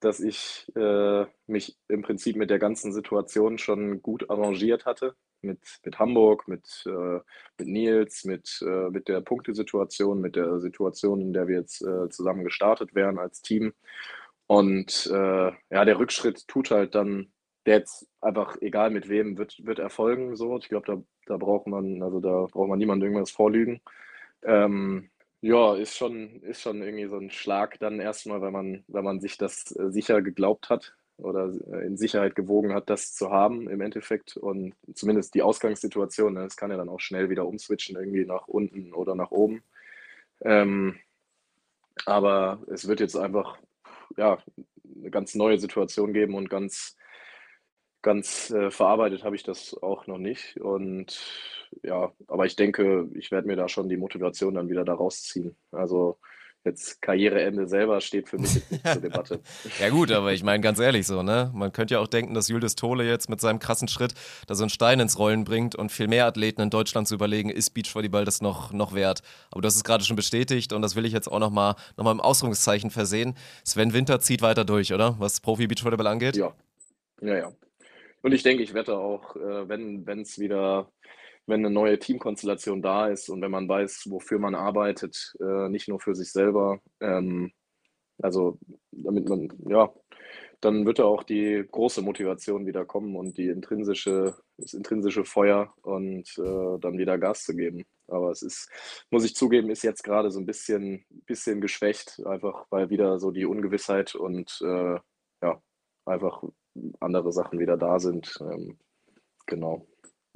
dass 0.00 0.20
ich 0.20 0.66
äh, 0.76 1.24
mich 1.46 1.76
im 1.88 2.02
Prinzip 2.02 2.36
mit 2.36 2.50
der 2.50 2.58
ganzen 2.58 2.92
Situation 2.92 3.58
schon 3.58 4.02
gut 4.02 4.30
arrangiert 4.30 4.86
hatte. 4.86 5.14
Mit, 5.40 5.60
mit 5.84 5.98
Hamburg, 5.98 6.48
mit, 6.48 6.84
äh, 6.86 7.20
mit 7.58 7.68
Nils, 7.68 8.24
mit, 8.24 8.64
äh, 8.66 8.88
mit 8.88 9.08
der 9.08 9.20
Punktesituation, 9.20 10.20
mit 10.20 10.36
der 10.36 10.58
Situation, 10.58 11.20
in 11.20 11.34
der 11.34 11.48
wir 11.48 11.58
jetzt 11.58 11.82
äh, 11.82 12.08
zusammen 12.08 12.44
gestartet 12.44 12.94
wären 12.94 13.18
als 13.18 13.42
Team. 13.42 13.74
Und 14.46 15.06
äh, 15.12 15.52
ja, 15.70 15.84
der 15.84 15.98
Rückschritt 15.98 16.48
tut 16.48 16.70
halt 16.70 16.94
dann, 16.94 17.33
der 17.66 17.78
jetzt 17.78 18.06
einfach, 18.20 18.56
egal 18.60 18.90
mit 18.90 19.08
wem, 19.08 19.38
wird, 19.38 19.64
wird 19.64 19.78
erfolgen. 19.78 20.36
So. 20.36 20.58
Ich 20.58 20.68
glaube, 20.68 20.86
da, 20.86 21.02
da 21.26 21.36
braucht 21.36 21.66
man, 21.66 22.02
also 22.02 22.20
da 22.20 22.46
braucht 22.50 22.68
man 22.68 22.78
niemandem 22.78 23.10
irgendwas 23.10 23.30
vorlügen. 23.30 23.80
Ähm, 24.42 25.10
ja, 25.40 25.74
ist 25.74 25.96
schon, 25.96 26.42
ist 26.42 26.62
schon 26.62 26.82
irgendwie 26.82 27.06
so 27.06 27.16
ein 27.16 27.30
Schlag 27.30 27.78
dann 27.78 28.00
erstmal, 28.00 28.40
weil 28.40 28.50
man, 28.50 28.84
weil 28.88 29.02
man 29.02 29.20
sich 29.20 29.36
das 29.36 29.76
äh, 29.76 29.90
sicher 29.90 30.22
geglaubt 30.22 30.70
hat 30.70 30.94
oder 31.16 31.52
äh, 31.70 31.86
in 31.86 31.96
Sicherheit 31.96 32.34
gewogen 32.34 32.72
hat, 32.72 32.90
das 32.90 33.14
zu 33.14 33.30
haben 33.30 33.68
im 33.68 33.80
Endeffekt. 33.80 34.36
Und 34.36 34.74
zumindest 34.94 35.34
die 35.34 35.42
Ausgangssituation, 35.42 36.34
ne, 36.34 36.44
das 36.44 36.56
kann 36.56 36.70
ja 36.70 36.76
dann 36.76 36.88
auch 36.88 37.00
schnell 37.00 37.30
wieder 37.30 37.46
umswitchen, 37.46 37.96
irgendwie 37.96 38.24
nach 38.24 38.48
unten 38.48 38.92
oder 38.94 39.14
nach 39.14 39.30
oben. 39.30 39.62
Ähm, 40.40 40.96
aber 42.06 42.60
es 42.68 42.88
wird 42.88 43.00
jetzt 43.00 43.16
einfach 43.16 43.58
ja, 44.16 44.38
eine 44.98 45.10
ganz 45.10 45.34
neue 45.34 45.58
Situation 45.58 46.12
geben 46.12 46.34
und 46.34 46.50
ganz, 46.50 46.96
ganz 48.04 48.50
äh, 48.50 48.70
verarbeitet 48.70 49.24
habe 49.24 49.34
ich 49.34 49.42
das 49.42 49.76
auch 49.82 50.06
noch 50.06 50.18
nicht. 50.18 50.60
Und 50.60 51.18
ja, 51.82 52.12
aber 52.28 52.46
ich 52.46 52.54
denke, 52.54 53.08
ich 53.14 53.32
werde 53.32 53.48
mir 53.48 53.56
da 53.56 53.68
schon 53.68 53.88
die 53.88 53.96
Motivation 53.96 54.54
dann 54.54 54.68
wieder 54.68 54.84
da 54.84 54.94
rausziehen. 54.94 55.56
Also 55.72 56.18
jetzt 56.64 57.00
Karriereende 57.00 57.66
selber 57.66 58.00
steht 58.00 58.28
für 58.28 58.38
mich 58.38 58.54
nicht 58.70 58.86
zur 58.86 59.00
Debatte. 59.00 59.40
Ja 59.80 59.88
gut, 59.88 60.12
aber 60.12 60.32
ich 60.32 60.42
meine 60.42 60.60
ganz 60.62 60.78
ehrlich 60.78 61.06
so, 61.06 61.22
ne? 61.22 61.50
Man 61.54 61.72
könnte 61.72 61.94
ja 61.94 62.00
auch 62.00 62.06
denken, 62.06 62.34
dass 62.34 62.48
Julius 62.48 62.74
Tole 62.74 63.04
jetzt 63.04 63.28
mit 63.28 63.40
seinem 63.40 63.58
krassen 63.58 63.88
Schritt 63.88 64.14
da 64.46 64.54
so 64.54 64.64
einen 64.64 64.70
Stein 64.70 65.00
ins 65.00 65.18
Rollen 65.18 65.44
bringt 65.44 65.74
und 65.74 65.90
viel 65.90 66.06
mehr 66.06 66.26
Athleten 66.26 66.60
in 66.60 66.70
Deutschland 66.70 67.08
zu 67.08 67.14
überlegen, 67.14 67.48
ist 67.48 67.70
Beachvolleyball 67.70 68.24
das 68.26 68.42
noch, 68.42 68.72
noch 68.72 68.94
wert? 68.94 69.22
Aber 69.50 69.66
hast 69.66 69.76
es 69.76 69.84
gerade 69.84 70.04
schon 70.04 70.16
bestätigt 70.16 70.72
und 70.74 70.82
das 70.82 70.94
will 70.94 71.06
ich 71.06 71.12
jetzt 71.12 71.28
auch 71.28 71.38
nochmal 71.38 71.74
noch 71.96 72.04
mal 72.04 72.12
im 72.12 72.20
Ausrufungszeichen 72.20 72.90
versehen. 72.90 73.34
Sven 73.64 73.94
Winter 73.94 74.20
zieht 74.20 74.42
weiter 74.42 74.64
durch, 74.64 74.92
oder? 74.92 75.16
Was 75.18 75.40
Profi-Beachvolleyball 75.40 76.06
angeht? 76.06 76.36
Ja, 76.36 76.54
ja, 77.22 77.36
ja. 77.36 77.52
Und 78.24 78.32
ich 78.32 78.42
denke, 78.42 78.62
ich 78.62 78.72
wette 78.72 78.96
auch, 78.96 79.36
äh, 79.36 79.68
wenn 79.68 80.20
es 80.22 80.38
wieder, 80.38 80.90
wenn 81.46 81.60
eine 81.60 81.70
neue 81.70 81.98
Teamkonstellation 81.98 82.80
da 82.80 83.08
ist 83.08 83.28
und 83.28 83.42
wenn 83.42 83.50
man 83.50 83.68
weiß, 83.68 84.06
wofür 84.08 84.38
man 84.38 84.54
arbeitet, 84.54 85.34
äh, 85.40 85.68
nicht 85.68 85.88
nur 85.88 86.00
für 86.00 86.14
sich 86.14 86.32
selber, 86.32 86.80
ähm, 87.00 87.52
also 88.22 88.58
damit 88.92 89.28
man, 89.28 89.50
ja, 89.68 89.92
dann 90.62 90.86
wird 90.86 91.00
da 91.00 91.04
auch 91.04 91.22
die 91.22 91.66
große 91.70 92.00
Motivation 92.00 92.64
wieder 92.64 92.86
kommen 92.86 93.14
und 93.14 93.36
die 93.36 93.48
intrinsische, 93.48 94.34
das 94.56 94.72
intrinsische 94.72 95.26
Feuer 95.26 95.74
und 95.82 96.26
äh, 96.38 96.78
dann 96.80 96.96
wieder 96.96 97.18
Gas 97.18 97.44
zu 97.44 97.54
geben. 97.54 97.84
Aber 98.08 98.30
es 98.30 98.40
ist, 98.40 98.70
muss 99.10 99.26
ich 99.26 99.34
zugeben, 99.36 99.68
ist 99.68 99.82
jetzt 99.82 100.02
gerade 100.02 100.30
so 100.30 100.40
ein 100.40 100.46
bisschen, 100.46 101.04
bisschen 101.26 101.60
geschwächt, 101.60 102.22
einfach 102.24 102.66
weil 102.70 102.88
wieder 102.88 103.18
so 103.18 103.30
die 103.30 103.44
Ungewissheit 103.44 104.14
und 104.14 104.62
äh, 104.64 104.98
ja, 105.42 105.62
einfach 106.06 106.42
andere 107.00 107.32
Sachen 107.32 107.58
wieder 107.58 107.76
da 107.76 107.98
sind. 107.98 108.38
Ähm, 108.40 108.78
genau. 109.46 109.86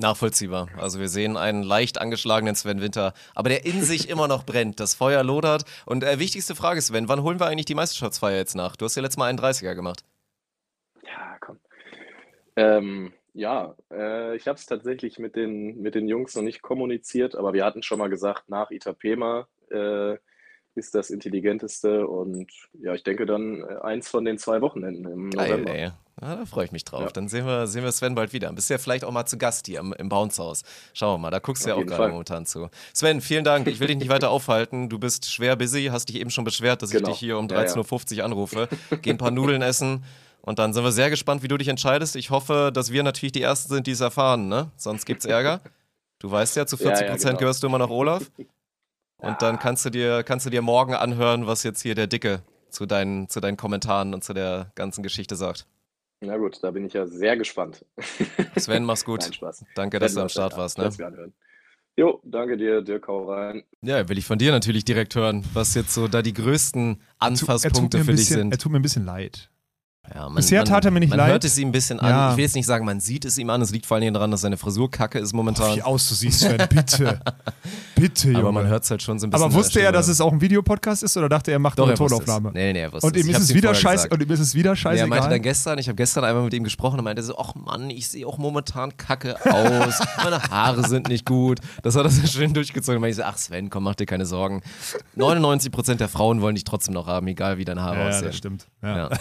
Nachvollziehbar. 0.01 0.69
Also 0.77 1.01
wir 1.01 1.09
sehen 1.09 1.37
einen 1.37 1.65
leicht 1.65 2.01
angeschlagenen 2.01 2.55
Sven 2.55 2.81
Winter, 2.81 3.15
aber 3.35 3.49
der 3.49 3.67
in 3.67 3.83
sich 3.83 4.09
immer 4.09 4.29
noch 4.29 4.47
brennt. 4.47 4.79
Das 4.79 4.95
Feuer 4.95 5.25
lodert. 5.25 5.65
Und 5.87 6.05
äh, 6.05 6.21
wichtigste 6.21 6.55
Frage, 6.55 6.81
Sven, 6.81 7.09
wann 7.09 7.25
holen 7.25 7.41
wir 7.41 7.47
eigentlich 7.47 7.67
die 7.67 7.75
Meisterschaftsfeier 7.75 8.37
jetzt 8.37 8.55
nach? 8.55 8.77
Du 8.77 8.85
hast 8.85 8.95
ja 8.95 9.03
letztes 9.03 9.19
Mal 9.19 9.27
einen 9.27 9.41
30er 9.41 9.75
gemacht. 9.75 10.05
Ja, 11.03 11.37
komm. 11.41 11.59
Ähm, 12.55 13.13
ja, 13.33 13.75
äh, 13.93 14.37
ich 14.37 14.47
habe 14.47 14.57
es 14.57 14.67
tatsächlich 14.67 15.19
mit 15.19 15.35
den, 15.35 15.81
mit 15.81 15.97
den 15.97 16.07
Jungs 16.07 16.37
noch 16.37 16.43
nicht 16.43 16.63
kommuniziert, 16.63 17.35
aber 17.35 17.53
wir 17.53 17.65
hatten 17.65 17.83
schon 17.83 17.99
mal 17.99 18.09
gesagt, 18.09 18.49
nach 18.49 18.71
Itapema 18.71 19.49
äh, 19.71 20.17
ist 20.79 20.95
das 20.95 21.11
intelligenteste 21.11 22.07
und 22.07 22.51
ja, 22.81 22.95
ich 22.95 23.03
denke 23.03 23.27
dann 23.27 23.61
äh, 23.63 23.77
eins 23.83 24.09
von 24.09 24.25
den 24.25 24.39
zwei 24.39 24.61
Wochenenden 24.63 25.05
im 25.05 25.31
Geil, 25.31 25.51
November. 25.51 25.75
ey. 25.75 25.91
Ja, 26.21 26.35
da 26.35 26.47
freue 26.47 26.65
ich 26.65 26.73
mich 26.73 26.85
drauf. 26.85 27.03
Ja. 27.03 27.09
Dann 27.11 27.29
sehen 27.29 27.47
wir, 27.47 27.69
sehen 27.69 27.85
wir 27.85 27.93
Sven 27.93 28.17
bald 28.17 28.33
wieder. 28.33 28.53
Bist 28.53 28.69
ja 28.71 28.79
vielleicht 28.79 29.05
auch 29.05 29.13
mal 29.13 29.25
zu 29.27 29.39
Gast 29.39 29.67
hier 29.69 29.79
im, 29.79 29.93
im 29.93 30.09
Bounce-Haus. 30.09 30.63
Schauen 30.93 31.15
wir 31.15 31.19
mal, 31.19 31.31
da 31.31 31.39
guckst 31.39 31.65
du 31.65 31.69
ja 31.69 31.77
auch 31.77 31.87
gerade 31.87 32.09
momentan 32.11 32.45
zu. 32.45 32.69
Sven, 32.93 33.21
vielen 33.21 33.45
Dank. 33.45 33.69
Ich 33.69 33.79
will 33.79 33.87
dich 33.87 33.99
nicht 33.99 34.09
weiter 34.09 34.31
aufhalten. 34.31 34.89
Du 34.89 34.99
bist 34.99 35.31
schwer 35.31 35.55
busy, 35.55 35.91
hast 35.93 36.07
dich 36.09 36.17
eben 36.19 36.31
schon 36.31 36.43
beschwert, 36.43 36.83
dass 36.83 36.91
ich 36.91 36.97
Genau. 36.97 37.11
dich 37.11 37.19
hier 37.21 37.39
um 37.39 37.47
Ja, 37.49 37.63
ja. 37.63 37.69
13.50 37.69 38.19
Uhr 38.19 38.25
anrufe. 38.25 38.69
Geh 39.03 39.11
ein 39.11 39.19
paar 39.19 39.31
Nudeln 39.31 39.63
essen. 39.63 40.03
Und 40.41 40.59
dann 40.59 40.73
sind 40.73 40.83
wir 40.83 40.91
sehr 40.91 41.09
gespannt, 41.11 41.45
wie 41.45 41.49
du 41.49 41.57
dich 41.57 41.69
entscheidest. 41.69 42.17
Ich 42.17 42.31
hoffe, 42.31 42.73
dass 42.75 42.91
wir 42.91 43.05
natürlich 43.05 43.33
die 43.33 43.43
Ersten 43.43 43.73
sind, 43.73 43.87
die 43.87 43.93
es 43.93 44.01
erfahren, 44.01 44.49
ne? 44.49 44.73
Sonst 44.77 45.05
gibt's 45.05 45.25
Ärger. 45.25 45.61
Du 46.19 46.29
weißt 46.29 46.57
ja, 46.57 46.67
zu 46.67 46.75
Ja, 46.79 46.83
ja, 46.91 46.97
40 46.97 47.07
Prozent 47.11 47.29
genau. 47.31 47.39
gehörst 47.39 47.63
du 47.63 47.69
immer 47.69 47.79
nach 47.79 47.91
Olaf. 47.91 48.29
Und 49.19 49.43
dann 49.43 49.59
kannst 49.59 49.85
du 49.85 49.91
dir, 49.91 50.23
kannst 50.23 50.47
du 50.47 50.51
dir 50.51 50.63
morgen 50.63 50.95
anhören, 50.95 51.47
was 51.47 51.63
jetzt 51.65 51.83
hier 51.83 51.95
der 51.95 52.07
Dicke 52.07 52.43
zu 52.71 52.87
deinen, 52.87 53.29
zu 53.29 53.41
deinen 53.41 53.57
Kommentaren 53.57 54.15
und 54.15 54.23
zu 54.23 54.33
der 54.33 54.71
ganzen 54.75 55.03
Geschichte 55.03 55.37
sagt. 55.37 55.67
Na 56.21 56.37
gut, 56.37 56.59
da 56.63 56.71
bin 56.71 56.85
ich 56.85 56.93
ja 56.93 57.07
sehr 57.07 57.37
gespannt. 57.37 57.85
Sven, 58.57 58.85
mach's 58.85 59.05
gut. 59.05 59.21
Nein, 59.23 59.33
Spaß. 59.33 59.65
Danke, 59.75 59.99
dass 59.99 60.15
du 60.15 60.21
am 60.21 60.29
Start 60.29 60.57
warst. 60.57 60.79
Ne? 60.79 60.91
Jo, 61.97 62.21
danke 62.25 62.57
dir, 62.57 62.81
Dirk, 62.83 63.09
hau 63.09 63.29
rein. 63.29 63.65
Ja, 63.83 64.09
will 64.09 64.19
ich 64.19 64.27
von 64.27 64.39
dir 64.39 64.53
natürlich 64.53 64.85
direkt 64.85 65.17
hören, 65.17 65.45
was 65.53 65.75
jetzt 65.75 65.93
so 65.93 66.07
da 66.07 66.23
die 66.23 66.33
größten 66.33 67.01
Er 67.01 67.27
Anfasspunkte 67.27 67.99
ein 67.99 68.05
für 68.05 68.13
dich 68.13 68.21
bisschen, 68.21 68.37
sind. 68.37 68.53
Er 68.53 68.59
tut 68.59 68.71
mir 68.71 68.79
ein 68.79 68.83
bisschen 68.83 69.05
leid. 69.05 69.51
Ja, 70.15 70.25
man, 70.25 70.37
Bisher 70.37 70.65
tat 70.65 70.85
er 70.85 70.91
mir 70.91 71.01
nicht 71.01 71.11
man 71.11 71.19
leid. 71.19 71.31
hört 71.31 71.45
es 71.45 71.59
ihm 71.59 71.69
ein 71.69 71.73
bisschen 71.73 72.01
an. 72.01 72.09
Ja. 72.11 72.31
Ich 72.31 72.37
will 72.37 72.45
jetzt 72.45 72.55
nicht 72.55 72.67
sagen, 72.67 72.85
man 72.85 73.01
sieht 73.01 73.25
es 73.25 73.37
ihm 73.39 73.51
an. 73.51 73.61
Es 73.63 73.71
liegt 73.71 73.87
vor 73.87 73.97
allen 73.97 74.03
Dingen 74.03 74.15
daran, 74.15 74.31
dass 74.31 74.41
seine 74.41 74.57
Frisur 74.57 74.91
kacke 74.91 75.19
ist 75.19 75.33
momentan. 75.33 75.77
Wie 75.77 75.83
aus 75.83 76.09
du 76.09 76.15
siehst, 76.15 76.41
Sven, 76.41 76.59
bitte. 76.69 77.21
Bitte, 77.95 78.29
Junge. 78.29 78.39
aber 78.39 78.53
man 78.53 78.67
hört 78.69 78.85
es 78.85 78.91
halt 78.93 79.03
schon 79.03 79.19
so 79.19 79.27
ein 79.27 79.31
bisschen. 79.31 79.45
Aber 79.45 79.53
wusste 79.55 79.81
er, 79.81 79.91
dass 79.91 80.07
es 80.07 80.21
auch 80.21 80.33
ein 80.33 80.41
Videopodcast 80.41 81.03
ist 81.03 81.17
oder 81.17 81.29
dachte 81.29 81.51
er, 81.51 81.57
er 81.57 81.59
macht 81.59 81.79
Doch, 81.79 81.85
eine 81.85 81.95
er. 81.95 81.97
Tonaufnahme? 81.97 82.53
Nee, 82.55 82.73
nee, 82.73 82.81
er 82.83 82.93
wusste 82.93 83.07
Und 83.09 83.17
ihm 83.17 83.29
ist 83.29 83.41
es 83.41 83.53
wieder 83.55 83.75
scheiße, 83.75 84.05
gesagt. 84.09 84.13
und 84.15 84.23
ihm 84.23 84.31
ist 84.31 84.39
es 84.41 84.55
wieder 84.55 84.71
Nee, 84.71 84.75
er 84.75 84.77
scheißegal. 84.77 85.09
meinte 85.09 85.29
dann 85.31 85.43
gestern, 85.43 85.79
ich 85.79 85.89
habe 85.89 85.97
gestern 85.97 86.23
einmal 86.25 86.45
mit 86.45 86.55
ihm 86.55 86.63
gesprochen 86.63 86.99
und 86.99 87.05
meinte 87.05 87.23
so, 87.25 87.37
ach 87.37 87.55
Mann, 87.57 87.91
ich 87.91 88.09
sehe 88.09 88.25
auch 88.27 88.39
momentan 88.39 88.97
kacke 88.97 89.35
aus, 89.45 89.99
meine 90.23 90.41
Haare 90.45 90.89
sind 90.89 91.09
nicht 91.09 91.27
gut. 91.27 91.59
Das 91.83 91.97
hat 91.97 92.05
er 92.05 92.11
so 92.11 92.25
schön 92.29 92.55
durchgezogen. 92.55 92.97
Und 92.99 93.01
meinte 93.01 93.11
ich 93.13 93.17
so, 93.17 93.25
ach 93.25 93.37
Sven, 93.37 93.69
komm, 93.69 93.83
mach 93.83 93.97
dir 93.97 94.07
keine 94.07 94.27
Sorgen. 94.27 94.63
99% 95.17 95.95
der 95.97 96.09
Frauen 96.09 96.41
wollen 96.41 96.55
dich 96.55 96.65
trotzdem 96.65 96.95
noch 96.95 97.09
haben, 97.09 97.27
egal 97.27 97.59
wie 97.59 97.65
deine 97.65 97.83
Haare 97.83 97.97
ja, 97.97 98.03
ja, 98.03 98.09
aussehen. 98.11 98.25
das 98.27 98.37
stimmt. 98.37 98.67
Ja. 98.83 98.97
Ja. 98.97 99.09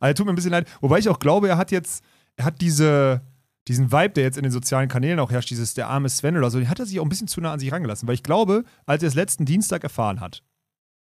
Also 0.00 0.14
tut 0.14 0.26
mir 0.26 0.32
ein 0.32 0.36
bisschen 0.36 0.50
leid. 0.50 0.68
Wobei 0.80 0.98
ich 0.98 1.08
auch 1.08 1.18
glaube, 1.18 1.48
er 1.48 1.56
hat 1.56 1.70
jetzt, 1.70 2.04
er 2.36 2.44
hat 2.46 2.60
diese, 2.60 3.22
diesen 3.66 3.92
Vibe, 3.92 4.10
der 4.10 4.24
jetzt 4.24 4.36
in 4.36 4.42
den 4.42 4.52
sozialen 4.52 4.88
Kanälen 4.88 5.20
auch 5.20 5.30
herrscht, 5.30 5.50
dieses 5.50 5.74
der 5.74 5.88
arme 5.88 6.08
Sven 6.08 6.36
oder 6.36 6.50
so, 6.50 6.58
den 6.58 6.68
hat 6.68 6.78
er 6.78 6.86
sich 6.86 6.98
auch 7.00 7.04
ein 7.04 7.08
bisschen 7.08 7.28
zu 7.28 7.40
nah 7.40 7.52
an 7.52 7.60
sich 7.60 7.72
rangelassen. 7.72 8.08
Weil 8.08 8.14
ich 8.14 8.22
glaube, 8.22 8.64
als 8.86 9.02
er 9.02 9.08
es 9.08 9.14
letzten 9.14 9.44
Dienstag 9.44 9.84
erfahren 9.84 10.20
hat, 10.20 10.42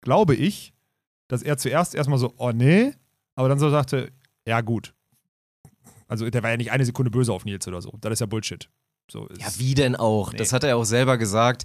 glaube 0.00 0.34
ich, 0.34 0.72
dass 1.28 1.42
er 1.42 1.58
zuerst 1.58 1.94
erstmal 1.94 2.18
so, 2.18 2.32
oh 2.38 2.52
nee, 2.52 2.92
aber 3.34 3.48
dann 3.48 3.58
so 3.58 3.70
sagte, 3.70 4.10
ja 4.46 4.60
gut. 4.60 4.94
Also 6.08 6.28
der 6.28 6.42
war 6.42 6.50
ja 6.50 6.56
nicht 6.56 6.72
eine 6.72 6.84
Sekunde 6.84 7.10
böse 7.10 7.32
auf 7.32 7.44
Nils 7.44 7.68
oder 7.68 7.82
so. 7.82 7.92
Das 8.00 8.12
ist 8.12 8.20
ja 8.20 8.26
Bullshit. 8.26 8.70
So 9.10 9.28
Ja, 9.38 9.46
wie 9.58 9.74
denn 9.74 9.96
auch? 9.96 10.32
Das 10.32 10.52
hat 10.52 10.64
er 10.64 10.76
auch 10.76 10.84
selber 10.84 11.18
gesagt. 11.18 11.64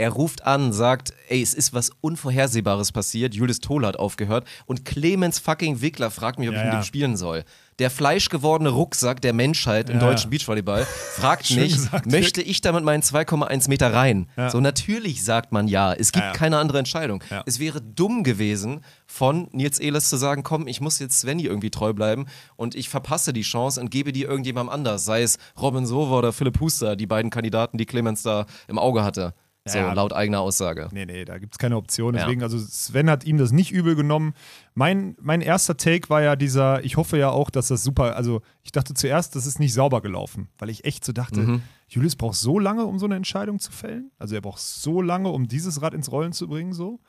Er 0.00 0.08
ruft 0.10 0.46
an, 0.46 0.72
sagt, 0.72 1.12
ey, 1.28 1.42
es 1.42 1.52
ist 1.52 1.74
was 1.74 1.90
Unvorhersehbares 2.00 2.90
passiert. 2.90 3.34
Julius 3.34 3.60
Toll 3.60 3.84
hat 3.84 3.96
aufgehört 3.98 4.46
und 4.64 4.86
Clemens 4.86 5.38
fucking 5.38 5.82
Wickler 5.82 6.10
fragt 6.10 6.38
mich, 6.38 6.48
ob 6.48 6.54
Ja, 6.54 6.60
ich 6.60 6.64
mit 6.64 6.72
ja. 6.74 6.80
ihm 6.80 6.84
spielen 6.84 7.16
soll. 7.18 7.44
der 7.78 7.88
fleischgewordene 7.90 8.68
Rucksack 8.68 9.22
der 9.22 9.32
Menschheit 9.32 9.88
im 9.88 10.00
Ja. 10.00 10.06
deutschen 10.10 10.28
Beachvolleyball, 10.30 10.84
fragt 11.16 11.50
mich, 11.50 11.72
gesagt, 11.72 12.04
möchte 12.12 12.42
ich 12.42 12.60
damit 12.60 12.84
meinen 12.84 13.02
2,1 13.02 13.68
Meter 13.70 13.94
rein? 13.94 14.28
So 14.50 14.60
natürlich 14.60 15.24
sagt 15.24 15.50
man 15.52 15.66
ja. 15.66 15.94
Es 15.94 16.12
gibt 16.12 16.34
keine 16.34 16.58
andere 16.58 16.78
Entscheidung. 16.78 17.24
Es 17.46 17.58
wäre 17.58 17.80
dumm 17.80 18.22
gewesen, 18.22 18.82
von 19.06 19.48
Nils 19.52 19.78
Ehlers 19.78 20.10
zu 20.10 20.16
sagen, 20.18 20.42
komm, 20.42 20.66
ich 20.66 20.80
muss 20.82 20.98
jetzt 20.98 21.20
Svenny 21.20 21.44
irgendwie 21.44 21.70
treu 21.70 21.94
bleiben 21.94 22.26
und 22.56 22.74
ich 22.74 22.90
verpasse 22.90 23.32
die 23.32 23.40
Chance 23.42 23.80
und 23.80 23.90
gebe 23.90 24.12
die 24.12 24.22
irgendjemandem 24.24 24.72
anders, 24.74 25.06
sei 25.06 25.22
es 25.22 25.38
Robin 25.60 25.86
Sova 25.86 26.16
oder 26.18 26.32
Philipp 26.34 26.60
Huster, 26.60 26.96
die 26.96 27.06
beiden 27.06 27.30
Kandidaten, 27.30 27.78
die 27.78 27.86
Clemens 27.86 28.22
da 28.22 28.44
im 28.68 28.78
Auge 28.78 29.04
hatte. 29.04 29.32
So 29.72 29.78
Ja. 29.78 29.92
laut 29.92 30.12
eigener 30.12 30.40
Aussage. 30.40 30.88
Nee, 30.92 31.06
nee, 31.06 31.24
da 31.24 31.38
gibt 31.38 31.54
es 31.54 31.58
keine 31.58 31.76
Option. 31.76 32.14
Ja. 32.14 32.20
Deswegen, 32.22 32.42
also 32.42 32.58
Sven 32.58 33.08
hat 33.10 33.24
ihm 33.24 33.38
das 33.38 33.52
nicht 33.52 33.72
übel 33.72 33.94
genommen. 33.94 34.34
Mein, 34.74 35.16
mein 35.20 35.40
erster 35.40 35.76
Take 35.76 36.08
war 36.10 36.22
ja 36.22 36.36
dieser, 36.36 36.84
ich 36.84 36.96
hoffe 36.96 37.16
ja 37.18 37.30
auch, 37.30 37.50
dass 37.50 37.68
das 37.68 37.82
super, 37.82 38.16
also 38.16 38.42
ich 38.62 38.72
dachte 38.72 38.94
zuerst, 38.94 39.36
das 39.36 39.46
ist 39.46 39.58
nicht 39.60 39.72
sauber 39.74 40.00
gelaufen, 40.00 40.48
weil 40.58 40.70
ich 40.70 40.84
echt 40.84 41.04
so 41.04 41.12
dachte, 41.12 41.40
Mhm. 41.40 41.62
Julius 41.88 42.14
braucht 42.16 42.36
so 42.36 42.58
lange, 42.58 42.84
um 42.84 42.98
so 42.98 43.06
eine 43.06 43.16
Entscheidung 43.16 43.58
zu 43.58 43.72
fällen. 43.72 44.10
Also 44.18 44.34
er 44.36 44.40
braucht 44.40 44.60
so 44.60 45.02
lange, 45.02 45.28
um 45.30 45.48
dieses 45.48 45.82
Rad 45.82 45.92
ins 45.94 46.12
Rollen 46.12 46.32
zu 46.32 46.46
bringen, 46.48 46.72
so. 46.72 47.00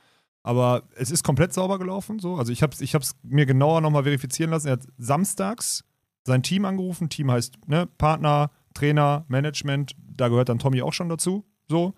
Aber 0.43 0.83
es 0.95 1.11
ist 1.11 1.23
komplett 1.23 1.53
sauber 1.53 1.77
gelaufen, 1.77 2.17
so. 2.17 2.35
Also 2.37 2.51
ich 2.51 2.63
habe 2.63 2.73
es 2.73 2.81
ich 2.81 2.95
hab's 2.95 3.15
mir 3.21 3.45
genauer 3.45 3.79
nochmal 3.81 4.03
verifizieren 4.03 4.49
lassen. 4.49 4.67
Er 4.67 4.73
hat 4.73 4.87
samstags 4.97 5.83
sein 6.25 6.41
Team 6.41 6.65
angerufen. 6.65 7.09
Team 7.09 7.29
heißt 7.31 7.67
ne, 7.67 7.85
Partner, 7.99 8.49
Trainer, 8.73 9.25
Management. 9.27 9.93
Da 10.17 10.29
gehört 10.29 10.49
dann 10.49 10.57
Tommy 10.59 10.81
auch 10.81 10.93
schon 10.93 11.09
dazu, 11.09 11.45
so. 11.67 11.93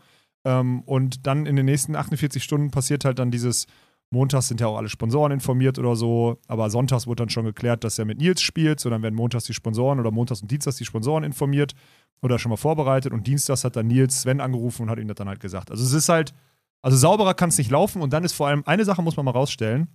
Ähm, 0.45 0.81
und 0.81 1.25
dann 1.27 1.45
in 1.45 1.55
den 1.55 1.65
nächsten 1.65 1.95
48 1.95 2.43
Stunden 2.43 2.71
passiert 2.71 3.05
halt 3.05 3.19
dann 3.19 3.31
dieses, 3.31 3.67
montags 4.13 4.47
sind 4.47 4.61
ja 4.61 4.67
auch 4.67 4.77
alle 4.77 4.87
Sponsoren 4.87 5.33
informiert 5.33 5.77
oder 5.77 5.97
so, 5.97 6.37
aber 6.47 6.69
sonntags 6.69 7.05
wurde 7.05 7.23
dann 7.23 7.29
schon 7.29 7.43
geklärt, 7.45 7.83
dass 7.83 7.99
er 7.99 8.05
mit 8.05 8.19
Nils 8.19 8.41
spielt, 8.41 8.79
so 8.79 8.89
dann 8.89 9.01
werden 9.01 9.15
montags 9.15 9.45
die 9.45 9.53
Sponsoren 9.53 9.99
oder 9.99 10.11
montags 10.11 10.41
und 10.41 10.49
dienstags 10.49 10.77
die 10.77 10.85
Sponsoren 10.85 11.25
informiert 11.25 11.73
oder 12.21 12.39
schon 12.39 12.51
mal 12.51 12.57
vorbereitet 12.57 13.11
und 13.11 13.27
dienstags 13.27 13.65
hat 13.65 13.75
dann 13.75 13.87
Nils 13.87 14.21
Sven 14.21 14.39
angerufen 14.39 14.83
und 14.83 14.89
hat 14.89 14.99
ihm 14.99 15.07
das 15.09 15.15
dann 15.15 15.27
halt 15.27 15.41
gesagt. 15.41 15.71
Also 15.71 15.83
es 15.83 15.91
ist 15.91 16.07
halt, 16.07 16.33
also 16.81 16.95
sauberer 16.95 17.33
kann 17.33 17.49
es 17.49 17.57
nicht 17.57 17.71
laufen 17.71 18.01
und 18.01 18.13
dann 18.13 18.23
ist 18.23 18.33
vor 18.33 18.47
allem, 18.47 18.63
eine 18.65 18.85
Sache 18.85 19.01
muss 19.01 19.17
man 19.17 19.25
mal 19.25 19.31
rausstellen, 19.31 19.89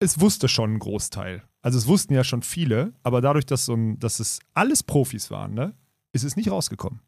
es 0.00 0.20
wusste 0.20 0.46
schon 0.46 0.74
ein 0.74 0.78
Großteil. 0.78 1.42
Also 1.60 1.76
es 1.76 1.88
wussten 1.88 2.14
ja 2.14 2.22
schon 2.22 2.42
viele, 2.42 2.92
aber 3.02 3.20
dadurch, 3.20 3.46
dass, 3.46 3.64
so 3.64 3.74
ein, 3.74 3.98
dass 3.98 4.20
es 4.20 4.38
alles 4.54 4.84
Profis 4.84 5.30
waren, 5.30 5.54
ne, 5.54 5.74
ist 6.12 6.22
es 6.22 6.36
nicht 6.36 6.50
rausgekommen. 6.50 7.00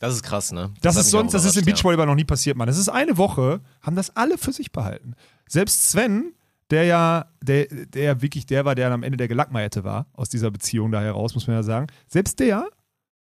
Das 0.00 0.14
ist 0.14 0.22
krass, 0.22 0.50
ne? 0.50 0.72
Das, 0.80 0.96
hat 0.96 1.02
ist 1.02 1.10
sonst, 1.10 1.34
das 1.34 1.44
ist 1.44 1.56
im 1.56 1.62
überrascht, 1.62 1.66
ja. 1.66 1.72
Beachvolleyball 1.74 2.06
noch 2.06 2.14
nie 2.14 2.24
passiert, 2.24 2.56
Mann. 2.56 2.66
Das 2.66 2.78
ist 2.78 2.88
eine 2.88 3.18
Woche, 3.18 3.60
haben 3.82 3.96
das 3.96 4.16
alle 4.16 4.38
für 4.38 4.52
sich 4.52 4.72
behalten. 4.72 5.14
Selbst 5.46 5.90
Sven, 5.90 6.32
der 6.70 6.84
ja, 6.84 7.26
der, 7.42 7.66
der 7.66 8.22
wirklich 8.22 8.46
der 8.46 8.64
war, 8.64 8.74
der 8.74 8.90
am 8.90 9.02
Ende 9.02 9.18
der 9.18 9.28
Gelackmeierte 9.28 9.84
war, 9.84 10.06
aus 10.14 10.30
dieser 10.30 10.50
Beziehung 10.50 10.90
da 10.90 11.02
heraus, 11.02 11.34
muss 11.34 11.46
man 11.46 11.56
ja 11.56 11.62
sagen. 11.62 11.88
Selbst 12.08 12.40
der 12.40 12.64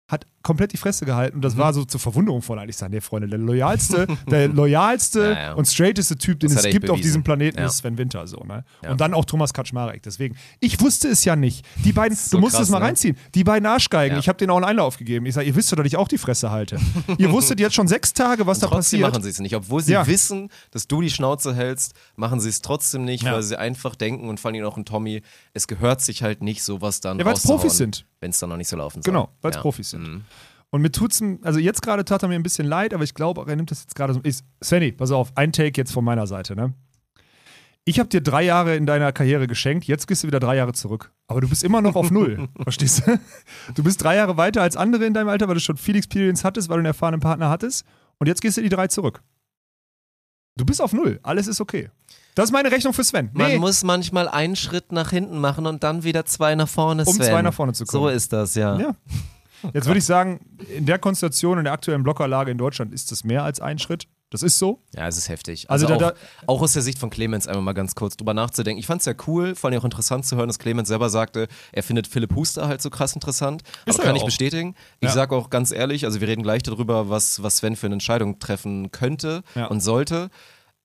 hat 0.08 0.28
komplett 0.44 0.74
die 0.74 0.78
Fresse 0.78 1.06
gehalten 1.06 1.36
und 1.38 1.42
das 1.44 1.56
Mhm. 1.56 1.60
war 1.60 1.74
so 1.74 1.86
zur 1.86 2.00
Verwunderung 2.00 2.42
von 2.42 2.58
eigentlich 2.60 2.78
der 2.78 3.02
Freunde, 3.02 3.28
der 3.28 3.40
loyalste, 3.40 4.08
der 4.30 4.48
loyalste 4.48 5.20
Ja, 5.22 5.32
ja. 5.34 5.54
und 5.54 5.68
straighteste 5.68 6.18
Typ, 6.18 6.40
den 6.40 6.50
Das 6.54 6.66
es 6.66 6.72
gibt 6.72 6.84
echt 6.84 6.90
auf 6.92 6.96
bewiesen. 6.98 7.08
diesem 7.10 7.24
Planeten, 7.24 7.60
Ja. 7.60 7.66
ist 7.68 7.78
Sven 7.78 7.98
Winter 7.98 8.26
so, 8.28 8.38
ne? 8.44 8.64
Und 8.88 9.00
dann 9.02 9.14
auch 9.14 9.26
Thomas 9.26 9.54
Kaczmarek. 9.54 10.02
Deswegen, 10.04 10.36
ich 10.60 10.80
wusste 10.82 11.08
es 11.10 11.24
ja 11.26 11.36
nicht. 11.36 11.66
Die 11.84 11.94
beiden, 11.94 12.16
so 12.16 12.38
du 12.38 12.42
musst 12.42 12.56
krass, 12.56 12.64
es 12.66 12.70
mal 12.70 12.80
ne? 12.80 12.86
reinziehen. 12.86 13.18
Die 13.36 13.44
beiden 13.44 13.66
Arschgeigen, 13.66 14.18
ich 14.18 14.28
habe 14.28 14.38
denen 14.38 14.52
auch 14.52 14.58
einen 14.58 14.66
Einlauf 14.66 14.98
gegeben. 14.98 15.26
Ich 15.26 15.36
sage, 15.36 15.48
ihr 15.48 15.56
wisst 15.56 15.72
doch, 15.72 15.78
dass 15.78 15.86
ich 15.86 15.98
auch 15.98 16.08
die 16.08 16.18
Fresse 16.18 16.52
halte. 16.52 16.78
ihr 17.18 17.32
wusstet 17.32 17.60
jetzt 17.60 17.76
schon 17.76 17.88
sechs 17.88 18.14
Tage, 18.14 18.48
was 18.48 18.58
Und 18.58 18.64
da 18.64 18.68
trotzdem 18.68 19.00
passiert. 19.02 19.14
machen 19.14 19.24
sie 19.24 19.30
es 19.30 19.40
nicht. 19.40 19.56
Obwohl 19.56 19.82
sie 19.82 19.94
wissen, 20.06 20.50
dass 20.72 20.88
du 20.88 21.02
die 21.02 21.10
Schnauze 21.10 21.54
hältst, 21.56 21.94
machen 22.16 22.40
sie 22.40 22.50
es 22.50 22.62
trotzdem 22.62 23.06
nicht, 23.06 23.24
weil 23.26 23.44
sie 23.44 23.58
einfach 23.58 23.96
denken 23.96 24.30
und 24.30 24.40
vor 24.40 24.52
allem 24.52 24.64
auch 24.66 24.78
ein 24.78 24.86
Tommy, 24.86 25.22
es 25.54 25.68
gehört 25.68 26.02
sich 26.02 26.24
halt 26.24 26.42
nicht, 26.42 26.64
sowas 26.64 27.00
dann 27.02 27.20
Ja, 27.20 27.26
weil's 27.26 27.44
Profis 27.44 27.78
sind. 27.78 28.06
Wenn 28.20 28.30
es 28.30 28.38
dann 28.40 28.50
noch 28.50 28.58
nicht 28.58 28.68
so 28.68 28.78
laufen 28.78 29.02
soll. 29.02 29.12
Genau, 29.12 29.30
weil 29.42 29.52
es. 29.52 29.58
Profis 29.58 29.90
sind. 29.90 30.04
Mhm. 30.04 30.24
Und 30.72 30.82
mir 30.82 30.92
tut's, 30.92 31.22
also 31.44 31.60
jetzt 31.60 31.82
gerade 31.82 32.06
tat 32.06 32.24
er 32.24 32.30
mir 32.30 32.36
ein 32.36 32.44
bisschen 32.44 32.66
leid, 32.66 32.94
aber 32.94 33.04
ich 33.04 33.14
glaube, 33.14 33.44
er 33.48 33.56
nimmt 33.56 33.72
das 33.72 33.82
jetzt 33.82 33.94
gerade 33.96 34.14
so. 34.14 34.22
Ich, 34.24 34.40
Svenny, 34.64 34.92
pass 34.94 35.12
auf, 35.12 35.32
ein 35.36 35.52
Take 35.52 35.80
jetzt 35.80 35.92
von 35.92 36.04
meiner 36.04 36.28
Seite, 36.28 36.56
ne? 36.56 36.74
Ich 37.84 38.00
habe 38.00 38.08
dir 38.10 38.22
drei 38.22 38.44
Jahre 38.44 38.76
in 38.76 38.86
deiner 38.86 39.12
Karriere 39.12 39.48
geschenkt, 39.48 39.86
jetzt 39.86 40.08
gehst 40.08 40.24
du 40.24 40.28
wieder 40.28 40.40
drei 40.40 40.56
Jahre 40.56 40.72
zurück. 40.72 41.12
Aber 41.28 41.42
du 41.42 41.50
bist 41.50 41.64
immer 41.64 41.82
noch 41.82 41.96
auf 41.96 42.10
Null, 42.12 42.48
verstehst 42.64 43.06
du? 43.06 43.20
Du 43.76 43.84
bist 43.84 44.02
drei 44.04 44.16
Jahre 44.16 44.38
weiter 44.38 44.62
als 44.62 44.78
andere 44.78 45.06
in 45.06 45.14
deinem 45.14 45.30
Alter, 45.30 45.48
weil 45.48 45.56
du 45.56 45.62
schon 45.62 45.78
viel 45.78 45.96
Experience 45.96 46.44
hattest, 46.44 46.70
weil 46.70 46.76
du 46.78 46.82
einen 46.82 46.86
erfahrenen 46.86 47.20
Partner 47.20 47.50
hattest. 47.50 47.86
Und 48.20 48.28
jetzt 48.28 48.42
gehst 48.42 48.56
du 48.58 48.62
die 48.62 48.70
drei 48.70 48.88
zurück. 48.88 49.22
Du 50.58 50.66
bist 50.66 50.82
auf 50.82 50.94
Null, 50.94 51.20
alles 51.24 51.48
ist 51.48 51.60
okay. 51.60 51.90
Das 52.36 52.46
ist 52.46 52.52
meine 52.52 52.72
Rechnung 52.72 52.94
für 52.94 53.04
Sven. 53.04 53.32
Man 53.34 53.48
Nee, 53.48 53.58
muss 53.58 53.84
manchmal 53.84 54.30
einen 54.30 54.56
Schritt 54.56 54.92
nach 54.92 55.10
hinten 55.10 55.40
machen 55.40 55.66
und 55.66 55.84
dann 55.84 56.04
wieder 56.04 56.26
zwei 56.26 56.56
nach 56.56 56.70
vorne, 56.70 57.04
um 57.04 57.14
Sven. 57.16 57.26
zwei 57.26 57.42
nach 57.42 57.54
vorne 57.54 57.74
zu 57.74 57.86
kommen. 57.86 58.04
So 58.04 58.10
ist 58.10 58.32
das, 58.32 58.56
ja. 58.56 58.78
Ja. 58.80 58.96
Jetzt 59.74 59.86
würde 59.88 60.00
ich 60.00 60.06
sagen, 60.06 60.40
in 60.76 60.86
der 60.86 61.00
Konstellation, 61.00 61.58
in 61.58 61.64
der 61.66 61.74
aktuellen 61.74 62.04
Blockerlage 62.04 62.52
in 62.52 62.58
Deutschland 62.58 62.94
ist 62.94 63.12
das 63.12 63.24
mehr 63.24 63.44
als 63.44 63.60
ein 63.60 63.80
Schritt. 63.80 64.08
Das 64.30 64.44
ist 64.44 64.60
so. 64.60 64.82
Ja, 64.96 65.10
es 65.10 65.18
ist 65.18 65.28
heftig. 65.28 65.70
Also 65.70 65.88
Also, 65.88 66.00
da- 66.00 66.14
auch, 66.48 66.56
auch 66.56 66.62
aus 66.62 66.72
der 66.72 66.82
Sicht 66.82 66.98
von 66.98 67.10
Clemens 67.10 67.48
einmal 67.50 67.64
mal 67.64 67.74
ganz 67.74 67.96
kurz 67.96 68.16
drüber 68.16 68.34
nachzudenken. 68.34 68.80
Ich 68.80 68.88
fand 68.88 69.02
es 69.02 69.06
ja 69.06 69.14
cool, 69.28 69.56
vor 69.56 69.70
allem 69.70 69.80
auch 69.82 69.84
interessant 69.84 70.26
zu 70.26 70.38
hören, 70.38 70.48
dass 70.48 70.58
Clemens 70.58 70.88
selber 70.88 71.10
sagte, 71.10 71.50
er 71.74 71.84
findet 71.84 72.08
Philipp 72.08 72.34
Huster 72.34 72.66
halt 72.70 72.82
so 72.82 72.90
krass 72.90 73.14
interessant. 73.14 73.62
Ist 73.86 73.96
Aber 73.96 74.04
er 74.04 74.06
kann 74.06 74.16
ja 74.16 74.16
ich 74.16 74.22
auch. 74.22 74.28
bestätigen. 74.28 74.76
Ich 75.02 75.10
Ja. 75.10 75.14
sage 75.14 75.36
auch 75.36 75.50
ganz 75.50 75.72
ehrlich, 75.72 76.06
also 76.06 76.22
wir 76.22 76.30
reden 76.30 76.44
gleich 76.44 76.64
darüber, 76.64 77.10
was, 77.10 77.44
was 77.44 77.58
Sven 77.58 77.76
für 77.76 77.88
eine 77.88 77.96
Entscheidung 77.96 78.40
treffen 78.40 78.90
könnte 78.92 79.44
Ja. 79.54 79.66
und 79.68 79.82
sollte. 79.82 80.30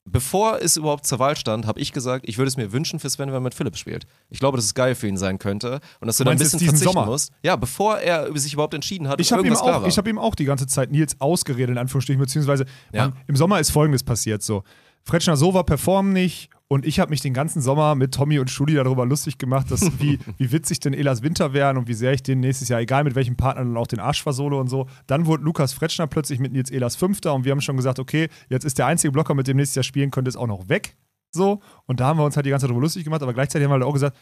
Bevor 0.08 0.60
es 0.62 0.76
überhaupt 0.76 1.04
zur 1.04 1.18
Wahl 1.18 1.36
stand, 1.36 1.66
habe 1.66 1.80
ich 1.80 1.92
gesagt, 1.92 2.26
ich 2.28 2.38
würde 2.38 2.46
es 2.48 2.56
mir 2.56 2.70
wünschen 2.72 3.00
für 3.00 3.10
Sven, 3.10 3.26
wenn 3.28 3.34
er 3.34 3.40
mit 3.40 3.54
Philipp 3.54 3.76
spielt. 3.76 4.06
Ich 4.30 4.38
glaube, 4.38 4.56
dass 4.56 4.64
es 4.64 4.74
geil 4.74 4.94
für 4.94 5.08
ihn 5.08 5.16
sein 5.16 5.38
könnte 5.40 5.80
und 6.00 6.06
dass 6.06 6.16
du 6.18 6.22
da 6.24 6.30
ein 6.30 6.38
meinst 6.38 6.44
jetzt 6.44 6.52
bisschen 6.60 6.68
verzichten 6.68 6.92
Sommer? 6.94 7.06
musst. 7.06 7.32
Ja, 7.42 7.56
bevor 7.56 7.98
er 7.98 8.32
sich 8.38 8.52
überhaupt 8.52 8.74
entschieden 8.74 9.08
hat, 9.08 9.20
Ich 9.20 9.32
habe 9.32 9.44
ihm, 9.46 9.52
auch- 9.54 9.84
ich 9.86 9.98
hab 9.98 10.06
ihm 10.06 10.18
auch 10.18 10.36
die 10.36 10.44
ganze 10.44 10.68
Zeit 10.68 10.92
Nils 10.92 11.20
ausgeredet, 11.20 11.70
in 11.70 11.78
Anführungsstrichen, 11.78 12.20
beziehungsweise 12.20 12.66
Ja. 12.92 13.08
Mann, 13.08 13.16
im 13.26 13.34
Sommer 13.36 13.58
ist 13.58 13.70
folgendes 13.70 14.04
passiert: 14.04 14.42
so. 14.44 14.62
Fretschner 15.06 15.36
Sova 15.36 15.62
performen 15.62 16.12
nicht 16.12 16.50
und 16.66 16.84
ich 16.84 16.98
habe 16.98 17.10
mich 17.10 17.20
den 17.20 17.32
ganzen 17.32 17.62
Sommer 17.62 17.94
mit 17.94 18.12
Tommy 18.12 18.40
und 18.40 18.50
Studi 18.50 18.74
darüber 18.74 19.06
lustig 19.06 19.38
gemacht, 19.38 19.70
dass 19.70 20.00
wie, 20.00 20.18
wie 20.36 20.50
witzig 20.50 20.80
denn 20.80 20.94
Elas 20.94 21.22
Winter 21.22 21.52
wären 21.52 21.76
und 21.76 21.86
wie 21.86 21.94
sehr 21.94 22.12
ich 22.12 22.24
den 22.24 22.40
nächstes 22.40 22.68
Jahr, 22.68 22.80
egal 22.80 23.04
mit 23.04 23.14
welchem 23.14 23.36
Partner, 23.36 23.62
dann 23.62 23.76
auch 23.76 23.86
den 23.86 24.00
Arsch 24.00 24.24
versole 24.24 24.56
und 24.56 24.66
so. 24.66 24.88
Dann 25.06 25.26
wurde 25.26 25.44
Lukas 25.44 25.72
Fretschner 25.72 26.08
plötzlich 26.08 26.40
mit 26.40 26.52
Nils 26.52 26.72
Elas 26.72 26.96
Fünfter 26.96 27.34
und 27.34 27.44
wir 27.44 27.52
haben 27.52 27.60
schon 27.60 27.76
gesagt, 27.76 28.00
okay, 28.00 28.28
jetzt 28.48 28.64
ist 28.64 28.78
der 28.78 28.86
einzige 28.86 29.12
Blocker, 29.12 29.34
mit 29.34 29.46
dem 29.46 29.56
nächstes 29.58 29.76
Jahr 29.76 29.84
spielen 29.84 30.10
könnte, 30.10 30.28
ist 30.28 30.36
auch 30.36 30.48
noch 30.48 30.68
weg. 30.68 30.96
So. 31.30 31.60
Und 31.86 32.00
da 32.00 32.06
haben 32.06 32.18
wir 32.18 32.24
uns 32.24 32.34
halt 32.34 32.44
die 32.44 32.50
ganze 32.50 32.64
Zeit 32.64 32.70
darüber 32.70 32.82
lustig 32.82 33.04
gemacht, 33.04 33.22
aber 33.22 33.32
gleichzeitig 33.32 33.64
haben 33.64 33.70
wir 33.70 33.74
halt 33.74 33.84
auch 33.84 33.92
gesagt, 33.92 34.16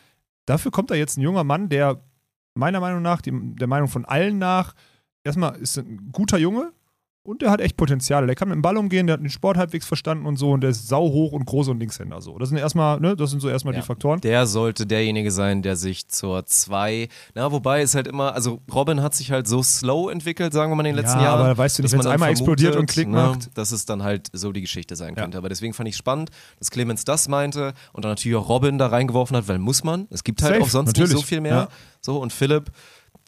dafür 0.44 0.70
kommt 0.70 0.90
da 0.90 0.94
jetzt 0.94 1.16
ein 1.16 1.22
junger 1.22 1.44
Mann, 1.44 1.70
der 1.70 2.04
meiner 2.52 2.80
Meinung 2.80 3.00
nach, 3.00 3.22
die, 3.22 3.32
der 3.32 3.68
Meinung 3.68 3.88
von 3.88 4.04
allen 4.04 4.36
nach, 4.36 4.74
erstmal 5.24 5.56
ist 5.56 5.78
ein 5.78 6.10
guter 6.12 6.36
Junge 6.36 6.72
und 7.24 7.40
der 7.42 7.50
hat 7.50 7.60
echt 7.60 7.76
Potenzial. 7.78 8.26
Der 8.26 8.36
kann 8.36 8.48
mit 8.48 8.54
dem 8.56 8.62
Ball 8.62 8.76
umgehen, 8.76 9.06
der 9.06 9.14
hat 9.14 9.20
den 9.20 9.30
Sport 9.30 9.56
halbwegs 9.56 9.86
verstanden 9.86 10.26
und 10.26 10.36
so 10.36 10.50
und 10.52 10.60
der 10.60 10.70
ist 10.70 10.88
sau 10.88 11.00
hoch 11.08 11.32
und 11.32 11.46
groß 11.46 11.68
und 11.68 11.80
Linkshänder 11.80 12.20
so. 12.20 12.38
Das 12.38 12.50
sind 12.50 12.58
erstmal, 12.58 13.00
ne, 13.00 13.16
das 13.16 13.30
sind 13.30 13.40
so 13.40 13.48
erstmal 13.48 13.74
Ja. 13.74 13.80
die 13.80 13.86
Faktoren. 13.86 14.20
Der 14.20 14.46
sollte 14.46 14.86
derjenige 14.86 15.30
sein, 15.30 15.62
der 15.62 15.76
sich 15.76 16.06
zur 16.08 16.44
2. 16.44 17.08
Na, 17.34 17.50
wobei 17.50 17.80
es 17.80 17.94
halt 17.94 18.06
immer, 18.06 18.34
also 18.34 18.60
Robin 18.72 19.00
hat 19.02 19.14
sich 19.14 19.32
halt 19.32 19.48
so 19.48 19.62
slow 19.62 20.12
entwickelt, 20.12 20.52
sagen 20.52 20.70
wir 20.70 20.76
mal 20.76 20.82
in 20.86 20.94
den 20.94 21.02
letzten 21.02 21.18
Ja, 21.18 21.24
Jahren. 21.24 21.40
aber 21.46 21.56
weißt 21.58 21.78
du 21.78 21.82
nicht, 21.82 21.92
dass 21.92 21.96
man 21.96 22.04
dann 22.04 22.12
einmal 22.12 22.30
explodiert 22.30 22.76
und 22.76 22.86
Klick 22.86 23.08
ne, 23.08 23.16
macht. 23.16 23.56
Dass 23.56 23.72
es 23.72 23.86
dann 23.86 24.02
halt 24.02 24.28
so 24.34 24.52
die 24.52 24.60
Geschichte 24.60 24.94
sein 24.94 25.14
Ja. 25.16 25.22
könnte. 25.22 25.38
Aber 25.38 25.48
deswegen 25.48 25.72
fand 25.72 25.88
ich 25.88 25.96
spannend, 25.96 26.30
dass 26.58 26.70
Clemens 26.70 27.04
das 27.04 27.28
meinte 27.28 27.72
und 27.94 28.04
dann 28.04 28.12
natürlich 28.12 28.36
auch 28.36 28.48
Robin 28.50 28.76
da 28.76 28.88
reingeworfen 28.88 29.34
hat, 29.36 29.48
weil 29.48 29.58
muss 29.58 29.82
man. 29.82 30.06
Es 30.10 30.24
gibt 30.24 30.42
halt 30.42 30.52
Safe, 30.56 30.64
auch 30.64 30.68
sonst 30.68 30.88
natürlich. 30.88 31.12
nicht 31.14 31.20
so 31.22 31.26
viel 31.26 31.40
mehr. 31.40 31.54
Ja. 31.54 31.68
So, 32.02 32.18
und 32.20 32.34
Philipp, 32.34 32.70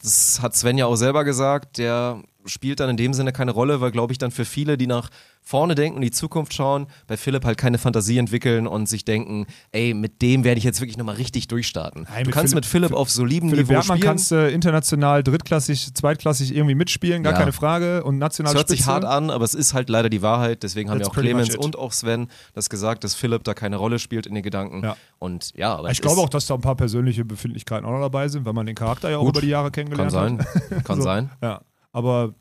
das 0.03 0.39
hat 0.43 0.55
Sven 0.55 0.77
ja 0.77 0.85
auch 0.85 0.95
selber 0.95 1.23
gesagt, 1.23 1.79
der 1.79 2.21
spielt 2.47 2.79
dann 2.79 2.89
in 2.89 2.97
dem 2.97 3.13
Sinne 3.13 3.31
keine 3.31 3.51
Rolle, 3.51 3.81
weil, 3.81 3.91
glaube 3.91 4.11
ich, 4.11 4.17
dann 4.17 4.31
für 4.31 4.45
viele, 4.45 4.77
die 4.77 4.87
nach 4.87 5.09
vorne 5.41 5.75
denken 5.75 5.95
und 5.97 6.01
die 6.01 6.11
Zukunft 6.11 6.53
schauen, 6.53 6.87
bei 7.07 7.15
Philipp 7.15 7.45
halt 7.45 7.57
keine 7.57 7.77
Fantasie 7.77 8.17
entwickeln 8.17 8.67
und 8.67 8.89
sich 8.89 9.05
denken, 9.05 9.45
ey, 9.71 9.93
mit 9.93 10.21
dem 10.21 10.43
werde 10.43 10.57
ich 10.57 10.65
jetzt 10.65 10.81
wirklich 10.81 10.97
nochmal 10.97 11.15
richtig 11.15 11.47
durchstarten. 11.47 12.03
Nein, 12.09 12.23
du 12.23 12.27
mit 12.27 12.33
kannst 12.35 12.51
Philipp- 12.53 12.55
mit 12.55 12.65
Philipp 12.65 12.91
auf 12.93 13.09
solidem 13.09 13.49
Philipp 13.49 13.65
Niveau 13.67 13.75
Wertmann 13.75 13.97
spielen. 13.97 14.09
kannst 14.09 14.31
du 14.31 14.49
international, 14.49 15.23
drittklassig, 15.23 15.93
zweitklassig 15.93 16.53
irgendwie 16.53 16.75
mitspielen, 16.75 17.23
gar 17.23 17.31
Ja. 17.33 17.39
keine 17.39 17.53
Frage. 17.53 18.03
Und 18.03 18.15
Es 18.15 18.19
national 18.19 18.55
hört 18.55 18.67
sich 18.67 18.79
Spitze. 18.79 18.91
hart 18.91 19.05
an, 19.05 19.29
aber 19.29 19.45
es 19.45 19.53
ist 19.53 19.73
halt 19.73 19.87
leider 19.89 20.09
die 20.09 20.21
Wahrheit. 20.21 20.63
Deswegen 20.63 20.89
haben 20.89 20.97
That's 20.99 21.07
ja 21.07 21.11
auch 21.11 21.21
Clemens 21.23 21.55
und 21.55 21.77
auch 21.77 21.93
Sven 21.93 22.27
das 22.53 22.69
gesagt, 22.69 23.05
dass 23.05 23.15
Philipp 23.15 23.45
da 23.45 23.53
keine 23.53 23.77
Rolle 23.77 23.99
spielt 23.99 24.25
in 24.25 24.35
den 24.35 24.43
Gedanken. 24.43 24.83
Ja. 24.83 24.97
Und 25.19 25.51
ja, 25.55 25.75
aber 25.75 25.87
Ich 25.91 25.99
es 25.99 26.01
glaube 26.01 26.19
auch, 26.19 26.29
dass 26.29 26.45
da 26.47 26.55
ein 26.55 26.61
paar 26.61 26.75
persönliche 26.75 27.23
Befindlichkeiten 27.23 27.85
auch 27.87 27.91
noch 27.93 28.01
dabei 28.01 28.27
sind, 28.27 28.45
weil 28.45 28.53
man 28.53 28.65
den 28.65 28.75
Charakter 28.75 29.09
ja 29.09 29.17
auch 29.17 29.21
Gut. 29.21 29.35
über 29.37 29.41
die 29.41 29.47
Jahre 29.47 29.71
kann 29.71 29.85
kennengelernt 29.85 30.11
sein, 30.11 30.39
hat. 30.39 30.83
kann 30.83 30.97
So. 30.97 31.03
sein. 31.03 31.29
Ja, 31.41 31.61
aber 31.97 32.35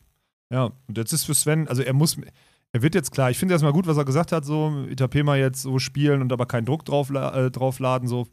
ja, 0.51 0.71
und 0.87 0.99
jetzt 0.99 1.13
ist 1.15 1.25
für 1.25 1.35
Sven, 1.35 1.67
also 1.67 1.83
er 1.83 1.95
muss, 1.95 2.19
er 2.73 2.83
wird 2.83 2.95
jetzt 2.95 3.11
klar, 3.11 3.31
ich 3.31 3.39
finde 3.39 3.55
erstmal 3.55 3.73
gut, 3.73 3.87
was 3.87 3.97
er 3.97 4.05
gesagt 4.05 4.31
hat, 4.31 4.45
so 4.45 4.85
Itapema 4.87 5.35
jetzt 5.35 5.63
so 5.63 5.79
spielen 5.79 6.21
und 6.21 6.31
aber 6.31 6.45
keinen 6.45 6.67
Druck 6.67 6.85
drauf, 6.85 7.09
äh, 7.09 7.51
draufladen, 7.51 8.07
so 8.07 8.27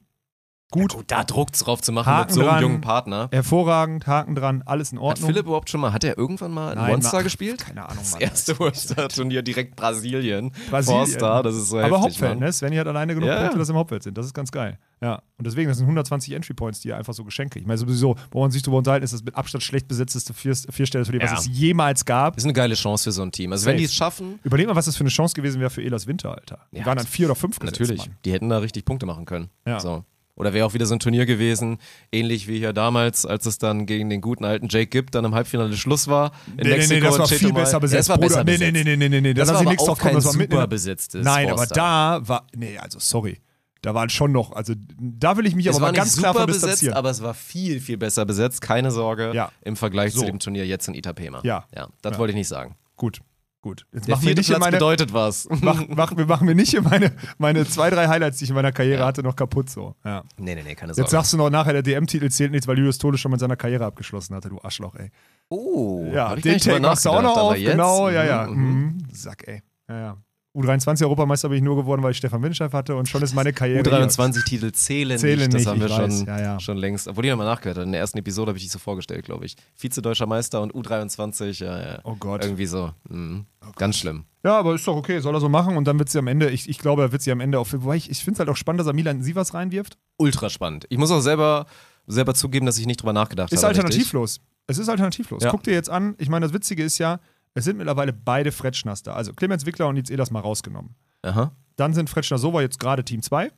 gut, 0.73 0.93
Gut, 0.93 1.05
da 1.07 1.23
Druck 1.23 1.51
drauf 1.53 1.81
zu 1.81 1.91
machen 1.93 2.07
Haken 2.11 2.25
mit 2.27 2.33
so 2.33 2.41
einem 2.41 2.49
dran. 2.49 2.61
jungen 2.63 2.81
Partner. 2.81 3.29
hervorragend, 3.31 4.05
Haken 4.07 4.35
dran, 4.35 4.61
alles 4.65 4.91
in 4.91 4.97
Hat 4.97 5.03
Ordnung. 5.05 5.29
Philipp 5.29 5.45
überhaupt 5.45 5.69
schon 5.69 5.79
mal, 5.81 5.93
hat 5.93 6.03
er 6.03 6.17
irgendwann 6.17 6.51
mal 6.51 6.71
ein 6.71 6.77
Nein, 6.77 6.91
Monster 6.91 7.17
mach- 7.17 7.23
gespielt? 7.23 7.65
Keine 7.65 7.83
Ahnung, 7.85 7.97
Das 7.99 8.11
Mann. 8.13 8.21
erste 8.21 8.55
Monster-Turnier 8.59 9.41
direkt 9.41 9.75
Brasilien. 9.75 10.51
Brasilien. 10.69 11.05
Four-Star, 11.05 11.43
das 11.43 11.55
ist 11.55 11.69
so 11.69 11.77
Aber 11.77 11.85
heftig, 11.85 12.01
Hauptfeld, 12.03 12.31
Mann. 12.39 12.39
ne? 12.47 12.51
Svenny 12.53 12.75
hat 12.75 12.87
alleine 12.87 13.13
genug 13.13 13.27
Ja, 13.29 13.35
Punkte, 13.37 13.53
ja. 13.53 13.59
dass 13.59 13.69
im 13.69 13.75
Hauptfeld 13.77 14.03
sind. 14.03 14.17
Das 14.17 14.25
ist 14.25 14.33
ganz 14.33 14.51
geil. 14.51 14.77
Ja. 15.01 15.21
Und 15.37 15.45
deswegen, 15.45 15.67
das 15.67 15.77
sind 15.77 15.85
120 15.85 16.33
Entry 16.33 16.53
Points, 16.53 16.79
die 16.79 16.89
er 16.89 16.97
einfach 16.97 17.13
so 17.13 17.23
geschenkt 17.25 17.53
kriegt. 17.53 17.63
Ich 17.63 17.67
meine, 17.67 17.77
sowieso, 17.77 18.15
wo 18.31 18.41
man 18.41 18.51
sich 18.51 18.61
drüber 18.61 18.77
unterhalten, 18.77 19.03
ist 19.03 19.13
das 19.13 19.23
mit 19.23 19.35
Abstand 19.35 19.63
schlecht 19.63 19.87
besetzteste 19.89 20.33
Vier 20.33 20.55
Vierstellerturnier, 20.55 21.25
Ja. 21.25 21.31
was 21.33 21.41
es 21.41 21.49
jemals 21.57 22.05
gab. 22.05 22.35
Das 22.35 22.43
ist 22.43 22.47
eine 22.47 22.53
geile 22.53 22.75
Chance 22.75 23.03
für 23.03 23.11
so 23.11 23.21
ein 23.21 23.31
Team. 23.31 23.51
Also 23.51 23.65
wenn 23.65 23.73
Safe. 23.73 23.77
die 23.79 23.83
es 23.85 23.93
schaffen, 23.93 24.39
Überleg 24.43 24.67
mal, 24.67 24.75
was 24.75 24.85
das 24.85 24.95
für 24.95 25.01
eine 25.03 25.09
Chance 25.09 25.35
gewesen 25.35 25.59
wäre 25.59 25.69
für 25.69 25.83
Elas 25.83 26.07
Winter, 26.07 26.31
Alter. 26.35 26.59
Die 26.71 26.77
Ja, 26.79 26.85
waren 26.85 26.97
dann 26.97 27.07
vier 27.07 27.25
oder 27.27 27.35
fünf 27.35 27.59
gesetzt, 27.59 27.79
natürlich, 27.81 28.07
Mann. 28.07 28.15
die 28.23 28.31
hätten 28.31 28.47
da 28.49 28.59
richtig 28.59 28.85
Punkte 28.85 29.05
machen 29.05 29.25
können. 29.25 29.49
Ja. 29.67 29.79
So. 29.81 30.05
Oder 30.35 30.53
wäre 30.53 30.65
auch 30.65 30.73
wieder 30.73 30.85
so 30.87 30.95
ein 30.95 30.99
Turnier 30.99 31.25
gewesen, 31.27 31.77
ähnlich 32.11 32.47
wie 32.47 32.57
hier 32.57 32.73
damals, 32.73 33.25
als 33.25 33.45
es 33.45 33.59
dann 33.59 33.85
gegen 33.85 34.09
den 34.09 34.19
guten 34.19 34.45
alten 34.45 34.67
Jake 34.67 34.87
Gibb 34.87 35.11
dann 35.11 35.25
im 35.25 35.35
Halbfinale 35.35 35.77
Schluss 35.77 36.07
war. 36.07 36.31
In 36.47 36.55
Nee, 36.55 36.63
nee, 36.63 36.69
Mexiko 36.77 36.93
nee, 36.95 37.01
das 37.01 37.13
und 37.13 37.19
war 37.19 37.27
viel 37.27 37.53
besser 37.53 37.71
Ja, 37.73 37.79
besetzt, 37.79 37.99
das 37.99 38.09
war 38.09 38.17
besser 38.17 38.43
nee, 38.43 38.51
besetzt. 38.53 38.73
nee, 38.73 38.83
nee, 38.83 38.95
nee, 38.97 39.09
nee, 39.09 39.21
nee, 39.21 39.33
Das 39.35 39.47
da 39.49 39.53
war 39.55 39.63
nichts 39.63 39.85
drauf 39.85 39.99
kommen, 39.99 40.15
das 40.15 40.25
war 40.25 40.33
super 40.33 40.67
besetztes 40.67 41.23
Nein, 41.23 41.51
aber 41.51 41.67
da 41.67 42.19
war, 42.27 42.47
nee, 42.55 42.77
also 42.79 42.97
sorry. 42.99 43.39
Da 43.83 43.93
waren 43.93 44.09
schon 44.09 44.31
noch, 44.31 44.53
also 44.53 44.73
da 44.97 45.35
will 45.37 45.45
ich 45.45 45.55
mich 45.55 45.65
Es 45.67 45.75
aber 45.75 45.87
mal 45.87 45.91
ganz 45.93 46.15
klar 46.17 46.31
super 46.33 46.45
von 46.45 46.47
besetzt, 46.47 46.63
distanzieren. 46.63 46.95
aber 46.95 47.09
es 47.09 47.21
war 47.21 47.33
viel, 47.33 47.81
viel 47.81 47.97
besser 47.97 48.25
besetzt. 48.25 48.61
Keine 48.61 48.91
Sorge 48.91 49.33
Ja. 49.35 49.51
im 49.61 49.75
Vergleich 49.75 50.13
So. 50.13 50.21
zu 50.21 50.25
dem 50.25 50.39
Turnier 50.39 50.65
jetzt 50.65 50.87
in 50.87 50.93
Itapema. 50.93 51.41
Ja. 51.43 51.65
ja 51.75 51.89
das 52.01 52.13
Ja. 52.13 52.17
wollte 52.17 52.31
ich 52.31 52.37
nicht 52.37 52.47
sagen. 52.47 52.75
Gut, 52.95 53.19
gut. 53.63 53.87
Jetzt 53.91 54.07
Der 54.07 54.15
machen 54.15 54.27
wir 54.27 54.35
nicht 54.35 54.47
in 54.49 54.53
Platz 54.57 54.59
meine, 54.59 54.77
bedeutet 54.77 55.11
was. 55.13 55.47
mach, 55.61 55.83
mach, 55.87 56.15
wir 56.15 56.27
machen 56.27 56.45
mir 56.45 56.53
nicht 56.53 56.75
in 56.75 56.83
meine, 56.83 57.11
meine 57.39 57.65
zwei, 57.65 57.89
drei 57.89 58.07
Highlights, 58.07 58.37
die 58.37 58.43
ich 58.43 58.51
in 58.51 58.55
meiner 58.55 58.71
Karriere 58.71 58.99
Ja. 58.99 59.05
hatte, 59.07 59.23
noch 59.23 59.35
kaputt 59.35 59.71
so. 59.71 59.95
Ja. 60.05 60.23
nee, 60.37 60.53
nee, 60.53 60.61
nee, 60.63 60.75
keine 60.75 60.93
Sorge. 60.93 61.01
Jetzt 61.05 61.11
sagst 61.11 61.33
du 61.33 61.37
noch 61.37 61.49
nachher, 61.49 61.73
der 61.73 61.81
DM-Titel 61.81 62.29
zählt 62.29 62.51
nichts, 62.51 62.67
weil 62.67 62.77
Julius 62.77 62.99
Tole 62.99 63.17
schon 63.17 63.31
mit 63.31 63.39
seiner 63.39 63.55
Karriere 63.55 63.85
abgeschlossen 63.85 64.35
hatte, 64.35 64.49
du 64.49 64.59
Arschloch, 64.61 64.93
ey. 64.95 65.09
oh, 65.49 66.05
Ja, 66.13 66.35
den 66.35 66.59
Take 66.59 66.79
machst 66.79 67.05
du 67.05 67.09
auch 67.09 67.21
noch 67.23 67.31
auf, 67.31 67.37
aber 67.51 67.57
jetzt, 67.57 67.71
genau, 67.71 68.09
ja, 68.09 68.23
ja. 68.23 68.45
mhm, 68.47 68.53
mhm. 68.61 68.83
Mhm. 68.83 68.97
Sack, 69.13 69.47
ey. 69.47 69.63
Ja, 69.89 69.97
ja. 69.99 70.17
U23-Europameister 70.55 71.49
bin 71.49 71.57
ich 71.57 71.63
nur 71.63 71.75
geworden, 71.75 72.03
weil 72.03 72.11
ich 72.11 72.17
Stefan 72.17 72.43
Winscheif 72.43 72.73
hatte 72.73 72.95
und 72.95 73.09
schon 73.09 73.23
ist 73.23 73.33
meine 73.33 73.53
Karriere. 73.53 73.81
U23-Titel 73.81 74.71
zählen, 74.71 75.17
Zählen 75.17 75.39
nicht, 75.39 75.53
das 75.53 75.61
nicht, 75.61 75.67
haben 75.67 75.81
wir 75.81 75.89
schon, 75.89 76.25
ja, 76.27 76.39
ja. 76.39 76.59
schon 76.59 76.77
längst. 76.77 77.07
Obwohl 77.07 77.25
ich 77.25 77.31
nochmal 77.31 77.47
nachgehört 77.47 77.77
habe, 77.77 77.85
in 77.85 77.91
der 77.91 78.01
ersten 78.01 78.19
Episode 78.19 78.49
habe 78.49 78.57
ich 78.57 78.63
dich 78.63 78.71
so 78.71 78.77
vorgestellt, 78.77 79.25
glaube 79.25 79.45
ich. 79.45 79.55
Vize-Deutscher 79.75 80.27
Meister 80.27 80.61
und 80.61 80.73
U23, 80.73 81.63
ja, 81.63 81.79
ja. 81.79 81.99
Oh 82.03 82.15
Gott. 82.15 82.43
Irgendwie 82.43 82.67
so. 82.67 82.91
Mhm. 83.09 83.45
Ganz 83.77 83.97
schlimm. 83.97 84.25
Ja, 84.43 84.59
aber 84.59 84.75
ist 84.75 84.85
doch 84.87 84.95
okay, 84.95 85.19
soll 85.21 85.33
er 85.35 85.39
so 85.39 85.49
machen 85.49 85.75
und 85.75 85.85
dann 85.85 85.97
wird 85.97 86.09
sie 86.09 86.19
am 86.19 86.27
Ende, 86.27 86.49
ich, 86.49 86.69
ich 86.69 86.77
glaube, 86.77 87.01
er 87.01 87.11
wird 87.11 87.21
sie 87.21 87.31
am 87.31 87.39
Ende 87.39 87.57
auch, 87.59 87.67
wobei 87.71 87.95
ich, 87.95 88.11
ich 88.11 88.19
finde 88.19 88.33
es 88.33 88.39
halt 88.39 88.49
auch 88.49 88.57
spannend, 88.57 88.81
dass 88.81 88.87
er 88.87 88.93
Milan 88.93 89.23
Sivas 89.23 89.53
reinwirft. 89.53 89.97
Ultra 90.17 90.49
spannend. 90.49 90.85
Ich 90.89 90.97
muss 90.97 91.09
auch 91.11 91.21
selber, 91.21 91.65
selber 92.05 92.35
zugeben, 92.35 92.65
dass 92.65 92.77
ich 92.77 92.85
nicht 92.85 93.01
drüber 93.01 93.13
nachgedacht 93.13 93.51
Ist 93.51 93.63
habe. 93.63 93.71
richtig. 93.71 93.85
alternativlos. 93.85 94.41
Es 94.67 94.77
ist 94.77 94.89
alternativlos. 94.89 95.43
Ja. 95.43 95.49
Guck 95.49 95.63
dir 95.63 95.73
jetzt 95.73 95.89
an, 95.89 96.15
ich 96.17 96.29
meine, 96.29 96.45
das 96.45 96.53
Witzige 96.53 96.83
ist 96.83 96.97
ja, 96.97 97.19
es 97.53 97.65
sind 97.65 97.77
mittlerweile 97.77 98.13
beide 98.13 98.51
Fretschners 98.51 99.03
da. 99.03 99.13
Also 99.13 99.33
Clemens 99.33 99.65
Wickler 99.65 99.87
und 99.87 99.95
Nils 99.95 100.09
Ehlers 100.09 100.31
mal 100.31 100.39
rausgenommen. 100.39 100.95
Aha. 101.21 101.55
Dann 101.75 101.93
sind 101.93 102.09
Fretschner 102.09 102.37
Sova 102.37 102.61
jetzt 102.61 102.79
gerade 102.79 103.03
Team 103.03 103.21
2. 103.21 103.51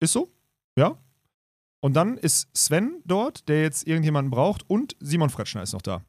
Ist 0.00 0.12
so, 0.12 0.28
ja. 0.76 0.96
Und 1.80 1.94
dann 1.94 2.16
ist 2.16 2.48
Sven 2.56 3.02
dort, 3.04 3.48
der 3.48 3.62
jetzt 3.62 3.86
irgendjemanden 3.86 4.30
braucht, 4.30 4.68
und 4.68 4.96
Simon 5.00 5.30
Fretschner 5.30 5.62
ist 5.62 5.72
noch 5.72 5.82
da. 5.82 6.04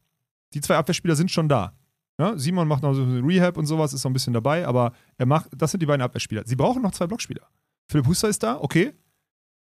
Die 0.53 0.61
zwei 0.61 0.77
Abwehrspieler 0.77 1.15
sind 1.15 1.29
schon 1.29 1.47
da. 1.47 1.77
Ja, 2.19 2.37
Simon 2.37 2.67
macht 2.67 2.83
noch 2.83 2.93
so 2.93 3.03
Rehab 3.03 3.55
und 3.55 3.65
sowas, 3.65 3.93
ist 3.93 4.03
noch 4.03 4.09
ein 4.09 4.13
bisschen 4.13 4.33
dabei, 4.33 4.67
aber 4.67 4.93
er 5.17 5.25
macht, 5.25 5.49
das 5.55 5.71
sind 5.71 5.81
die 5.81 5.85
beiden 5.85 6.01
Abwehrspieler. 6.01 6.43
Sie 6.45 6.55
brauchen 6.55 6.81
noch 6.81 6.91
zwei 6.91 7.07
Blockspieler. 7.07 7.47
Philipp 7.87 8.07
Huster 8.07 8.27
ist 8.27 8.43
da, 8.43 8.59
okay. 8.59 8.93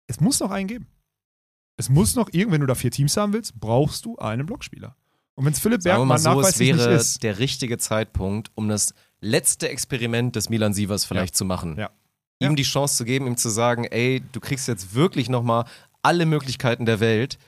Es 0.06 0.20
muss 0.20 0.40
noch 0.40 0.50
einen 0.50 0.66
geben. 0.66 0.86
Es 1.76 1.88
muss 1.88 2.16
noch 2.16 2.28
irgend, 2.32 2.52
wenn 2.52 2.60
du 2.60 2.66
da 2.66 2.74
vier 2.74 2.90
Teams 2.90 3.16
haben 3.16 3.32
willst, 3.32 3.58
brauchst 3.60 4.04
du 4.04 4.16
einen 4.16 4.46
Blockspieler. 4.46 4.96
Und 5.40 5.46
wenn 5.46 5.54
es 5.54 5.58
Philipp 5.58 5.82
wir 5.84 5.92
mal 5.92 6.18
Bergmann 6.18 6.18
so, 6.18 6.40
es 6.42 6.58
wäre 6.58 6.92
ist, 6.92 7.22
der 7.22 7.38
richtige 7.38 7.78
Zeitpunkt, 7.78 8.50
um 8.56 8.68
das 8.68 8.92
letzte 9.22 9.70
Experiment 9.70 10.36
des 10.36 10.50
Milan 10.50 10.74
Sievers 10.74 11.06
vielleicht 11.06 11.34
zu 11.34 11.46
machen. 11.46 11.78
Ja. 11.78 11.88
Ihm 12.40 12.50
Ja. 12.50 12.56
die 12.56 12.62
Chance 12.62 12.98
zu 12.98 13.06
geben, 13.06 13.26
ihm 13.26 13.38
zu 13.38 13.48
sagen, 13.48 13.84
ey, 13.84 14.22
du 14.32 14.38
kriegst 14.38 14.68
jetzt 14.68 14.94
wirklich 14.94 15.30
nochmal 15.30 15.64
alle 16.02 16.26
Möglichkeiten 16.26 16.84
der 16.84 17.00
Welt. 17.00 17.38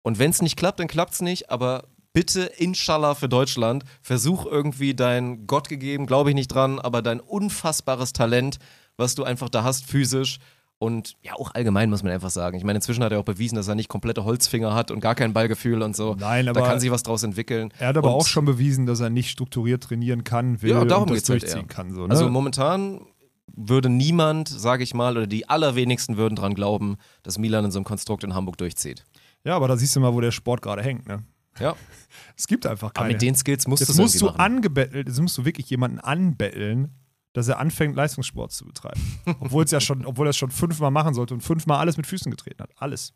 Und 0.00 0.18
wenn 0.18 0.30
es 0.30 0.40
nicht 0.40 0.56
klappt, 0.56 0.80
dann 0.80 0.88
klappt 0.88 1.12
es 1.12 1.20
nicht, 1.20 1.50
aber 1.50 1.84
bitte, 2.14 2.44
inshallah 2.44 3.14
für 3.14 3.28
Deutschland, 3.28 3.84
versuch 4.00 4.46
irgendwie 4.46 4.94
dein 4.94 5.46
Gott 5.46 5.68
gegeben, 5.68 6.06
glaube 6.06 6.30
ich 6.30 6.34
nicht 6.34 6.48
dran, 6.48 6.78
aber 6.78 7.02
dein 7.02 7.20
unfassbares 7.20 8.14
Talent, 8.14 8.60
was 8.96 9.14
du 9.14 9.24
einfach 9.24 9.50
da 9.50 9.62
hast, 9.62 9.84
physisch. 9.84 10.38
Und 10.82 11.14
ja, 11.22 11.34
auch 11.34 11.54
allgemein 11.54 11.90
muss 11.90 12.02
man 12.02 12.10
einfach 12.12 12.30
sagen. 12.30 12.56
Ich 12.56 12.64
meine, 12.64 12.78
inzwischen 12.78 13.04
hat 13.04 13.12
er 13.12 13.20
auch 13.20 13.24
bewiesen, 13.24 13.54
dass 13.54 13.68
er 13.68 13.76
nicht 13.76 13.88
komplette 13.88 14.24
Holzfinger 14.24 14.74
hat 14.74 14.90
und 14.90 14.98
gar 14.98 15.14
kein 15.14 15.32
Ballgefühl 15.32 15.80
und 15.80 15.94
so. 15.94 16.16
Nein, 16.18 16.46
da 16.46 16.50
aber- 16.50 16.62
kann 16.66 16.80
sich 16.80 16.90
was 16.90 17.04
draus 17.04 17.22
entwickeln. 17.22 17.72
er 17.78 17.88
hat 17.88 17.96
aber 17.96 18.08
Und- 18.08 18.14
auch 18.22 18.26
schon 18.26 18.44
bewiesen, 18.44 18.86
dass 18.86 18.98
er 18.98 19.08
nicht 19.08 19.30
strukturiert 19.30 19.84
trainieren 19.84 20.24
kann, 20.24 20.60
will 20.60 20.70
Ja, 20.70 20.84
darum 20.84 21.04
und 21.08 21.10
das 21.16 21.28
halt 21.28 21.42
durchziehen 21.42 21.60
eher. 21.62 21.66
kann. 21.68 21.94
So, 21.94 22.02
ne? 22.06 22.10
Also 22.10 22.28
momentan 22.28 23.06
würde 23.54 23.88
niemand, 23.90 24.48
sage 24.48 24.82
ich 24.82 24.92
mal, 24.92 25.16
oder 25.16 25.26
die 25.28 25.48
allerwenigsten 25.48 26.16
würden 26.16 26.34
dran 26.34 26.54
glauben, 26.54 26.96
dass 27.22 27.38
Milan 27.38 27.64
in 27.66 27.70
so 27.70 27.78
einem 27.78 27.84
Konstrukt 27.84 28.24
in 28.24 28.34
Hamburg 28.34 28.56
durchzieht. 28.58 29.04
Ja, 29.44 29.54
aber 29.56 29.68
da 29.68 29.76
siehst 29.76 29.94
du 29.94 30.00
mal, 30.00 30.12
wo 30.14 30.20
der 30.20 30.30
Sport 30.32 30.62
gerade 30.62 30.82
hängt. 30.82 31.06
Ne? 31.06 31.22
Ja, 31.60 31.76
Es 32.36 32.46
gibt 32.48 32.66
einfach 32.66 32.88
aber 32.88 33.02
keine. 33.02 33.12
mit 33.12 33.22
den 33.22 33.34
Skills 33.36 33.68
musst 33.68 33.82
du 33.82 33.84
jetzt 33.84 33.90
es 33.90 33.98
musst 34.00 34.20
du 34.20 34.26
machen. 34.26 34.40
angebettelt, 34.40 35.06
jetzt 35.06 35.20
musst 35.20 35.36
du 35.38 35.44
wirklich 35.44 35.68
jemanden 35.70 35.98
anbetteln, 36.00 36.94
dass 37.32 37.48
er 37.48 37.58
anfängt, 37.58 37.96
Leistungssport 37.96 38.52
zu 38.52 38.64
betreiben. 38.66 39.00
obwohl 39.40 39.64
es 39.64 39.70
ja 39.70 39.80
schon, 39.80 40.04
obwohl 40.04 40.26
er 40.26 40.30
es 40.30 40.36
schon 40.36 40.50
fünfmal 40.50 40.90
machen 40.90 41.14
sollte 41.14 41.34
und 41.34 41.40
fünfmal 41.40 41.78
alles 41.78 41.96
mit 41.96 42.06
Füßen 42.06 42.30
getreten 42.30 42.62
hat. 42.62 42.70
Alles. 42.76 43.14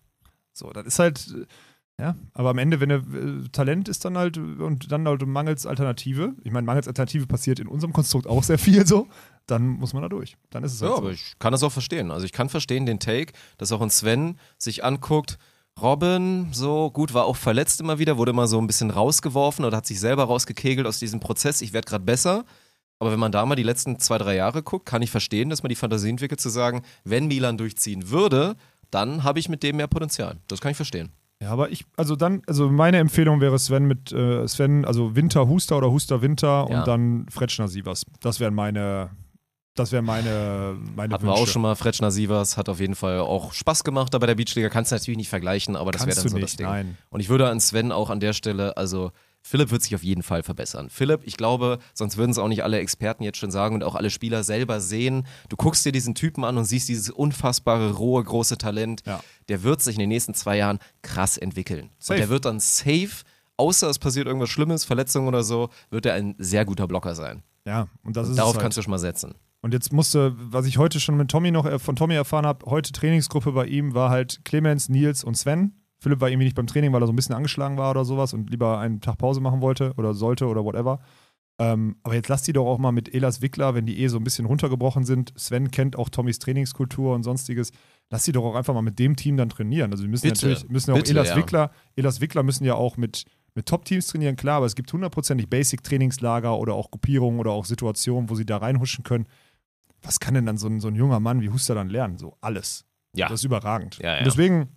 So, 0.52 0.70
das 0.72 0.86
ist 0.86 0.98
halt, 0.98 1.34
äh, 1.36 1.46
ja, 2.02 2.14
aber 2.34 2.50
am 2.50 2.58
Ende, 2.58 2.80
wenn 2.80 2.90
er 2.90 2.98
äh, 2.98 3.48
Talent 3.52 3.88
ist 3.88 4.04
dann 4.04 4.18
halt 4.18 4.36
und 4.38 4.90
dann 4.92 5.06
halt 5.06 5.26
mangels 5.26 5.66
Alternative, 5.66 6.34
ich 6.44 6.52
meine, 6.52 6.66
mangels 6.66 6.88
Alternative 6.88 7.26
passiert 7.26 7.58
in 7.58 7.68
unserem 7.68 7.92
Konstrukt 7.92 8.26
auch 8.26 8.42
sehr 8.42 8.58
viel 8.58 8.86
so, 8.86 9.08
dann 9.46 9.66
muss 9.66 9.92
man 9.92 10.02
da 10.02 10.08
durch. 10.08 10.36
Dann 10.50 10.64
ist 10.64 10.74
es 10.74 10.82
halt 10.82 10.90
Ja, 10.90 10.96
so. 10.96 11.02
aber 11.02 11.12
ich 11.12 11.34
kann 11.38 11.52
das 11.52 11.62
auch 11.62 11.72
verstehen. 11.72 12.10
Also 12.10 12.24
ich 12.26 12.32
kann 12.32 12.48
verstehen 12.48 12.84
den 12.86 13.00
Take, 13.00 13.32
dass 13.58 13.72
auch 13.72 13.80
ein 13.80 13.90
Sven 13.90 14.38
sich 14.58 14.84
anguckt, 14.84 15.38
Robin, 15.80 16.48
so 16.52 16.90
gut, 16.90 17.12
war 17.12 17.26
auch 17.26 17.36
verletzt 17.36 17.80
immer 17.80 17.98
wieder, 17.98 18.16
wurde 18.16 18.30
immer 18.30 18.46
so 18.46 18.58
ein 18.58 18.66
bisschen 18.66 18.90
rausgeworfen 18.90 19.64
oder 19.64 19.76
hat 19.76 19.86
sich 19.86 20.00
selber 20.00 20.24
rausgekegelt 20.24 20.86
aus 20.86 20.98
diesem 20.98 21.20
Prozess. 21.20 21.60
Ich 21.60 21.74
werde 21.74 21.86
gerade 21.86 22.04
besser. 22.04 22.44
Aber 22.98 23.12
wenn 23.12 23.18
man 23.20 23.32
da 23.32 23.44
mal 23.44 23.56
die 23.56 23.62
letzten 23.62 23.98
zwei, 23.98 24.18
drei 24.18 24.36
Jahre 24.36 24.62
guckt, 24.62 24.86
kann 24.86 25.02
ich 25.02 25.10
verstehen, 25.10 25.50
dass 25.50 25.62
man 25.62 25.68
die 25.68 25.74
Fantasie 25.76 26.08
entwickelt, 26.10 26.40
zu 26.40 26.48
sagen, 26.48 26.82
wenn 27.04 27.26
Milan 27.26 27.58
durchziehen 27.58 28.08
würde, 28.10 28.56
dann 28.90 29.22
habe 29.24 29.38
ich 29.38 29.48
mit 29.48 29.62
dem 29.62 29.76
mehr 29.76 29.86
Potenzial. 29.88 30.36
Das 30.48 30.60
kann 30.60 30.70
ich 30.70 30.76
verstehen. 30.76 31.10
Ja, 31.42 31.50
aber 31.50 31.70
ich, 31.70 31.84
also 31.98 32.16
dann, 32.16 32.40
also 32.46 32.70
meine 32.70 32.96
Empfehlung 32.98 33.42
wäre 33.42 33.58
Sven 33.58 33.84
mit 33.84 34.10
äh, 34.12 34.48
Sven, 34.48 34.86
also 34.86 35.14
Winter 35.14 35.46
Huster 35.46 35.76
oder 35.76 35.90
Huster 35.90 36.22
Winter 36.22 36.66
Ja. 36.70 36.78
und 36.78 36.86
dann 36.88 37.26
Fretschner 37.28 37.68
Sievers. 37.68 38.04
Das 38.20 38.40
wären 38.40 38.54
meine, 38.54 39.10
das 39.74 39.92
wären 39.92 40.06
meine, 40.06 40.78
meine 40.94 41.12
Hatten 41.12 41.24
wir 41.26 41.32
Wünsche. 41.32 41.42
auch 41.42 41.46
schon 41.46 41.60
mal, 41.60 41.74
Fretschner 41.74 42.10
Sievers 42.10 42.56
hat 42.56 42.70
auf 42.70 42.80
jeden 42.80 42.94
Fall 42.94 43.18
auch 43.20 43.52
Spaß 43.52 43.84
gemacht 43.84 44.14
da 44.14 44.18
bei 44.18 44.26
der 44.26 44.34
Beachliga. 44.36 44.70
Kannst 44.70 44.92
du 44.92 44.94
natürlich 44.96 45.18
nicht 45.18 45.28
vergleichen, 45.28 45.76
aber 45.76 45.92
das 45.92 46.06
wäre 46.06 46.16
dann 46.16 46.28
so 46.28 46.34
nicht, 46.36 46.44
das 46.44 46.56
Ding. 46.56 46.66
nein. 46.66 46.96
Und 47.10 47.20
ich 47.20 47.28
würde 47.28 47.50
an 47.50 47.60
Sven 47.60 47.92
auch 47.92 48.08
an 48.08 48.20
der 48.20 48.32
Stelle, 48.32 48.78
also 48.78 49.12
Philipp 49.46 49.70
wird 49.70 49.80
sich 49.80 49.94
auf 49.94 50.02
jeden 50.02 50.24
Fall 50.24 50.42
verbessern. 50.42 50.90
Philipp, 50.90 51.20
ich 51.22 51.36
glaube, 51.36 51.78
sonst 51.94 52.16
würden 52.16 52.32
es 52.32 52.38
auch 52.38 52.48
nicht 52.48 52.64
alle 52.64 52.80
Experten 52.80 53.22
jetzt 53.22 53.38
schon 53.38 53.52
sagen 53.52 53.76
und 53.76 53.84
auch 53.84 53.94
alle 53.94 54.10
Spieler 54.10 54.42
selber 54.42 54.80
sehen. 54.80 55.24
Du 55.48 55.54
guckst 55.54 55.86
dir 55.86 55.92
diesen 55.92 56.16
Typen 56.16 56.42
an 56.42 56.58
und 56.58 56.64
siehst 56.64 56.88
dieses 56.88 57.10
unfassbare, 57.10 57.92
rohe, 57.92 58.24
große 58.24 58.58
Talent. 58.58 59.02
Ja. 59.06 59.20
Der 59.48 59.62
wird 59.62 59.82
sich 59.82 59.94
in 59.94 60.00
den 60.00 60.08
nächsten 60.08 60.34
zwei 60.34 60.56
Jahren 60.56 60.80
krass 61.02 61.38
entwickeln. 61.38 61.90
Safe. 62.00 62.14
Und 62.14 62.20
der 62.22 62.28
wird 62.28 62.44
dann 62.44 62.58
safe, 62.58 63.22
außer 63.56 63.88
es 63.88 64.00
passiert 64.00 64.26
irgendwas 64.26 64.50
Schlimmes, 64.50 64.84
Verletzungen 64.84 65.28
oder 65.28 65.44
so, 65.44 65.68
wird 65.90 66.06
er 66.06 66.14
ein 66.14 66.34
sehr 66.38 66.64
guter 66.64 66.88
Blocker 66.88 67.14
sein. 67.14 67.44
Ja, 67.64 67.86
und 68.02 68.16
das 68.16 68.28
ist 68.28 68.36
Darauf 68.38 68.54
halt. 68.54 68.62
kannst 68.62 68.78
du 68.78 68.82
schon 68.82 68.90
mal 68.90 68.98
setzen. 68.98 69.34
Und 69.60 69.74
jetzt 69.74 69.92
musste, 69.92 70.34
was 70.36 70.66
ich 70.66 70.76
heute 70.78 70.98
schon 70.98 71.16
mit 71.16 71.30
Tommy 71.30 71.52
noch 71.52 71.66
äh, 71.66 71.78
von 71.78 71.94
Tommy 71.94 72.14
erfahren 72.14 72.46
habe, 72.46 72.66
heute 72.66 72.90
Trainingsgruppe 72.90 73.52
bei 73.52 73.66
ihm 73.66 73.94
war 73.94 74.10
halt 74.10 74.44
Clemens, 74.44 74.88
Nils 74.88 75.22
und 75.22 75.36
Sven. 75.36 75.72
Philipp 75.98 76.20
war 76.20 76.28
irgendwie 76.28 76.44
nicht 76.44 76.56
beim 76.56 76.66
Training, 76.66 76.92
weil 76.92 77.02
er 77.02 77.06
so 77.06 77.12
ein 77.12 77.16
bisschen 77.16 77.34
angeschlagen 77.34 77.78
war 77.78 77.90
oder 77.90 78.04
sowas 78.04 78.34
und 78.34 78.50
lieber 78.50 78.78
einen 78.78 79.00
Tag 79.00 79.18
Pause 79.18 79.40
machen 79.40 79.60
wollte 79.60 79.94
oder 79.96 80.14
sollte 80.14 80.46
oder 80.46 80.64
whatever. 80.64 81.00
Ähm, 81.58 81.96
aber 82.02 82.14
jetzt 82.14 82.28
lass 82.28 82.42
die 82.42 82.52
doch 82.52 82.66
auch 82.66 82.78
mal 82.78 82.92
mit 82.92 83.14
Elas 83.14 83.40
Wickler, 83.40 83.74
wenn 83.74 83.86
die 83.86 83.98
eh 84.00 84.08
so 84.08 84.18
ein 84.18 84.24
bisschen 84.24 84.44
runtergebrochen 84.44 85.04
sind. 85.04 85.32
Sven 85.38 85.70
kennt 85.70 85.96
auch 85.96 86.10
Tommys 86.10 86.38
Trainingskultur 86.38 87.14
und 87.14 87.22
sonstiges. 87.22 87.72
Lass 88.10 88.24
die 88.24 88.32
doch 88.32 88.44
auch 88.44 88.54
einfach 88.54 88.74
mal 88.74 88.82
mit 88.82 88.98
dem 88.98 89.16
Team 89.16 89.38
dann 89.38 89.48
trainieren. 89.48 89.90
Also 89.90 90.04
wir 90.04 90.10
müssen 90.10 90.28
Bitte, 90.28 90.48
natürlich, 90.48 90.68
müssen 90.68 90.90
ja 90.90 90.94
auch 90.94 90.98
bitte, 90.98 91.12
Elas 91.12 91.30
ja. 91.30 91.36
Wickler, 91.36 91.70
Elas 91.96 92.20
Wickler 92.20 92.42
müssen 92.42 92.64
ja 92.64 92.74
auch 92.74 92.98
mit, 92.98 93.24
mit 93.54 93.66
Top-Teams 93.66 94.06
trainieren, 94.06 94.36
klar, 94.36 94.58
aber 94.58 94.66
es 94.66 94.74
gibt 94.74 94.92
hundertprozentig 94.92 95.48
Basic-Trainingslager 95.48 96.58
oder 96.58 96.74
auch 96.74 96.90
Gruppierungen 96.90 97.40
oder 97.40 97.52
auch 97.52 97.64
Situationen, 97.64 98.28
wo 98.28 98.34
sie 98.34 98.44
da 98.44 98.58
reinhuschen 98.58 99.02
können. 99.02 99.26
Was 100.02 100.20
kann 100.20 100.34
denn 100.34 100.44
dann 100.44 100.58
so 100.58 100.68
ein, 100.68 100.80
so 100.80 100.88
ein 100.88 100.94
junger 100.94 101.20
Mann 101.20 101.40
wie 101.40 101.48
Huster 101.48 101.74
dann 101.74 101.88
lernen? 101.88 102.18
So 102.18 102.36
alles. 102.42 102.84
Ja. 103.14 103.28
Das 103.28 103.40
ist 103.40 103.44
überragend. 103.44 103.98
Ja, 104.02 104.12
ja. 104.12 104.18
Und 104.18 104.26
deswegen 104.26 104.68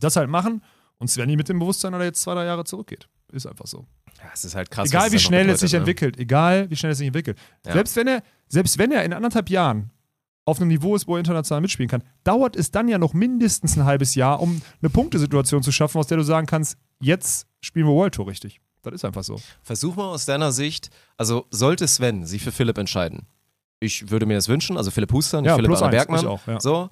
das 0.00 0.16
halt 0.16 0.28
machen 0.28 0.62
und 0.98 1.08
Svenny 1.08 1.36
mit 1.36 1.48
dem 1.48 1.58
Bewusstsein, 1.58 1.92
dass 1.92 2.00
er 2.00 2.06
jetzt 2.06 2.22
zwei, 2.22 2.34
drei 2.34 2.44
Jahre 2.44 2.64
zurückgeht. 2.64 3.08
Ist 3.32 3.46
einfach 3.46 3.66
so. 3.66 3.86
Ja, 4.18 4.30
es 4.34 4.44
ist 4.44 4.54
halt 4.54 4.70
krass. 4.70 4.88
egal 4.88 5.06
es 5.06 5.12
wie 5.12 5.18
schnell 5.18 5.42
es 5.42 5.46
bedeutet, 5.46 5.60
sich 5.60 5.72
ne? 5.72 5.78
entwickelt, 5.78 6.18
egal 6.18 6.70
wie 6.70 6.76
schnell 6.76 6.92
es 6.92 6.98
sich 6.98 7.06
entwickelt. 7.06 7.38
Ja. 7.64 7.72
Selbst, 7.72 7.96
wenn 7.96 8.06
er, 8.06 8.22
selbst 8.48 8.76
wenn 8.78 8.92
er 8.92 9.04
in 9.04 9.12
anderthalb 9.12 9.48
Jahren 9.48 9.90
auf 10.44 10.58
einem 10.58 10.68
Niveau 10.68 10.96
ist, 10.96 11.06
wo 11.06 11.14
er 11.14 11.20
international 11.20 11.60
mitspielen 11.60 11.88
kann, 11.88 12.02
dauert 12.24 12.56
es 12.56 12.70
dann 12.70 12.88
ja 12.88 12.98
noch 12.98 13.14
mindestens 13.14 13.76
ein 13.76 13.84
halbes 13.84 14.14
Jahr, 14.14 14.40
um 14.40 14.60
eine 14.82 14.90
Punktesituation 14.90 15.62
zu 15.62 15.72
schaffen, 15.72 15.98
aus 15.98 16.08
der 16.08 16.18
du 16.18 16.24
sagen 16.24 16.46
kannst, 16.46 16.76
jetzt 17.00 17.46
spielen 17.60 17.86
wir 17.86 17.94
World 17.94 18.14
Tour 18.14 18.26
richtig. 18.26 18.60
Das 18.82 18.94
ist 18.94 19.04
einfach 19.04 19.22
so. 19.24 19.40
Versuch 19.62 19.96
mal 19.96 20.08
aus 20.08 20.24
deiner 20.24 20.52
Sicht, 20.52 20.90
also 21.16 21.46
sollte 21.50 21.86
Sven 21.86 22.24
sich 22.24 22.42
für 22.42 22.52
Philipp 22.52 22.78
entscheiden. 22.78 23.26
Ich 23.78 24.10
würde 24.10 24.26
mir 24.26 24.34
das 24.34 24.48
wünschen, 24.48 24.76
also 24.76 24.90
Philipp 24.90 25.12
Huster, 25.12 25.40
nicht 25.40 25.48
Ja, 25.48 25.56
Philipp 25.56 25.70
Anna 25.70 25.88
Bergmann. 25.88 26.20
ich 26.20 26.26
auch, 26.26 26.46
ja. 26.46 26.60
So, 26.60 26.90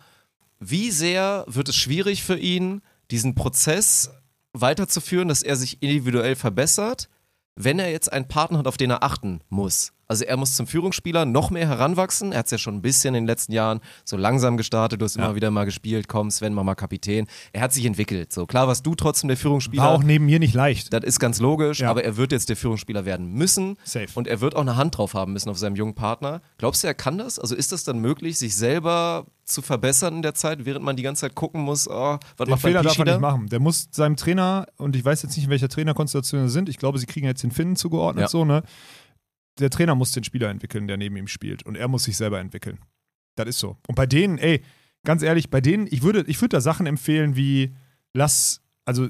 wie 0.60 0.90
sehr 0.90 1.44
wird 1.46 1.68
es 1.68 1.76
schwierig 1.76 2.22
für 2.22 2.36
ihn, 2.36 2.82
diesen 3.10 3.34
Prozess 3.34 4.10
weiterzuführen, 4.52 5.28
dass 5.28 5.42
er 5.42 5.56
sich 5.56 5.82
individuell 5.82 6.36
verbessert, 6.36 7.08
wenn 7.56 7.78
er 7.78 7.90
jetzt 7.90 8.12
einen 8.12 8.28
Partner 8.28 8.58
hat, 8.58 8.66
auf 8.66 8.76
den 8.76 8.90
er 8.90 9.02
achten 9.02 9.40
muss? 9.48 9.92
Also 10.10 10.24
er 10.24 10.38
muss 10.38 10.54
zum 10.54 10.66
Führungsspieler 10.66 11.26
noch 11.26 11.50
mehr 11.50 11.68
heranwachsen. 11.68 12.32
Er 12.32 12.38
hat 12.38 12.46
es 12.46 12.52
ja 12.52 12.56
schon 12.56 12.76
ein 12.76 12.80
bisschen 12.82 13.14
in 13.14 13.24
den 13.24 13.26
letzten 13.26 13.52
Jahren 13.52 13.80
so 14.06 14.16
langsam 14.16 14.56
gestartet. 14.56 15.02
Du 15.02 15.04
hast 15.04 15.16
immer 15.16 15.34
wieder 15.34 15.50
mal 15.50 15.64
gespielt. 15.64 16.08
Komm, 16.08 16.30
Sven, 16.30 16.54
mach 16.54 16.62
mal 16.62 16.74
Kapitän. 16.74 17.26
Er 17.52 17.60
hat 17.60 17.74
sich 17.74 17.84
entwickelt. 17.84 18.32
So 18.32 18.46
klar 18.46 18.66
warst 18.68 18.86
du 18.86 18.94
trotzdem 18.94 19.28
der 19.28 19.36
Führungsspieler. 19.36 19.82
War 19.82 19.90
auch 19.90 20.02
neben 20.02 20.24
mir 20.24 20.38
nicht 20.38 20.54
leicht. 20.54 20.94
Das 20.94 21.04
ist 21.04 21.20
ganz 21.20 21.40
logisch, 21.40 21.80
Ja. 21.80 21.90
aber 21.90 22.04
er 22.04 22.16
wird 22.16 22.32
jetzt 22.32 22.48
der 22.48 22.56
Führungsspieler 22.56 23.04
werden 23.04 23.30
müssen. 23.34 23.76
Safe. 23.84 24.06
Und 24.14 24.28
er 24.28 24.40
wird 24.40 24.56
auch 24.56 24.62
eine 24.62 24.76
Hand 24.76 24.96
drauf 24.96 25.12
haben 25.12 25.34
müssen 25.34 25.50
auf 25.50 25.58
seinem 25.58 25.76
jungen 25.76 25.94
Partner. 25.94 26.40
Glaubst 26.56 26.82
du, 26.82 26.86
er 26.86 26.94
kann 26.94 27.18
das? 27.18 27.38
Also 27.38 27.54
ist 27.54 27.72
das 27.72 27.84
dann 27.84 27.98
möglich, 27.98 28.38
sich 28.38 28.56
selber 28.56 29.26
zu 29.48 29.62
verbessern 29.62 30.16
in 30.16 30.22
der 30.22 30.34
Zeit, 30.34 30.64
während 30.64 30.84
man 30.84 30.96
die 30.96 31.02
ganze 31.02 31.22
Zeit 31.22 31.34
gucken 31.34 31.60
muss, 31.62 31.88
oh, 31.88 32.18
was 32.36 32.46
Den 32.46 32.50
macht 32.50 32.60
Fehler 32.62 32.82
darf 32.82 32.98
er 32.98 33.04
nicht 33.04 33.20
machen. 33.20 33.48
Der 33.48 33.60
muss 33.60 33.88
seinem 33.90 34.16
Trainer, 34.16 34.66
und 34.76 34.94
ich 34.96 35.04
weiß 35.04 35.22
jetzt 35.22 35.36
nicht, 35.36 35.44
in 35.46 35.50
welcher 35.50 35.68
Trainerkonstellation 35.68 36.46
sie 36.46 36.52
sind, 36.52 36.68
ich 36.68 36.78
glaube, 36.78 36.98
sie 36.98 37.06
kriegen 37.06 37.26
jetzt 37.26 37.42
den 37.42 37.50
Finnen 37.50 37.76
zugeordnet, 37.76 38.22
Ja. 38.22 38.28
so, 38.28 38.44
ne? 38.44 38.62
Der 39.58 39.70
Trainer 39.70 39.94
muss 39.96 40.12
den 40.12 40.22
Spieler 40.22 40.50
entwickeln, 40.50 40.86
der 40.86 40.96
neben 40.96 41.16
ihm 41.16 41.26
spielt. 41.26 41.64
Und 41.66 41.74
er 41.76 41.88
muss 41.88 42.04
sich 42.04 42.16
selber 42.16 42.38
entwickeln. 42.38 42.78
Das 43.34 43.48
ist 43.48 43.58
so. 43.58 43.76
Und 43.88 43.94
bei 43.96 44.06
denen, 44.06 44.38
ey, 44.38 44.62
ganz 45.04 45.22
ehrlich, 45.22 45.50
bei 45.50 45.60
denen, 45.60 45.88
ich 45.90 46.02
würde, 46.02 46.22
ich 46.28 46.40
würde 46.40 46.56
da 46.56 46.60
Sachen 46.60 46.86
empfehlen 46.86 47.34
wie, 47.34 47.74
lass, 48.12 48.60
also 48.84 49.08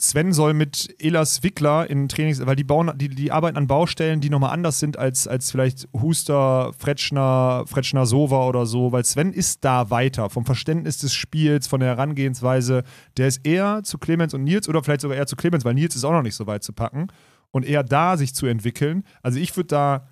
Sven 0.00 0.32
soll 0.32 0.54
mit 0.54 0.94
Elas 1.02 1.42
Wickler 1.42 1.90
in 1.90 2.08
Trainings, 2.08 2.46
weil 2.46 2.54
die 2.54 2.62
bauen, 2.62 2.92
die, 2.96 3.08
die 3.08 3.32
arbeiten 3.32 3.56
an 3.56 3.66
Baustellen, 3.66 4.20
die 4.20 4.30
nochmal 4.30 4.52
anders 4.52 4.78
sind 4.78 4.96
als, 4.96 5.26
als 5.26 5.50
vielleicht 5.50 5.88
Huster, 5.92 6.72
Fretschner, 6.78 7.64
Fretschner 7.66 8.06
Sova 8.06 8.46
oder 8.46 8.64
so, 8.64 8.92
weil 8.92 9.04
Sven 9.04 9.32
ist 9.32 9.64
da 9.64 9.90
weiter 9.90 10.30
vom 10.30 10.44
Verständnis 10.44 10.98
des 10.98 11.14
Spiels, 11.14 11.66
von 11.66 11.80
der 11.80 11.88
Herangehensweise. 11.88 12.84
Der 13.16 13.26
ist 13.26 13.44
eher 13.44 13.82
zu 13.82 13.98
Clemens 13.98 14.34
und 14.34 14.44
Nils 14.44 14.68
oder 14.68 14.84
vielleicht 14.84 15.00
sogar 15.00 15.16
eher 15.16 15.26
zu 15.26 15.34
Clemens, 15.34 15.64
weil 15.64 15.74
Nils 15.74 15.96
ist 15.96 16.04
auch 16.04 16.12
noch 16.12 16.22
nicht 16.22 16.36
so 16.36 16.46
weit 16.46 16.62
zu 16.62 16.72
packen 16.72 17.08
und 17.50 17.66
eher 17.66 17.82
da 17.82 18.16
sich 18.16 18.36
zu 18.36 18.46
entwickeln. 18.46 19.02
Also 19.22 19.40
ich 19.40 19.56
würde 19.56 19.66
da, 19.66 20.08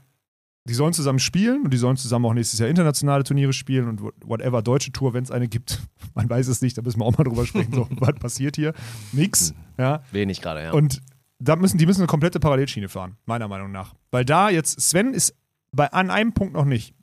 die 0.69 0.75
sollen 0.75 0.93
zusammen 0.93 1.21
spielen 1.21 1.63
und 1.65 1.73
die 1.73 1.77
sollen 1.77 1.97
zusammen 1.97 2.25
auch 2.27 2.35
nächstes 2.35 2.59
Jahr 2.59 2.69
internationale 2.69 3.23
Turniere 3.23 3.53
spielen 3.53 3.89
und 3.89 4.01
whatever, 4.25 4.63
deutsche 4.63 4.91
Tour, 4.91 5.15
wenn 5.15 5.23
es 5.23 5.31
eine 5.31 5.49
gibt. 5.49 5.81
Man 6.15 6.29
weiß 6.29 6.49
es 6.49 6.61
nicht, 6.61 6.77
da 6.77 6.83
müssen 6.83 7.01
wir 7.01 7.05
auch 7.05 7.17
mal 7.17 7.25
drüber 7.25 7.47
sprechen. 7.47 7.73
So, 7.73 7.87
was 7.99 8.15
passiert 8.15 8.57
hier? 8.57 8.75
Nix. 9.13 9.55
Ja. 9.79 10.03
Wenig 10.11 10.41
gerade, 10.41 10.63
ja. 10.63 10.73
Und 10.73 11.03
da 11.39 11.55
müssen, 11.57 11.79
die 11.79 11.87
müssen 11.87 12.01
eine 12.01 12.09
komplette 12.09 12.41
Parallelschiene 12.41 12.89
fahren, 12.89 13.17
meiner 13.27 13.47
Meinung 13.47 13.71
nach. 13.71 13.95
Weil 14.11 14.25
da 14.25 14.51
jetzt, 14.51 14.81
Sven 14.81 15.15
ist 15.15 15.35
bei, 15.73 15.93
an 15.93 16.11
einem 16.11 16.33
Punkt 16.33 16.55
noch 16.55 16.65
nicht. 16.65 16.95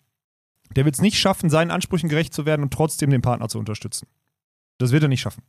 Der 0.75 0.85
wird 0.85 0.95
es 0.95 1.01
nicht 1.01 1.19
schaffen, 1.19 1.49
seinen 1.49 1.71
Ansprüchen 1.71 2.09
gerecht 2.09 2.33
zu 2.33 2.45
werden 2.45 2.63
und 2.63 2.73
trotzdem 2.73 3.11
den 3.11 3.21
Partner 3.21 3.47
zu 3.47 3.59
unterstützen. 3.59 4.07
Das 4.79 4.91
wird 4.91 5.03
er 5.03 5.09
nicht 5.09 5.21
schaffen. 5.21 5.43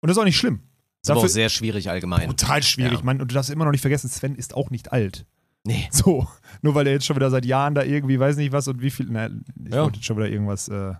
Und 0.00 0.08
das 0.08 0.16
ist 0.16 0.20
auch 0.20 0.24
nicht 0.24 0.36
schlimm. 0.36 0.60
ist 1.02 1.10
aber 1.10 1.20
auch 1.20 1.28
sehr 1.28 1.48
schwierig 1.48 1.88
allgemein. 1.88 2.28
total 2.28 2.62
schwierig. 2.62 2.98
Ja. 2.98 3.04
Mann, 3.04 3.20
und 3.20 3.30
du 3.30 3.34
darfst 3.34 3.50
immer 3.50 3.64
noch 3.64 3.72
nicht 3.72 3.80
vergessen, 3.80 4.10
Sven 4.10 4.34
ist 4.34 4.54
auch 4.54 4.70
nicht 4.70 4.92
alt. 4.92 5.24
Nee. 5.66 5.88
So, 5.92 6.26
nur 6.62 6.74
weil 6.74 6.86
er 6.86 6.94
jetzt 6.94 7.04
schon 7.06 7.16
wieder 7.16 7.30
seit 7.30 7.44
Jahren 7.44 7.74
da 7.74 7.82
irgendwie, 7.82 8.18
weiß 8.18 8.36
nicht 8.36 8.52
was 8.52 8.68
und 8.68 8.80
wie 8.80 8.90
viel, 8.90 9.06
na, 9.10 9.26
ich 9.26 9.72
Ja. 9.74 9.82
wollte 9.82 9.96
jetzt 9.96 10.06
schon 10.06 10.16
wieder 10.16 10.28
irgendwas. 10.28 10.68
Äh, 10.68 10.94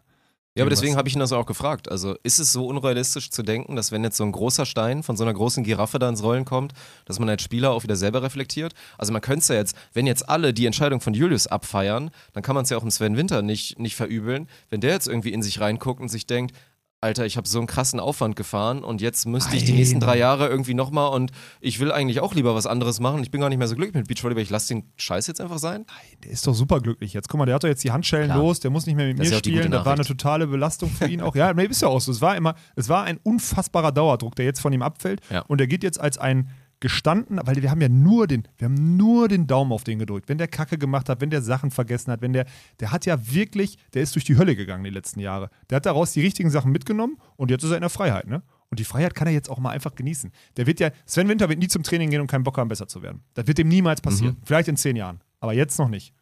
Ja, 0.55 0.63
aber 0.63 0.71
deswegen 0.71 0.97
habe 0.97 1.07
ich 1.07 1.15
ihn 1.15 1.21
das 1.21 1.33
auch 1.33 1.45
gefragt. 1.45 1.91
Also 1.91 2.17
ist 2.23 2.39
es 2.39 2.51
so 2.51 2.67
unrealistisch 2.67 3.31
zu 3.31 3.43
denken, 3.43 3.77
dass 3.77 3.93
wenn 3.93 4.03
jetzt 4.05 4.17
so 4.17 4.25
ein 4.25 4.33
großer 4.33 4.65
Stein 4.65 5.03
von 5.03 5.15
so 5.17 5.23
einer 5.25 5.35
großen 5.35 5.65
Giraffe 5.65 5.99
da 5.99 6.09
ins 6.09 6.23
Rollen 6.23 6.47
kommt, 6.47 6.73
dass 7.05 7.19
man 7.19 7.29
als 7.29 7.43
Spieler 7.43 7.73
auch 7.73 7.83
wieder 7.83 7.95
selber 7.97 8.23
reflektiert? 8.23 8.73
Also 8.97 9.13
man 9.13 9.21
könnte 9.21 9.41
es 9.41 9.49
ja 9.49 9.57
jetzt, 9.57 9.77
wenn 9.93 10.07
jetzt 10.07 10.27
alle 10.29 10.55
die 10.55 10.65
Entscheidung 10.65 11.01
von 11.03 11.13
Julius 11.13 11.47
abfeiern, 11.47 12.11
dann 12.33 12.43
kann 12.43 12.55
man 12.55 12.65
es 12.65 12.71
ja 12.71 12.79
auch 12.79 12.83
im 12.83 12.91
Sven 12.91 13.19
Winter 13.19 13.43
nicht, 13.43 13.79
nicht 13.79 13.97
verübeln. 13.97 14.49
Wenn 14.71 14.81
der 14.81 14.93
jetzt 14.93 15.09
irgendwie 15.09 15.33
in 15.35 15.43
sich 15.43 15.61
reinguckt 15.61 16.01
und 16.01 16.09
sich 16.09 16.27
denkt, 16.27 16.57
Alter, 17.03 17.27
ich 17.27 17.37
habe 17.37 17.47
so 17.47 17.59
einen 17.59 17.67
krassen 17.67 18.01
Aufwand 18.01 18.37
gefahren 18.37 18.83
und 18.83 19.03
jetzt 19.03 19.27
müsste 19.27 19.55
ich 19.55 19.65
die 19.65 19.73
Nein. 19.73 19.81
nächsten 19.81 20.01
drei 20.01 20.17
Jahre 20.17 20.49
irgendwie 20.49 20.73
nochmal 20.73 21.13
und 21.13 21.31
ich 21.61 21.79
will 21.79 21.93
eigentlich 21.93 22.21
auch 22.21 22.35
lieber 22.35 22.55
was 22.55 22.67
anderes 22.67 23.01
machen. 23.01 23.23
Ich 23.23 23.31
bin 23.31 23.43
gar 23.43 23.51
nicht 23.51 23.59
mehr 23.59 23.69
so 23.69 23.77
glücklich 23.77 23.95
mit 23.95 24.09
Beachvolleyball. 24.09 24.43
Ich 24.43 24.49
lasse 24.51 24.69
den 24.69 24.91
Scheiß 24.97 25.27
jetzt 25.27 25.41
einfach 25.41 25.59
sein. 25.59 25.85
Der 26.25 26.31
ist 26.31 26.47
doch 26.47 26.55
super 26.55 26.81
glücklich 26.81 27.13
jetzt. 27.13 27.29
Guck 27.29 27.39
mal, 27.39 27.45
der 27.45 27.57
hat 27.57 27.65
doch 27.65 27.69
jetzt 27.69 27.85
die 27.85 27.93
Handschellen 27.93 28.27
Klar. 28.27 28.39
los, 28.39 28.61
der 28.61 28.71
muss 28.71 28.87
nicht 28.87 28.97
mehr 28.97 29.07
mit 29.09 29.19
Das 29.21 29.29
mir 29.29 29.37
spielen. 29.37 29.71
Das 29.71 29.85
war 29.85 29.93
eine 29.93 30.05
totale 30.05 30.47
Belastung 30.47 30.91
für 30.91 31.07
ihn 31.07 31.21
auch. 31.23 31.37
Ja, 31.37 31.53
nee, 31.53 31.67
ist 31.67 31.83
ja 31.83 31.89
auch 31.89 32.01
so. 32.01 32.11
Es 32.11 32.23
war 32.23 32.35
immer, 32.35 32.55
es 32.77 32.89
war 32.89 33.05
ein 33.05 33.19
unfassbarer 33.23 33.93
Dauerdruck, 33.93 34.35
der 34.35 34.47
jetzt 34.47 34.61
von 34.61 34.73
ihm 34.73 34.83
abfällt. 34.83 35.21
Ja. 35.31 35.43
Und 35.43 35.61
er 35.61 35.67
geht 35.67 35.83
jetzt 35.83 36.01
als 36.01 36.17
ein 36.17 36.49
gestanden, 36.87 37.41
weil 37.43 37.61
wir 37.61 37.69
haben 37.69 37.81
ja 37.81 37.89
nur 37.89 38.29
den, 38.29 38.47
wir 38.59 38.67
haben 38.67 38.97
nur 38.97 39.27
den 39.27 39.49
Daumen 39.49 39.73
auf 39.73 39.83
den 39.83 39.99
gedrückt. 39.99 40.29
Wenn 40.29 40.39
der 40.39 40.47
Kacke 40.47 40.79
gemacht 40.79 41.09
hat, 41.09 41.21
wenn 41.21 41.31
der 41.31 41.43
Sachen 41.43 41.73
vergessen 41.73 42.13
hat, 42.13 42.23
wenn 42.23 42.33
der, 42.33 42.47
der 42.79 42.93
hat 42.93 43.07
ja 43.07 43.19
wirklich, 43.33 43.77
der 43.93 44.03
ist 44.03 44.15
durch 44.15 44.25
die 44.25 44.39
Hölle 44.39 44.55
gegangen 44.55 44.85
die 44.85 44.91
letzten 44.91 45.19
Jahre. 45.19 45.51
Der 45.69 45.77
hat 45.77 45.87
daraus 45.87 46.13
die 46.13 46.21
richtigen 46.21 46.49
Sachen 46.49 46.71
mitgenommen 46.71 47.19
und 47.35 47.51
jetzt 47.51 47.65
ist 47.65 47.71
er 47.71 47.77
in 47.77 47.81
der 47.81 47.91
Freiheit, 47.91 48.29
ne? 48.29 48.45
Und 48.71 48.79
die 48.79 48.85
Freiheit 48.85 49.17
kann 49.17 49.27
er 49.27 49.33
jetzt 49.33 49.51
auch 49.51 49.59
mal 49.59 49.71
einfach 49.71 49.97
genießen. 49.97 50.31
Der 50.57 50.69
wird 50.69 50.79
ja, 50.79 50.91
Sven 51.07 51.29
Winter 51.29 51.49
wird 51.49 51.59
nie 51.59 51.67
zum 51.67 51.83
Training 51.83 52.09
gehen 52.11 52.21
und 52.21 52.29
keinen 52.29 52.45
Bock 52.45 52.57
haben, 52.57 52.69
besser 52.69 52.87
zu 52.87 53.03
werden. 53.03 53.23
Das 53.35 53.49
wird 53.49 53.59
dem 53.59 53.67
niemals 53.67 54.01
passieren. 54.01 54.37
Vielleicht 54.45 54.69
in 54.69 54.77
zehn 54.77 54.95
Jahren. 54.95 55.21
Aber 55.41 55.55
jetzt 55.55 55.79
noch 55.81 55.89
nicht. 55.89 56.15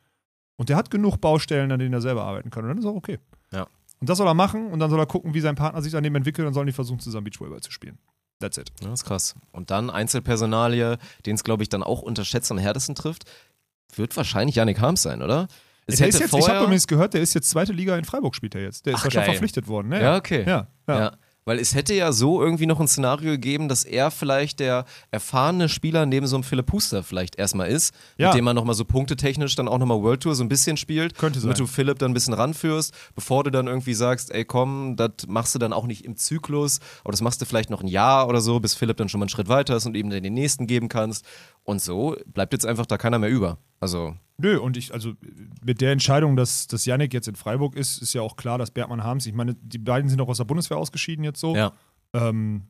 Und 0.57 0.71
der 0.71 0.77
hat 0.77 0.91
genug 0.91 1.21
Baustellen, 1.21 1.71
an 1.73 1.79
denen 1.79 1.93
er 1.93 2.01
selber 2.01 2.25
arbeiten 2.25 2.49
kann. 2.51 2.65
Und 2.65 2.69
dann 2.71 2.79
ist 2.79 2.87
auch 2.87 2.97
okay. 2.97 3.19
Ja. 3.53 3.67
Und 4.01 4.09
das 4.09 4.17
soll 4.19 4.27
er 4.27 4.35
machen 4.35 4.69
und 4.69 4.79
dann 4.79 4.89
soll 4.91 4.99
er 4.99 5.07
gucken, 5.07 5.35
wie 5.35 5.41
sein 5.41 5.57
Partner 5.57 5.83
sich 5.83 5.95
an 5.97 6.03
dem 6.03 6.15
entwickelt 6.15 6.47
und 6.47 6.55
sollen 6.55 6.67
die 6.67 6.73
versuchen, 6.73 7.01
zusammen 7.01 7.25
Beachvolleyball 7.25 7.61
zu 7.61 7.71
spielen. 7.71 7.99
That's 8.41 8.59
it. 8.59 8.71
Das 8.81 8.93
ist 8.93 9.05
krass. 9.05 9.35
Und 9.53 9.71
dann 9.71 9.91
Einzelpersonalie, 9.91 10.99
den 11.27 11.35
es, 11.35 11.45
glaube 11.45 11.63
ich, 11.63 11.69
dann 11.69 11.83
auch 11.83 12.03
unterschätzt 12.03 12.51
am 12.51 12.59
härtesten 12.59 12.95
trifft, 12.95 13.25
wird 13.95 14.17
wahrscheinlich 14.17 14.57
Yannick 14.57 14.81
Harms 14.81 15.03
sein, 15.03 15.23
oder? 15.23 15.49
Es 15.87 15.97
der 15.97 16.09
ist 16.09 16.19
jetzt, 16.19 16.35
ich 16.35 16.49
habe 16.49 16.65
übrigens 16.65 16.87
gehört, 16.87 17.15
der 17.15 17.21
ist 17.21 17.35
jetzt 17.35 17.51
zweite 17.51 17.73
Liga 17.73 17.97
in 17.97 18.05
Freiburg, 18.05 18.35
spielt 18.35 18.55
er 18.55 18.63
jetzt. 18.63 18.87
Der 18.87 18.95
ist 18.95 19.01
Ach, 19.01 19.05
ja 19.05 19.11
schon 19.11 19.25
verpflichtet 19.25 19.69
worden. 19.69 19.89
Ne? 19.89 20.03
Ja, 20.03 20.17
okay. 20.17 20.45
Ja, 20.47 20.69
ja. 20.89 20.99
Ja. 20.99 21.17
Weil 21.47 21.59
es 21.59 21.75
hätte 21.75 21.93
ja 21.93 22.11
so 22.13 22.43
irgendwie 22.43 22.65
noch 22.65 22.81
ein 22.81 22.89
Szenario 22.89 23.33
gegeben, 23.33 23.69
dass 23.69 23.85
er 23.85 24.11
vielleicht 24.11 24.61
der 24.61 24.87
erfahrene 25.11 25.69
Spieler 25.69 26.07
neben 26.07 26.27
so 26.27 26.37
einem 26.37 26.43
Philipp 26.43 26.73
Huster 26.73 27.03
vielleicht 27.03 27.37
erstmal 27.37 27.69
ist, 27.69 27.95
Ja. 28.17 28.29
mit 28.29 28.39
dem 28.39 28.45
man 28.47 28.57
nochmal 28.57 28.75
so 28.75 28.85
punktetechnisch 28.87 29.55
dann 29.55 29.69
auch 29.69 29.77
nochmal 29.79 30.01
World 30.03 30.23
Tour 30.23 30.35
so 30.35 30.43
ein 30.43 30.49
bisschen 30.49 30.79
spielt. 30.79 31.19
Könnte 31.19 31.41
Damit 31.41 31.59
sein. 31.59 31.67
du 31.67 31.71
Philipp 31.71 31.99
dann 31.99 32.13
ein 32.13 32.15
bisschen 32.15 32.33
ranführst, 32.33 32.95
bevor 33.15 33.45
du 33.45 33.51
dann 33.51 33.67
irgendwie 33.67 33.93
sagst, 33.93 34.31
ey 34.33 34.45
komm, 34.47 34.97
das 34.97 35.11
machst 35.29 35.55
du 35.55 35.59
dann 35.59 35.75
auch 35.75 35.87
nicht 35.87 36.05
im 36.07 36.17
Zyklus, 36.17 36.81
aber 37.03 37.11
das 37.11 37.21
machst 37.21 37.43
du 37.43 37.45
vielleicht 37.45 37.69
noch 37.69 37.83
ein 37.83 37.89
Jahr 37.89 38.27
oder 38.29 38.41
so, 38.41 38.59
bis 38.61 38.75
Philipp 38.75 38.97
dann 38.97 39.11
schon 39.11 39.21
mal 39.21 39.25
einen 39.25 39.29
Schritt 39.31 39.49
weiter 39.49 39.77
ist 39.77 39.85
und 39.85 39.97
eben 39.97 40.09
dann 40.09 40.23
den 40.23 40.35
nächsten 40.35 40.67
geben 40.67 40.89
kannst. 40.89 41.27
Und 41.65 41.81
so 41.81 42.17
bleibt 42.27 42.53
jetzt 42.53 42.67
einfach 42.67 42.87
da 42.87 42.99
keiner 42.99 43.19
mehr 43.19 43.31
über. 43.31 43.59
Also, 43.81 44.15
Nö, 44.37 44.59
und 44.59 44.77
ich, 44.77 44.93
also 44.93 45.13
mit 45.65 45.81
der 45.81 45.93
Entscheidung, 45.93 46.37
dass, 46.37 46.67
dass 46.67 46.85
Yannick 46.87 47.15
jetzt 47.15 47.29
in 47.29 47.37
Freiburg 47.37 47.77
ist, 47.77 48.03
ist 48.03 48.15
ja 48.15 48.23
auch 48.23 48.37
klar, 48.37 48.59
dass 48.59 48.71
Bergmann 48.71 49.05
Harms, 49.05 49.27
ich 49.27 49.35
meine, 49.35 49.55
die 49.55 49.79
beiden 49.79 50.11
sind 50.11 50.21
auch 50.21 50.29
aus 50.29 50.39
der 50.39 50.45
Bundeswehr 50.45 50.77
ausgeschieden 50.77 51.25
jetzt 51.25 51.41
so. 51.41 51.55
ja. 51.55 51.73
Ähm, 52.13 52.69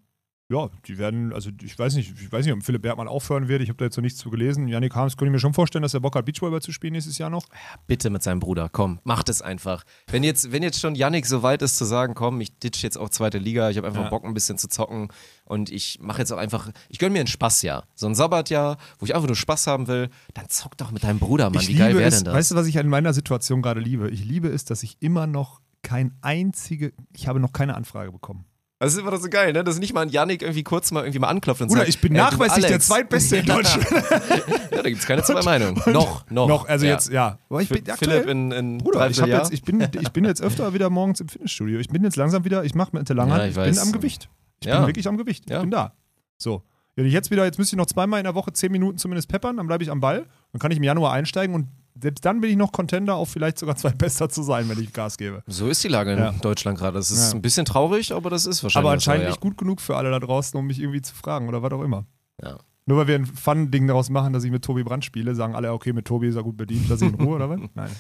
ja, 0.51 0.69
die 0.87 0.99
werden, 0.99 1.33
also 1.33 1.51
ich 1.63 1.79
weiß 1.79 1.95
nicht, 1.95 2.13
ich 2.21 2.31
weiß 2.31 2.45
nicht, 2.45 2.55
ob 2.55 2.63
Philipp 2.63 2.83
Bergmann 2.83 3.09
aufhören 3.09 3.49
wird. 3.49 3.63
Ich 3.63 3.71
habe 3.71 3.79
da 3.79 3.87
jetzt 3.87 3.97
noch 3.97 4.03
nichts 4.03 4.19
zu 4.19 4.29
gelesen. 4.29 4.69
Yannick 4.69 4.95
Harms 4.95 5.17
könnte 5.17 5.31
ich 5.31 5.33
mir 5.33 5.39
schon 5.39 5.55
vorstellen, 5.55 5.83
dass 5.83 5.95
er 5.95 6.01
Bock 6.01 6.17
hat, 6.17 6.27
Beachvolleyball 6.27 6.61
zu 6.61 6.71
spielen 6.71 6.93
nächstes 6.93 7.17
Jahr 7.17 7.31
noch. 7.31 7.47
Bitte 7.87 8.11
mit 8.11 8.23
seinem 8.23 8.41
Bruder, 8.41 8.69
komm, 8.71 9.01
macht 9.05 9.31
es 9.31 9.41
einfach. 9.41 9.85
Wenn 10.09 10.23
jetzt, 10.23 10.53
wenn 10.53 10.63
jetzt 10.63 10.81
schon 10.81 10.97
Yannick 10.97 11.25
so 11.25 11.43
weit 11.43 11.63
ist 11.63 11.79
zu 11.79 11.87
sagen, 11.87 12.15
komm, 12.15 12.43
ich 12.43 12.59
ditch 12.59 12.83
jetzt 12.83 12.99
auch 12.99 13.09
zweite 13.09 13.39
Liga, 13.39 13.71
ich 13.71 13.79
habe 13.79 13.87
einfach 13.87 14.05
Ja. 14.05 14.11
Bock 14.11 14.25
ein 14.25 14.35
bisschen 14.35 14.59
zu 14.59 14.69
zocken 14.69 15.09
und 15.47 15.71
ich 15.71 15.99
mache 16.03 16.19
jetzt 16.19 16.31
auch 16.31 16.37
einfach, 16.39 16.71
ich 16.91 16.99
gönne 16.99 17.15
mir 17.15 17.21
ein 17.21 17.27
Spaßjahr. 17.27 17.87
So 17.95 18.07
ein 18.07 18.15
Sabbatjahr, 18.15 18.77
wo 18.99 19.07
ich 19.07 19.15
einfach 19.15 19.29
nur 19.29 19.37
Spaß 19.37 19.67
haben 19.67 19.89
will, 19.89 20.11
dann 20.35 20.51
zock 20.51 20.77
doch 20.77 20.91
mit 20.91 21.05
deinem 21.05 21.21
Bruder, 21.21 21.49
Mann. 21.49 21.63
ich 21.63 21.69
Wie 21.69 21.75
geil 21.77 21.97
wäre 21.97 22.11
denn 22.11 22.25
das? 22.25 22.35
Weißt 22.35 22.51
du, 22.51 22.55
was 22.57 22.67
ich 22.67 22.79
an 22.79 22.89
meiner 22.89 23.15
Situation 23.15 23.63
gerade 23.63 23.81
liebe? 23.81 24.11
Ich 24.11 24.23
liebe 24.23 24.49
es, 24.49 24.67
dass 24.67 24.83
ich 24.83 24.99
immer 25.01 25.27
noch 25.27 25.63
kein 25.81 26.13
einzige, 26.21 26.93
ich 27.15 27.29
habe 27.29 27.41
noch 27.41 27.55
keine 27.55 27.77
Anfrage 27.77 28.13
bekommen. 28.13 28.45
Das 28.81 28.93
ist 28.93 28.99
immer 28.99 29.17
so 29.19 29.29
geil, 29.31 29.53
ne? 29.53 29.63
Dass 29.65 29.79
nicht 29.79 29.95
mal 29.95 30.03
ein 30.03 30.09
Yannick 30.11 30.43
irgendwie 30.43 30.63
kurz 30.65 30.91
mal 30.91 31.01
irgendwie 31.05 31.21
mal 31.21 31.29
anklopft 31.29 31.63
und 31.63 31.69
Bruder, 31.69 31.81
sagt, 31.83 31.89
ich 31.91 32.01
bin 32.01 32.13
nachweislich 32.13 32.67
der 32.67 32.81
zweitbeste 32.81 33.37
in 33.39 33.47
Deutschland. 33.47 33.87
ja, 33.91 34.83
da 34.83 34.89
gibt 34.89 35.01
es 35.01 35.07
keine 35.07 35.23
zwei 35.23 35.43
Meinungen. 35.43 35.81
Noch, 35.93 36.29
noch. 36.31 36.49
noch, 36.49 36.69
also 36.69 36.85
Ja. 36.85 36.93
jetzt, 36.93 37.11
ja. 37.11 37.39
Aber 37.49 37.63
ich 37.63 37.69
bin 37.69 37.79
Philipp 37.79 37.93
aktuell, 37.95 38.29
in, 38.29 38.51
in 38.53 38.79
Bruder, 38.79 39.09
ich, 39.09 39.17
jetzt, 39.17 39.53
ich, 39.53 39.63
bin, 39.63 39.81
ich 39.81 40.11
bin 40.13 40.25
jetzt 40.25 40.43
öfter 40.43 40.75
wieder 40.75 40.91
morgens 40.91 41.21
im 41.21 41.29
Fitnessstudio. 41.29 41.79
Ich 41.79 41.89
bin 41.89 42.03
jetzt 42.05 42.17
langsam 42.17 42.45
wieder, 42.45 42.65
ich 42.65 42.75
mache 42.75 42.91
mit 42.97 43.09
der 43.09 43.17
Langhand, 43.17 43.39
Ja, 43.41 43.45
ich 43.47 43.51
ich, 43.53 43.57
weiß. 43.57 43.77
bin 43.77 43.87
am 43.87 43.93
Gewicht. 43.93 44.29
Ich 44.61 44.67
Ja. 44.67 44.79
bin 44.79 44.89
wirklich 44.89 45.09
am 45.09 45.17
Gewicht. 45.17 45.45
Ich 45.49 45.59
bin 45.59 45.71
da. 45.71 45.95
So. 46.37 46.63
Wenn 46.97 47.07
ich 47.07 47.13
jetzt 47.13 47.31
wieder, 47.31 47.45
jetzt 47.45 47.59
müsste 47.59 47.75
ich 47.77 47.79
noch 47.79 47.87
zweimal 47.87 48.21
in 48.21 48.25
der 48.25 48.35
Woche 48.35 48.53
zehn 48.53 48.71
Minuten 48.71 48.99
zumindest 48.99 49.29
peppern, 49.29 49.57
dann 49.57 49.67
bleibe 49.67 49.83
ich 49.83 49.91
am 49.91 50.01
Ball. 50.01 50.27
Dann 50.53 50.59
kann 50.61 50.71
ich 50.71 50.77
im 50.77 50.85
Januar 50.85 51.13
einsteigen 51.13 51.55
und 51.55 51.69
selbst 52.01 52.25
dann 52.25 52.41
bin 52.41 52.51
ich 52.51 52.57
noch 52.57 52.73
Contender, 52.73 53.15
auf 53.15 53.29
vielleicht 53.31 53.59
sogar 53.59 53.77
zwei 53.77 53.91
besser 53.99 54.29
zu 54.29 54.43
sein, 54.43 54.69
wenn 54.69 54.81
ich 54.81 54.93
Gas 54.93 55.17
gebe. 55.17 55.43
So 55.47 55.69
ist 55.69 55.83
die 55.85 55.89
Lage 55.89 56.13
in 56.13 56.19
Ja. 56.19 56.33
Deutschland 56.33 56.79
gerade. 56.79 56.99
Das 56.99 57.11
ist 57.11 57.31
Ja. 57.33 57.37
ein 57.39 57.43
bisschen 57.43 57.65
traurig, 57.65 58.13
aber 58.13 58.31
das 58.31 58.47
ist 58.47 58.63
wahrscheinlich. 58.63 58.85
Aber 58.87 58.93
anscheinend 58.93 59.27
nicht 59.29 59.41
gut 59.41 59.57
genug 59.59 59.81
für 59.81 59.97
alle 59.97 60.11
da 60.11 60.19
draußen, 60.19 60.59
um 60.59 60.67
mich 60.67 60.81
irgendwie 60.81 61.03
zu 61.03 61.15
fragen 61.15 61.49
oder 61.49 61.63
was 61.63 61.73
auch 61.73 61.83
immer. 61.83 62.05
Ja. 62.43 62.59
Nur 62.87 62.99
weil 62.99 63.07
wir 63.07 63.15
ein 63.15 63.27
Fun-Ding 63.27 63.87
daraus 63.87 64.11
machen, 64.11 64.33
dass 64.33 64.45
ich 64.45 64.51
mit 64.51 64.63
Tobi 64.65 64.83
Brandt 64.83 65.05
spiele, 65.05 65.35
sagen 65.35 65.55
alle, 65.55 65.73
okay, 65.73 65.93
mit 65.93 66.05
Tobi 66.05 66.29
ist 66.29 66.35
er 66.37 66.43
gut 66.43 66.57
bedient, 66.57 66.87
lass 66.89 67.01
ihn 67.01 67.15
in 67.15 67.21
Ruhe 67.25 67.37
oder 67.37 67.49
was? 67.49 67.61
Nein. 67.75 67.91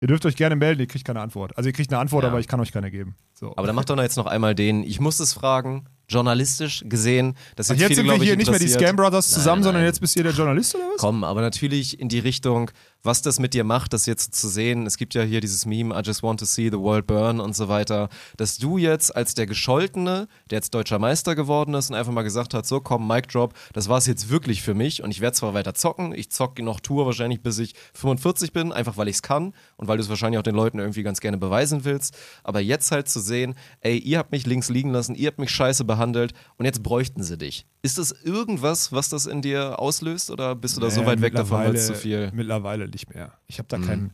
Ihr 0.00 0.08
dürft 0.08 0.24
euch 0.26 0.34
gerne 0.36 0.56
melden, 0.56 0.80
ihr 0.80 0.86
kriegt 0.86 1.04
keine 1.04 1.20
Antwort. 1.20 1.56
Also 1.56 1.68
ihr 1.68 1.72
kriegt 1.72 1.92
eine 1.92 2.00
Antwort, 2.00 2.22
Ja. 2.24 2.30
aber 2.30 2.40
ich 2.40 2.48
kann 2.48 2.58
euch 2.60 2.72
keine 2.72 2.90
geben. 2.90 3.14
So. 3.34 3.52
Aber 3.56 3.66
dann 3.66 3.76
macht 3.76 3.90
doch 3.90 3.96
jetzt 3.98 4.16
noch 4.16 4.26
einmal 4.26 4.54
den, 4.54 4.82
ich 4.82 5.00
muss 5.00 5.20
es 5.20 5.32
fragen, 5.32 5.84
journalistisch 6.08 6.84
gesehen. 6.86 7.36
Das 7.56 7.70
Ach, 7.70 7.74
jetzt 7.74 7.82
jetzt 7.82 7.98
viele, 7.98 8.10
sind 8.10 8.20
wir 8.20 8.26
hier 8.26 8.36
nicht 8.36 8.50
mehr 8.50 8.58
die. 8.58 8.68
Scam 8.68 8.96
Brothers 8.96 9.30
Nein, 9.30 9.38
zusammen, 9.38 9.62
sondern 9.62 9.82
nein. 9.82 9.88
jetzt 9.88 10.00
bist 10.00 10.16
ihr 10.16 10.22
der 10.22 10.32
Journalist 10.32 10.74
oder 10.74 10.84
was? 10.92 11.00
kommen, 11.00 11.24
aber 11.24 11.40
natürlich 11.40 11.98
in 11.98 12.08
die 12.08 12.18
Richtung, 12.18 12.70
was 13.02 13.22
das 13.22 13.38
mit 13.38 13.54
dir 13.54 13.64
macht, 13.64 13.92
das 13.92 14.06
jetzt 14.06 14.34
zu 14.34 14.48
sehen. 14.48 14.86
Es 14.86 14.96
gibt 14.96 15.14
ja 15.14 15.22
hier 15.22 15.40
dieses 15.40 15.66
Meme, 15.66 15.94
I 15.98 16.02
just 16.04 16.22
want 16.22 16.40
to 16.40 16.46
see 16.46 16.68
the 16.70 16.78
world 16.78 17.06
burn 17.06 17.40
und 17.40 17.56
so 17.56 17.68
weiter, 17.68 18.08
dass 18.36 18.58
du 18.58 18.78
jetzt 18.78 19.14
als 19.14 19.34
der 19.34 19.46
Gescholtene, 19.46 20.28
der 20.50 20.58
jetzt 20.58 20.74
deutscher 20.74 20.98
Meister 20.98 21.34
geworden 21.34 21.74
ist 21.74 21.90
und 21.90 21.96
einfach 21.96 22.12
mal 22.12 22.22
gesagt 22.22 22.54
hat, 22.54 22.66
so 22.66 22.80
komm, 22.80 23.08
Mic 23.08 23.28
Drop, 23.28 23.54
das 23.72 23.88
war 23.88 23.98
es 23.98 24.06
jetzt 24.06 24.30
wirklich 24.30 24.62
für 24.62 24.74
mich 24.74 25.02
und 25.02 25.10
ich 25.10 25.20
werde 25.20 25.36
zwar 25.36 25.54
weiter 25.54 25.74
zocken, 25.74 26.14
ich 26.14 26.30
zocke 26.30 26.62
noch 26.62 26.80
Tour 26.80 27.06
wahrscheinlich 27.06 27.42
bis 27.42 27.58
ich 27.58 27.74
45 27.94 28.52
bin, 28.52 28.72
einfach 28.72 28.96
weil 28.96 29.08
ich 29.08 29.16
es 29.16 29.22
kann 29.22 29.52
und 29.76 29.88
weil 29.88 29.96
du 29.96 30.02
es 30.02 30.08
wahrscheinlich 30.08 30.38
auch 30.38 30.44
den 30.44 30.54
Leuten 30.54 30.78
irgendwie 30.78 31.02
ganz 31.02 31.20
gerne 31.20 31.38
beweisen 31.38 31.84
willst, 31.84 32.16
aber 32.44 32.60
jetzt 32.60 32.92
halt 32.92 33.08
zu 33.08 33.20
sehen, 33.20 33.54
ey, 33.80 33.98
ihr 33.98 34.18
habt 34.18 34.32
mich 34.32 34.46
links 34.46 34.68
liegen 34.68 34.90
lassen, 34.90 35.14
ihr 35.14 35.28
habt 35.28 35.38
mich 35.38 35.50
scheiße 35.50 35.84
behandelt 35.92 36.32
und 36.58 36.64
jetzt 36.64 36.82
bräuchten 36.82 37.22
sie 37.22 37.36
dich. 37.38 37.66
Ist 37.82 37.98
das 37.98 38.12
irgendwas, 38.12 38.92
was 38.92 39.08
das 39.08 39.26
in 39.26 39.42
dir 39.42 39.78
auslöst 39.78 40.30
oder 40.30 40.54
bist 40.54 40.76
du 40.76 40.80
da 40.80 40.90
so 40.90 41.00
Nee, 41.00 41.06
weit 41.08 41.20
weg 41.20 41.34
davon, 41.34 41.58
weil 41.58 41.74
es 41.74 41.88
mittlerweile- 41.88 41.94
zu 41.94 42.00
viel 42.02 42.30
Mittlerweile 42.34 42.88
nicht 42.88 43.12
mehr. 43.14 43.32
Ich 43.46 43.58
habe 43.58 43.68
da 43.68 43.78
Mhm. 43.78 43.84
keinen. 43.86 44.12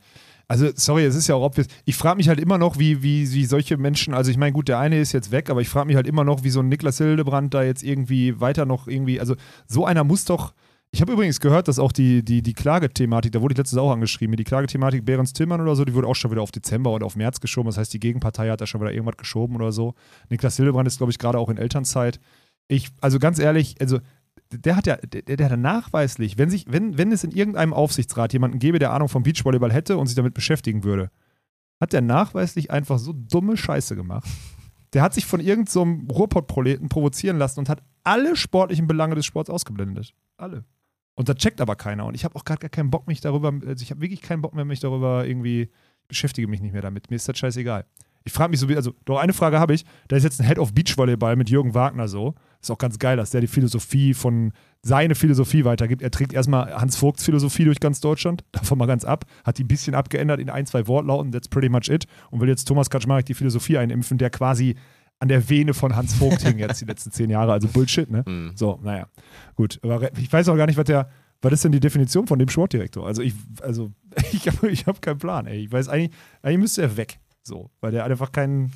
Also, 0.51 0.71
sorry, 0.75 1.05
es 1.05 1.15
ist 1.15 1.29
ja 1.29 1.35
auch 1.35 1.43
obvious. 1.45 1.67
Ich 1.85 1.95
frage 1.97 2.17
mich 2.17 2.29
halt 2.31 2.41
immer 2.41 2.57
noch, 2.57 2.79
wie, 2.79 3.03
wie, 3.03 3.31
wie 3.35 3.45
solche 3.45 3.77
Menschen, 3.77 4.15
also 4.15 4.31
ich 4.31 4.39
meine, 4.39 4.53
gut, 4.53 4.69
der 4.69 4.79
eine 4.79 4.99
ist 4.99 5.13
jetzt 5.13 5.31
weg, 5.31 5.51
aber 5.51 5.61
ich 5.61 5.69
frage 5.69 5.87
mich 5.89 5.97
halt 5.97 6.07
immer 6.07 6.25
noch, 6.25 6.43
wie 6.43 6.49
so 6.51 6.61
ein 6.61 6.69
Niklas 6.69 6.97
Hildebrand 6.99 7.53
da 7.53 7.63
jetzt 7.63 7.83
irgendwie 7.83 8.41
weiter 8.41 8.65
noch 8.65 8.89
irgendwie, 8.89 9.21
also 9.21 9.35
so 9.67 9.85
einer 9.85 10.05
muss 10.05 10.25
doch. 10.25 10.55
Ich 10.91 11.03
habe 11.03 11.13
übrigens 11.13 11.39
gehört, 11.41 11.69
dass 11.69 11.79
auch 11.79 11.93
die, 11.93 12.25
die, 12.25 12.43
die 12.43 12.55
Klagethematik, 12.55 13.33
da 13.33 13.43
wurde 13.43 13.53
ich 13.53 13.59
letztens 13.59 13.79
auch 13.79 13.93
angeschrieben, 13.93 14.37
die 14.37 14.45
Klagethematik 14.45 15.05
Behrens 15.05 15.35
Tillmann 15.35 15.61
oder 15.61 15.77
so, 15.77 15.85
die 15.85 15.93
wurde 15.93 16.07
auch 16.07 16.15
schon 16.15 16.31
wieder 16.31 16.41
auf 16.41 16.51
Dezember 16.51 16.93
oder 16.93 17.05
auf 17.05 17.15
März 17.15 17.41
geschoben. 17.41 17.69
Das 17.69 17.77
heißt, 17.77 17.93
die 17.93 18.01
Gegenpartei 18.01 18.49
hat 18.49 18.61
da 18.61 18.67
schon 18.67 18.81
wieder 18.81 18.93
irgendwas 18.93 19.19
geschoben 19.19 19.57
oder 19.57 19.71
so. 19.71 19.95
Niklas 20.31 20.57
Hildebrand 20.57 20.89
ist, 20.89 20.97
glaube 20.97 21.11
ich, 21.11 21.19
gerade 21.19 21.39
auch 21.39 21.51
in 21.51 21.59
Elternzeit. 21.59 22.21
Ich, 22.69 22.89
also 23.03 23.19
ganz 23.19 23.39
ehrlich, 23.39 23.77
also 23.81 23.99
der 24.51 24.77
hat 24.77 24.87
ja, 24.87 24.97
der, 24.97 25.37
der 25.37 25.51
hat 25.51 25.59
nachweislich, 25.59 26.39
wenn 26.39 26.49
sich, 26.49 26.65
wenn, 26.69 26.97
wenn 26.97 27.13
es 27.13 27.23
in 27.23 27.33
irgendeinem 27.33 27.75
Aufsichtsrat 27.75 28.33
jemanden 28.33 28.59
gäbe, 28.59 28.79
der 28.79 28.93
Ahnung 28.93 29.09
vom 29.09 29.23
Beachvolleyball 29.23 29.73
hätte 29.73 29.99
und 29.99 30.07
sich 30.07 30.17
damit 30.17 30.33
beschäftigen 30.33 30.85
würde, 30.85 31.11
hat 31.81 31.93
der 31.93 32.01
nachweislich 32.01 32.71
einfach 32.71 32.99
so 32.99 33.13
dumme 33.13 33.59
Scheiße 33.59 33.95
gemacht. 33.95 34.27
Der 34.95 35.03
hat 35.03 35.13
sich 35.13 35.27
von 35.27 35.41
irgendeinem 35.41 36.09
so 36.09 36.15
Ruhrpott-Proleten 36.15 36.89
provozieren 36.89 37.37
lassen 37.37 37.61
und 37.61 37.69
hat 37.69 37.83
alle 38.05 38.37
sportlichen 38.37 38.87
Belange 38.87 39.17
des 39.17 39.27
Sports 39.27 39.51
ausgeblendet. 39.51 40.15
Alle. 40.39 40.65
Und 41.19 41.29
da 41.29 41.35
checkt 41.35 41.61
aber 41.61 41.75
keiner. 41.75 42.07
Und 42.07 42.15
ich 42.15 42.25
habe 42.25 42.37
auch 42.37 42.45
gerade 42.45 42.61
gar 42.61 42.69
keinen 42.69 42.93
Bock, 42.93 43.09
mich 43.09 43.21
darüber, 43.21 43.53
also 43.67 43.83
ich 43.83 43.91
habe 43.91 44.01
wirklich 44.01 44.23
keinen 44.23 44.41
Bock 44.41 44.55
mehr, 44.55 44.65
mich 44.65 44.79
darüber 44.79 45.27
irgendwie, 45.27 45.69
beschäftige 46.07 46.47
mich 46.47 46.61
nicht 46.61 46.73
mehr 46.73 46.81
damit. 46.81 47.11
Mir 47.11 47.17
ist 47.17 47.29
das 47.29 47.37
scheißegal. 47.37 47.85
Ich 48.23 48.33
frage 48.33 48.51
mich 48.51 48.61
so, 48.61 48.69
also, 48.69 48.95
doch 49.05 49.19
eine 49.19 49.33
Frage 49.33 49.59
habe 49.59 49.75
ich. 49.75 49.85
Da 50.07 50.15
ist 50.15 50.23
jetzt 50.23 50.39
ein 50.41 50.47
Head 50.47 50.61
of 50.61 50.75
Beachvolleyball 50.75 51.35
mit 51.35 51.51
Jürgen 51.51 51.75
Wagner 51.75 52.07
so. 52.07 52.37
Ist 52.63 52.71
auch 52.71 52.79
ganz 52.79 53.01
geil, 53.01 53.17
dass 53.17 53.31
der 53.31 53.41
die 53.41 53.49
Philosophie 53.49 54.15
von, 54.15 54.53
seine 54.83 55.15
Philosophie 55.15 55.65
weitergibt. 55.65 56.03
Er 56.03 56.11
trägt 56.11 56.33
erstmal 56.33 56.73
Hans 56.75 56.97
Vogts 56.97 57.25
Philosophie 57.25 57.65
durch 57.65 57.81
ganz 57.81 58.01
Deutschland, 58.01 58.45
davon 58.53 58.79
mal 58.79 58.87
ganz 58.87 59.05
ab, 59.05 59.25
hat 59.45 59.59
die 59.59 59.65
ein 59.65 59.69
bisschen 59.69 59.95
abgeändert 59.95 60.41
in 60.41 60.51
ein, 60.51 60.67
zwei 60.67 60.87
Wortlauten, 60.87 61.33
that's 61.33 61.49
pretty 61.49 61.69
much 61.69 61.89
it. 61.89 62.07
Und 62.31 62.41
will 62.41 62.49
jetzt 62.49 62.67
Thomas 62.67 62.91
Kaczmarek 62.91 63.27
die 63.27 63.35
Philosophie 63.35 63.79
einimpfen, 63.79 64.19
der 64.19 64.31
quasi 64.31 64.77
an 65.21 65.29
der 65.29 65.49
Vene 65.49 65.75
von 65.75 65.97
Hans 65.97 66.15
Vogt 66.15 66.43
hing 66.43 66.59
jetzt 66.59 66.81
die 66.81 66.85
letzten 66.85 67.11
zehn 67.11 67.31
Jahre. 67.31 67.53
Also 67.53 67.69
Bullshit, 67.69 68.11
ne? 68.11 68.23
Mhm. 68.27 68.53
So, 68.55 68.79
naja. 68.83 69.09
Gut. 69.57 69.81
Aber 69.83 70.17
ich 70.17 70.33
weiß 70.33 70.49
auch 70.49 70.57
gar 70.57 70.67
nicht, 70.67 70.77
was 70.77 70.85
der, 70.85 71.11
was 71.43 71.53
ist 71.53 71.65
denn 71.65 71.73
die 71.73 71.81
Definition 71.81 72.27
von 72.27 72.39
dem 72.39 72.49
Sportdirektor? 72.49 73.07
Also 73.07 73.23
ich, 73.23 73.35
also 73.63 73.93
ich 74.33 74.47
habe 74.49 74.71
ich 74.71 74.87
hab 74.87 75.03
keinen 75.03 75.19
Plan, 75.19 75.47
ey. 75.47 75.65
Ich 75.65 75.73
weiß 75.73 75.89
eigentlich, 75.89 76.17
eigentlich 76.43 76.59
müsste 76.59 76.83
er 76.83 76.97
weg. 76.97 77.19
So, 77.43 77.71
weil 77.81 77.93
der 77.93 78.05
einfach 78.05 78.33
keinen. 78.33 78.73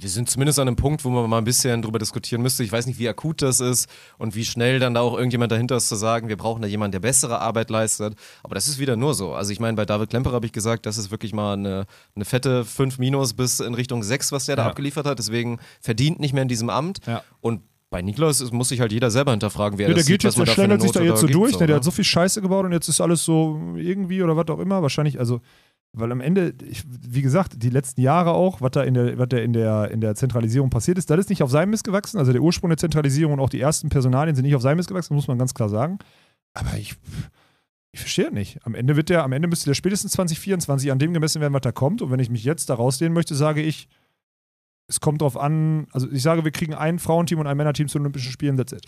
Wir 0.00 0.08
sind 0.08 0.28
zumindest 0.28 0.58
an 0.58 0.68
einem 0.68 0.76
Punkt, 0.76 1.04
wo 1.04 1.10
man 1.10 1.28
mal 1.28 1.38
ein 1.38 1.44
bisschen 1.44 1.82
drüber 1.82 1.98
diskutieren 1.98 2.42
müsste. 2.42 2.64
Ich 2.64 2.72
weiß 2.72 2.86
nicht, 2.86 2.98
wie 2.98 3.08
akut 3.08 3.42
das 3.42 3.60
ist 3.60 3.88
und 4.18 4.34
wie 4.34 4.44
schnell 4.44 4.78
dann 4.78 4.94
da 4.94 5.00
auch 5.00 5.14
irgendjemand 5.16 5.52
dahinter 5.52 5.76
ist 5.76 5.88
zu 5.88 5.96
sagen, 5.96 6.28
wir 6.28 6.36
brauchen 6.36 6.62
da 6.62 6.68
jemanden, 6.68 6.92
der 6.92 7.00
bessere 7.00 7.40
Arbeit 7.40 7.70
leistet. 7.70 8.14
Aber 8.42 8.54
das 8.54 8.68
ist 8.68 8.78
wieder 8.78 8.96
nur 8.96 9.14
so. 9.14 9.34
Also 9.34 9.52
ich 9.52 9.60
meine, 9.60 9.76
bei 9.76 9.84
David 9.84 10.10
Klemperer 10.10 10.34
habe 10.34 10.46
ich 10.46 10.52
gesagt, 10.52 10.86
das 10.86 10.98
ist 10.98 11.10
wirklich 11.10 11.32
mal 11.34 11.52
eine, 11.54 11.86
eine 12.16 12.24
fette 12.24 12.64
5 12.64 12.98
Minus 12.98 13.34
bis 13.34 13.60
in 13.60 13.74
Richtung 13.74 14.02
6, 14.02 14.32
was 14.32 14.46
der 14.46 14.56
da 14.56 14.62
Ja. 14.62 14.68
abgeliefert 14.70 15.06
hat. 15.06 15.18
Deswegen 15.18 15.58
verdient 15.80 16.20
nicht 16.20 16.32
mehr 16.32 16.42
in 16.42 16.48
diesem 16.48 16.70
Amt. 16.70 17.00
Ja. 17.06 17.22
Und 17.40 17.60
bei 17.90 18.00
Niklas 18.02 18.50
muss 18.50 18.70
sich 18.70 18.80
halt 18.80 18.90
jeder 18.90 19.10
selber 19.10 19.32
hinterfragen, 19.32 19.78
wer 19.78 19.86
Ja, 19.88 19.94
der 19.94 20.02
geht 20.02 20.22
sieht, 20.22 20.24
jetzt, 20.24 20.38
der 20.38 20.46
schlängelt 20.46 20.80
sich 20.80 20.92
da 20.92 21.02
jetzt 21.02 21.20
so 21.20 21.26
durch, 21.26 21.52
ne? 21.52 21.58
der 21.58 21.66
ne? 21.68 21.74
hat 21.74 21.84
so 21.84 21.90
viel 21.90 22.04
Scheiße 22.04 22.40
gebaut 22.40 22.64
und 22.64 22.72
jetzt 22.72 22.88
ist 22.88 23.00
alles 23.02 23.22
so 23.24 23.60
irgendwie 23.76 24.22
oder 24.22 24.34
was 24.36 24.48
auch 24.48 24.58
immer. 24.58 24.80
Wahrscheinlich, 24.80 25.18
also, 25.18 25.42
weil 25.94 26.10
am 26.10 26.20
Ende, 26.20 26.54
ich, 26.62 26.84
wie 26.86 27.20
gesagt, 27.20 27.62
die 27.62 27.68
letzten 27.68 28.00
Jahre 28.00 28.32
auch, 28.32 28.62
was 28.62 28.70
da 28.70 28.82
in 28.82 28.94
der, 28.94 29.18
was 29.18 29.28
da 29.28 29.36
in 29.36 29.52
der, 29.52 29.90
in 29.90 30.00
der 30.00 30.14
Zentralisierung 30.14 30.70
passiert 30.70 30.96
ist, 30.96 31.10
das 31.10 31.18
ist 31.18 31.28
nicht 31.28 31.42
auf 31.42 31.50
seinem 31.50 31.70
Mist 31.70 31.84
gewachsen. 31.84 32.18
Also 32.18 32.32
der 32.32 32.40
Ursprung 32.40 32.70
der 32.70 32.78
Zentralisierung 32.78 33.34
und 33.34 33.40
auch 33.40 33.50
die 33.50 33.60
ersten 33.60 33.90
Personalien 33.90 34.34
sind 34.34 34.44
nicht 34.44 34.56
auf 34.56 34.62
seinem 34.62 34.78
Mist 34.78 34.88
gewachsen, 34.88 35.14
muss 35.14 35.28
man 35.28 35.38
ganz 35.38 35.52
klar 35.52 35.68
sagen. 35.68 35.98
Aber 36.54 36.78
ich, 36.78 36.94
ich 37.92 38.00
verstehe 38.00 38.32
nicht. 38.32 38.58
Am 38.64 38.74
Ende 38.74 38.96
wird 38.96 39.10
der, 39.10 39.22
am 39.22 39.32
Ende 39.32 39.48
müsste 39.48 39.66
der 39.66 39.74
spätestens 39.74 40.12
2024 40.12 40.90
an 40.90 40.98
dem 40.98 41.12
gemessen 41.12 41.42
werden, 41.42 41.52
was 41.52 41.60
da 41.60 41.72
kommt. 41.72 42.00
Und 42.00 42.10
wenn 42.10 42.20
ich 42.20 42.30
mich 42.30 42.44
jetzt 42.44 42.70
da 42.70 42.74
rauslehnen 42.74 43.12
möchte, 43.12 43.34
sage 43.34 43.60
ich, 43.60 43.88
es 44.92 45.00
kommt 45.00 45.22
drauf 45.22 45.38
an, 45.38 45.86
also 45.92 46.06
ich 46.10 46.22
sage, 46.22 46.44
wir 46.44 46.50
kriegen 46.50 46.74
ein 46.74 46.98
Frauenteam 46.98 47.38
und 47.38 47.46
ein 47.46 47.56
Männerteam 47.56 47.88
zu 47.88 47.98
den 47.98 48.02
Olympischen 48.02 48.30
Spielen, 48.30 48.58
that's 48.58 48.72
it. 48.72 48.84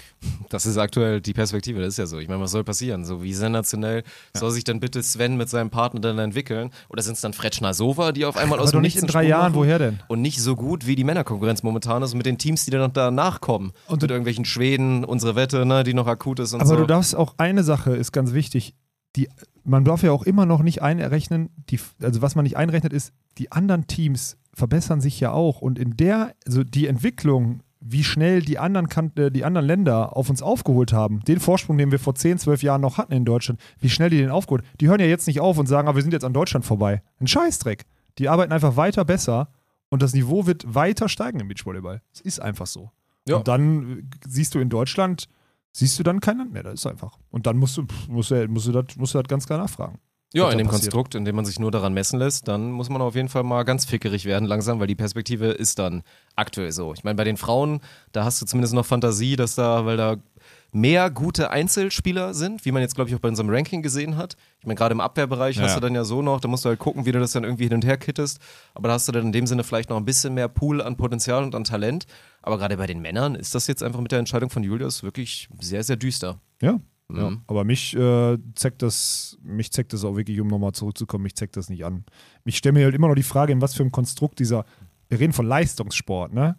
Das 0.51 0.67
ist 0.67 0.77
aktuell 0.77 1.23
die 1.23 1.33
Perspektive, 1.33 1.81
das 1.81 1.89
ist 1.95 1.99
ja 1.99 2.05
so. 2.05 2.19
Ich 2.19 2.29
meine, 2.29 2.41
was 2.43 2.51
soll 2.51 2.63
passieren? 2.63 3.07
So 3.07 3.23
wie 3.23 3.33
sensationell 3.33 4.03
soll 4.35 4.51
sich 4.51 4.65
dann 4.65 4.81
bitte 4.81 5.03
Sven 5.03 5.39
mit 5.39 5.49
seinem 5.49 5.71
Partner 5.71 6.01
dann 6.01 6.19
entwickeln? 6.19 6.71
Oder 6.91 7.03
sind 7.03 7.15
es 7.15 7.23
dann 7.23 7.33
Fretschner 7.33 7.73
Sova, 7.73 8.13
die 8.13 8.27
auf 8.27 8.37
einmal 8.37 8.59
aus 8.61 8.69
Aber 8.69 8.81
dem 8.81 8.83
nicht 8.83 8.97
in 8.97 9.07
drei 9.07 9.21
Sprung 9.21 9.29
Jahren, 9.31 9.53
machen? 9.53 9.55
woher 9.55 9.79
denn? 9.79 10.01
Und 10.09 10.21
nicht 10.21 10.41
so 10.43 10.57
gut, 10.57 10.87
wie 10.87 10.95
die 10.95 11.05
Männerkonkurrenz 11.05 11.63
momentan 11.63 12.03
ist, 12.03 12.15
mit 12.15 12.27
den 12.27 12.37
Teams, 12.37 12.67
die 12.67 12.71
dann 12.71 12.83
noch 12.83 12.93
danach 12.93 13.41
kommen. 13.41 13.73
Und 13.89 14.03
mit 14.03 14.11
irgendwelchen 14.11 14.45
Schweden, 14.45 15.05
unsere 15.05 15.37
Wette, 15.37 15.65
ne, 15.65 15.85
die 15.85 15.95
noch 15.95 16.07
akut 16.07 16.39
ist 16.39 16.53
und 16.53 16.61
Aber 16.61 16.69
so. 16.69 16.77
du 16.77 16.87
darfst 16.87 17.17
auch 17.17 17.35
eine 17.39 17.65
Sache 17.65 17.97
ist 17.97 18.13
ganz 18.13 18.35
wichtig. 18.35 18.75
Die, 19.17 19.29
man 19.65 19.85
darf 19.85 20.03
ja 20.03 20.13
auch 20.13 20.25
immer 20.25 20.45
noch 20.45 20.63
nicht 20.63 20.83
einrechnen, 20.83 21.49
die, 21.71 21.81
also 22.03 22.21
was 22.21 22.35
man 22.35 22.43
nicht 22.43 22.57
einrechnet, 22.59 22.93
ist, 22.93 23.13
die 23.39 23.51
anderen 23.53 23.87
Teams 23.87 24.37
verbessern 24.55 25.01
sich 25.01 25.21
ja 25.21 25.33
auch. 25.33 25.61
Und 25.61 25.79
in 25.79 25.97
der, 25.97 26.35
also 26.47 26.65
die 26.65 26.87
Entwicklung, 26.87 27.61
wie 27.81 28.05
schnell 28.05 28.41
die 28.41 28.59
anderen, 28.59 28.89
kan 28.89 29.13
äh, 29.17 29.31
die 29.31 29.45
anderen 29.45 29.67
Länder 29.67 30.17
auf 30.17 30.31
uns 30.31 30.43
aufgeholt 30.43 30.93
haben, 30.93 31.21
den 31.21 31.41
Vorsprung, 31.41 31.77
den 31.77 31.91
wir 31.91 31.99
vor 31.99 32.15
10, 32.15 32.39
12 32.39 32.63
Jahren 32.63 32.81
noch 32.81 32.97
hatten 32.97 33.13
in 33.13 33.25
Deutschland, 33.25 33.61
wie 33.79 33.91
schnell 33.91 34.11
die 34.11 34.19
den 34.19 34.31
aufgeholt 34.31 34.65
die 34.81 34.89
hören 34.89 35.01
ja 35.01 35.07
jetzt 35.07 35.27
nicht 35.27 35.41
auf 35.41 35.59
und 35.59 35.67
sagen, 35.67 35.89
aber 35.89 35.97
wir 35.97 36.03
sind 36.03 36.13
jetzt 36.13 36.25
an 36.25 36.33
Deutschland 36.33 36.65
vorbei. 36.65 37.03
Ein 37.21 37.27
Scheißdreck. 37.27 37.85
Die 38.19 38.29
arbeiten 38.29 38.53
einfach 38.53 38.77
weiter 38.77 39.05
besser 39.05 39.49
und 39.91 40.03
das 40.03 40.15
Niveau 40.15 40.47
wird 40.47 40.75
weiter 40.75 41.09
steigen 41.09 41.41
im 41.41 41.49
Beachvolleyball. 41.49 42.01
Es 42.13 42.21
ist 42.21 42.41
einfach 42.41 42.67
so. 42.67 42.91
Ja. 43.29 43.37
Und 43.37 43.49
dann 43.49 43.99
äh, 43.99 44.03
siehst 44.27 44.55
du 44.55 44.61
in 44.61 44.71
Deutschland, 44.71 45.29
siehst 45.73 45.99
du 45.99 46.03
dann 46.03 46.21
kein 46.21 46.39
Land 46.39 46.53
mehr. 46.53 46.63
Das 46.63 46.75
ist 46.75 46.87
einfach. 46.87 47.19
Und 47.31 47.47
dann 47.47 47.57
musst 47.57 47.77
du, 47.77 47.87
musst 48.09 48.31
du, 48.31 48.49
musst 48.49 48.67
du, 48.67 48.73
das, 48.73 48.97
musst 48.97 49.15
du 49.15 49.19
das 49.19 49.29
ganz 49.29 49.47
klar 49.47 49.59
nachfragen. 49.59 49.99
Ja, 50.35 50.51
in 50.51 50.59
dem 50.59 50.67
passiert. 50.67 50.93
Konstrukt, 50.93 51.15
in 51.15 51.25
dem 51.25 51.37
man 51.37 51.45
sich 51.45 51.59
nur 51.59 51.71
daran 51.71 51.95
messen 51.95 52.19
lässt, 52.19 52.49
dann 52.49 52.71
muss 52.73 52.89
man 52.91 53.01
auf 53.03 53.15
jeden 53.15 53.29
Fall 53.29 53.43
mal 53.45 53.63
ganz 53.65 53.85
fickerig 53.85 54.25
werden 54.25 54.47
langsam, 54.47 54.81
weil 54.81 54.87
die 54.87 54.95
Perspektive 54.95 55.47
ist 55.49 55.79
dann 55.79 56.03
aktuell 56.37 56.73
so. 56.73 56.93
Ich 56.93 57.05
meine, 57.05 57.15
bei 57.17 57.25
den 57.25 57.37
Frauen, 57.37 57.81
da 58.13 58.25
hast 58.25 58.43
du 58.43 58.47
zumindest 58.47 58.75
noch 58.75 58.85
Fantasie, 58.87 59.37
dass 59.37 59.55
da, 59.55 59.87
weil 59.87 59.97
da 59.97 60.17
mehr 60.73 61.09
gute 61.09 61.51
Einzelspieler 61.51 62.35
sind, 62.35 62.65
wie 62.65 62.73
man 62.73 62.83
jetzt, 62.83 62.97
glaube 62.97 63.09
ich, 63.09 63.15
auch 63.15 63.21
bei 63.21 63.29
unserem 63.29 63.49
Ranking 63.49 63.81
gesehen 63.81 64.17
hat. 64.17 64.37
Ich 64.59 64.67
meine, 64.67 64.75
gerade 64.77 64.93
im 64.93 65.01
Abwehrbereich 65.01 65.59
hast 65.61 65.69
Ja. 65.71 65.75
du 65.77 65.81
dann 65.83 65.95
ja 65.95 66.03
so 66.03 66.21
noch, 66.21 66.41
da 66.41 66.49
musst 66.49 66.65
du 66.65 66.69
halt 66.69 66.81
gucken, 66.81 67.07
wie 67.07 67.13
du 67.13 67.21
das 67.21 67.31
dann 67.31 67.45
irgendwie 67.45 67.65
hin 67.65 67.75
und 67.75 67.85
her 67.85 67.97
kittest. 67.97 68.41
Aber 68.75 68.89
da 68.89 68.95
hast 68.95 69.07
du 69.07 69.13
dann 69.13 69.27
in 69.27 69.33
dem 69.33 69.47
Sinne 69.47 69.63
vielleicht 69.63 69.89
noch 69.91 69.97
ein 69.97 70.05
bisschen 70.05 70.35
mehr 70.35 70.49
Pool 70.49 70.83
an 70.83 70.97
Potenzial 70.97 71.45
und 71.45 71.55
an 71.55 71.63
Talent. 71.63 72.07
Aber 72.43 72.59
gerade 72.59 72.77
bei 72.77 72.89
den 72.89 73.01
Männern 73.01 73.37
ist 73.37 73.55
das 73.55 73.69
jetzt 73.69 73.85
einfach 73.85 74.01
mit 74.01 74.11
der 74.11 74.19
Entscheidung 74.19 74.51
von 74.51 74.65
Julius 74.65 75.05
wirklich 75.05 75.49
sehr, 75.61 75.85
sehr 75.85 75.95
düster. 75.97 76.41
Ja. 76.61 76.81
Mhm. 77.09 77.17
ja. 77.19 77.33
Aber 77.47 77.65
mich 77.65 77.95
äh, 77.97 78.39
zeigt 78.55 78.83
das, 78.83 79.39
mich 79.43 79.73
zeigt 79.73 79.93
das 79.93 80.05
auch 80.05 80.17
wirklich, 80.17 80.41
um 80.41 80.49
nochmal 80.49 80.73
zurückzukommen, 80.73 81.25
mich 81.25 81.37
zeigt 81.37 81.57
das 81.57 81.69
nicht 81.69 81.85
an. 81.85 82.05
Ich 82.45 82.57
stelle 82.57 82.73
mir 82.75 82.85
halt 82.85 82.95
immer 82.95 83.09
noch 83.09 83.15
die 83.15 83.23
Frage, 83.23 83.53
in 83.53 83.61
was 83.61 83.75
für 83.75 83.83
einem 83.83 83.93
Konstrukt 83.93 84.39
dieser, 84.39 84.65
wir 85.09 85.21
reden 85.21 85.33
von 85.33 85.47
Leistungssport, 85.47 86.33
ne? 86.33 86.57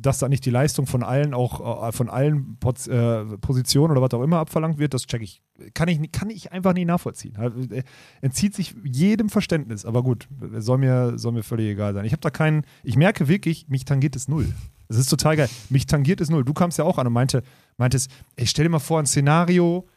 Dass 0.00 0.18
da 0.18 0.28
nicht 0.28 0.44
die 0.46 0.50
Leistung 0.50 0.86
von 0.86 1.04
allen 1.04 1.32
auch 1.32 1.86
äh, 1.86 1.92
von 1.92 2.08
allen 2.08 2.56
Poz, 2.58 2.88
äh, 2.88 3.24
Positionen 3.38 3.92
oder 3.92 4.02
was 4.02 4.12
auch 4.14 4.22
immer 4.22 4.38
abverlangt 4.38 4.78
wird, 4.78 4.94
das 4.94 5.06
check 5.06 5.22
ich. 5.22 5.42
Kann 5.74 5.86
ich, 5.86 6.10
kann 6.10 6.28
ich 6.28 6.50
einfach 6.50 6.72
nicht 6.72 6.86
nachvollziehen. 6.86 7.36
Äh, 7.36 7.84
Entzieht 8.20 8.54
sich 8.54 8.74
jedem 8.82 9.28
Verständnis. 9.28 9.84
Aber 9.84 10.02
gut, 10.02 10.28
soll 10.56 10.78
mir, 10.78 11.18
soll 11.18 11.32
mir 11.32 11.44
völlig 11.44 11.68
egal 11.68 11.94
sein. 11.94 12.04
Ich 12.04 12.10
habe 12.10 12.22
da 12.22 12.30
keinen, 12.30 12.64
ich 12.82 12.96
merke 12.96 13.28
wirklich, 13.28 13.68
mich 13.68 13.84
tangiert 13.84 14.16
es 14.16 14.26
null. 14.26 14.52
Das 14.88 14.98
ist 14.98 15.08
total 15.08 15.36
geil. 15.36 15.48
Mich 15.68 15.86
tangiert 15.86 16.20
es 16.20 16.30
null. 16.30 16.44
Du 16.44 16.52
kamst 16.52 16.76
ja 16.76 16.84
auch 16.84 16.98
an 16.98 17.06
und 17.06 17.12
meinte, 17.12 17.44
meintest, 17.80 18.10
ey, 18.36 18.46
stell 18.46 18.64
dir 18.64 18.70
mal 18.70 18.78
vor, 18.78 19.00
ein 19.00 19.06
Szenario, 19.06 19.88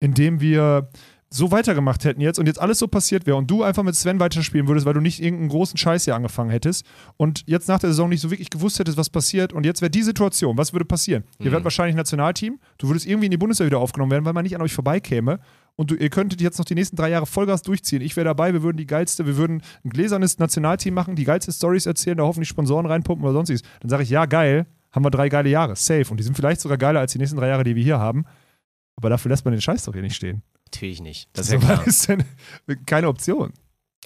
in 0.00 0.14
dem 0.14 0.40
wir 0.40 0.90
so 1.30 1.50
weitergemacht 1.50 2.04
hätten 2.04 2.20
jetzt 2.20 2.38
und 2.38 2.46
jetzt 2.46 2.60
alles 2.60 2.78
so 2.78 2.88
passiert 2.88 3.26
wäre 3.26 3.36
und 3.36 3.50
du 3.50 3.62
einfach 3.62 3.82
mit 3.82 3.94
Sven 3.94 4.18
weiterspielen 4.18 4.66
würdest, 4.66 4.86
weil 4.86 4.94
du 4.94 5.00
nicht 5.00 5.22
irgendeinen 5.22 5.50
großen 5.50 5.76
Scheiß 5.76 6.04
hier 6.04 6.14
angefangen 6.14 6.50
hättest 6.50 6.86
und 7.18 7.42
jetzt 7.46 7.68
nach 7.68 7.78
der 7.78 7.90
Saison 7.90 8.08
nicht 8.08 8.20
so 8.20 8.30
wirklich 8.30 8.48
gewusst 8.48 8.78
hättest, 8.78 8.96
was 8.96 9.10
passiert 9.10 9.52
und 9.52 9.66
jetzt 9.66 9.82
wäre 9.82 9.90
die 9.90 10.02
Situation, 10.02 10.56
was 10.56 10.72
würde 10.72 10.86
passieren? 10.86 11.24
Ihr 11.38 11.52
wärt 11.52 11.64
wahrscheinlich 11.64 11.96
Nationalteam, 11.96 12.58
du 12.78 12.88
würdest 12.88 13.06
irgendwie 13.06 13.26
in 13.26 13.30
die 13.30 13.36
Bundeswehr 13.36 13.66
wieder 13.66 13.78
aufgenommen 13.78 14.10
werden, 14.10 14.24
weil 14.24 14.32
man 14.32 14.42
nicht 14.42 14.56
an 14.56 14.62
euch 14.62 14.72
vorbeikäme 14.72 15.38
und 15.76 15.90
du, 15.90 15.96
ihr 15.96 16.08
könntet 16.08 16.40
jetzt 16.40 16.58
noch 16.58 16.64
die 16.64 16.74
nächsten 16.74 16.96
drei 16.96 17.10
Jahre 17.10 17.26
Vollgas 17.26 17.62
durchziehen. 17.62 18.00
Ich 18.00 18.16
wäre 18.16 18.24
dabei, 18.24 18.52
wir 18.54 18.62
würden 18.62 18.78
die 18.78 18.86
geilste, 18.86 19.26
wir 19.26 19.36
würden 19.36 19.62
ein 19.84 19.90
gläsernes 19.90 20.38
Nationalteam 20.38 20.94
machen, 20.94 21.14
die 21.14 21.24
geilste 21.24 21.52
Stories 21.52 21.84
erzählen, 21.84 22.16
da 22.16 22.24
hoffentlich 22.24 22.48
Sponsoren 22.48 22.86
reinpumpen 22.86 23.24
oder 23.24 23.34
sonstiges. 23.34 23.62
Dann 23.80 23.90
sage 23.90 24.02
ich, 24.02 24.10
ja, 24.10 24.26
geil, 24.26 24.66
haben 24.98 25.04
wir 25.04 25.10
drei 25.10 25.28
geile 25.28 25.48
Jahre, 25.48 25.76
safe. 25.76 26.10
Und 26.10 26.18
die 26.18 26.24
sind 26.24 26.34
vielleicht 26.34 26.60
sogar 26.60 26.76
geiler 26.76 27.00
als 27.00 27.12
die 27.12 27.18
nächsten 27.18 27.36
drei 27.36 27.48
Jahre, 27.48 27.64
die 27.64 27.76
wir 27.76 27.82
hier 27.82 27.98
haben. 27.98 28.24
Aber 28.96 29.10
dafür 29.10 29.30
lässt 29.30 29.44
man 29.44 29.52
den 29.52 29.60
Scheiß 29.60 29.84
doch 29.84 29.92
hier 29.92 30.02
nicht 30.02 30.16
stehen. 30.16 30.42
Natürlich 30.66 31.00
nicht. 31.00 31.30
Das 31.32 31.46
ist 31.46 31.52
ja 31.52 31.60
so, 31.60 31.66
klar. 31.66 31.82
ist 31.86 32.08
denn 32.08 32.24
keine 32.84 33.08
Option. 33.08 33.52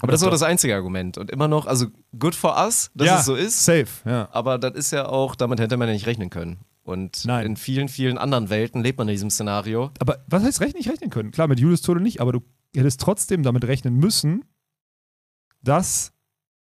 Aber 0.00 0.12
das 0.12 0.22
war 0.22 0.30
das 0.30 0.42
einzige 0.42 0.74
Argument. 0.74 1.18
Und 1.18 1.30
immer 1.30 1.48
noch, 1.48 1.66
also 1.66 1.86
good 2.18 2.34
for 2.34 2.56
us, 2.56 2.90
dass 2.94 3.06
ja, 3.06 3.18
es 3.20 3.24
so 3.24 3.34
ist. 3.34 3.64
Safe, 3.64 3.86
ja. 4.04 4.28
Aber 4.32 4.58
das 4.58 4.74
ist 4.74 4.90
ja 4.90 5.06
auch, 5.06 5.34
damit 5.34 5.60
hätte 5.60 5.76
man 5.76 5.88
ja 5.88 5.94
nicht 5.94 6.06
rechnen 6.06 6.30
können. 6.30 6.58
Und 6.82 7.24
Nein. 7.24 7.46
in 7.46 7.56
vielen, 7.56 7.88
vielen 7.88 8.18
anderen 8.18 8.50
Welten 8.50 8.82
lebt 8.82 8.98
man 8.98 9.08
in 9.08 9.14
diesem 9.14 9.30
Szenario. 9.30 9.90
Aber 10.00 10.24
was 10.26 10.42
heißt 10.42 10.60
rechnen? 10.60 10.78
Nicht 10.78 10.90
rechnen 10.90 11.10
können. 11.10 11.30
Klar, 11.30 11.46
mit 11.46 11.60
Julius 11.60 11.82
Tode 11.82 12.00
nicht, 12.00 12.20
aber 12.20 12.32
du 12.32 12.40
hättest 12.74 13.00
trotzdem 13.00 13.42
damit 13.42 13.64
rechnen 13.64 13.96
müssen, 13.96 14.44
dass 15.62 16.12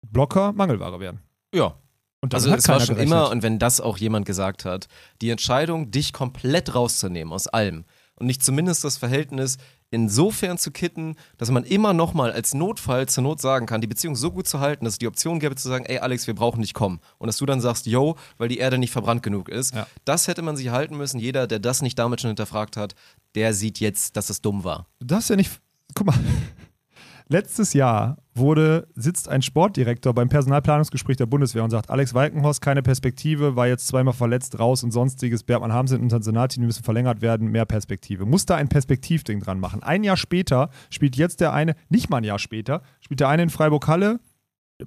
Blocker 0.03 0.53
Mangelware 0.53 1.01
werden. 1.01 1.21
Ja. 1.53 1.77
Und 2.21 2.35
Also 2.35 2.53
es 2.53 2.67
war 2.69 2.81
schon 2.81 2.97
gerechnet. 2.97 3.07
immer, 3.07 3.31
und 3.31 3.43
wenn 3.43 3.59
das 3.59 3.81
auch 3.81 3.99
jemand 3.99 4.27
gesagt 4.27 4.65
hat, 4.65 4.89
die 5.21 5.31
Entscheidung, 5.31 5.91
dich 5.91 6.13
komplett 6.13 6.75
rauszunehmen 6.75 7.33
aus 7.33 7.47
allem 7.47 7.85
und 8.15 8.27
nicht 8.27 8.43
zumindest 8.43 8.85
das 8.85 8.97
Verhältnis 8.97 9.59
insofern 9.91 10.59
zu 10.59 10.73
kitten, 10.73 11.15
dass 11.37 11.51
man 11.51 11.63
immer 11.63 11.93
nochmal 11.93 12.33
als 12.33 12.55
Notfall 12.55 13.07
zur 13.07 13.23
Not 13.23 13.41
sagen 13.41 13.67
kann, 13.67 13.81
die 13.81 13.87
Beziehung 13.87 14.17
so 14.17 14.33
gut 14.33 14.49
zu 14.49 14.59
halten, 14.59 14.85
dass 14.85 14.95
es 14.95 14.99
die 14.99 15.07
Option 15.07 15.39
gäbe 15.39 15.55
zu 15.55 15.69
sagen, 15.69 15.85
ey 15.87 15.99
Alex, 15.99 16.27
wir 16.27 16.35
brauchen 16.35 16.61
nicht 16.61 16.75
kommen. 16.75 17.01
Und 17.19 17.29
dass 17.29 17.37
du 17.37 17.47
dann 17.47 17.61
sagst, 17.61 17.87
yo, 17.87 18.17
weil 18.39 18.49
die 18.49 18.59
Erde 18.59 18.79
nicht 18.79 18.91
verbrannt 18.91 19.23
genug 19.23 19.49
ist. 19.49 19.75
Ja. 19.75 19.87
Das 20.05 20.27
hätte 20.27 20.43
man 20.43 20.57
sich 20.57 20.71
halten 20.71 20.97
müssen. 20.97 21.21
Jeder, 21.21 21.47
der 21.47 21.61
das 21.61 21.83
nicht 21.83 21.99
damit 21.99 22.21
schon 22.21 22.29
hinterfragt 22.31 22.77
hat, 22.77 22.95
der 23.37 23.55
sieht 23.55 23.79
jetzt, 23.79 24.17
dass 24.17 24.29
es 24.29 24.41
dumm 24.41 24.65
war. 24.65 24.87
Du 24.99 25.07
darfst 25.07 25.31
ja 25.31 25.37
nicht. 25.37 25.61
Guck 25.95 26.07
mal. 26.09 26.19
Letztes 27.29 27.73
Jahr 27.73 28.19
wurde, 28.37 28.89
sitzt 28.95 29.29
ein 29.29 29.43
Sportdirektor 29.43 30.15
beim 30.15 30.29
Personalplanungsgespräch 30.29 31.17
der 31.17 31.27
Bundeswehr 31.27 31.65
und 31.65 31.71
sagt, 31.71 31.91
Alex 31.91 32.15
Walkenhorst, 32.15 32.61
keine 32.61 32.83
Perspektive, 32.83 33.57
war 33.57 33.67
jetzt 33.67 33.87
zweimal 33.87 34.15
verletzt, 34.15 34.59
raus 34.59 34.83
und 34.85 34.91
sonstiges. 34.91 35.43
Bergmann 35.43 35.73
Hamsen 35.73 36.01
und 36.01 36.09
Tanzanati, 36.09 36.61
die 36.61 36.67
müssen 36.67 36.85
verlängert 36.85 37.21
werden, 37.21 37.49
mehr 37.49 37.65
Perspektive. 37.65 38.27
Muss 38.27 38.47
da 38.47 38.57
ein 38.57 38.69
Perspektivding 38.69 39.41
dran 39.41 39.61
machen. 39.61 39.83
Ein 39.83 40.05
Jahr 40.05 40.17
später 40.17 40.71
spielt 40.91 41.17
jetzt 41.17 41.41
der 41.41 41.53
eine, 41.53 41.75
nicht 41.89 42.11
mal 42.11 42.19
ein 42.19 42.25
Jahr 42.25 42.39
später, 42.39 42.83
spielt 43.01 43.21
der 43.21 43.29
eine 43.29 43.43
in 43.45 43.51
Freiburg-Halle, 43.51 44.21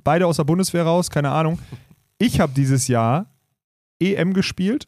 beide 0.03 0.27
aus 0.27 0.37
der 0.37 0.43
Bundeswehr 0.43 0.83
raus, 0.83 1.09
keine 1.09 1.31
Ahnung. 1.31 1.59
Ich 2.17 2.39
habe 2.39 2.53
dieses 2.53 2.87
Jahr 2.87 3.33
EM 3.99 4.33
gespielt 4.33 4.87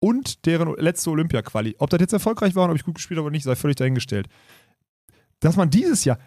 und 0.00 0.46
deren 0.46 0.74
letzte 0.78 1.10
Olympia-Quali. 1.10 1.76
Ob 1.78 1.90
das 1.90 2.00
jetzt 2.00 2.12
erfolgreich 2.12 2.54
war 2.54 2.64
und 2.64 2.70
ob 2.70 2.76
ich 2.76 2.84
gut 2.84 2.96
gespielt 2.96 3.18
habe 3.18 3.26
oder 3.26 3.32
nicht, 3.32 3.44
sei 3.44 3.54
völlig 3.54 3.76
dahingestellt. 3.76 4.28
Dass 5.40 5.56
man 5.56 5.70
dieses 5.70 6.04
Jahr, 6.04 6.18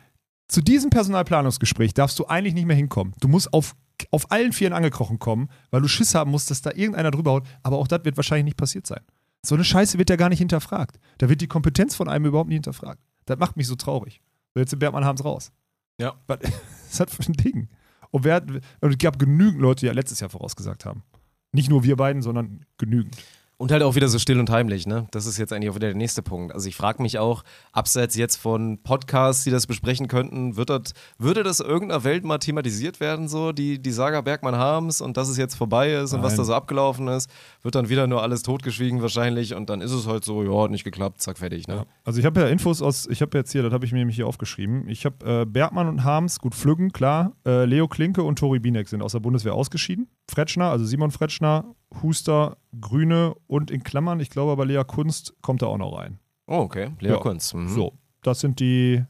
zu 0.47 0.61
diesem 0.61 0.89
Personalplanungsgespräch 0.89 1.93
darfst 1.93 2.19
du 2.19 2.25
eigentlich 2.25 2.53
nicht 2.53 2.65
mehr 2.65 2.75
hinkommen. 2.75 3.13
Du 3.19 3.27
musst 3.27 3.51
auf, 3.53 3.75
auf 4.11 4.31
allen 4.31 4.53
Vieren 4.53 4.73
angekrochen 4.73 5.19
kommen, 5.19 5.49
weil 5.71 5.81
du 5.81 5.87
Schiss 5.87 6.13
haben 6.13 6.31
musst, 6.31 6.51
dass 6.51 6.61
da 6.61 6.71
irgendeiner 6.71 7.11
drüber 7.11 7.31
haut. 7.31 7.47
Aber 7.63 7.77
auch 7.77 7.87
das 7.87 8.05
wird 8.05 8.17
wahrscheinlich 8.17 8.45
nicht 8.45 8.57
passiert 8.57 8.85
sein. 8.85 9.01
So 9.43 9.55
eine 9.55 9.63
Scheiße 9.63 9.97
wird 9.97 10.09
ja 10.09 10.15
gar 10.15 10.29
nicht 10.29 10.39
hinterfragt. 10.39 10.99
Da 11.17 11.29
wird 11.29 11.41
die 11.41 11.47
Kompetenz 11.47 11.95
von 11.95 12.09
einem 12.09 12.25
überhaupt 12.25 12.49
nicht 12.49 12.57
hinterfragt. 12.57 13.01
Das 13.25 13.37
macht 13.39 13.57
mich 13.57 13.67
so 13.67 13.75
traurig. 13.75 14.21
So, 14.53 14.59
jetzt 14.59 14.69
sind 14.69 14.79
Bergmann 14.79 15.05
Harms 15.05 15.23
raus. 15.23 15.51
Ja. 15.99 16.15
Was 16.27 16.39
was 16.89 16.99
hat 16.99 17.09
für 17.09 17.23
ein 17.23 17.33
Ding? 17.33 17.69
Und, 18.11 18.23
wer 18.23 18.35
hat, 18.35 18.49
und 18.49 18.91
es 18.91 18.97
gab 18.97 19.19
genügend 19.19 19.61
Leute, 19.61 19.81
die 19.81 19.85
ja 19.87 19.93
letztes 19.93 20.19
Jahr 20.19 20.29
vorausgesagt 20.29 20.85
haben. 20.85 21.03
Nicht 21.51 21.69
nur 21.69 21.83
wir 21.83 21.95
beiden, 21.95 22.21
sondern 22.21 22.65
genügend. 22.77 23.15
Und 23.57 23.71
halt 23.71 23.83
auch 23.83 23.95
wieder 23.95 24.09
so 24.09 24.19
still 24.19 24.39
und 24.39 24.49
heimlich, 24.49 24.85
ne? 24.85 25.07
Das 25.11 25.25
ist 25.25 25.37
jetzt 25.37 25.53
eigentlich 25.53 25.69
auch 25.69 25.75
wieder 25.75 25.87
der 25.87 25.95
nächste 25.95 26.21
Punkt. 26.21 26.53
Also 26.53 26.67
ich 26.67 26.75
frage 26.75 27.01
mich 27.01 27.19
auch, 27.19 27.43
abseits 27.71 28.17
jetzt 28.17 28.35
von 28.35 28.79
Podcasts, 28.83 29.45
die 29.45 29.49
das 29.49 29.65
besprechen 29.65 30.09
könnten, 30.09 30.57
wird 30.57 30.69
das, 30.69 30.93
würde 31.17 31.41
das 31.41 31.61
irgendeiner 31.61 32.03
Welt 32.03 32.25
mal 32.25 32.37
thematisiert 32.37 32.99
werden, 32.99 33.29
so 33.29 33.53
die, 33.53 33.81
die 33.81 33.91
Saga 33.91 34.19
Bergmann 34.19 34.57
Harms 34.57 34.99
und 34.99 35.15
dass 35.15 35.29
es 35.29 35.37
jetzt 35.37 35.55
vorbei 35.55 35.93
ist 35.93 36.13
und 36.13 36.21
was 36.21 36.35
da 36.35 36.43
so 36.43 36.53
abgelaufen 36.53 37.07
ist, 37.07 37.29
wird 37.63 37.75
dann 37.75 37.87
wieder 37.87 38.07
nur 38.07 38.21
alles 38.23 38.43
totgeschwiegen 38.43 39.01
wahrscheinlich 39.01 39.53
und 39.55 39.69
dann 39.69 39.79
ist 39.79 39.91
es 39.91 40.05
halt 40.05 40.25
so, 40.25 40.43
ja, 40.43 40.63
hat 40.63 40.71
nicht 40.71 40.83
geklappt, 40.83 41.21
zack, 41.21 41.37
fertig, 41.37 41.69
ne? 41.69 41.75
Ja. 41.75 41.85
Also 42.03 42.19
ich 42.19 42.25
habe 42.25 42.41
ja 42.41 42.47
Infos 42.47 42.81
aus, 42.81 43.07
ich 43.07 43.21
habe 43.21 43.37
jetzt 43.37 43.53
hier, 43.53 43.63
das 43.63 43.71
habe 43.71 43.85
ich 43.85 43.93
mir 43.93 43.99
nämlich 43.99 44.17
hier 44.17 44.27
aufgeschrieben. 44.27 44.89
Ich 44.89 45.05
habe 45.05 45.43
äh, 45.43 45.45
Bergmann 45.45 45.87
und 45.87 46.03
Harms, 46.03 46.39
gut 46.39 46.55
Flüggen, 46.55 46.91
klar. 46.91 47.31
Äh, 47.45 47.63
Leo 47.63 47.87
Klinke 47.87 48.21
und 48.23 48.37
Tori 48.37 48.59
Binek 48.59 48.89
sind 48.89 49.01
aus 49.01 49.13
der 49.13 49.21
Bundeswehr 49.21 49.53
ausgeschieden. 49.53 50.09
Fretschner, 50.29 50.71
also 50.71 50.83
Simon 50.83 51.11
Fretschner, 51.11 51.65
Huster, 52.03 52.57
Grüne 52.79 53.35
und 53.47 53.71
in 53.71 53.83
Klammern, 53.83 54.19
ich 54.19 54.29
glaube 54.29 54.51
aber 54.51 54.65
Lea 54.65 54.83
Kunst 54.85 55.33
kommt 55.41 55.61
da 55.61 55.67
auch 55.67 55.77
noch 55.77 55.97
rein. 55.97 56.19
Oh, 56.47 56.57
okay. 56.59 56.91
Leo 56.99 57.13
Ja. 57.15 57.19
Kunz. 57.19 57.53
Mhm. 57.53 57.69
So, 57.69 57.93
das 58.21 58.39
sind 58.39 58.59
die, 58.59 59.03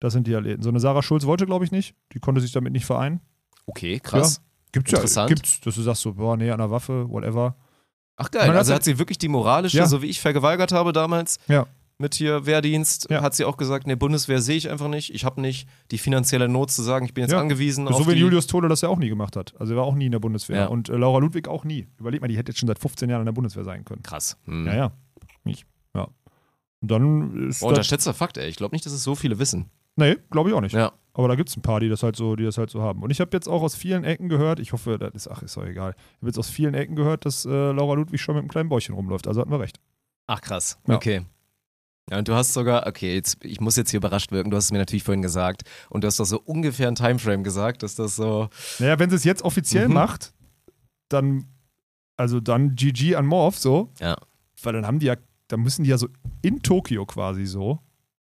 das 0.00 0.12
sind 0.12 0.26
die 0.26 0.34
Athleten. 0.34 0.62
So 0.62 0.68
eine 0.68 0.80
Sarah 0.80 1.02
Schulz 1.02 1.24
wollte, 1.26 1.46
glaube 1.46 1.64
ich, 1.64 1.72
nicht. 1.72 1.94
Die 2.12 2.20
konnte 2.20 2.40
sich 2.40 2.52
damit 2.52 2.72
nicht 2.72 2.86
vereinen. 2.86 3.20
Okay, 3.66 3.98
krass. 4.00 4.40
Gibt's 4.72 4.92
Interessant. 4.92 5.30
ja, 5.30 5.34
gibt's, 5.34 5.60
dass 5.60 5.74
du 5.74 5.82
sagst 5.82 6.02
so, 6.02 6.14
boah, 6.14 6.36
nee, 6.36 6.50
an 6.50 6.58
der 6.58 6.70
Waffe, 6.70 7.08
whatever. 7.10 7.56
Ach 8.16 8.30
geil, 8.30 8.50
also 8.56 8.70
ja- 8.72 8.76
hat 8.76 8.84
sie 8.84 8.98
wirklich 8.98 9.18
die 9.18 9.28
moralische, 9.28 9.78
Ja. 9.78 9.86
so 9.86 10.00
wie 10.02 10.06
ich 10.06 10.20
vergeweigert 10.20 10.72
habe 10.72 10.92
damals, 10.92 11.38
Ja. 11.48 11.66
Mit 12.00 12.14
hier 12.14 12.46
Wehrdienst, 12.46 13.08
Ja. 13.10 13.22
hat 13.22 13.34
sie 13.34 13.44
auch 13.44 13.56
gesagt, 13.56 13.86
nee, 13.86 13.94
Bundeswehr 13.94 14.40
sehe 14.40 14.56
ich 14.56 14.70
einfach 14.70 14.88
nicht. 14.88 15.14
Ich 15.14 15.24
habe 15.24 15.40
nicht 15.40 15.68
die 15.90 15.98
finanzielle 15.98 16.48
Not 16.48 16.70
zu 16.70 16.82
sagen, 16.82 17.04
ich 17.04 17.14
bin 17.14 17.22
jetzt 17.22 17.32
Ja. 17.32 17.40
angewiesen 17.40 17.86
So 17.86 18.06
wie. 18.08 18.12
Julius 18.14 18.46
Tode 18.46 18.68
das 18.68 18.80
ja 18.80 18.88
auch 18.88 18.98
nie 18.98 19.08
gemacht 19.08 19.36
hat. 19.36 19.54
Also 19.60 19.74
er 19.74 19.76
war 19.78 19.84
auch 19.84 19.94
nie 19.94 20.06
in 20.06 20.12
der 20.12 20.18
Bundeswehr. 20.18 20.56
Ja. 20.62 20.66
Und 20.66 20.88
äh, 20.88 20.96
Laura 20.96 21.18
Ludwig 21.18 21.46
auch 21.48 21.64
nie. 21.64 21.86
Überleg 21.98 22.20
mal, 22.20 22.28
die 22.28 22.36
hätte 22.36 22.50
jetzt 22.52 22.58
schon 22.58 22.66
seit 22.66 22.78
15 22.78 23.08
Jahren 23.10 23.20
in 23.22 23.26
der 23.26 23.32
Bundeswehr 23.32 23.64
sein 23.64 23.84
können. 23.84 24.02
Krass. 24.02 24.36
Hm. 24.46 24.66
Ja, 24.66 24.74
ja. 24.74 24.92
Nicht. 25.44 25.64
Ja. 25.94 26.08
Und 26.82 26.90
dann 26.90 27.48
ist 27.48 27.62
Oh, 27.62 27.68
unterschätzter 27.68 28.14
Fakt, 28.14 28.38
ey. 28.38 28.48
Ich 28.48 28.56
glaube 28.56 28.74
nicht, 28.74 28.86
dass 28.86 28.92
es 28.92 29.02
so 29.04 29.14
viele 29.14 29.38
wissen. 29.38 29.70
Nee, 29.96 30.16
glaube 30.30 30.48
ich 30.50 30.54
auch 30.54 30.60
nicht. 30.62 30.74
Ja. 30.74 30.92
Aber 31.12 31.26
da 31.28 31.34
gibt 31.34 31.48
es 31.48 31.56
ein 31.56 31.62
paar, 31.62 31.80
die 31.80 31.88
das 31.88 32.02
halt 32.02 32.14
so, 32.16 32.36
die 32.36 32.44
das 32.44 32.56
halt 32.56 32.70
so 32.70 32.80
haben. 32.80 33.02
Und 33.02 33.10
ich 33.10 33.20
habe 33.20 33.30
jetzt 33.36 33.48
auch 33.48 33.62
aus 33.62 33.74
vielen 33.74 34.04
Ecken 34.04 34.28
gehört, 34.28 34.60
ich 34.60 34.72
hoffe, 34.72 34.96
das 34.96 35.12
ist, 35.14 35.28
ach, 35.28 35.42
ist 35.42 35.56
doch 35.56 35.64
egal. 35.66 35.94
Ich 35.98 36.16
habe 36.18 36.26
jetzt 36.28 36.38
aus 36.38 36.48
vielen 36.48 36.72
Ecken 36.74 36.94
gehört, 36.94 37.26
dass 37.26 37.44
äh, 37.44 37.50
Laura 37.72 37.94
Ludwig 37.94 38.20
schon 38.20 38.36
mit 38.36 38.42
einem 38.42 38.48
kleinen 38.48 38.68
Bäuchchen 38.68 38.94
rumläuft. 38.94 39.26
Also 39.26 39.40
hatten 39.40 39.50
wir 39.50 39.58
recht. 39.60 39.80
Ach 40.28 40.40
krass. 40.40 40.78
Ja. 40.86 40.94
Okay. 40.94 41.22
Ja, 42.10 42.18
und 42.18 42.26
du 42.28 42.34
hast 42.34 42.52
sogar, 42.52 42.86
okay, 42.88 43.14
jetzt, 43.14 43.44
ich 43.44 43.60
muss 43.60 43.76
jetzt 43.76 43.90
hier 43.90 43.98
überrascht 43.98 44.32
wirken, 44.32 44.50
du 44.50 44.56
hast 44.56 44.64
es 44.66 44.72
mir 44.72 44.78
natürlich 44.78 45.04
vorhin 45.04 45.22
gesagt 45.22 45.62
und 45.90 46.02
du 46.02 46.08
hast 46.08 46.18
doch 46.18 46.24
so 46.26 46.40
ungefähr 46.40 46.88
ein 46.88 46.96
Timeframe 46.96 47.44
gesagt, 47.44 47.82
dass 47.84 47.94
das 47.94 48.16
so, 48.16 48.48
Naja, 48.80 48.98
wenn 48.98 49.10
sie 49.10 49.16
es 49.16 49.24
jetzt 49.24 49.42
offiziell 49.42 49.86
Mhm. 49.88 49.94
macht, 49.94 50.32
dann, 51.08 51.46
also 52.16 52.40
dann 52.40 52.74
GG 52.74 53.14
an 53.16 53.26
Morph 53.26 53.58
so. 53.58 53.92
Ja. 54.00 54.16
Weil 54.62 54.72
dann 54.74 54.86
haben 54.86 54.98
die 54.98 55.06
ja, 55.06 55.16
dann 55.48 55.60
müssen 55.60 55.84
die 55.84 55.90
ja 55.90 55.98
so 55.98 56.08
in 56.42 56.62
Tokio 56.62 57.06
quasi 57.06 57.46
so, 57.46 57.78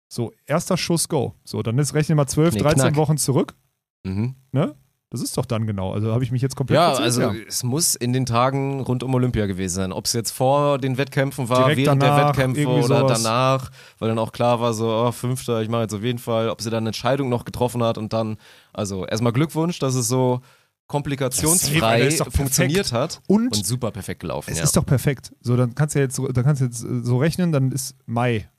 so 0.09 0.31
erster 0.45 0.77
Schuss 0.77 1.07
go. 1.09 1.33
So, 1.43 1.63
dann 1.63 1.77
ist 1.79 1.93
rechnen 1.93 2.17
wir 2.17 2.27
12, 2.27 2.55
Nee, 2.55 2.59
13 2.61 2.81
Knack. 2.81 2.95
Wochen 2.97 3.17
zurück. 3.17 3.55
mhm. 4.03 4.35
Ne? 4.51 4.75
Das 5.09 5.21
ist 5.21 5.37
doch 5.37 5.45
dann 5.45 5.65
genau. 5.65 5.93
Also 5.93 6.11
habe 6.11 6.23
ich 6.25 6.31
mich 6.31 6.41
jetzt 6.41 6.57
komplett 6.57 6.75
Ja, 6.75 6.91
also 6.93 7.31
es 7.47 7.63
muss 7.63 7.95
in 7.95 8.11
den 8.11 8.25
Tagen 8.25 8.81
rund 8.81 9.03
um 9.03 9.13
Olympia 9.13 9.45
gewesen 9.45 9.75
sein. 9.75 9.91
Ob 9.93 10.03
es 10.03 10.11
jetzt 10.11 10.31
vor 10.31 10.79
den 10.79 10.97
Wettkämpfen 10.97 11.47
war, 11.47 11.59
Direkt 11.69 11.77
während 11.77 12.01
der 12.01 12.09
danach, 12.09 12.27
Wettkämpfe 12.29 12.61
irgendwie 12.61 12.83
oder 12.83 12.99
sowas. 12.99 13.23
danach, 13.23 13.71
weil 13.99 14.09
dann 14.09 14.19
auch 14.19 14.33
klar 14.33 14.59
war, 14.59 14.73
so, 14.73 14.89
oh, 14.89 15.11
Fünfter, 15.13 15.61
ich 15.61 15.69
mache 15.69 15.83
jetzt 15.83 15.93
auf 15.93 16.03
jeden 16.03 16.19
Fall, 16.19 16.49
ob 16.49 16.61
sie 16.61 16.69
dann 16.69 16.79
eine 16.83 16.89
Entscheidung 16.89 17.29
noch 17.29 17.45
getroffen 17.45 17.81
hat 17.83 17.97
und 17.97 18.11
dann, 18.11 18.35
also 18.73 19.05
erstmal 19.05 19.31
Glückwunsch, 19.31 19.79
dass 19.79 19.95
es 19.95 20.09
so 20.09 20.41
komplikationsfrei 20.87 21.99
perfekt. 22.09 22.33
funktioniert 22.35 22.91
hat 22.91 23.21
Und, 23.27 23.55
und 23.55 23.65
super 23.65 23.91
perfekt 23.91 24.21
gelaufen. 24.21 24.51
es 24.51 24.57
ja. 24.57 24.63
ist 24.63 24.75
doch 24.75 24.85
perfekt. 24.85 25.33
So, 25.41 25.55
dann 25.55 25.73
kannst 25.75 25.95
du 25.95 25.99
ja 25.99 26.05
jetzt, 26.05 26.15
so- 26.15 26.27
dann 26.27 26.43
kannst 26.43 26.61
du 26.61 26.65
jetzt 26.65 26.83
äh, 26.83 27.01
so 27.01 27.17
rechnen, 27.17 27.51
dann 27.51 27.71
ist 27.71 27.95
Mai. 28.05 28.49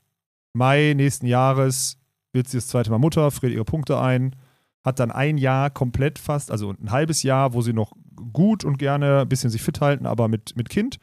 Mai 0.53 0.93
nächsten 0.95 1.27
Jahres 1.27 1.97
wird 2.33 2.47
sie 2.47 2.57
das 2.57 2.67
zweite 2.67 2.89
Mal 2.91 2.97
Mutter, 2.99 3.29
friert 3.31 3.53
ihre 3.53 3.65
Punkte 3.65 3.99
ein, 3.99 4.35
hat 4.83 4.99
dann 4.99 5.11
ein 5.11 5.37
Jahr 5.37 5.69
komplett 5.69 6.19
fast, 6.19 6.51
also 6.51 6.71
ein 6.71 6.91
halbes 6.91 7.23
Jahr, 7.23 7.53
wo 7.53 7.61
sie 7.61 7.73
noch 7.73 7.91
gut 8.33 8.63
und 8.63 8.77
gerne 8.77 9.21
ein 9.21 9.29
bisschen 9.29 9.49
sich 9.49 9.61
fit 9.61 9.81
halten, 9.81 10.05
aber 10.05 10.27
mit, 10.27 10.55
mit 10.55 10.69
Kind. 10.69 10.97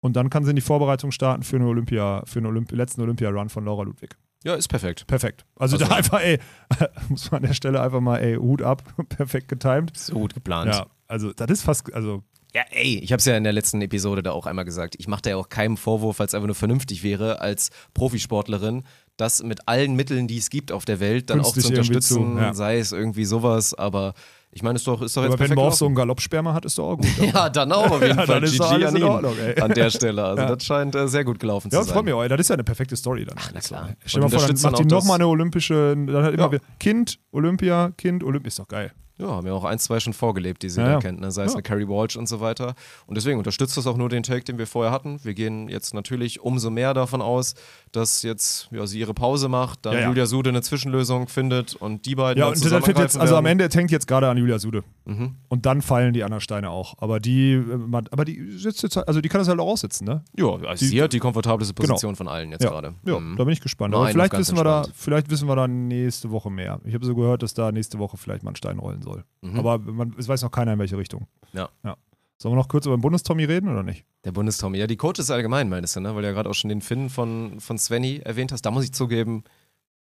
Und 0.00 0.16
dann 0.16 0.30
kann 0.30 0.44
sie 0.44 0.50
in 0.50 0.56
die 0.56 0.62
Vorbereitung 0.62 1.12
starten 1.12 1.42
für 1.42 1.56
eine 1.56 1.66
Olympia, 1.66 2.22
für 2.26 2.38
einen 2.40 2.46
Olymp 2.46 2.72
letzten 2.72 3.00
Olympia-Run 3.02 3.48
von 3.48 3.64
Laura 3.64 3.84
Ludwig. 3.84 4.16
ja, 4.44 4.54
ist 4.54 4.68
perfekt. 4.68 5.06
Perfekt. 5.06 5.44
Also, 5.56 5.76
Also- 5.76 5.88
da 5.88 5.94
einfach, 5.96 6.20
ey, 6.20 6.38
muss 7.08 7.30
man 7.30 7.42
an 7.42 7.46
der 7.48 7.54
Stelle 7.54 7.80
einfach 7.80 8.00
mal, 8.00 8.18
ey, 8.18 8.36
Hut 8.36 8.62
ab, 8.62 8.82
perfekt 9.08 9.48
getimed. 9.48 9.96
So 9.96 10.14
gut 10.14 10.34
geplant. 10.34 10.74
Ja, 10.74 10.86
also 11.08 11.32
das 11.32 11.48
ist 11.50 11.62
fast, 11.62 11.92
also 11.94 12.24
Ja, 12.52 12.62
ey, 12.70 12.98
ich 12.98 13.12
habe 13.12 13.18
es 13.18 13.24
ja 13.26 13.36
in 13.36 13.44
der 13.44 13.52
letzten 13.52 13.80
Episode 13.80 14.22
da 14.24 14.32
auch 14.32 14.46
einmal 14.46 14.64
gesagt. 14.64 14.96
Ich 14.98 15.06
mache 15.06 15.22
da 15.22 15.30
ja 15.30 15.36
auch 15.36 15.48
keinen 15.48 15.76
Vorwurf, 15.76 16.18
es 16.20 16.34
einfach 16.34 16.46
nur 16.48 16.56
vernünftig 16.56 17.02
wäre, 17.04 17.40
als 17.40 17.70
Profisportlerin, 17.94 18.82
das 19.16 19.42
mit 19.42 19.68
allen 19.68 19.94
Mitteln, 19.94 20.26
die 20.28 20.38
es 20.38 20.50
gibt 20.50 20.72
auf 20.72 20.84
der 20.84 20.98
Welt, 21.00 21.30
dann 21.30 21.38
Künstlich 21.42 21.64
auch 21.64 21.68
zu 21.68 21.74
unterstützen, 21.74 22.32
zu, 22.36 22.38
ja. 22.40 22.54
sei 22.54 22.78
es 22.78 22.92
irgendwie 22.92 23.24
sowas. 23.24 23.74
Aber 23.74 24.14
ich 24.50 24.62
meine, 24.62 24.76
ist 24.76 24.86
doch, 24.86 25.00
ist 25.02 25.16
doch 25.16 25.22
jetzt 25.22 25.32
aber 25.34 25.48
wenn 25.48 25.54
Morph 25.54 25.74
so 25.74 25.86
einen 25.86 25.94
Galoppsperma 25.94 26.52
hat, 26.54 26.64
ist 26.64 26.78
doch 26.78 26.92
auch 26.92 26.96
gut. 26.96 27.06
Ja, 27.34 27.48
dann 27.48 27.72
auch 27.72 27.90
auf 27.90 28.02
jeden 28.02 28.08
Ja, 28.18 28.26
Fall. 28.26 28.26
dann 28.26 28.42
ist 28.44 28.52
GG 28.52 28.62
alles 28.64 28.88
an 28.88 28.96
in 28.96 29.02
Ordnung, 29.04 29.34
ey. 29.38 29.60
an 29.60 29.70
der 29.72 29.90
Stelle. 29.90 30.24
Also 30.24 30.42
Ja. 30.42 30.54
das 30.54 30.64
scheint 30.64 30.94
äh, 30.94 31.08
sehr 31.08 31.24
gut 31.24 31.38
gelaufen 31.38 31.68
Ja, 31.72 31.80
zu 31.80 31.84
sein. 31.86 31.94
freut 31.94 32.04
mich 32.04 32.14
auch. 32.14 32.22
ey. 32.22 32.28
Das 32.28 32.40
ist 32.40 32.48
ja 32.48 32.54
eine 32.54 32.64
perfekte 32.64 32.96
Story 32.96 33.24
dann. 33.24 33.36
na 33.54 33.60
klar. 33.60 33.90
Stell 34.04 34.20
dir 34.22 34.28
mal 34.28 34.38
vor, 34.38 34.46
dann 34.48 34.60
macht 34.62 34.78
die 34.78 34.84
nochmal 34.86 35.14
eine 35.16 35.26
olympische, 35.26 35.94
dann 35.96 36.24
hat 36.24 36.34
immer 36.34 36.42
Ja. 36.44 36.52
wieder 36.52 36.62
Kind, 36.80 37.18
Olympia, 37.32 37.92
Kind, 37.96 38.24
Olympia, 38.24 38.48
ist 38.48 38.58
doch 38.58 38.68
geil. 38.68 38.92
Ja, 39.22 39.28
haben 39.36 39.46
ja 39.46 39.52
auch 39.52 39.64
ein, 39.64 39.78
zwei 39.78 40.00
schon 40.00 40.12
vorgelebt, 40.12 40.62
die 40.62 40.68
sie 40.68 40.80
Ja, 40.80 40.94
da 40.94 40.98
kennt, 40.98 41.20
ne? 41.20 41.30
sei 41.30 41.44
es 41.44 41.52
Ja. 41.52 41.56
eine 41.56 41.62
Carrie 41.62 41.86
Walsh 41.86 42.16
und 42.16 42.28
so 42.28 42.40
weiter. 42.40 42.74
Und 43.06 43.16
deswegen 43.16 43.38
unterstützt 43.38 43.76
das 43.76 43.86
auch 43.86 43.96
nur 43.96 44.08
den 44.08 44.22
Take, 44.22 44.44
den 44.44 44.58
wir 44.58 44.66
vorher 44.66 44.90
hatten. 44.92 45.20
Wir 45.22 45.34
gehen 45.34 45.68
jetzt 45.68 45.94
natürlich 45.94 46.40
umso 46.40 46.70
mehr 46.70 46.92
davon 46.94 47.22
aus, 47.22 47.54
dass 47.92 48.22
jetzt 48.22 48.68
ja, 48.72 48.86
sie 48.86 48.98
ihre 49.00 49.14
Pause 49.14 49.48
macht, 49.48 49.84
dann 49.86 49.94
Ja. 49.94 50.08
Julia 50.08 50.26
Sude 50.26 50.50
eine 50.50 50.62
Zwischenlösung 50.62 51.28
findet 51.28 51.74
und 51.76 52.06
die 52.06 52.14
beiden 52.14 52.40
Ja, 52.40 52.48
und 52.48 52.56
das 52.64 52.70
wird 52.86 52.98
jetzt, 52.98 53.16
also 53.18 53.36
am. 53.36 53.46
Ende 53.46 53.68
hängt 53.72 53.90
jetzt 53.90 54.06
gerade 54.08 54.28
an 54.28 54.36
Julia 54.38 54.58
Sude. 54.58 54.82
Mhm. 55.04 55.36
Und 55.48 55.66
dann 55.66 55.82
fallen 55.82 56.12
die 56.14 56.24
anderen 56.24 56.40
Steine 56.40 56.70
auch. 56.70 56.94
Aber 56.98 57.20
die, 57.20 57.52
äh, 57.52 58.02
aber 58.10 58.24
die 58.24 58.52
sitzt 58.58 58.82
jetzt, 58.82 58.96
halt- 58.96 59.08
also 59.08 59.20
die 59.20 59.28
kann 59.28 59.40
das 59.40 59.48
halt 59.48 59.60
auch 59.60 59.66
aussitzen, 59.68 60.06
ne? 60.06 60.24
Ja, 60.36 60.46
also 60.66 60.84
Die- 60.84 60.86
sie 60.90 61.02
hat 61.02 61.12
die 61.12 61.18
komfortabelste 61.18 61.74
Position 61.74 62.16
von 62.16 62.28
allen 62.28 62.50
jetzt 62.50 62.62
gerade. 62.62 62.94
ja 63.04 63.20
Mhm. 63.20 63.36
da 63.36 63.44
bin 63.44 63.52
ich 63.52 63.60
gespannt. 63.60 63.92
Nur 63.92 64.00
Aber 64.00 64.10
vielleicht 64.10 64.36
wissen, 64.38 64.56
wir 64.56 64.64
da, 64.64 64.84
vielleicht 64.94 65.28
wissen 65.30 65.46
wir 65.48 65.56
da 65.56 65.68
nächste 65.68 66.30
Woche 66.30 66.50
mehr. 66.50 66.80
Ich 66.84 66.94
habe 66.94 67.04
so 67.04 67.14
gehört, 67.14 67.42
dass 67.42 67.52
da 67.52 67.70
nächste 67.72 67.98
Woche 67.98 68.16
vielleicht 68.16 68.42
mal 68.42 68.52
ein 68.52 68.56
Stein 68.56 68.78
rollen 68.78 69.02
soll. 69.02 69.11
Mhm. 69.42 69.58
Aber 69.58 69.78
man, 69.78 70.14
es 70.18 70.28
weiß 70.28 70.42
noch 70.42 70.50
keiner, 70.50 70.72
in 70.74 70.78
welche 70.78 70.96
Richtung. 70.98 71.26
Ja. 71.52 71.68
ja. 71.84 71.96
Sollen 72.38 72.54
wir 72.54 72.56
noch 72.58 72.68
kurz 72.68 72.86
über 72.86 72.96
den 72.96 73.02
Bundestommy 73.02 73.44
reden 73.44 73.68
oder 73.68 73.82
nicht? 73.82 74.04
Der 74.24 74.32
Bundestommy. 74.32 74.78
Ja, 74.78 74.86
die 74.86 74.96
Coaches 74.96 75.30
allgemein, 75.30 75.68
meinst 75.68 75.94
du, 75.96 76.00
ne? 76.00 76.14
Weil 76.14 76.22
du 76.22 76.28
ja 76.28 76.34
gerade 76.34 76.50
auch 76.50 76.54
schon 76.54 76.68
den 76.70 76.80
Finn 76.80 77.08
von, 77.10 77.60
von 77.60 77.78
Svenny 77.78 78.18
erwähnt 78.24 78.50
hast. 78.52 78.62
Da 78.62 78.70
muss 78.70 78.84
ich 78.84 78.92
zugeben, 78.92 79.44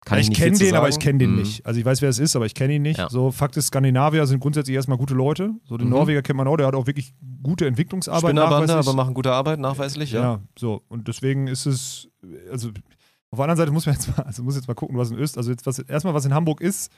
kann 0.06 0.18
ich, 0.18 0.24
ich 0.24 0.30
nicht 0.30 0.42
kenne 0.42 0.58
den, 0.58 0.76
aber 0.76 0.90
ich 0.90 0.98
kenne 0.98 1.20
den 1.20 1.32
Mhm. 1.34 1.40
nicht. 1.40 1.66
Also 1.66 1.80
ich 1.80 1.86
weiß, 1.86 2.02
wer 2.02 2.10
es 2.10 2.18
ist, 2.18 2.36
aber 2.36 2.48
ich 2.48 2.56
kenne 2.56 2.74
ihn 2.74 2.82
nicht. 2.82 2.98
Ja. 2.98 3.10
So, 3.10 3.30
Fakt 3.32 3.58
ist, 3.58 3.68
Skandinavier 3.68 4.26
sind 4.26 4.40
grundsätzlich 4.40 4.76
erstmal 4.76 4.98
gute 4.98 5.14
Leute. 5.14 5.54
So, 5.66 5.78
den 5.78 5.88
Mhm. 5.88 5.94
Norweger 5.94 6.24
kennt 6.24 6.38
man 6.38 6.48
auch, 6.48 6.58
der 6.58 6.66
hat 6.66 6.74
auch 6.74 6.88
wirklich 6.88 7.14
gute 7.44 7.68
Entwicklungsarbeit. 7.68 8.22
Spinnerbande, 8.32 8.74
aber 8.76 8.94
machen 8.94 9.14
gute 9.14 9.32
Arbeit, 9.32 9.60
nachweislich, 9.60 10.12
ja. 10.12 10.22
Ja, 10.22 10.42
so. 10.58 10.82
Und 10.88 11.08
deswegen 11.08 11.46
ist 11.48 11.68
es, 11.68 12.08
also 12.52 12.70
auf 12.70 13.38
der 13.38 13.44
anderen 13.44 13.58
Seite 13.58 13.72
muss 13.72 13.86
man 13.86 13.94
jetzt 13.94 14.08
mal, 14.18 14.24
also 14.24 14.42
muss 14.42 14.56
jetzt 14.56 14.68
mal 14.68 14.74
gucken, 14.74 14.98
was 14.98 15.12
in 15.12 15.18
Öst, 15.18 15.38
also 15.38 15.52
jetzt 15.52 15.68
was, 15.68 15.78
erstmal 15.78 16.16
was 16.16 16.26
in 16.26 16.34
Hamburg 16.34 16.62
ist, 16.62 16.92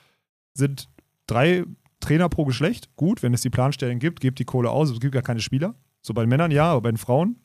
sind 0.54 0.88
drei 1.28 1.66
Trainer 2.04 2.30
pro 2.30 2.46
Geschlecht. 2.46 2.96
Gut, 2.96 3.24
wenn 3.24 3.34
es 3.34 3.42
die 3.42 3.50
Planstellen 3.50 4.00
gibt, 4.00 4.20
gebt 4.20 4.40
die 4.40 4.46
Kohle 4.46 4.70
aus, 4.70 4.90
es 4.92 5.00
gibt 5.00 5.14
gar 5.14 5.24
keine 5.24 5.40
Spieler. 5.40 5.76
So 6.02 6.14
bei 6.14 6.22
den 6.24 6.30
Männern 6.30 6.52
ja, 6.52 6.72
aber 6.72 6.82
bei 6.82 6.92
den 6.92 6.98
Frauen, 6.98 7.38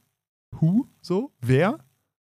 who, 0.51 0.87
so, 1.01 1.31
wer? 1.41 1.79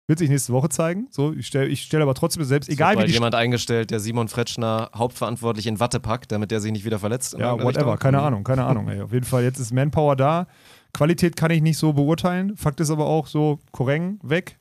Wird 0.07 0.19
sich 0.19 0.29
nächste 0.29 0.53
Woche 0.53 0.69
zeigen. 0.69 1.07
So, 1.09 1.33
ich 1.33 1.47
stelle 1.47 1.65
ich 1.67 1.81
stell 1.81 2.01
aber 2.01 2.13
trotzdem 2.13 2.43
selbst, 2.43 2.69
egal 2.69 2.93
Egal 2.93 3.03
wie 3.03 3.07
die 3.07 3.13
jemand 3.13 3.33
eingestellt, 3.33 3.89
der 3.89 3.99
Simon 3.99 4.27
Fretschner 4.27 4.91
hauptverantwortlich 4.95 5.65
in 5.65 5.79
Watte 5.79 5.99
packt, 5.99 6.31
damit 6.31 6.51
der 6.51 6.61
sich 6.61 6.71
nicht 6.71 6.85
wieder 6.85 6.99
verletzt. 6.99 7.35
Ja, 7.39 7.59
whatever, 7.59 7.97
keine 7.97 8.17
Mhm. 8.17 8.23
Ahnung, 8.23 8.43
keine 8.43 8.65
Ahnung. 8.65 8.87
Ey. 8.87 9.01
Auf 9.01 9.13
jeden 9.13 9.25
Fall, 9.25 9.43
jetzt 9.43 9.57
ist 9.57 9.73
Manpower 9.73 10.15
da. 10.15 10.45
Qualität 10.93 11.35
kann 11.35 11.49
ich 11.49 11.61
nicht 11.63 11.77
so 11.79 11.93
beurteilen. 11.93 12.55
Fakt 12.55 12.79
ist 12.81 12.91
aber 12.91 13.07
auch 13.07 13.25
so, 13.25 13.57
Koreng 13.71 14.19
weg, 14.21 14.59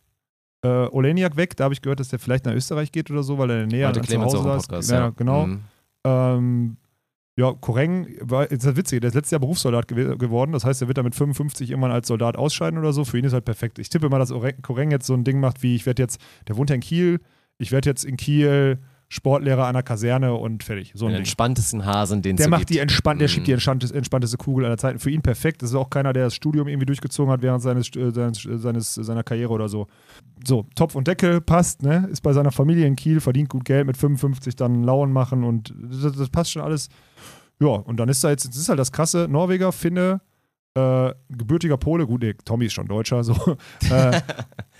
äh, 0.64 0.68
Oleniak 0.88 1.36
weg. 1.36 1.56
Da 1.56 1.64
habe 1.64 1.74
ich 1.74 1.82
gehört, 1.82 2.00
dass 2.00 2.08
der 2.08 2.18
vielleicht 2.18 2.46
nach 2.46 2.54
Österreich 2.54 2.90
geht 2.90 3.10
oder 3.10 3.22
so, 3.22 3.36
weil 3.36 3.50
er 3.50 3.62
in 3.64 3.68
der 3.68 3.78
Nähe 3.78 3.86
Hatte 3.88 4.00
an 4.00 4.06
zu 4.06 4.10
Clemens 4.10 4.34
Hause 4.34 4.48
ist. 4.48 4.66
Podcast. 4.66 4.90
Ja, 4.90 5.10
genau. 5.10 5.46
Mhm. 5.46 5.60
Ähm, 6.06 6.76
ja, 7.36 7.52
Koreng 7.52 8.08
war, 8.20 8.50
ist 8.50 8.64
das 8.64 8.76
witzig, 8.76 9.00
der 9.00 9.08
ist 9.08 9.14
letztes 9.14 9.32
Jahr 9.32 9.40
Berufssoldat 9.40 9.88
gew 9.88 10.16
geworden. 10.16 10.52
Das 10.52 10.64
heißt, 10.64 10.82
er 10.82 10.88
wird 10.88 10.98
dann 10.98 11.04
mit 11.04 11.14
55 11.16 11.70
irgendwann 11.70 11.90
als 11.90 12.06
Soldat 12.06 12.36
ausscheiden 12.36 12.78
oder 12.78 12.92
so. 12.92 13.04
Für 13.04 13.18
ihn 13.18 13.24
ist 13.24 13.32
halt 13.32 13.44
perfekt. 13.44 13.78
Ich 13.78 13.88
tippe 13.88 14.08
mal, 14.08 14.18
dass 14.20 14.30
Ore- 14.30 14.52
Koreng 14.54 14.90
jetzt 14.92 15.06
so 15.06 15.14
ein 15.14 15.24
Ding 15.24 15.40
macht, 15.40 15.62
wie 15.62 15.74
ich 15.74 15.84
werde 15.86 16.02
jetzt, 16.02 16.20
der 16.46 16.56
wohnt 16.56 16.70
ja 16.70 16.76
in 16.76 16.80
Kiel, 16.80 17.20
ich 17.58 17.72
werde 17.72 17.88
jetzt 17.90 18.04
in 18.04 18.16
Kiel 18.16 18.78
Sportlehrer 19.08 19.66
an 19.66 19.74
der 19.74 19.82
Kaserne 19.82 20.34
und 20.34 20.64
fertig. 20.64 20.92
So 20.94 21.04
ein 21.04 21.10
Den 21.10 21.12
Ding. 21.14 21.18
entspanntesten 21.20 21.84
Hasen, 21.84 22.22
den 22.22 22.36
Der 22.36 22.48
macht 22.48 22.60
gibt. 22.62 22.70
die 22.70 22.78
entspannt, 22.80 23.20
der 23.20 23.28
Mhm. 23.28 23.32
schiebt 23.32 23.46
die 23.46 23.52
entspannteste, 23.52 23.96
entspannteste 23.96 24.36
Kugel 24.38 24.64
aller 24.64 24.76
Zeiten. 24.78 24.98
Für 24.98 25.10
ihn 25.10 25.22
perfekt. 25.22 25.62
Das 25.62 25.70
ist 25.70 25.76
auch 25.76 25.90
keiner, 25.90 26.12
der 26.12 26.24
das 26.24 26.34
Studium 26.34 26.66
irgendwie 26.68 26.86
durchgezogen 26.86 27.30
hat 27.32 27.42
während 27.42 27.62
seines, 27.62 27.94
äh, 27.96 28.10
seines, 28.10 28.44
äh, 28.44 28.58
seines 28.58 28.94
seiner 28.94 29.22
Karriere 29.22 29.52
oder 29.52 29.68
so. 29.68 29.86
So, 30.46 30.66
Topf 30.74 30.94
und 30.94 31.06
Deckel 31.06 31.40
passt, 31.40 31.82
ne? 31.82 32.08
Ist 32.10 32.22
bei 32.22 32.32
seiner 32.32 32.50
Familie 32.50 32.86
in 32.86 32.96
Kiel, 32.96 33.20
verdient 33.20 33.48
gut 33.48 33.64
Geld 33.64 33.86
mit 33.86 33.96
55 33.96 34.56
dann 34.56 34.82
Lauen 34.82 35.12
machen 35.12 35.44
und 35.44 35.72
das, 35.90 36.12
das 36.16 36.28
passt 36.30 36.50
schon 36.52 36.62
alles. 36.62 36.88
Ja, 37.60 37.68
und 37.68 37.98
dann 38.00 38.08
ist 38.08 38.24
da 38.24 38.30
jetzt, 38.30 38.48
das 38.48 38.56
ist 38.56 38.68
halt 38.68 38.78
das 38.80 38.90
krasse, 38.90 39.28
Norweger, 39.30 39.70
Finne, 39.70 40.20
äh, 40.76 41.14
gebürtiger 41.30 41.76
Pole, 41.76 42.04
gut, 42.06 42.22
nee, 42.22 42.34
Tommy 42.44 42.66
ist 42.66 42.72
schon 42.72 42.88
Deutscher, 42.88 43.22
so. 43.22 43.34
äh, 43.90 44.20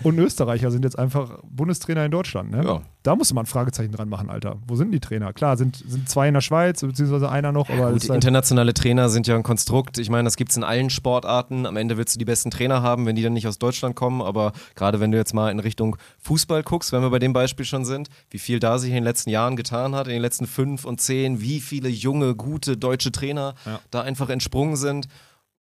und 0.03 0.19
Österreicher 0.19 0.69
sind 0.69 0.83
jetzt 0.83 0.99
einfach 0.99 1.39
Bundestrainer 1.43 2.03
in 2.03 2.11
Deutschland, 2.11 2.51
ne? 2.51 2.63
Ja. 2.65 2.81
Da 3.03 3.15
musste 3.15 3.33
man 3.33 3.43
ein 3.43 3.47
Fragezeichen 3.47 3.93
dran 3.93 4.09
machen, 4.09 4.29
Alter. 4.29 4.57
Wo 4.67 4.75
sind 4.75 4.91
die 4.91 4.99
Trainer? 4.99 5.31
Klar, 5.31 5.55
sind, 5.55 5.77
sind 5.87 6.09
zwei 6.09 6.27
in 6.27 6.33
der 6.33 6.41
Schweiz, 6.41 6.81
beziehungsweise 6.81 7.29
einer 7.29 7.51
noch, 7.53 7.69
aber 7.69 7.93
Gut, 7.93 8.01
halt, 8.01 8.15
internationale 8.15 8.73
Trainer 8.73 9.07
sind 9.09 9.27
ja 9.27 9.35
ein 9.35 9.43
Konstrukt. 9.43 9.97
Ich 9.97 10.09
meine, 10.09 10.25
das 10.25 10.35
gibt 10.35 10.51
es 10.51 10.57
in 10.57 10.63
allen 10.65 10.89
Sportarten. 10.89 11.65
Am 11.65 11.77
Ende 11.77 11.95
willst 11.97 12.15
du 12.15 12.19
die 12.19 12.25
besten 12.25 12.51
Trainer 12.51 12.81
haben, 12.81 13.05
wenn 13.05 13.15
die 13.15 13.21
dann 13.21 13.33
nicht 13.33 13.47
aus 13.47 13.57
Deutschland 13.59 13.95
kommen. 13.95 14.21
Aber 14.21 14.51
gerade 14.75 14.99
wenn 14.99 15.11
du 15.11 15.17
jetzt 15.17 15.33
mal 15.33 15.49
in 15.51 15.59
Richtung 15.59 15.95
Fußball 16.19 16.63
guckst, 16.63 16.91
wenn 16.91 17.01
wir 17.03 17.09
bei 17.11 17.19
dem 17.19 17.31
Beispiel 17.31 17.65
schon 17.65 17.85
sind, 17.85 18.09
wie 18.31 18.39
viel 18.39 18.59
da 18.59 18.79
sich 18.79 18.89
in 18.89 18.95
den 18.95 19.03
letzten 19.05 19.29
Jahren 19.29 19.55
getan 19.55 19.95
hat, 19.95 20.07
in 20.07 20.13
den 20.13 20.21
letzten 20.21 20.47
fünf 20.47 20.83
und 20.83 20.99
zehn, 20.99 21.39
wie 21.39 21.61
viele 21.61 21.87
junge, 21.87 22.35
gute 22.35 22.75
deutsche 22.75 23.11
Trainer 23.11 23.53
Ja. 23.65 23.79
da 23.91 24.01
einfach 24.01 24.29
entsprungen 24.29 24.75
sind. 24.75 25.07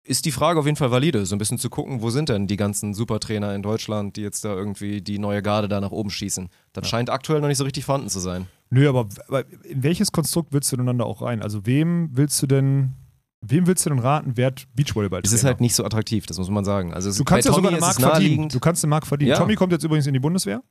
Ist 0.08 0.24
die 0.24 0.30
Frage 0.32 0.58
auf 0.58 0.64
jeden 0.64 0.76
Fall 0.78 0.90
valide, 0.90 1.26
so 1.26 1.34
ein 1.34 1.38
bisschen 1.38 1.58
zu 1.58 1.68
gucken, 1.68 2.00
wo 2.00 2.08
sind 2.08 2.30
denn 2.30 2.46
die 2.46 2.56
ganzen 2.56 2.94
Supertrainer 2.94 3.54
in 3.54 3.62
Deutschland, 3.62 4.16
die 4.16 4.22
jetzt 4.22 4.42
da 4.42 4.54
irgendwie 4.54 5.02
die 5.02 5.18
neue 5.18 5.42
Garde 5.42 5.68
da 5.68 5.82
nach 5.82 5.90
oben 5.90 6.08
schießen. 6.08 6.48
Das 6.72 6.88
scheint 6.88 7.10
aktuell 7.10 7.42
noch 7.42 7.48
nicht 7.48 7.58
so 7.58 7.64
richtig 7.64 7.84
vorhanden 7.84 8.08
zu 8.08 8.18
sein. 8.18 8.46
Nö, 8.70 8.88
aber, 8.88 9.06
aber 9.28 9.44
in 9.64 9.82
welches 9.82 10.10
Konstrukt 10.10 10.52
willst 10.54 10.72
du 10.72 10.76
denn 10.78 10.86
dann 10.86 10.96
da 10.96 11.04
auch 11.04 11.20
rein? 11.20 11.42
Also 11.42 11.66
wem 11.66 12.08
willst 12.12 12.40
du 12.40 12.46
denn, 12.46 12.94
wem 13.42 13.66
willst 13.66 13.84
du 13.84 13.90
denn 13.90 13.98
raten, 13.98 14.32
wer 14.36 14.54
Beachvolleyball 14.74 15.20
Es 15.24 15.32
ist 15.32 15.44
halt 15.44 15.60
nicht 15.60 15.74
so 15.74 15.84
attraktiv, 15.84 16.24
das 16.24 16.38
muss 16.38 16.48
man 16.48 16.64
sagen. 16.64 16.94
Also 16.94 17.10
es- 17.10 17.16
Du 17.18 17.24
kannst 17.24 17.46
ja 17.46 17.52
sogar 17.52 17.68
eine 17.68 17.76
ist 17.78 17.82
Mark 17.82 18.00
verdienen. 18.00 18.48
Du 18.48 18.60
kannst 18.60 18.82
eine 18.82 18.88
Mark 18.90 19.06
verdienen. 19.06 19.32
Ja. 19.32 19.36
Tommy 19.36 19.56
kommt 19.56 19.72
jetzt 19.72 19.84
übrigens 19.84 20.06
in 20.06 20.14
die 20.14 20.20
Bundeswehr. 20.20 20.62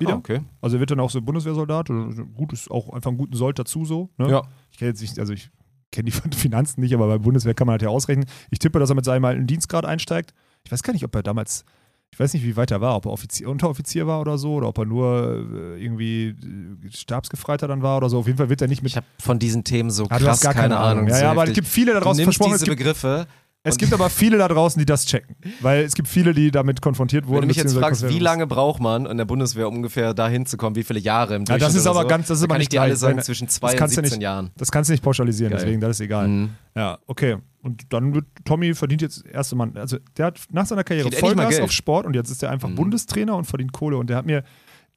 Wieder. 0.00 0.14
Ah, 0.14 0.16
okay. 0.16 0.40
Also 0.60 0.78
er 0.78 0.80
wird 0.80 0.90
dann 0.90 0.98
auch 1.00 1.10
so 1.10 1.22
Bundeswehrsoldat. 1.22 1.90
Also 1.90 2.24
Gut, 2.24 2.52
ist 2.52 2.70
auch 2.70 2.88
einfach 2.92 3.12
ein 3.12 3.18
guten 3.18 3.36
Sold 3.36 3.56
dazu 3.58 3.84
so. 3.84 4.10
Ne? 4.18 4.30
Ja. 4.30 4.42
Ich 4.72 4.78
kenne 4.78 4.88
jetzt 4.90 5.00
nicht, 5.00 5.18
also 5.20 5.32
ich 5.32 5.50
kenne 5.90 6.10
die 6.10 6.36
Finanzen 6.36 6.80
nicht, 6.80 6.94
aber 6.94 7.06
bei 7.06 7.18
Bundeswehr 7.18 7.54
kann 7.54 7.66
man 7.66 7.72
halt 7.72 7.82
ja 7.82 7.88
ausrechnen. 7.88 8.26
Ich 8.50 8.58
tippe, 8.58 8.78
dass 8.78 8.90
er 8.90 8.96
mit 8.96 9.04
seinem 9.04 9.24
alten 9.24 9.46
Dienstgrad 9.46 9.84
einsteigt. 9.84 10.34
Ich 10.64 10.72
weiß 10.72 10.82
gar 10.82 10.92
nicht, 10.92 11.04
ob 11.04 11.14
er 11.14 11.22
damals, 11.22 11.64
ich 12.12 12.20
weiß 12.20 12.34
nicht, 12.34 12.44
wie 12.44 12.56
weit 12.56 12.70
er 12.70 12.80
war, 12.80 12.96
ob 12.96 13.06
er 13.06 13.12
Offizier, 13.12 13.48
Unteroffizier 13.48 14.06
war 14.06 14.20
oder 14.20 14.36
so, 14.38 14.54
oder 14.54 14.68
ob 14.68 14.78
er 14.78 14.84
nur 14.84 15.46
äh, 15.76 15.82
irgendwie 15.82 16.28
äh, 16.28 16.90
Stabsgefreiter 16.92 17.66
dann 17.68 17.82
war 17.82 17.96
oder 17.96 18.10
so. 18.10 18.18
Auf 18.18 18.26
jeden 18.26 18.38
Fall 18.38 18.48
wird 18.48 18.62
er 18.62 18.68
nicht 18.68 18.82
mit. 18.82 18.92
Ich 18.92 18.96
habe 18.96 19.06
von 19.20 19.38
diesen 19.38 19.64
Themen 19.64 19.90
so 19.90 20.06
Ah, 20.10 20.18
krass 20.18 20.40
gar 20.40 20.54
keine, 20.54 20.76
Ahnung. 20.76 21.08
Ja, 21.08 21.14
so 21.14 21.22
ja, 21.22 21.30
aber 21.30 21.44
es 21.44 21.52
gibt 21.52 21.68
viele 21.68 21.92
da 21.92 22.00
du 22.00 22.04
draußen 22.04 22.22
nimmst 22.22 22.36
versprochen. 22.36 22.54
Es 22.56 22.60
diese 22.64 22.76
Begriffe. 22.76 23.26
Es 23.62 23.76
gibt 23.76 23.92
aber 23.92 24.08
viele 24.10 24.38
da 24.38 24.48
draußen, 24.48 24.78
die 24.78 24.86
das 24.86 25.04
checken. 25.06 25.36
Weil 25.60 25.84
es 25.84 25.94
gibt 25.94 26.08
viele, 26.08 26.32
die 26.32 26.50
damit 26.50 26.80
konfrontiert 26.80 27.26
wurden. 27.26 27.42
Wenn 27.42 27.42
du 27.42 27.46
mich 27.48 27.56
jetzt 27.58 27.76
fragst, 27.76 28.08
wie 28.08 28.18
lange 28.18 28.46
braucht 28.46 28.80
man 28.80 29.06
in 29.06 29.16
der 29.18 29.24
Bundeswehr 29.26 29.68
ungefähr 29.68 30.14
dahin 30.14 30.46
zu 30.46 30.56
kommen, 30.56 30.76
wie 30.76 30.82
viele 30.82 31.00
Jahre 31.00 31.36
im 31.36 31.44
Ja, 31.44 31.58
das 31.58 31.74
ist 31.74 31.86
aber 31.86 32.02
so, 32.02 32.08
ganz- 32.08 32.28
das 32.28 32.38
ist 32.38 32.44
aber 32.44 32.54
kann 32.54 32.58
nicht 32.60 32.66
ich 32.66 32.70
dir 32.70 32.82
alle 32.82 32.96
sagen, 32.96 33.16
Wenn- 33.18 33.24
zwischen 33.24 33.46
das 33.46 33.56
zwei 33.56 33.72
und 33.72 33.76
kannst 33.78 33.96
du 33.96 34.00
17 34.02 34.18
nicht- 34.18 34.22
Jahren. 34.22 34.50
Das 34.56 34.70
kannst 34.70 34.88
du 34.88 34.92
nicht 34.92 35.02
pauschalisieren, 35.02 35.52
Geil. 35.52 35.60
deswegen, 35.60 35.80
das 35.80 35.90
ist 35.90 36.00
egal. 36.00 36.28
Mhm. 36.28 36.50
Ja, 36.74 36.98
okay. 37.06 37.36
Und 37.62 37.92
dann 37.92 38.14
wird 38.14 38.24
Tommy 38.44 38.74
verdient 38.74 39.02
jetzt 39.02 39.26
erste 39.26 39.54
Mann. 39.56 39.76
Also 39.76 39.98
der 40.16 40.26
hat 40.26 40.40
nach 40.50 40.64
seiner 40.66 40.82
Karriere 40.84 41.10
mal 41.10 41.16
Vollgas 41.18 41.60
auf 41.60 41.72
Sport 41.72 42.06
und 42.06 42.14
jetzt 42.14 42.30
ist 42.30 42.42
er 42.42 42.50
einfach 42.50 42.68
Mhm. 42.70 42.76
Bundestrainer 42.76 43.36
und 43.36 43.44
verdient 43.44 43.72
Kohle. 43.72 43.98
Und 43.98 44.08
der 44.08 44.16
hat 44.16 44.24
mir, 44.24 44.42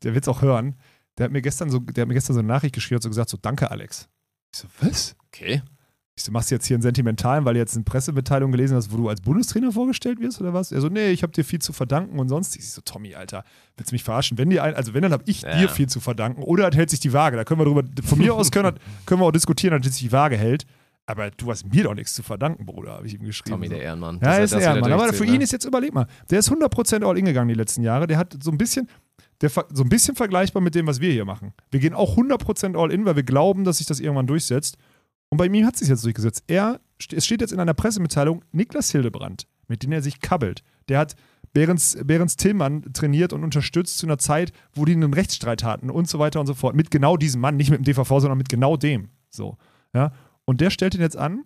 der 0.03 0.13
wird 0.13 0.23
es 0.23 0.27
auch 0.29 0.41
hören, 0.41 0.75
der 1.17 1.25
hat 1.25 1.31
mir 1.33 1.41
gestern 1.41 1.69
so, 1.69 1.79
der 1.79 2.03
hat 2.03 2.07
mir 2.07 2.13
gestern 2.13 2.33
so 2.35 2.39
eine 2.39 2.47
Nachricht 2.47 2.73
geschrieben 2.73 2.97
und 2.99 3.01
so 3.03 3.09
gesagt: 3.09 3.29
so, 3.29 3.37
danke, 3.41 3.69
Alex. 3.69 4.07
Ich 4.53 4.59
so, 4.61 4.67
was? 4.79 5.15
Okay. 5.27 5.61
Ich 6.15 6.23
so, 6.23 6.31
machst 6.31 6.51
du 6.51 6.55
jetzt 6.55 6.67
hier 6.67 6.75
einen 6.75 6.83
Sentimentalen, 6.83 7.43
weil 7.43 7.55
du 7.55 7.59
jetzt 7.59 7.75
eine 7.75 7.85
Pressemitteilung 7.85 8.51
gelesen 8.51 8.75
hast, 8.77 8.91
wo 8.91 8.97
du 8.97 9.09
als 9.09 9.19
Bundestrainer 9.21 9.71
vorgestellt 9.71 10.19
wirst 10.19 10.39
oder 10.39 10.53
was? 10.53 10.71
Er 10.71 10.79
so, 10.79 10.87
nee, 10.87 11.09
ich 11.09 11.23
habe 11.23 11.33
dir 11.33 11.43
viel 11.43 11.57
zu 11.59 11.73
verdanken 11.73 12.19
und 12.19 12.29
sonst. 12.29 12.55
Ich 12.55 12.69
so, 12.69 12.81
Tommy, 12.85 13.15
Alter, 13.15 13.43
willst 13.77 13.91
du 13.91 13.95
mich 13.95 14.03
verarschen? 14.03 14.37
Wenn 14.37 14.51
dir 14.51 14.63
ein, 14.63 14.75
also 14.75 14.93
wenn, 14.93 15.01
dann 15.01 15.11
habe 15.11 15.23
ich 15.25 15.41
Ja. 15.41 15.57
dir 15.57 15.69
viel 15.69 15.89
zu 15.89 15.99
verdanken 15.99 16.43
oder 16.43 16.69
es 16.69 16.75
hält 16.75 16.91
sich 16.91 16.99
die 16.99 17.13
Waage. 17.13 17.35
Da 17.35 17.43
können 17.43 17.61
wir 17.61 17.65
drüber, 17.65 17.83
von 18.03 18.19
mir 18.19 18.35
aus 18.35 18.51
können, 18.51 18.75
wir- 18.75 18.79
können 19.07 19.21
wir 19.21 19.25
auch 19.25 19.31
diskutieren, 19.31 19.81
dass 19.81 19.91
sich 19.91 20.03
die 20.03 20.11
Waage 20.11 20.37
hält. 20.37 20.65
Aber 21.07 21.31
du 21.31 21.49
hast 21.49 21.65
mir 21.65 21.83
doch 21.83 21.95
nichts 21.95 22.13
zu 22.13 22.21
verdanken, 22.23 22.65
Bruder, 22.65 22.93
habe 22.93 23.07
ich 23.07 23.15
ihm 23.15 23.23
geschrieben. 23.23 23.55
Tommy, 23.55 23.67
so. 23.67 23.73
der 23.73 23.81
Ehrenmann. 23.83 24.19
Ja, 24.23 24.37
ist 24.37 24.51
wieder 24.55 24.61
Ehrenmann. 24.61 24.91
Aber 24.93 25.11
für 25.13 25.25
ihn 25.25 25.37
ne? 25.39 25.43
ist 25.43 25.51
jetzt, 25.51 25.65
überleg 25.65 25.93
mal, 25.93 26.05
der 26.29 26.39
ist 26.39 26.49
100% 26.49 27.03
all 27.03 27.17
in 27.17 27.25
gegangen 27.25 27.49
die 27.49 27.55
letzten 27.55 27.81
Jahre. 27.81 28.05
Der 28.07 28.17
hat 28.19 28.37
so 28.41 28.51
ein 28.51 28.57
bisschen, 28.57 28.87
der, 29.41 29.49
so 29.49 29.83
ein 29.83 29.89
bisschen 29.89 30.15
vergleichbar 30.15 30.61
mit 30.61 30.75
dem, 30.75 30.85
was 30.87 31.01
wir 31.01 31.11
hier 31.11 31.25
machen. 31.25 31.53
Wir 31.71 31.79
gehen 31.81 31.93
auch 31.93 32.15
100% 32.17 32.77
all 32.79 32.91
in, 32.93 33.03
weil 33.03 33.15
wir 33.17 33.23
glauben, 33.23 33.63
dass 33.65 33.79
sich 33.79 33.87
das 33.87 33.99
irgendwann 33.99 34.27
durchsetzt. 34.27 34.77
Und 35.33 35.37
bei 35.37 35.47
ihm 35.47 35.65
hat 35.65 35.73
es 35.73 35.79
sich 35.79 35.89
jetzt 35.89 36.05
durchgesetzt. 36.05 36.43
Er, 36.45 36.79
es 37.11 37.25
steht 37.25 37.41
jetzt 37.41 37.53
in 37.53 37.59
einer 37.59 37.73
Pressemitteilung, 37.73 38.45
Niklas 38.51 38.91
Hildebrand, 38.91 39.47
mit 39.67 39.81
dem 39.81 39.91
er 39.91 40.03
sich 40.03 40.19
kabbelt. 40.19 40.61
Der 40.89 40.99
hat 40.99 41.15
Behrens, 41.53 41.97
Behrens 42.03 42.37
Tillmann 42.37 42.93
trainiert 42.93 43.33
und 43.33 43.43
unterstützt 43.43 43.97
zu 43.97 44.05
einer 44.05 44.19
Zeit, 44.19 44.53
wo 44.75 44.85
die 44.85 44.91
einen 44.91 45.11
Rechtsstreit 45.11 45.63
hatten 45.63 45.89
und 45.89 46.07
so 46.07 46.19
weiter 46.19 46.39
und 46.39 46.45
so 46.45 46.53
fort. 46.53 46.75
Mit 46.75 46.91
genau 46.91 47.17
diesem 47.17 47.41
Mann, 47.41 47.57
nicht 47.57 47.71
mit 47.71 47.79
dem 47.79 47.83
DVV, 47.83 48.09
sondern 48.09 48.37
mit 48.37 48.47
genau 48.47 48.77
dem. 48.77 49.09
So. 49.31 49.57
Ja? 49.95 50.11
Und 50.45 50.61
der 50.61 50.69
stellt 50.69 50.93
ihn 50.93 51.01
jetzt 51.01 51.17
an, 51.17 51.45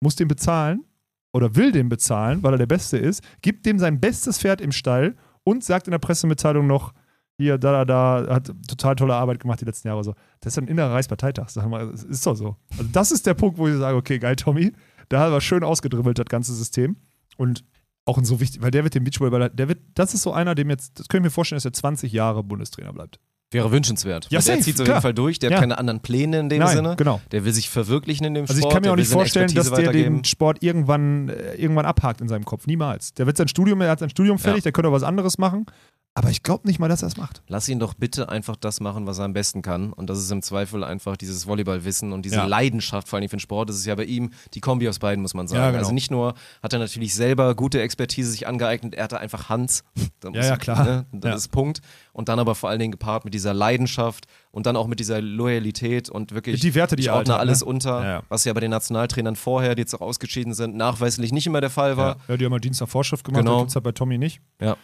muss 0.00 0.14
den 0.14 0.28
bezahlen 0.28 0.84
oder 1.32 1.56
will 1.56 1.72
den 1.72 1.88
bezahlen, 1.88 2.42
weil 2.42 2.52
er 2.52 2.58
der 2.58 2.66
Beste 2.66 2.98
ist, 2.98 3.22
gibt 3.40 3.64
dem 3.64 3.78
sein 3.78 3.98
bestes 3.98 4.40
Pferd 4.40 4.60
im 4.60 4.72
Stall 4.72 5.16
und 5.42 5.64
sagt 5.64 5.86
in 5.86 5.92
der 5.92 6.00
Pressemitteilung 6.00 6.66
noch, 6.66 6.92
hier, 7.38 7.58
da, 7.58 7.84
da, 7.84 8.22
da, 8.24 8.34
hat 8.34 8.52
total 8.68 8.96
tolle 8.96 9.14
Arbeit 9.14 9.40
gemacht 9.40 9.60
die 9.60 9.64
letzten 9.64 9.88
Jahre 9.88 10.04
so. 10.04 10.14
Das 10.40 10.52
ist 10.52 10.58
ein 10.58 10.68
innerer 10.68 10.92
Reichsparteitag, 10.92 11.48
sag 11.48 11.68
mal, 11.68 11.90
ist 11.90 12.26
doch 12.26 12.36
so. 12.36 12.56
Also 12.78 12.90
das 12.92 13.10
ist 13.10 13.26
der 13.26 13.34
Punkt, 13.34 13.58
wo 13.58 13.68
ich 13.68 13.76
sage, 13.76 13.96
okay, 13.96 14.18
geil, 14.18 14.36
Tommy, 14.36 14.72
da 15.08 15.20
hat 15.20 15.32
er 15.32 15.40
schön 15.40 15.64
ausgedribbelt, 15.64 16.18
das 16.18 16.26
ganze 16.26 16.54
System. 16.54 16.96
Und 17.36 17.64
auch 18.04 18.18
ein 18.18 18.24
so 18.24 18.40
wichtig, 18.40 18.62
weil 18.62 18.70
der 18.70 18.84
wird 18.84 18.94
den 18.94 19.04
Beachvolleyball, 19.04 19.50
der 19.50 19.68
wird, 19.68 19.78
das 19.94 20.14
ist 20.14 20.22
so 20.22 20.32
einer, 20.32 20.54
dem 20.54 20.70
jetzt, 20.70 20.98
das 20.98 21.08
können 21.08 21.22
wir 21.22 21.28
mir 21.28 21.32
vorstellen, 21.32 21.56
dass 21.56 21.64
er 21.64 21.72
20 21.72 22.12
Jahre 22.12 22.42
Bundestrainer 22.42 22.92
bleibt. 22.92 23.20
Wäre 23.52 23.70
wünschenswert. 23.70 24.26
Ja, 24.30 24.40
der 24.40 24.60
zieht 24.60 24.74
auf 24.80 24.84
klar. 24.84 24.96
jeden 24.96 25.02
Fall 25.02 25.14
durch, 25.14 25.38
der 25.38 25.50
Ja. 25.50 25.56
hat 25.56 25.62
keine 25.62 25.78
anderen 25.78 26.00
Pläne 26.00 26.40
in 26.40 26.48
dem 26.48 26.60
Nein, 26.60 26.76
Sinne. 26.76 26.96
genau. 26.96 27.20
Der 27.30 27.44
will 27.44 27.52
sich 27.52 27.68
verwirklichen 27.70 28.24
in 28.26 28.34
dem 28.34 28.42
Also 28.44 28.54
ich 28.54 28.60
Sport. 28.60 28.74
kann 28.74 28.82
mir 28.82 28.92
auch 28.92 28.96
nicht 28.96 29.10
vorstellen, 29.10 29.52
dass 29.54 29.70
der 29.70 29.92
den. 29.92 30.24
Sport 30.24 30.62
irgendwann, 30.62 31.28
äh, 31.28 31.54
irgendwann 31.54 31.86
abhakt 31.86 32.20
in 32.20 32.28
seinem 32.28 32.44
Kopf. 32.44 32.66
Niemals. 32.66 33.14
Der 33.14 33.26
wird 33.26 33.36
sein 33.36 33.48
Studium, 33.48 33.80
er 33.80 33.90
hat 33.90 33.98
sein 34.00 34.10
Studium 34.10 34.38
fertig, 34.38 34.60
Ja. 34.60 34.62
der 34.64 34.72
könnte 34.72 34.88
auch 34.88 34.92
was 34.94 35.02
anderes 35.02 35.38
machen. 35.38 35.66
Aber 36.14 36.28
ich 36.28 36.42
glaube 36.42 36.66
nicht 36.68 36.78
mal, 36.78 36.90
dass 36.90 37.00
er 37.00 37.08
es 37.08 37.16
macht. 37.16 37.42
Lass 37.48 37.66
ihn 37.70 37.78
doch 37.78 37.94
bitte 37.94 38.28
einfach 38.28 38.56
das 38.56 38.80
machen, 38.80 39.06
was 39.06 39.18
er 39.18 39.24
am 39.24 39.32
besten 39.32 39.62
kann. 39.62 39.94
Und 39.94 40.10
das 40.10 40.18
ist 40.18 40.30
im 40.30 40.42
Zweifel 40.42 40.84
einfach 40.84 41.16
dieses 41.16 41.46
Volleyballwissen 41.46 42.12
und 42.12 42.26
diese 42.26 42.34
Ja. 42.36 42.44
Leidenschaft, 42.44 43.08
vor 43.08 43.18
allem 43.18 43.30
für 43.30 43.36
den 43.36 43.40
Sport. 43.40 43.70
Das 43.70 43.76
ist 43.76 43.86
ja 43.86 43.94
bei 43.94 44.04
ihm 44.04 44.30
die 44.52 44.60
Kombi 44.60 44.86
aus 44.90 44.98
beiden, 44.98 45.22
muss 45.22 45.32
man 45.32 45.48
sagen. 45.48 45.62
Ja, 45.62 45.68
genau. 45.70 45.78
Also 45.78 45.92
nicht 45.94 46.10
nur 46.10 46.34
hat 46.62 46.74
er 46.74 46.80
natürlich 46.80 47.14
selber 47.14 47.54
gute 47.54 47.80
Expertise 47.80 48.30
sich 48.30 48.46
angeeignet, 48.46 48.94
er 48.94 49.04
hatte 49.04 49.20
einfach 49.20 49.48
Hans. 49.48 49.84
Da 50.20 50.28
Ja, 50.32 50.44
ja, 50.44 50.56
klar. 50.58 50.84
Ne, 50.84 51.06
das 51.12 51.36
ist 51.40 51.48
Punkt. 51.48 51.80
Und 52.12 52.28
dann 52.28 52.38
aber 52.38 52.54
vor 52.54 52.68
allen 52.68 52.78
Dingen 52.78 52.92
gepaart 52.92 53.24
mit 53.24 53.32
dieser 53.42 53.54
Leidenschaft 53.54 54.26
und 54.50 54.66
dann 54.66 54.76
auch 54.76 54.86
mit 54.86 55.00
dieser 55.00 55.20
Loyalität 55.20 56.08
und 56.08 56.32
wirklich 56.32 56.60
Die 56.60 56.74
Werte, 56.74 56.96
die 56.96 57.02
ich 57.02 57.08
halt 57.08 57.18
ordne 57.28 57.36
alles 57.36 57.60
ne? 57.60 57.66
unter, 57.66 58.00
Ja, 58.02 58.08
ja. 58.10 58.22
was 58.28 58.44
ja 58.44 58.52
bei 58.52 58.60
den 58.60 58.70
Nationaltrainern 58.70 59.36
vorher, 59.36 59.74
die 59.74 59.82
jetzt 59.82 59.94
auch 59.94 60.00
ausgeschieden 60.00 60.54
sind, 60.54 60.76
nachweislich 60.76 61.32
nicht 61.32 61.46
immer 61.46 61.60
der 61.60 61.70
Fall 61.70 61.96
war. 61.96 62.16
Ja, 62.28 62.36
die 62.36 62.44
haben 62.44 62.50
mal 62.52 62.60
Dienstag 62.60 62.88
Vorschrift 62.88 63.24
gemacht, 63.24 63.40
Genau. 63.44 63.64
das 63.64 63.74
halt 63.74 63.84
bei 63.84 63.92
Tommy 63.92 64.16
nicht. 64.18 64.40
Ja. 64.60 64.76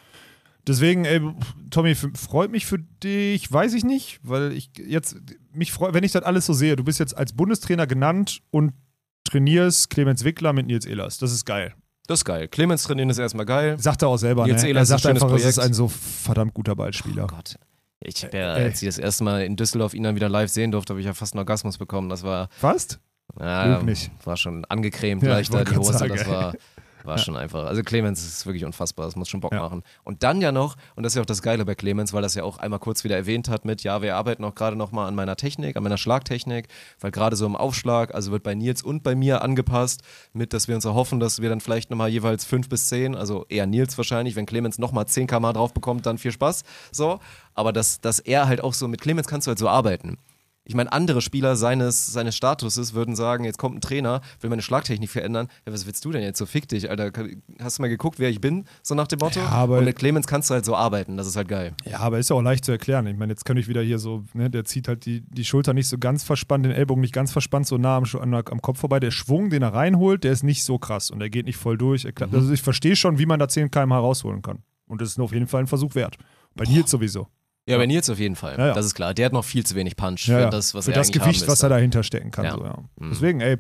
Deswegen, 0.67 1.07
ey, 1.07 1.21
Tommy, 1.71 1.95
freut 1.95 2.51
mich 2.51 2.67
für 2.67 2.79
dich, 2.79 3.51
weiß 3.51 3.73
ich 3.73 3.85
nicht, 3.85 4.21
weil 4.23 4.53
ich 4.53 4.71
jetzt, 4.77 5.17
mich 5.55 5.73
freut, 5.73 5.95
wenn 5.95 6.05
ich 6.05 6.13
das 6.13 6.23
alles 6.25 6.45
so 6.45 6.53
sehe, 6.53 6.77
du 6.77 6.85
bist 6.85 6.99
jetzt 6.99 7.17
als 7.17 7.33
Bundestrainer 7.33 7.87
genannt 7.87 8.41
und 8.51 8.75
trainierst 9.25 9.89
Clemens 9.91 10.25
Wickler 10.25 10.53
mit 10.53 10.67
Nils 10.67 10.85
Ehlers. 10.85 11.17
Das 11.19 11.33
ist 11.33 11.45
geil. 11.47 11.75
Das 12.07 12.21
ist 12.21 12.25
geil. 12.25 12.49
Clemens 12.49 12.83
trainieren 12.85 13.11
ist 13.11 13.19
erstmal 13.19 13.45
geil. 13.47 13.77
Sagt 13.79 14.01
er 14.03 14.09
auch 14.09 14.17
selber, 14.17 14.47
Nils 14.47 14.63
ne? 14.63 14.69
Ehlers 14.71 14.91
Er 14.91 14.97
ist 14.97 15.03
sagt 15.03 15.07
ein 15.07 15.09
schönes 15.19 15.23
einfach, 15.23 15.37
es 15.37 15.45
ist 15.45 15.55
Projekt. 15.57 15.71
ein 15.71 15.75
so 15.75 15.89
verdammt 15.89 16.55
guter 16.55 16.75
Ballspieler. 16.75 17.25
Oh 17.25 17.27
Gott. 17.27 17.57
Ich 18.01 18.25
habe 18.25 18.37
ja, 18.39 18.53
als 18.53 18.81
ich 18.83 18.89
das 18.89 18.99
erste 18.99 19.25
Mal 19.25 19.43
in 19.43 19.57
Düsseldorf 19.57 19.93
ihn 19.95 20.03
dann 20.05 20.15
wieder 20.15 20.29
live 20.29 20.51
sehen 20.51 20.71
durfte, 20.71 20.93
habe 20.93 21.01
ich 21.01 21.07
ja 21.07 21.15
fast 21.15 21.35
einen 21.35 21.41
Orgasmus 21.41 21.79
bekommen. 21.79 22.09
Das 22.09 22.23
war, 22.23 22.49
Fast? 22.51 23.01
ja, 23.41 23.77
Lüg 23.77 23.85
nicht. 23.87 24.11
war 24.25 24.37
schon 24.37 24.65
angecremt 24.67 25.23
Ja, 25.23 25.31
gleich 25.31 25.51
da 25.51 25.65
die 25.65 25.77
Hose. 25.77 25.99
sagen, 25.99 26.15
das 26.17 26.27
ey. 26.27 26.53
War, 27.09 27.17
war 27.17 27.23
schon 27.25 27.37
einfach. 27.37 27.65
Also 27.67 27.83
Clemens 27.83 28.25
ist 28.25 28.47
wirklich 28.47 28.65
unfassbar. 28.65 29.07
Das 29.07 29.17
muss 29.17 29.29
schon 29.29 29.41
Bock 29.41 29.53
Ja. 29.53 29.61
machen. 29.61 29.83
Und 30.05 30.23
dann 30.23 30.41
ja 30.41 30.53
noch, 30.53 30.77
und 30.95 31.03
das 31.03 31.13
ist 31.13 31.17
ja 31.17 31.23
auch 31.23 31.27
das 31.27 31.43
Geile 31.43 31.65
bei 31.65 31.75
Clemens, 31.75 32.13
weil 32.13 32.23
das 32.23 32.35
ja 32.35 32.45
auch 32.45 32.59
einmal 32.59 32.79
kurz 32.79 33.03
wieder 33.05 33.17
erwähnt 33.17 33.49
hat 33.49 33.65
mit, 33.65 33.83
ja, 33.83 34.03
wir 34.03 34.15
arbeiten 34.17 34.45
auch 34.45 34.55
gerade 34.55 34.77
noch 34.77 34.93
mal 34.93 35.07
an 35.09 35.15
meiner 35.15 35.35
Technik, 35.37 35.77
an 35.77 35.83
meiner 35.83 35.99
Schlagtechnik, 35.99 36.69
weil 37.01 37.11
gerade 37.11 37.35
so 37.35 37.47
im 37.47 37.57
Aufschlag, 37.57 38.15
also 38.15 38.31
wird 38.31 38.43
bei 38.45 38.55
Nils 38.55 38.83
und 38.83 39.03
bei 39.03 39.15
mir 39.15 39.43
angepasst, 39.43 40.03
mit, 40.33 40.53
dass 40.53 40.69
wir 40.69 40.75
uns 40.75 40.85
erhoffen, 40.85 41.19
dass 41.21 41.41
wir 41.43 41.49
dann 41.49 41.61
vielleicht 41.61 41.91
nochmal 41.91 42.11
jeweils 42.11 42.45
fünf 42.45 42.69
bis 42.69 42.87
zehn, 42.87 43.15
also 43.15 43.47
eher 43.49 43.67
Nils 43.67 43.97
wahrscheinlich, 43.99 44.37
wenn 44.37 44.47
Clemens 44.47 44.79
nochmal 44.79 45.07
10 45.07 45.27
km 45.27 45.53
drauf 45.55 45.73
bekommt, 45.75 46.07
dann 46.07 46.19
viel 46.19 46.33
Spaß. 46.33 46.63
So, 46.93 47.19
aber 47.55 47.73
dass, 47.73 48.01
dass 48.01 48.19
er 48.21 48.47
halt 48.47 48.63
auch 48.63 48.75
so, 48.75 48.87
mit 48.89 49.01
Clemens 49.01 49.27
kannst 49.27 49.47
du 49.47 49.51
halt 49.51 49.59
so 49.59 49.69
arbeiten. 49.69 50.19
Ich 50.69 50.75
meine, 50.75 50.93
andere 50.93 51.23
Spieler 51.23 51.57
seines, 51.57 52.07
seines 52.07 52.37
Statuses 52.37 52.93
würden 52.93 53.17
sagen, 53.17 53.45
jetzt 53.45 53.57
kommt 53.57 53.77
ein 53.77 53.81
Trainer, 53.81 54.21
will 54.41 54.51
meine 54.51 54.61
Schlagtechnik 54.61 55.09
verändern. 55.09 55.49
Ja, 55.67 55.73
was 55.73 55.87
willst 55.87 56.05
du 56.05 56.13
denn 56.13 56.23
jetzt? 56.23 56.39
So 56.39 56.45
fick 56.45 56.69
dich, 56.69 56.91
Alter. 56.91 57.11
Hast 57.59 57.79
du 57.79 57.83
mal 57.83 57.89
geguckt, 57.89 58.19
wer 58.19 58.29
ich 58.29 58.41
bin? 58.43 58.67
So 58.83 58.95
nach 58.95 59.07
dem 59.07 59.19
Motto. 59.19 59.41
Ja, 59.41 59.47
aber- 59.49 59.79
Und 59.79 59.87
mit 59.87 59.97
Clemens 59.97 60.27
kannst 60.27 60.51
du 60.51 60.55
halt 60.55 60.67
so 60.67 60.77
arbeiten. 60.77 61.17
Das 61.17 61.27
ist 61.27 61.37
halt 61.37 61.49
geil. 61.49 61.73
Ja, 61.87 62.01
aber 62.01 62.19
ist 62.19 62.29
ja 62.29 62.37
auch 62.37 62.43
leicht 62.43 62.67
zu 62.67 62.71
erklären. 62.73 63.07
Ich 63.07 63.17
meine, 63.17 63.33
jetzt 63.33 63.47
könnte 63.47 63.61
ich 63.63 63.69
wieder 63.69 63.81
hier 63.83 63.99
so, 63.99 64.25
ne, 64.35 64.51
der 64.51 64.67
zieht 64.67 64.89
halt 64.89 65.07
die, 65.07 65.23
die 65.23 65.45
Schulter 65.47 65.73
nicht 65.73 65.89
so 65.89 65.97
ganz 65.97 66.23
verspannt, 66.23 66.67
den 66.67 66.73
Ellbogen 66.73 67.01
nicht 67.01 67.15
ganz 67.15 67.33
verspannt, 67.33 67.67
so 67.67 67.79
nah 67.79 67.97
am, 67.97 68.35
am 68.35 68.61
Kopf 68.63 68.79
vorbei. 68.79 69.01
Der 69.01 69.11
Schwung, 69.11 69.49
den 69.49 69.63
er 69.63 69.73
reinholt, 69.73 70.23
der 70.23 70.33
ist 70.33 70.43
nicht 70.43 70.65
so 70.65 70.79
krass 70.79 71.11
und 71.11 71.19
der 71.21 71.31
geht 71.31 71.47
nicht 71.47 71.57
voll 71.57 71.79
durch. 71.79 72.05
Er 72.05 72.13
klappt. 72.13 72.35
Also 72.35 72.53
ich 72.53 72.61
verstehe 72.61 72.95
schon, 72.95 73.19
wie 73.19 73.25
man 73.27 73.39
da 73.41 73.49
10 73.49 73.71
km 73.71 73.93
rausholen 73.93 74.43
kann. 74.43 74.59
Und 74.87 75.01
das 75.01 75.09
ist 75.09 75.19
auf 75.19 75.33
jeden 75.33 75.47
Fall 75.47 75.63
ein 75.63 75.67
Versuch 75.67 75.95
wert. 75.95 76.17
Bei 76.55 76.65
Nils 76.65 76.91
sowieso. 76.91 77.27
Ja, 77.69 77.77
bei 77.79 77.87
Nils 77.87 78.09
auf 78.11 78.19
jeden 78.19 78.37
Fall. 78.37 78.57
Ja, 78.59 78.69
ja. 78.69 78.75
Das 78.75 78.87
ist 78.87 78.95
klar. 78.95 79.15
Der 79.15 79.27
hat 79.27 79.33
noch 79.33 79.45
viel 79.45 79.65
zu 79.65 79.75
wenig 79.75 79.97
Punch 79.97 80.27
Ja, 80.29 80.45
für 80.45 80.51
das, 80.51 80.75
was 80.75 80.87
Für 80.87 80.93
er 80.93 80.97
das 80.99 81.11
Gewicht, 81.13 81.47
was 81.47 81.63
er 81.63 81.69
dahinter 81.69 82.03
stecken 82.03 82.31
kann. 82.31 82.51
So, 82.51 82.65
ja. 82.65 82.79
Mhm. 82.99 83.11
Deswegen, 83.11 83.41
ey, 83.41 83.57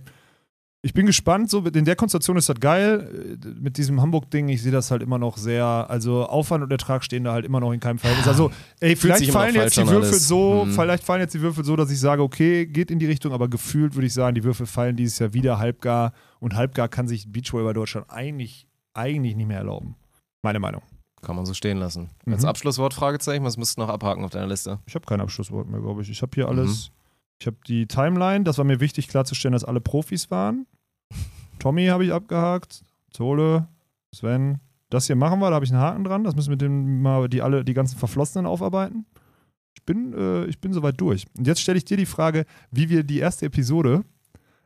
ich 0.81 0.95
bin 0.95 1.07
gespannt. 1.07 1.51
So, 1.51 1.59
in 1.67 1.85
der 1.85 1.97
Konstellation 1.97 2.37
ist 2.37 2.49
das 2.49 2.61
geil. 2.61 3.37
Mit 3.61 3.77
diesem 3.79 4.01
Hamburg-Ding, 4.01 4.49
ich 4.49 4.63
sehe 4.63 4.71
das 4.71 4.91
halt 4.93 5.03
immer 5.03 5.19
noch 5.19 5.37
sehr, 5.37 5.65
also 5.65 6.25
Aufwand 6.27 6.63
und 6.63 6.71
Ertrag 6.71 7.03
stehen 7.05 7.25
da 7.25 7.33
halt 7.33 7.45
immer 7.45 7.59
noch 7.59 7.73
in 7.73 7.81
keinem 7.81 7.99
Verhältnis. 7.99 8.29
Also, 8.29 8.53
ey, 8.81 8.95
vielleicht 8.95 9.31
fallen 9.33 9.57
jetzt 9.57 9.77
die 9.77 9.81
Würfel 9.87 10.09
alles. 10.11 10.29
so, 10.29 10.65
Mhm. 10.65 10.73
vielleicht 10.73 11.03
fallen 11.03 11.21
jetzt 11.21 11.35
die 11.35 11.41
Würfel 11.41 11.65
so, 11.65 11.75
dass 11.75 11.91
ich 11.91 11.99
sage, 11.99 12.23
okay, 12.23 12.65
geht 12.67 12.91
in 12.93 13.01
die 13.01 13.07
Richtung, 13.07 13.33
aber 13.33 13.49
gefühlt 13.49 13.95
würde 13.97 14.07
ich 14.07 14.15
sagen, 14.15 14.37
die 14.37 14.45
Würfel 14.45 14.67
fallen 14.67 14.95
dieses 14.95 15.19
Jahr 15.19 15.35
wieder 15.35 15.59
halbgar 15.59 16.13
und 16.39 16.55
halbgar 16.55 16.89
kann 16.89 17.09
sich 17.09 17.31
Beachvolleyball 17.31 17.75
Deutschland 17.75 18.07
eigentlich, 18.09 18.69
eigentlich 18.95 19.35
nicht 19.35 19.49
mehr 19.49 19.59
erlauben. 19.59 19.97
Meine 20.43 20.61
Meinung. 20.61 20.83
Kann 21.23 21.37
man 21.37 21.47
so 21.47 21.55
stehen 21.55 21.79
lassen. 21.79 22.11
Mhm. 22.25 22.35
Als 22.35 22.45
Abschlusswort 22.45 22.95
Fragezeichen, 22.95 23.45
was 23.45 23.57
müsstest 23.57 23.79
du 23.79 23.83
noch 23.83 23.89
abhaken 23.89 24.25
auf 24.25 24.31
deiner 24.31 24.47
Liste? 24.47 24.79
Ich 24.87 24.95
habe 24.95 25.07
kein 25.07 25.21
Abschlusswort 25.21 25.69
mehr, 25.69 25.81
glaube 25.81 26.03
ich. 26.03 26.11
Ich 26.11 26.23
habe 26.23 26.33
hier 26.35 26.49
alles. 26.49 26.91
Ich 27.41 27.47
habe 27.47 27.57
die 27.67 27.87
Timeline, 27.87 28.45
das 28.45 28.59
war 28.59 28.65
mir 28.65 28.81
wichtig 28.81 29.09
klarzustellen, 29.09 29.53
dass 29.53 29.65
alle 29.65 29.81
Profis 29.81 30.31
waren. 30.31 30.67
Tommy 31.59 31.87
habe 31.87 32.05
ich 32.05 32.13
abgehakt, 32.13 32.85
Zole, 33.13 33.69
Sven. 34.13 34.59
Das 34.91 35.07
hier 35.07 35.17
machen 35.17 35.39
wir, 35.41 35.51
da 35.51 35.57
habe 35.57 35.65
ich 35.65 35.71
einen 35.71 35.81
Haken 35.81 36.05
dran. 36.05 36.25
Das 36.25 36.35
müssen 36.35 36.51
wir 36.51 36.57
dem 36.57 37.03
mal 37.03 37.29
die 37.29 37.43
alle 37.43 37.65
die 37.65 37.75
ganzen 37.75 37.99
Verflossenen 37.99 38.47
aufarbeiten. 38.47 39.07
Ich 39.75 39.85
bin, 39.85 40.13
äh, 40.15 40.47
ich 40.47 40.61
bin 40.61 40.73
soweit 40.73 41.01
durch. 41.01 41.27
Und 41.37 41.47
jetzt 41.47 41.61
stelle 41.61 41.79
ich 41.79 41.85
dir 41.85 41.97
die 41.97 42.07
Frage, 42.07 42.47
wie 42.71 42.89
wir 42.89 43.05
die 43.05 43.19
erste 43.19 43.47
Episode 43.47 44.05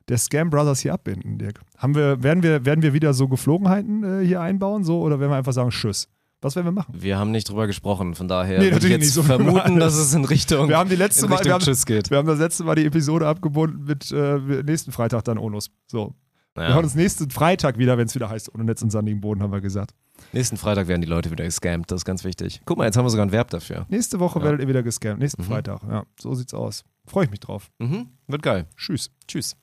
der 0.08 0.18
Scam 0.18 0.50
Brothers 0.50 0.80
hier 0.80 0.94
abbinden, 0.94 1.38
Dirk. 1.38 1.60
Haben 1.76 1.94
wir, 1.94 2.22
werden, 2.22 2.42
wir, 2.42 2.64
werden 2.64 2.82
wir 2.82 2.92
wieder 2.92 3.14
so 3.14 3.28
Geflogenheiten 3.28 4.04
äh, 4.04 4.26
hier 4.26 4.40
einbauen, 4.40 4.84
so, 4.84 5.00
oder 5.00 5.20
werden 5.20 5.30
wir 5.30 5.36
einfach 5.36 5.52
sagen, 5.52 5.70
Tschüss? 5.70 6.08
Was 6.42 6.56
werden 6.56 6.66
wir 6.66 6.72
machen? 6.72 6.92
Wir 6.96 7.18
haben 7.18 7.30
nicht 7.30 7.48
drüber 7.48 7.66
gesprochen, 7.66 8.14
von 8.14 8.28
daher 8.28 8.58
Nee, 8.58 8.72
würde 8.72 8.86
ich 8.86 8.92
jetzt 8.92 9.14
so 9.14 9.22
vermuten, 9.22 9.78
dass 9.78 9.94
es 9.94 10.12
in 10.12 10.24
Richtung, 10.24 10.68
Wir 10.68 10.76
haben 10.76 10.90
die 10.90 10.96
letzte 10.96 11.28
Mal, 11.28 11.42
wir 11.44 11.54
haben, 11.54 11.62
Tschüss 11.62 11.86
geht. 11.86 12.10
Wir 12.10 12.18
haben 12.18 12.26
das 12.28 12.38
letzte 12.40 12.64
Mal 12.64 12.74
die 12.74 12.84
Episode 12.84 13.26
abgebunden 13.28 13.84
mit 13.84 14.10
äh, 14.12 14.38
nächsten 14.64 14.92
Freitag 14.92 15.24
dann 15.24 15.38
Onus. 15.38 15.70
So. 15.86 16.14
Wir 16.54 16.64
Ja. 16.64 16.74
hören 16.74 16.84
uns 16.84 16.94
nächsten 16.94 17.30
Freitag 17.30 17.78
wieder, 17.78 17.96
wenn 17.96 18.06
es 18.08 18.14
wieder 18.14 18.28
heißt, 18.28 18.54
ohne 18.54 18.64
Netz 18.64 18.82
und 18.82 18.90
sandigen 18.90 19.20
Boden, 19.22 19.42
haben 19.42 19.52
wir 19.52 19.60
gesagt. 19.62 19.94
Nächsten 20.32 20.56
Freitag 20.58 20.86
werden 20.88 21.00
die 21.00 21.06
Leute 21.08 21.30
wieder 21.30 21.44
gescampt, 21.44 21.90
das 21.90 22.00
ist 22.00 22.04
ganz 22.04 22.24
wichtig. 22.24 22.60
Guck 22.66 22.76
mal, 22.76 22.84
jetzt 22.84 22.96
haben 22.98 23.06
wir 23.06 23.10
sogar 23.10 23.24
ein 23.24 23.32
Verb 23.32 23.48
dafür. 23.50 23.86
Nächste 23.88 24.20
Woche 24.20 24.38
Ja. 24.40 24.44
werdet 24.44 24.60
ihr 24.60 24.68
wieder 24.68 24.82
gescampt. 24.82 25.20
Nächsten 25.20 25.42
Mhm. 25.42 25.46
Freitag. 25.46 25.80
Ja, 25.88 26.04
so 26.20 26.34
sieht's 26.34 26.52
aus. 26.54 26.84
Freue 27.06 27.24
ich 27.24 27.30
mich 27.30 27.40
drauf. 27.40 27.70
Mhm. 27.78 28.08
Wird 28.26 28.42
geil. 28.42 28.66
Tschüss. 28.76 29.10
Tschüss. 29.26 29.56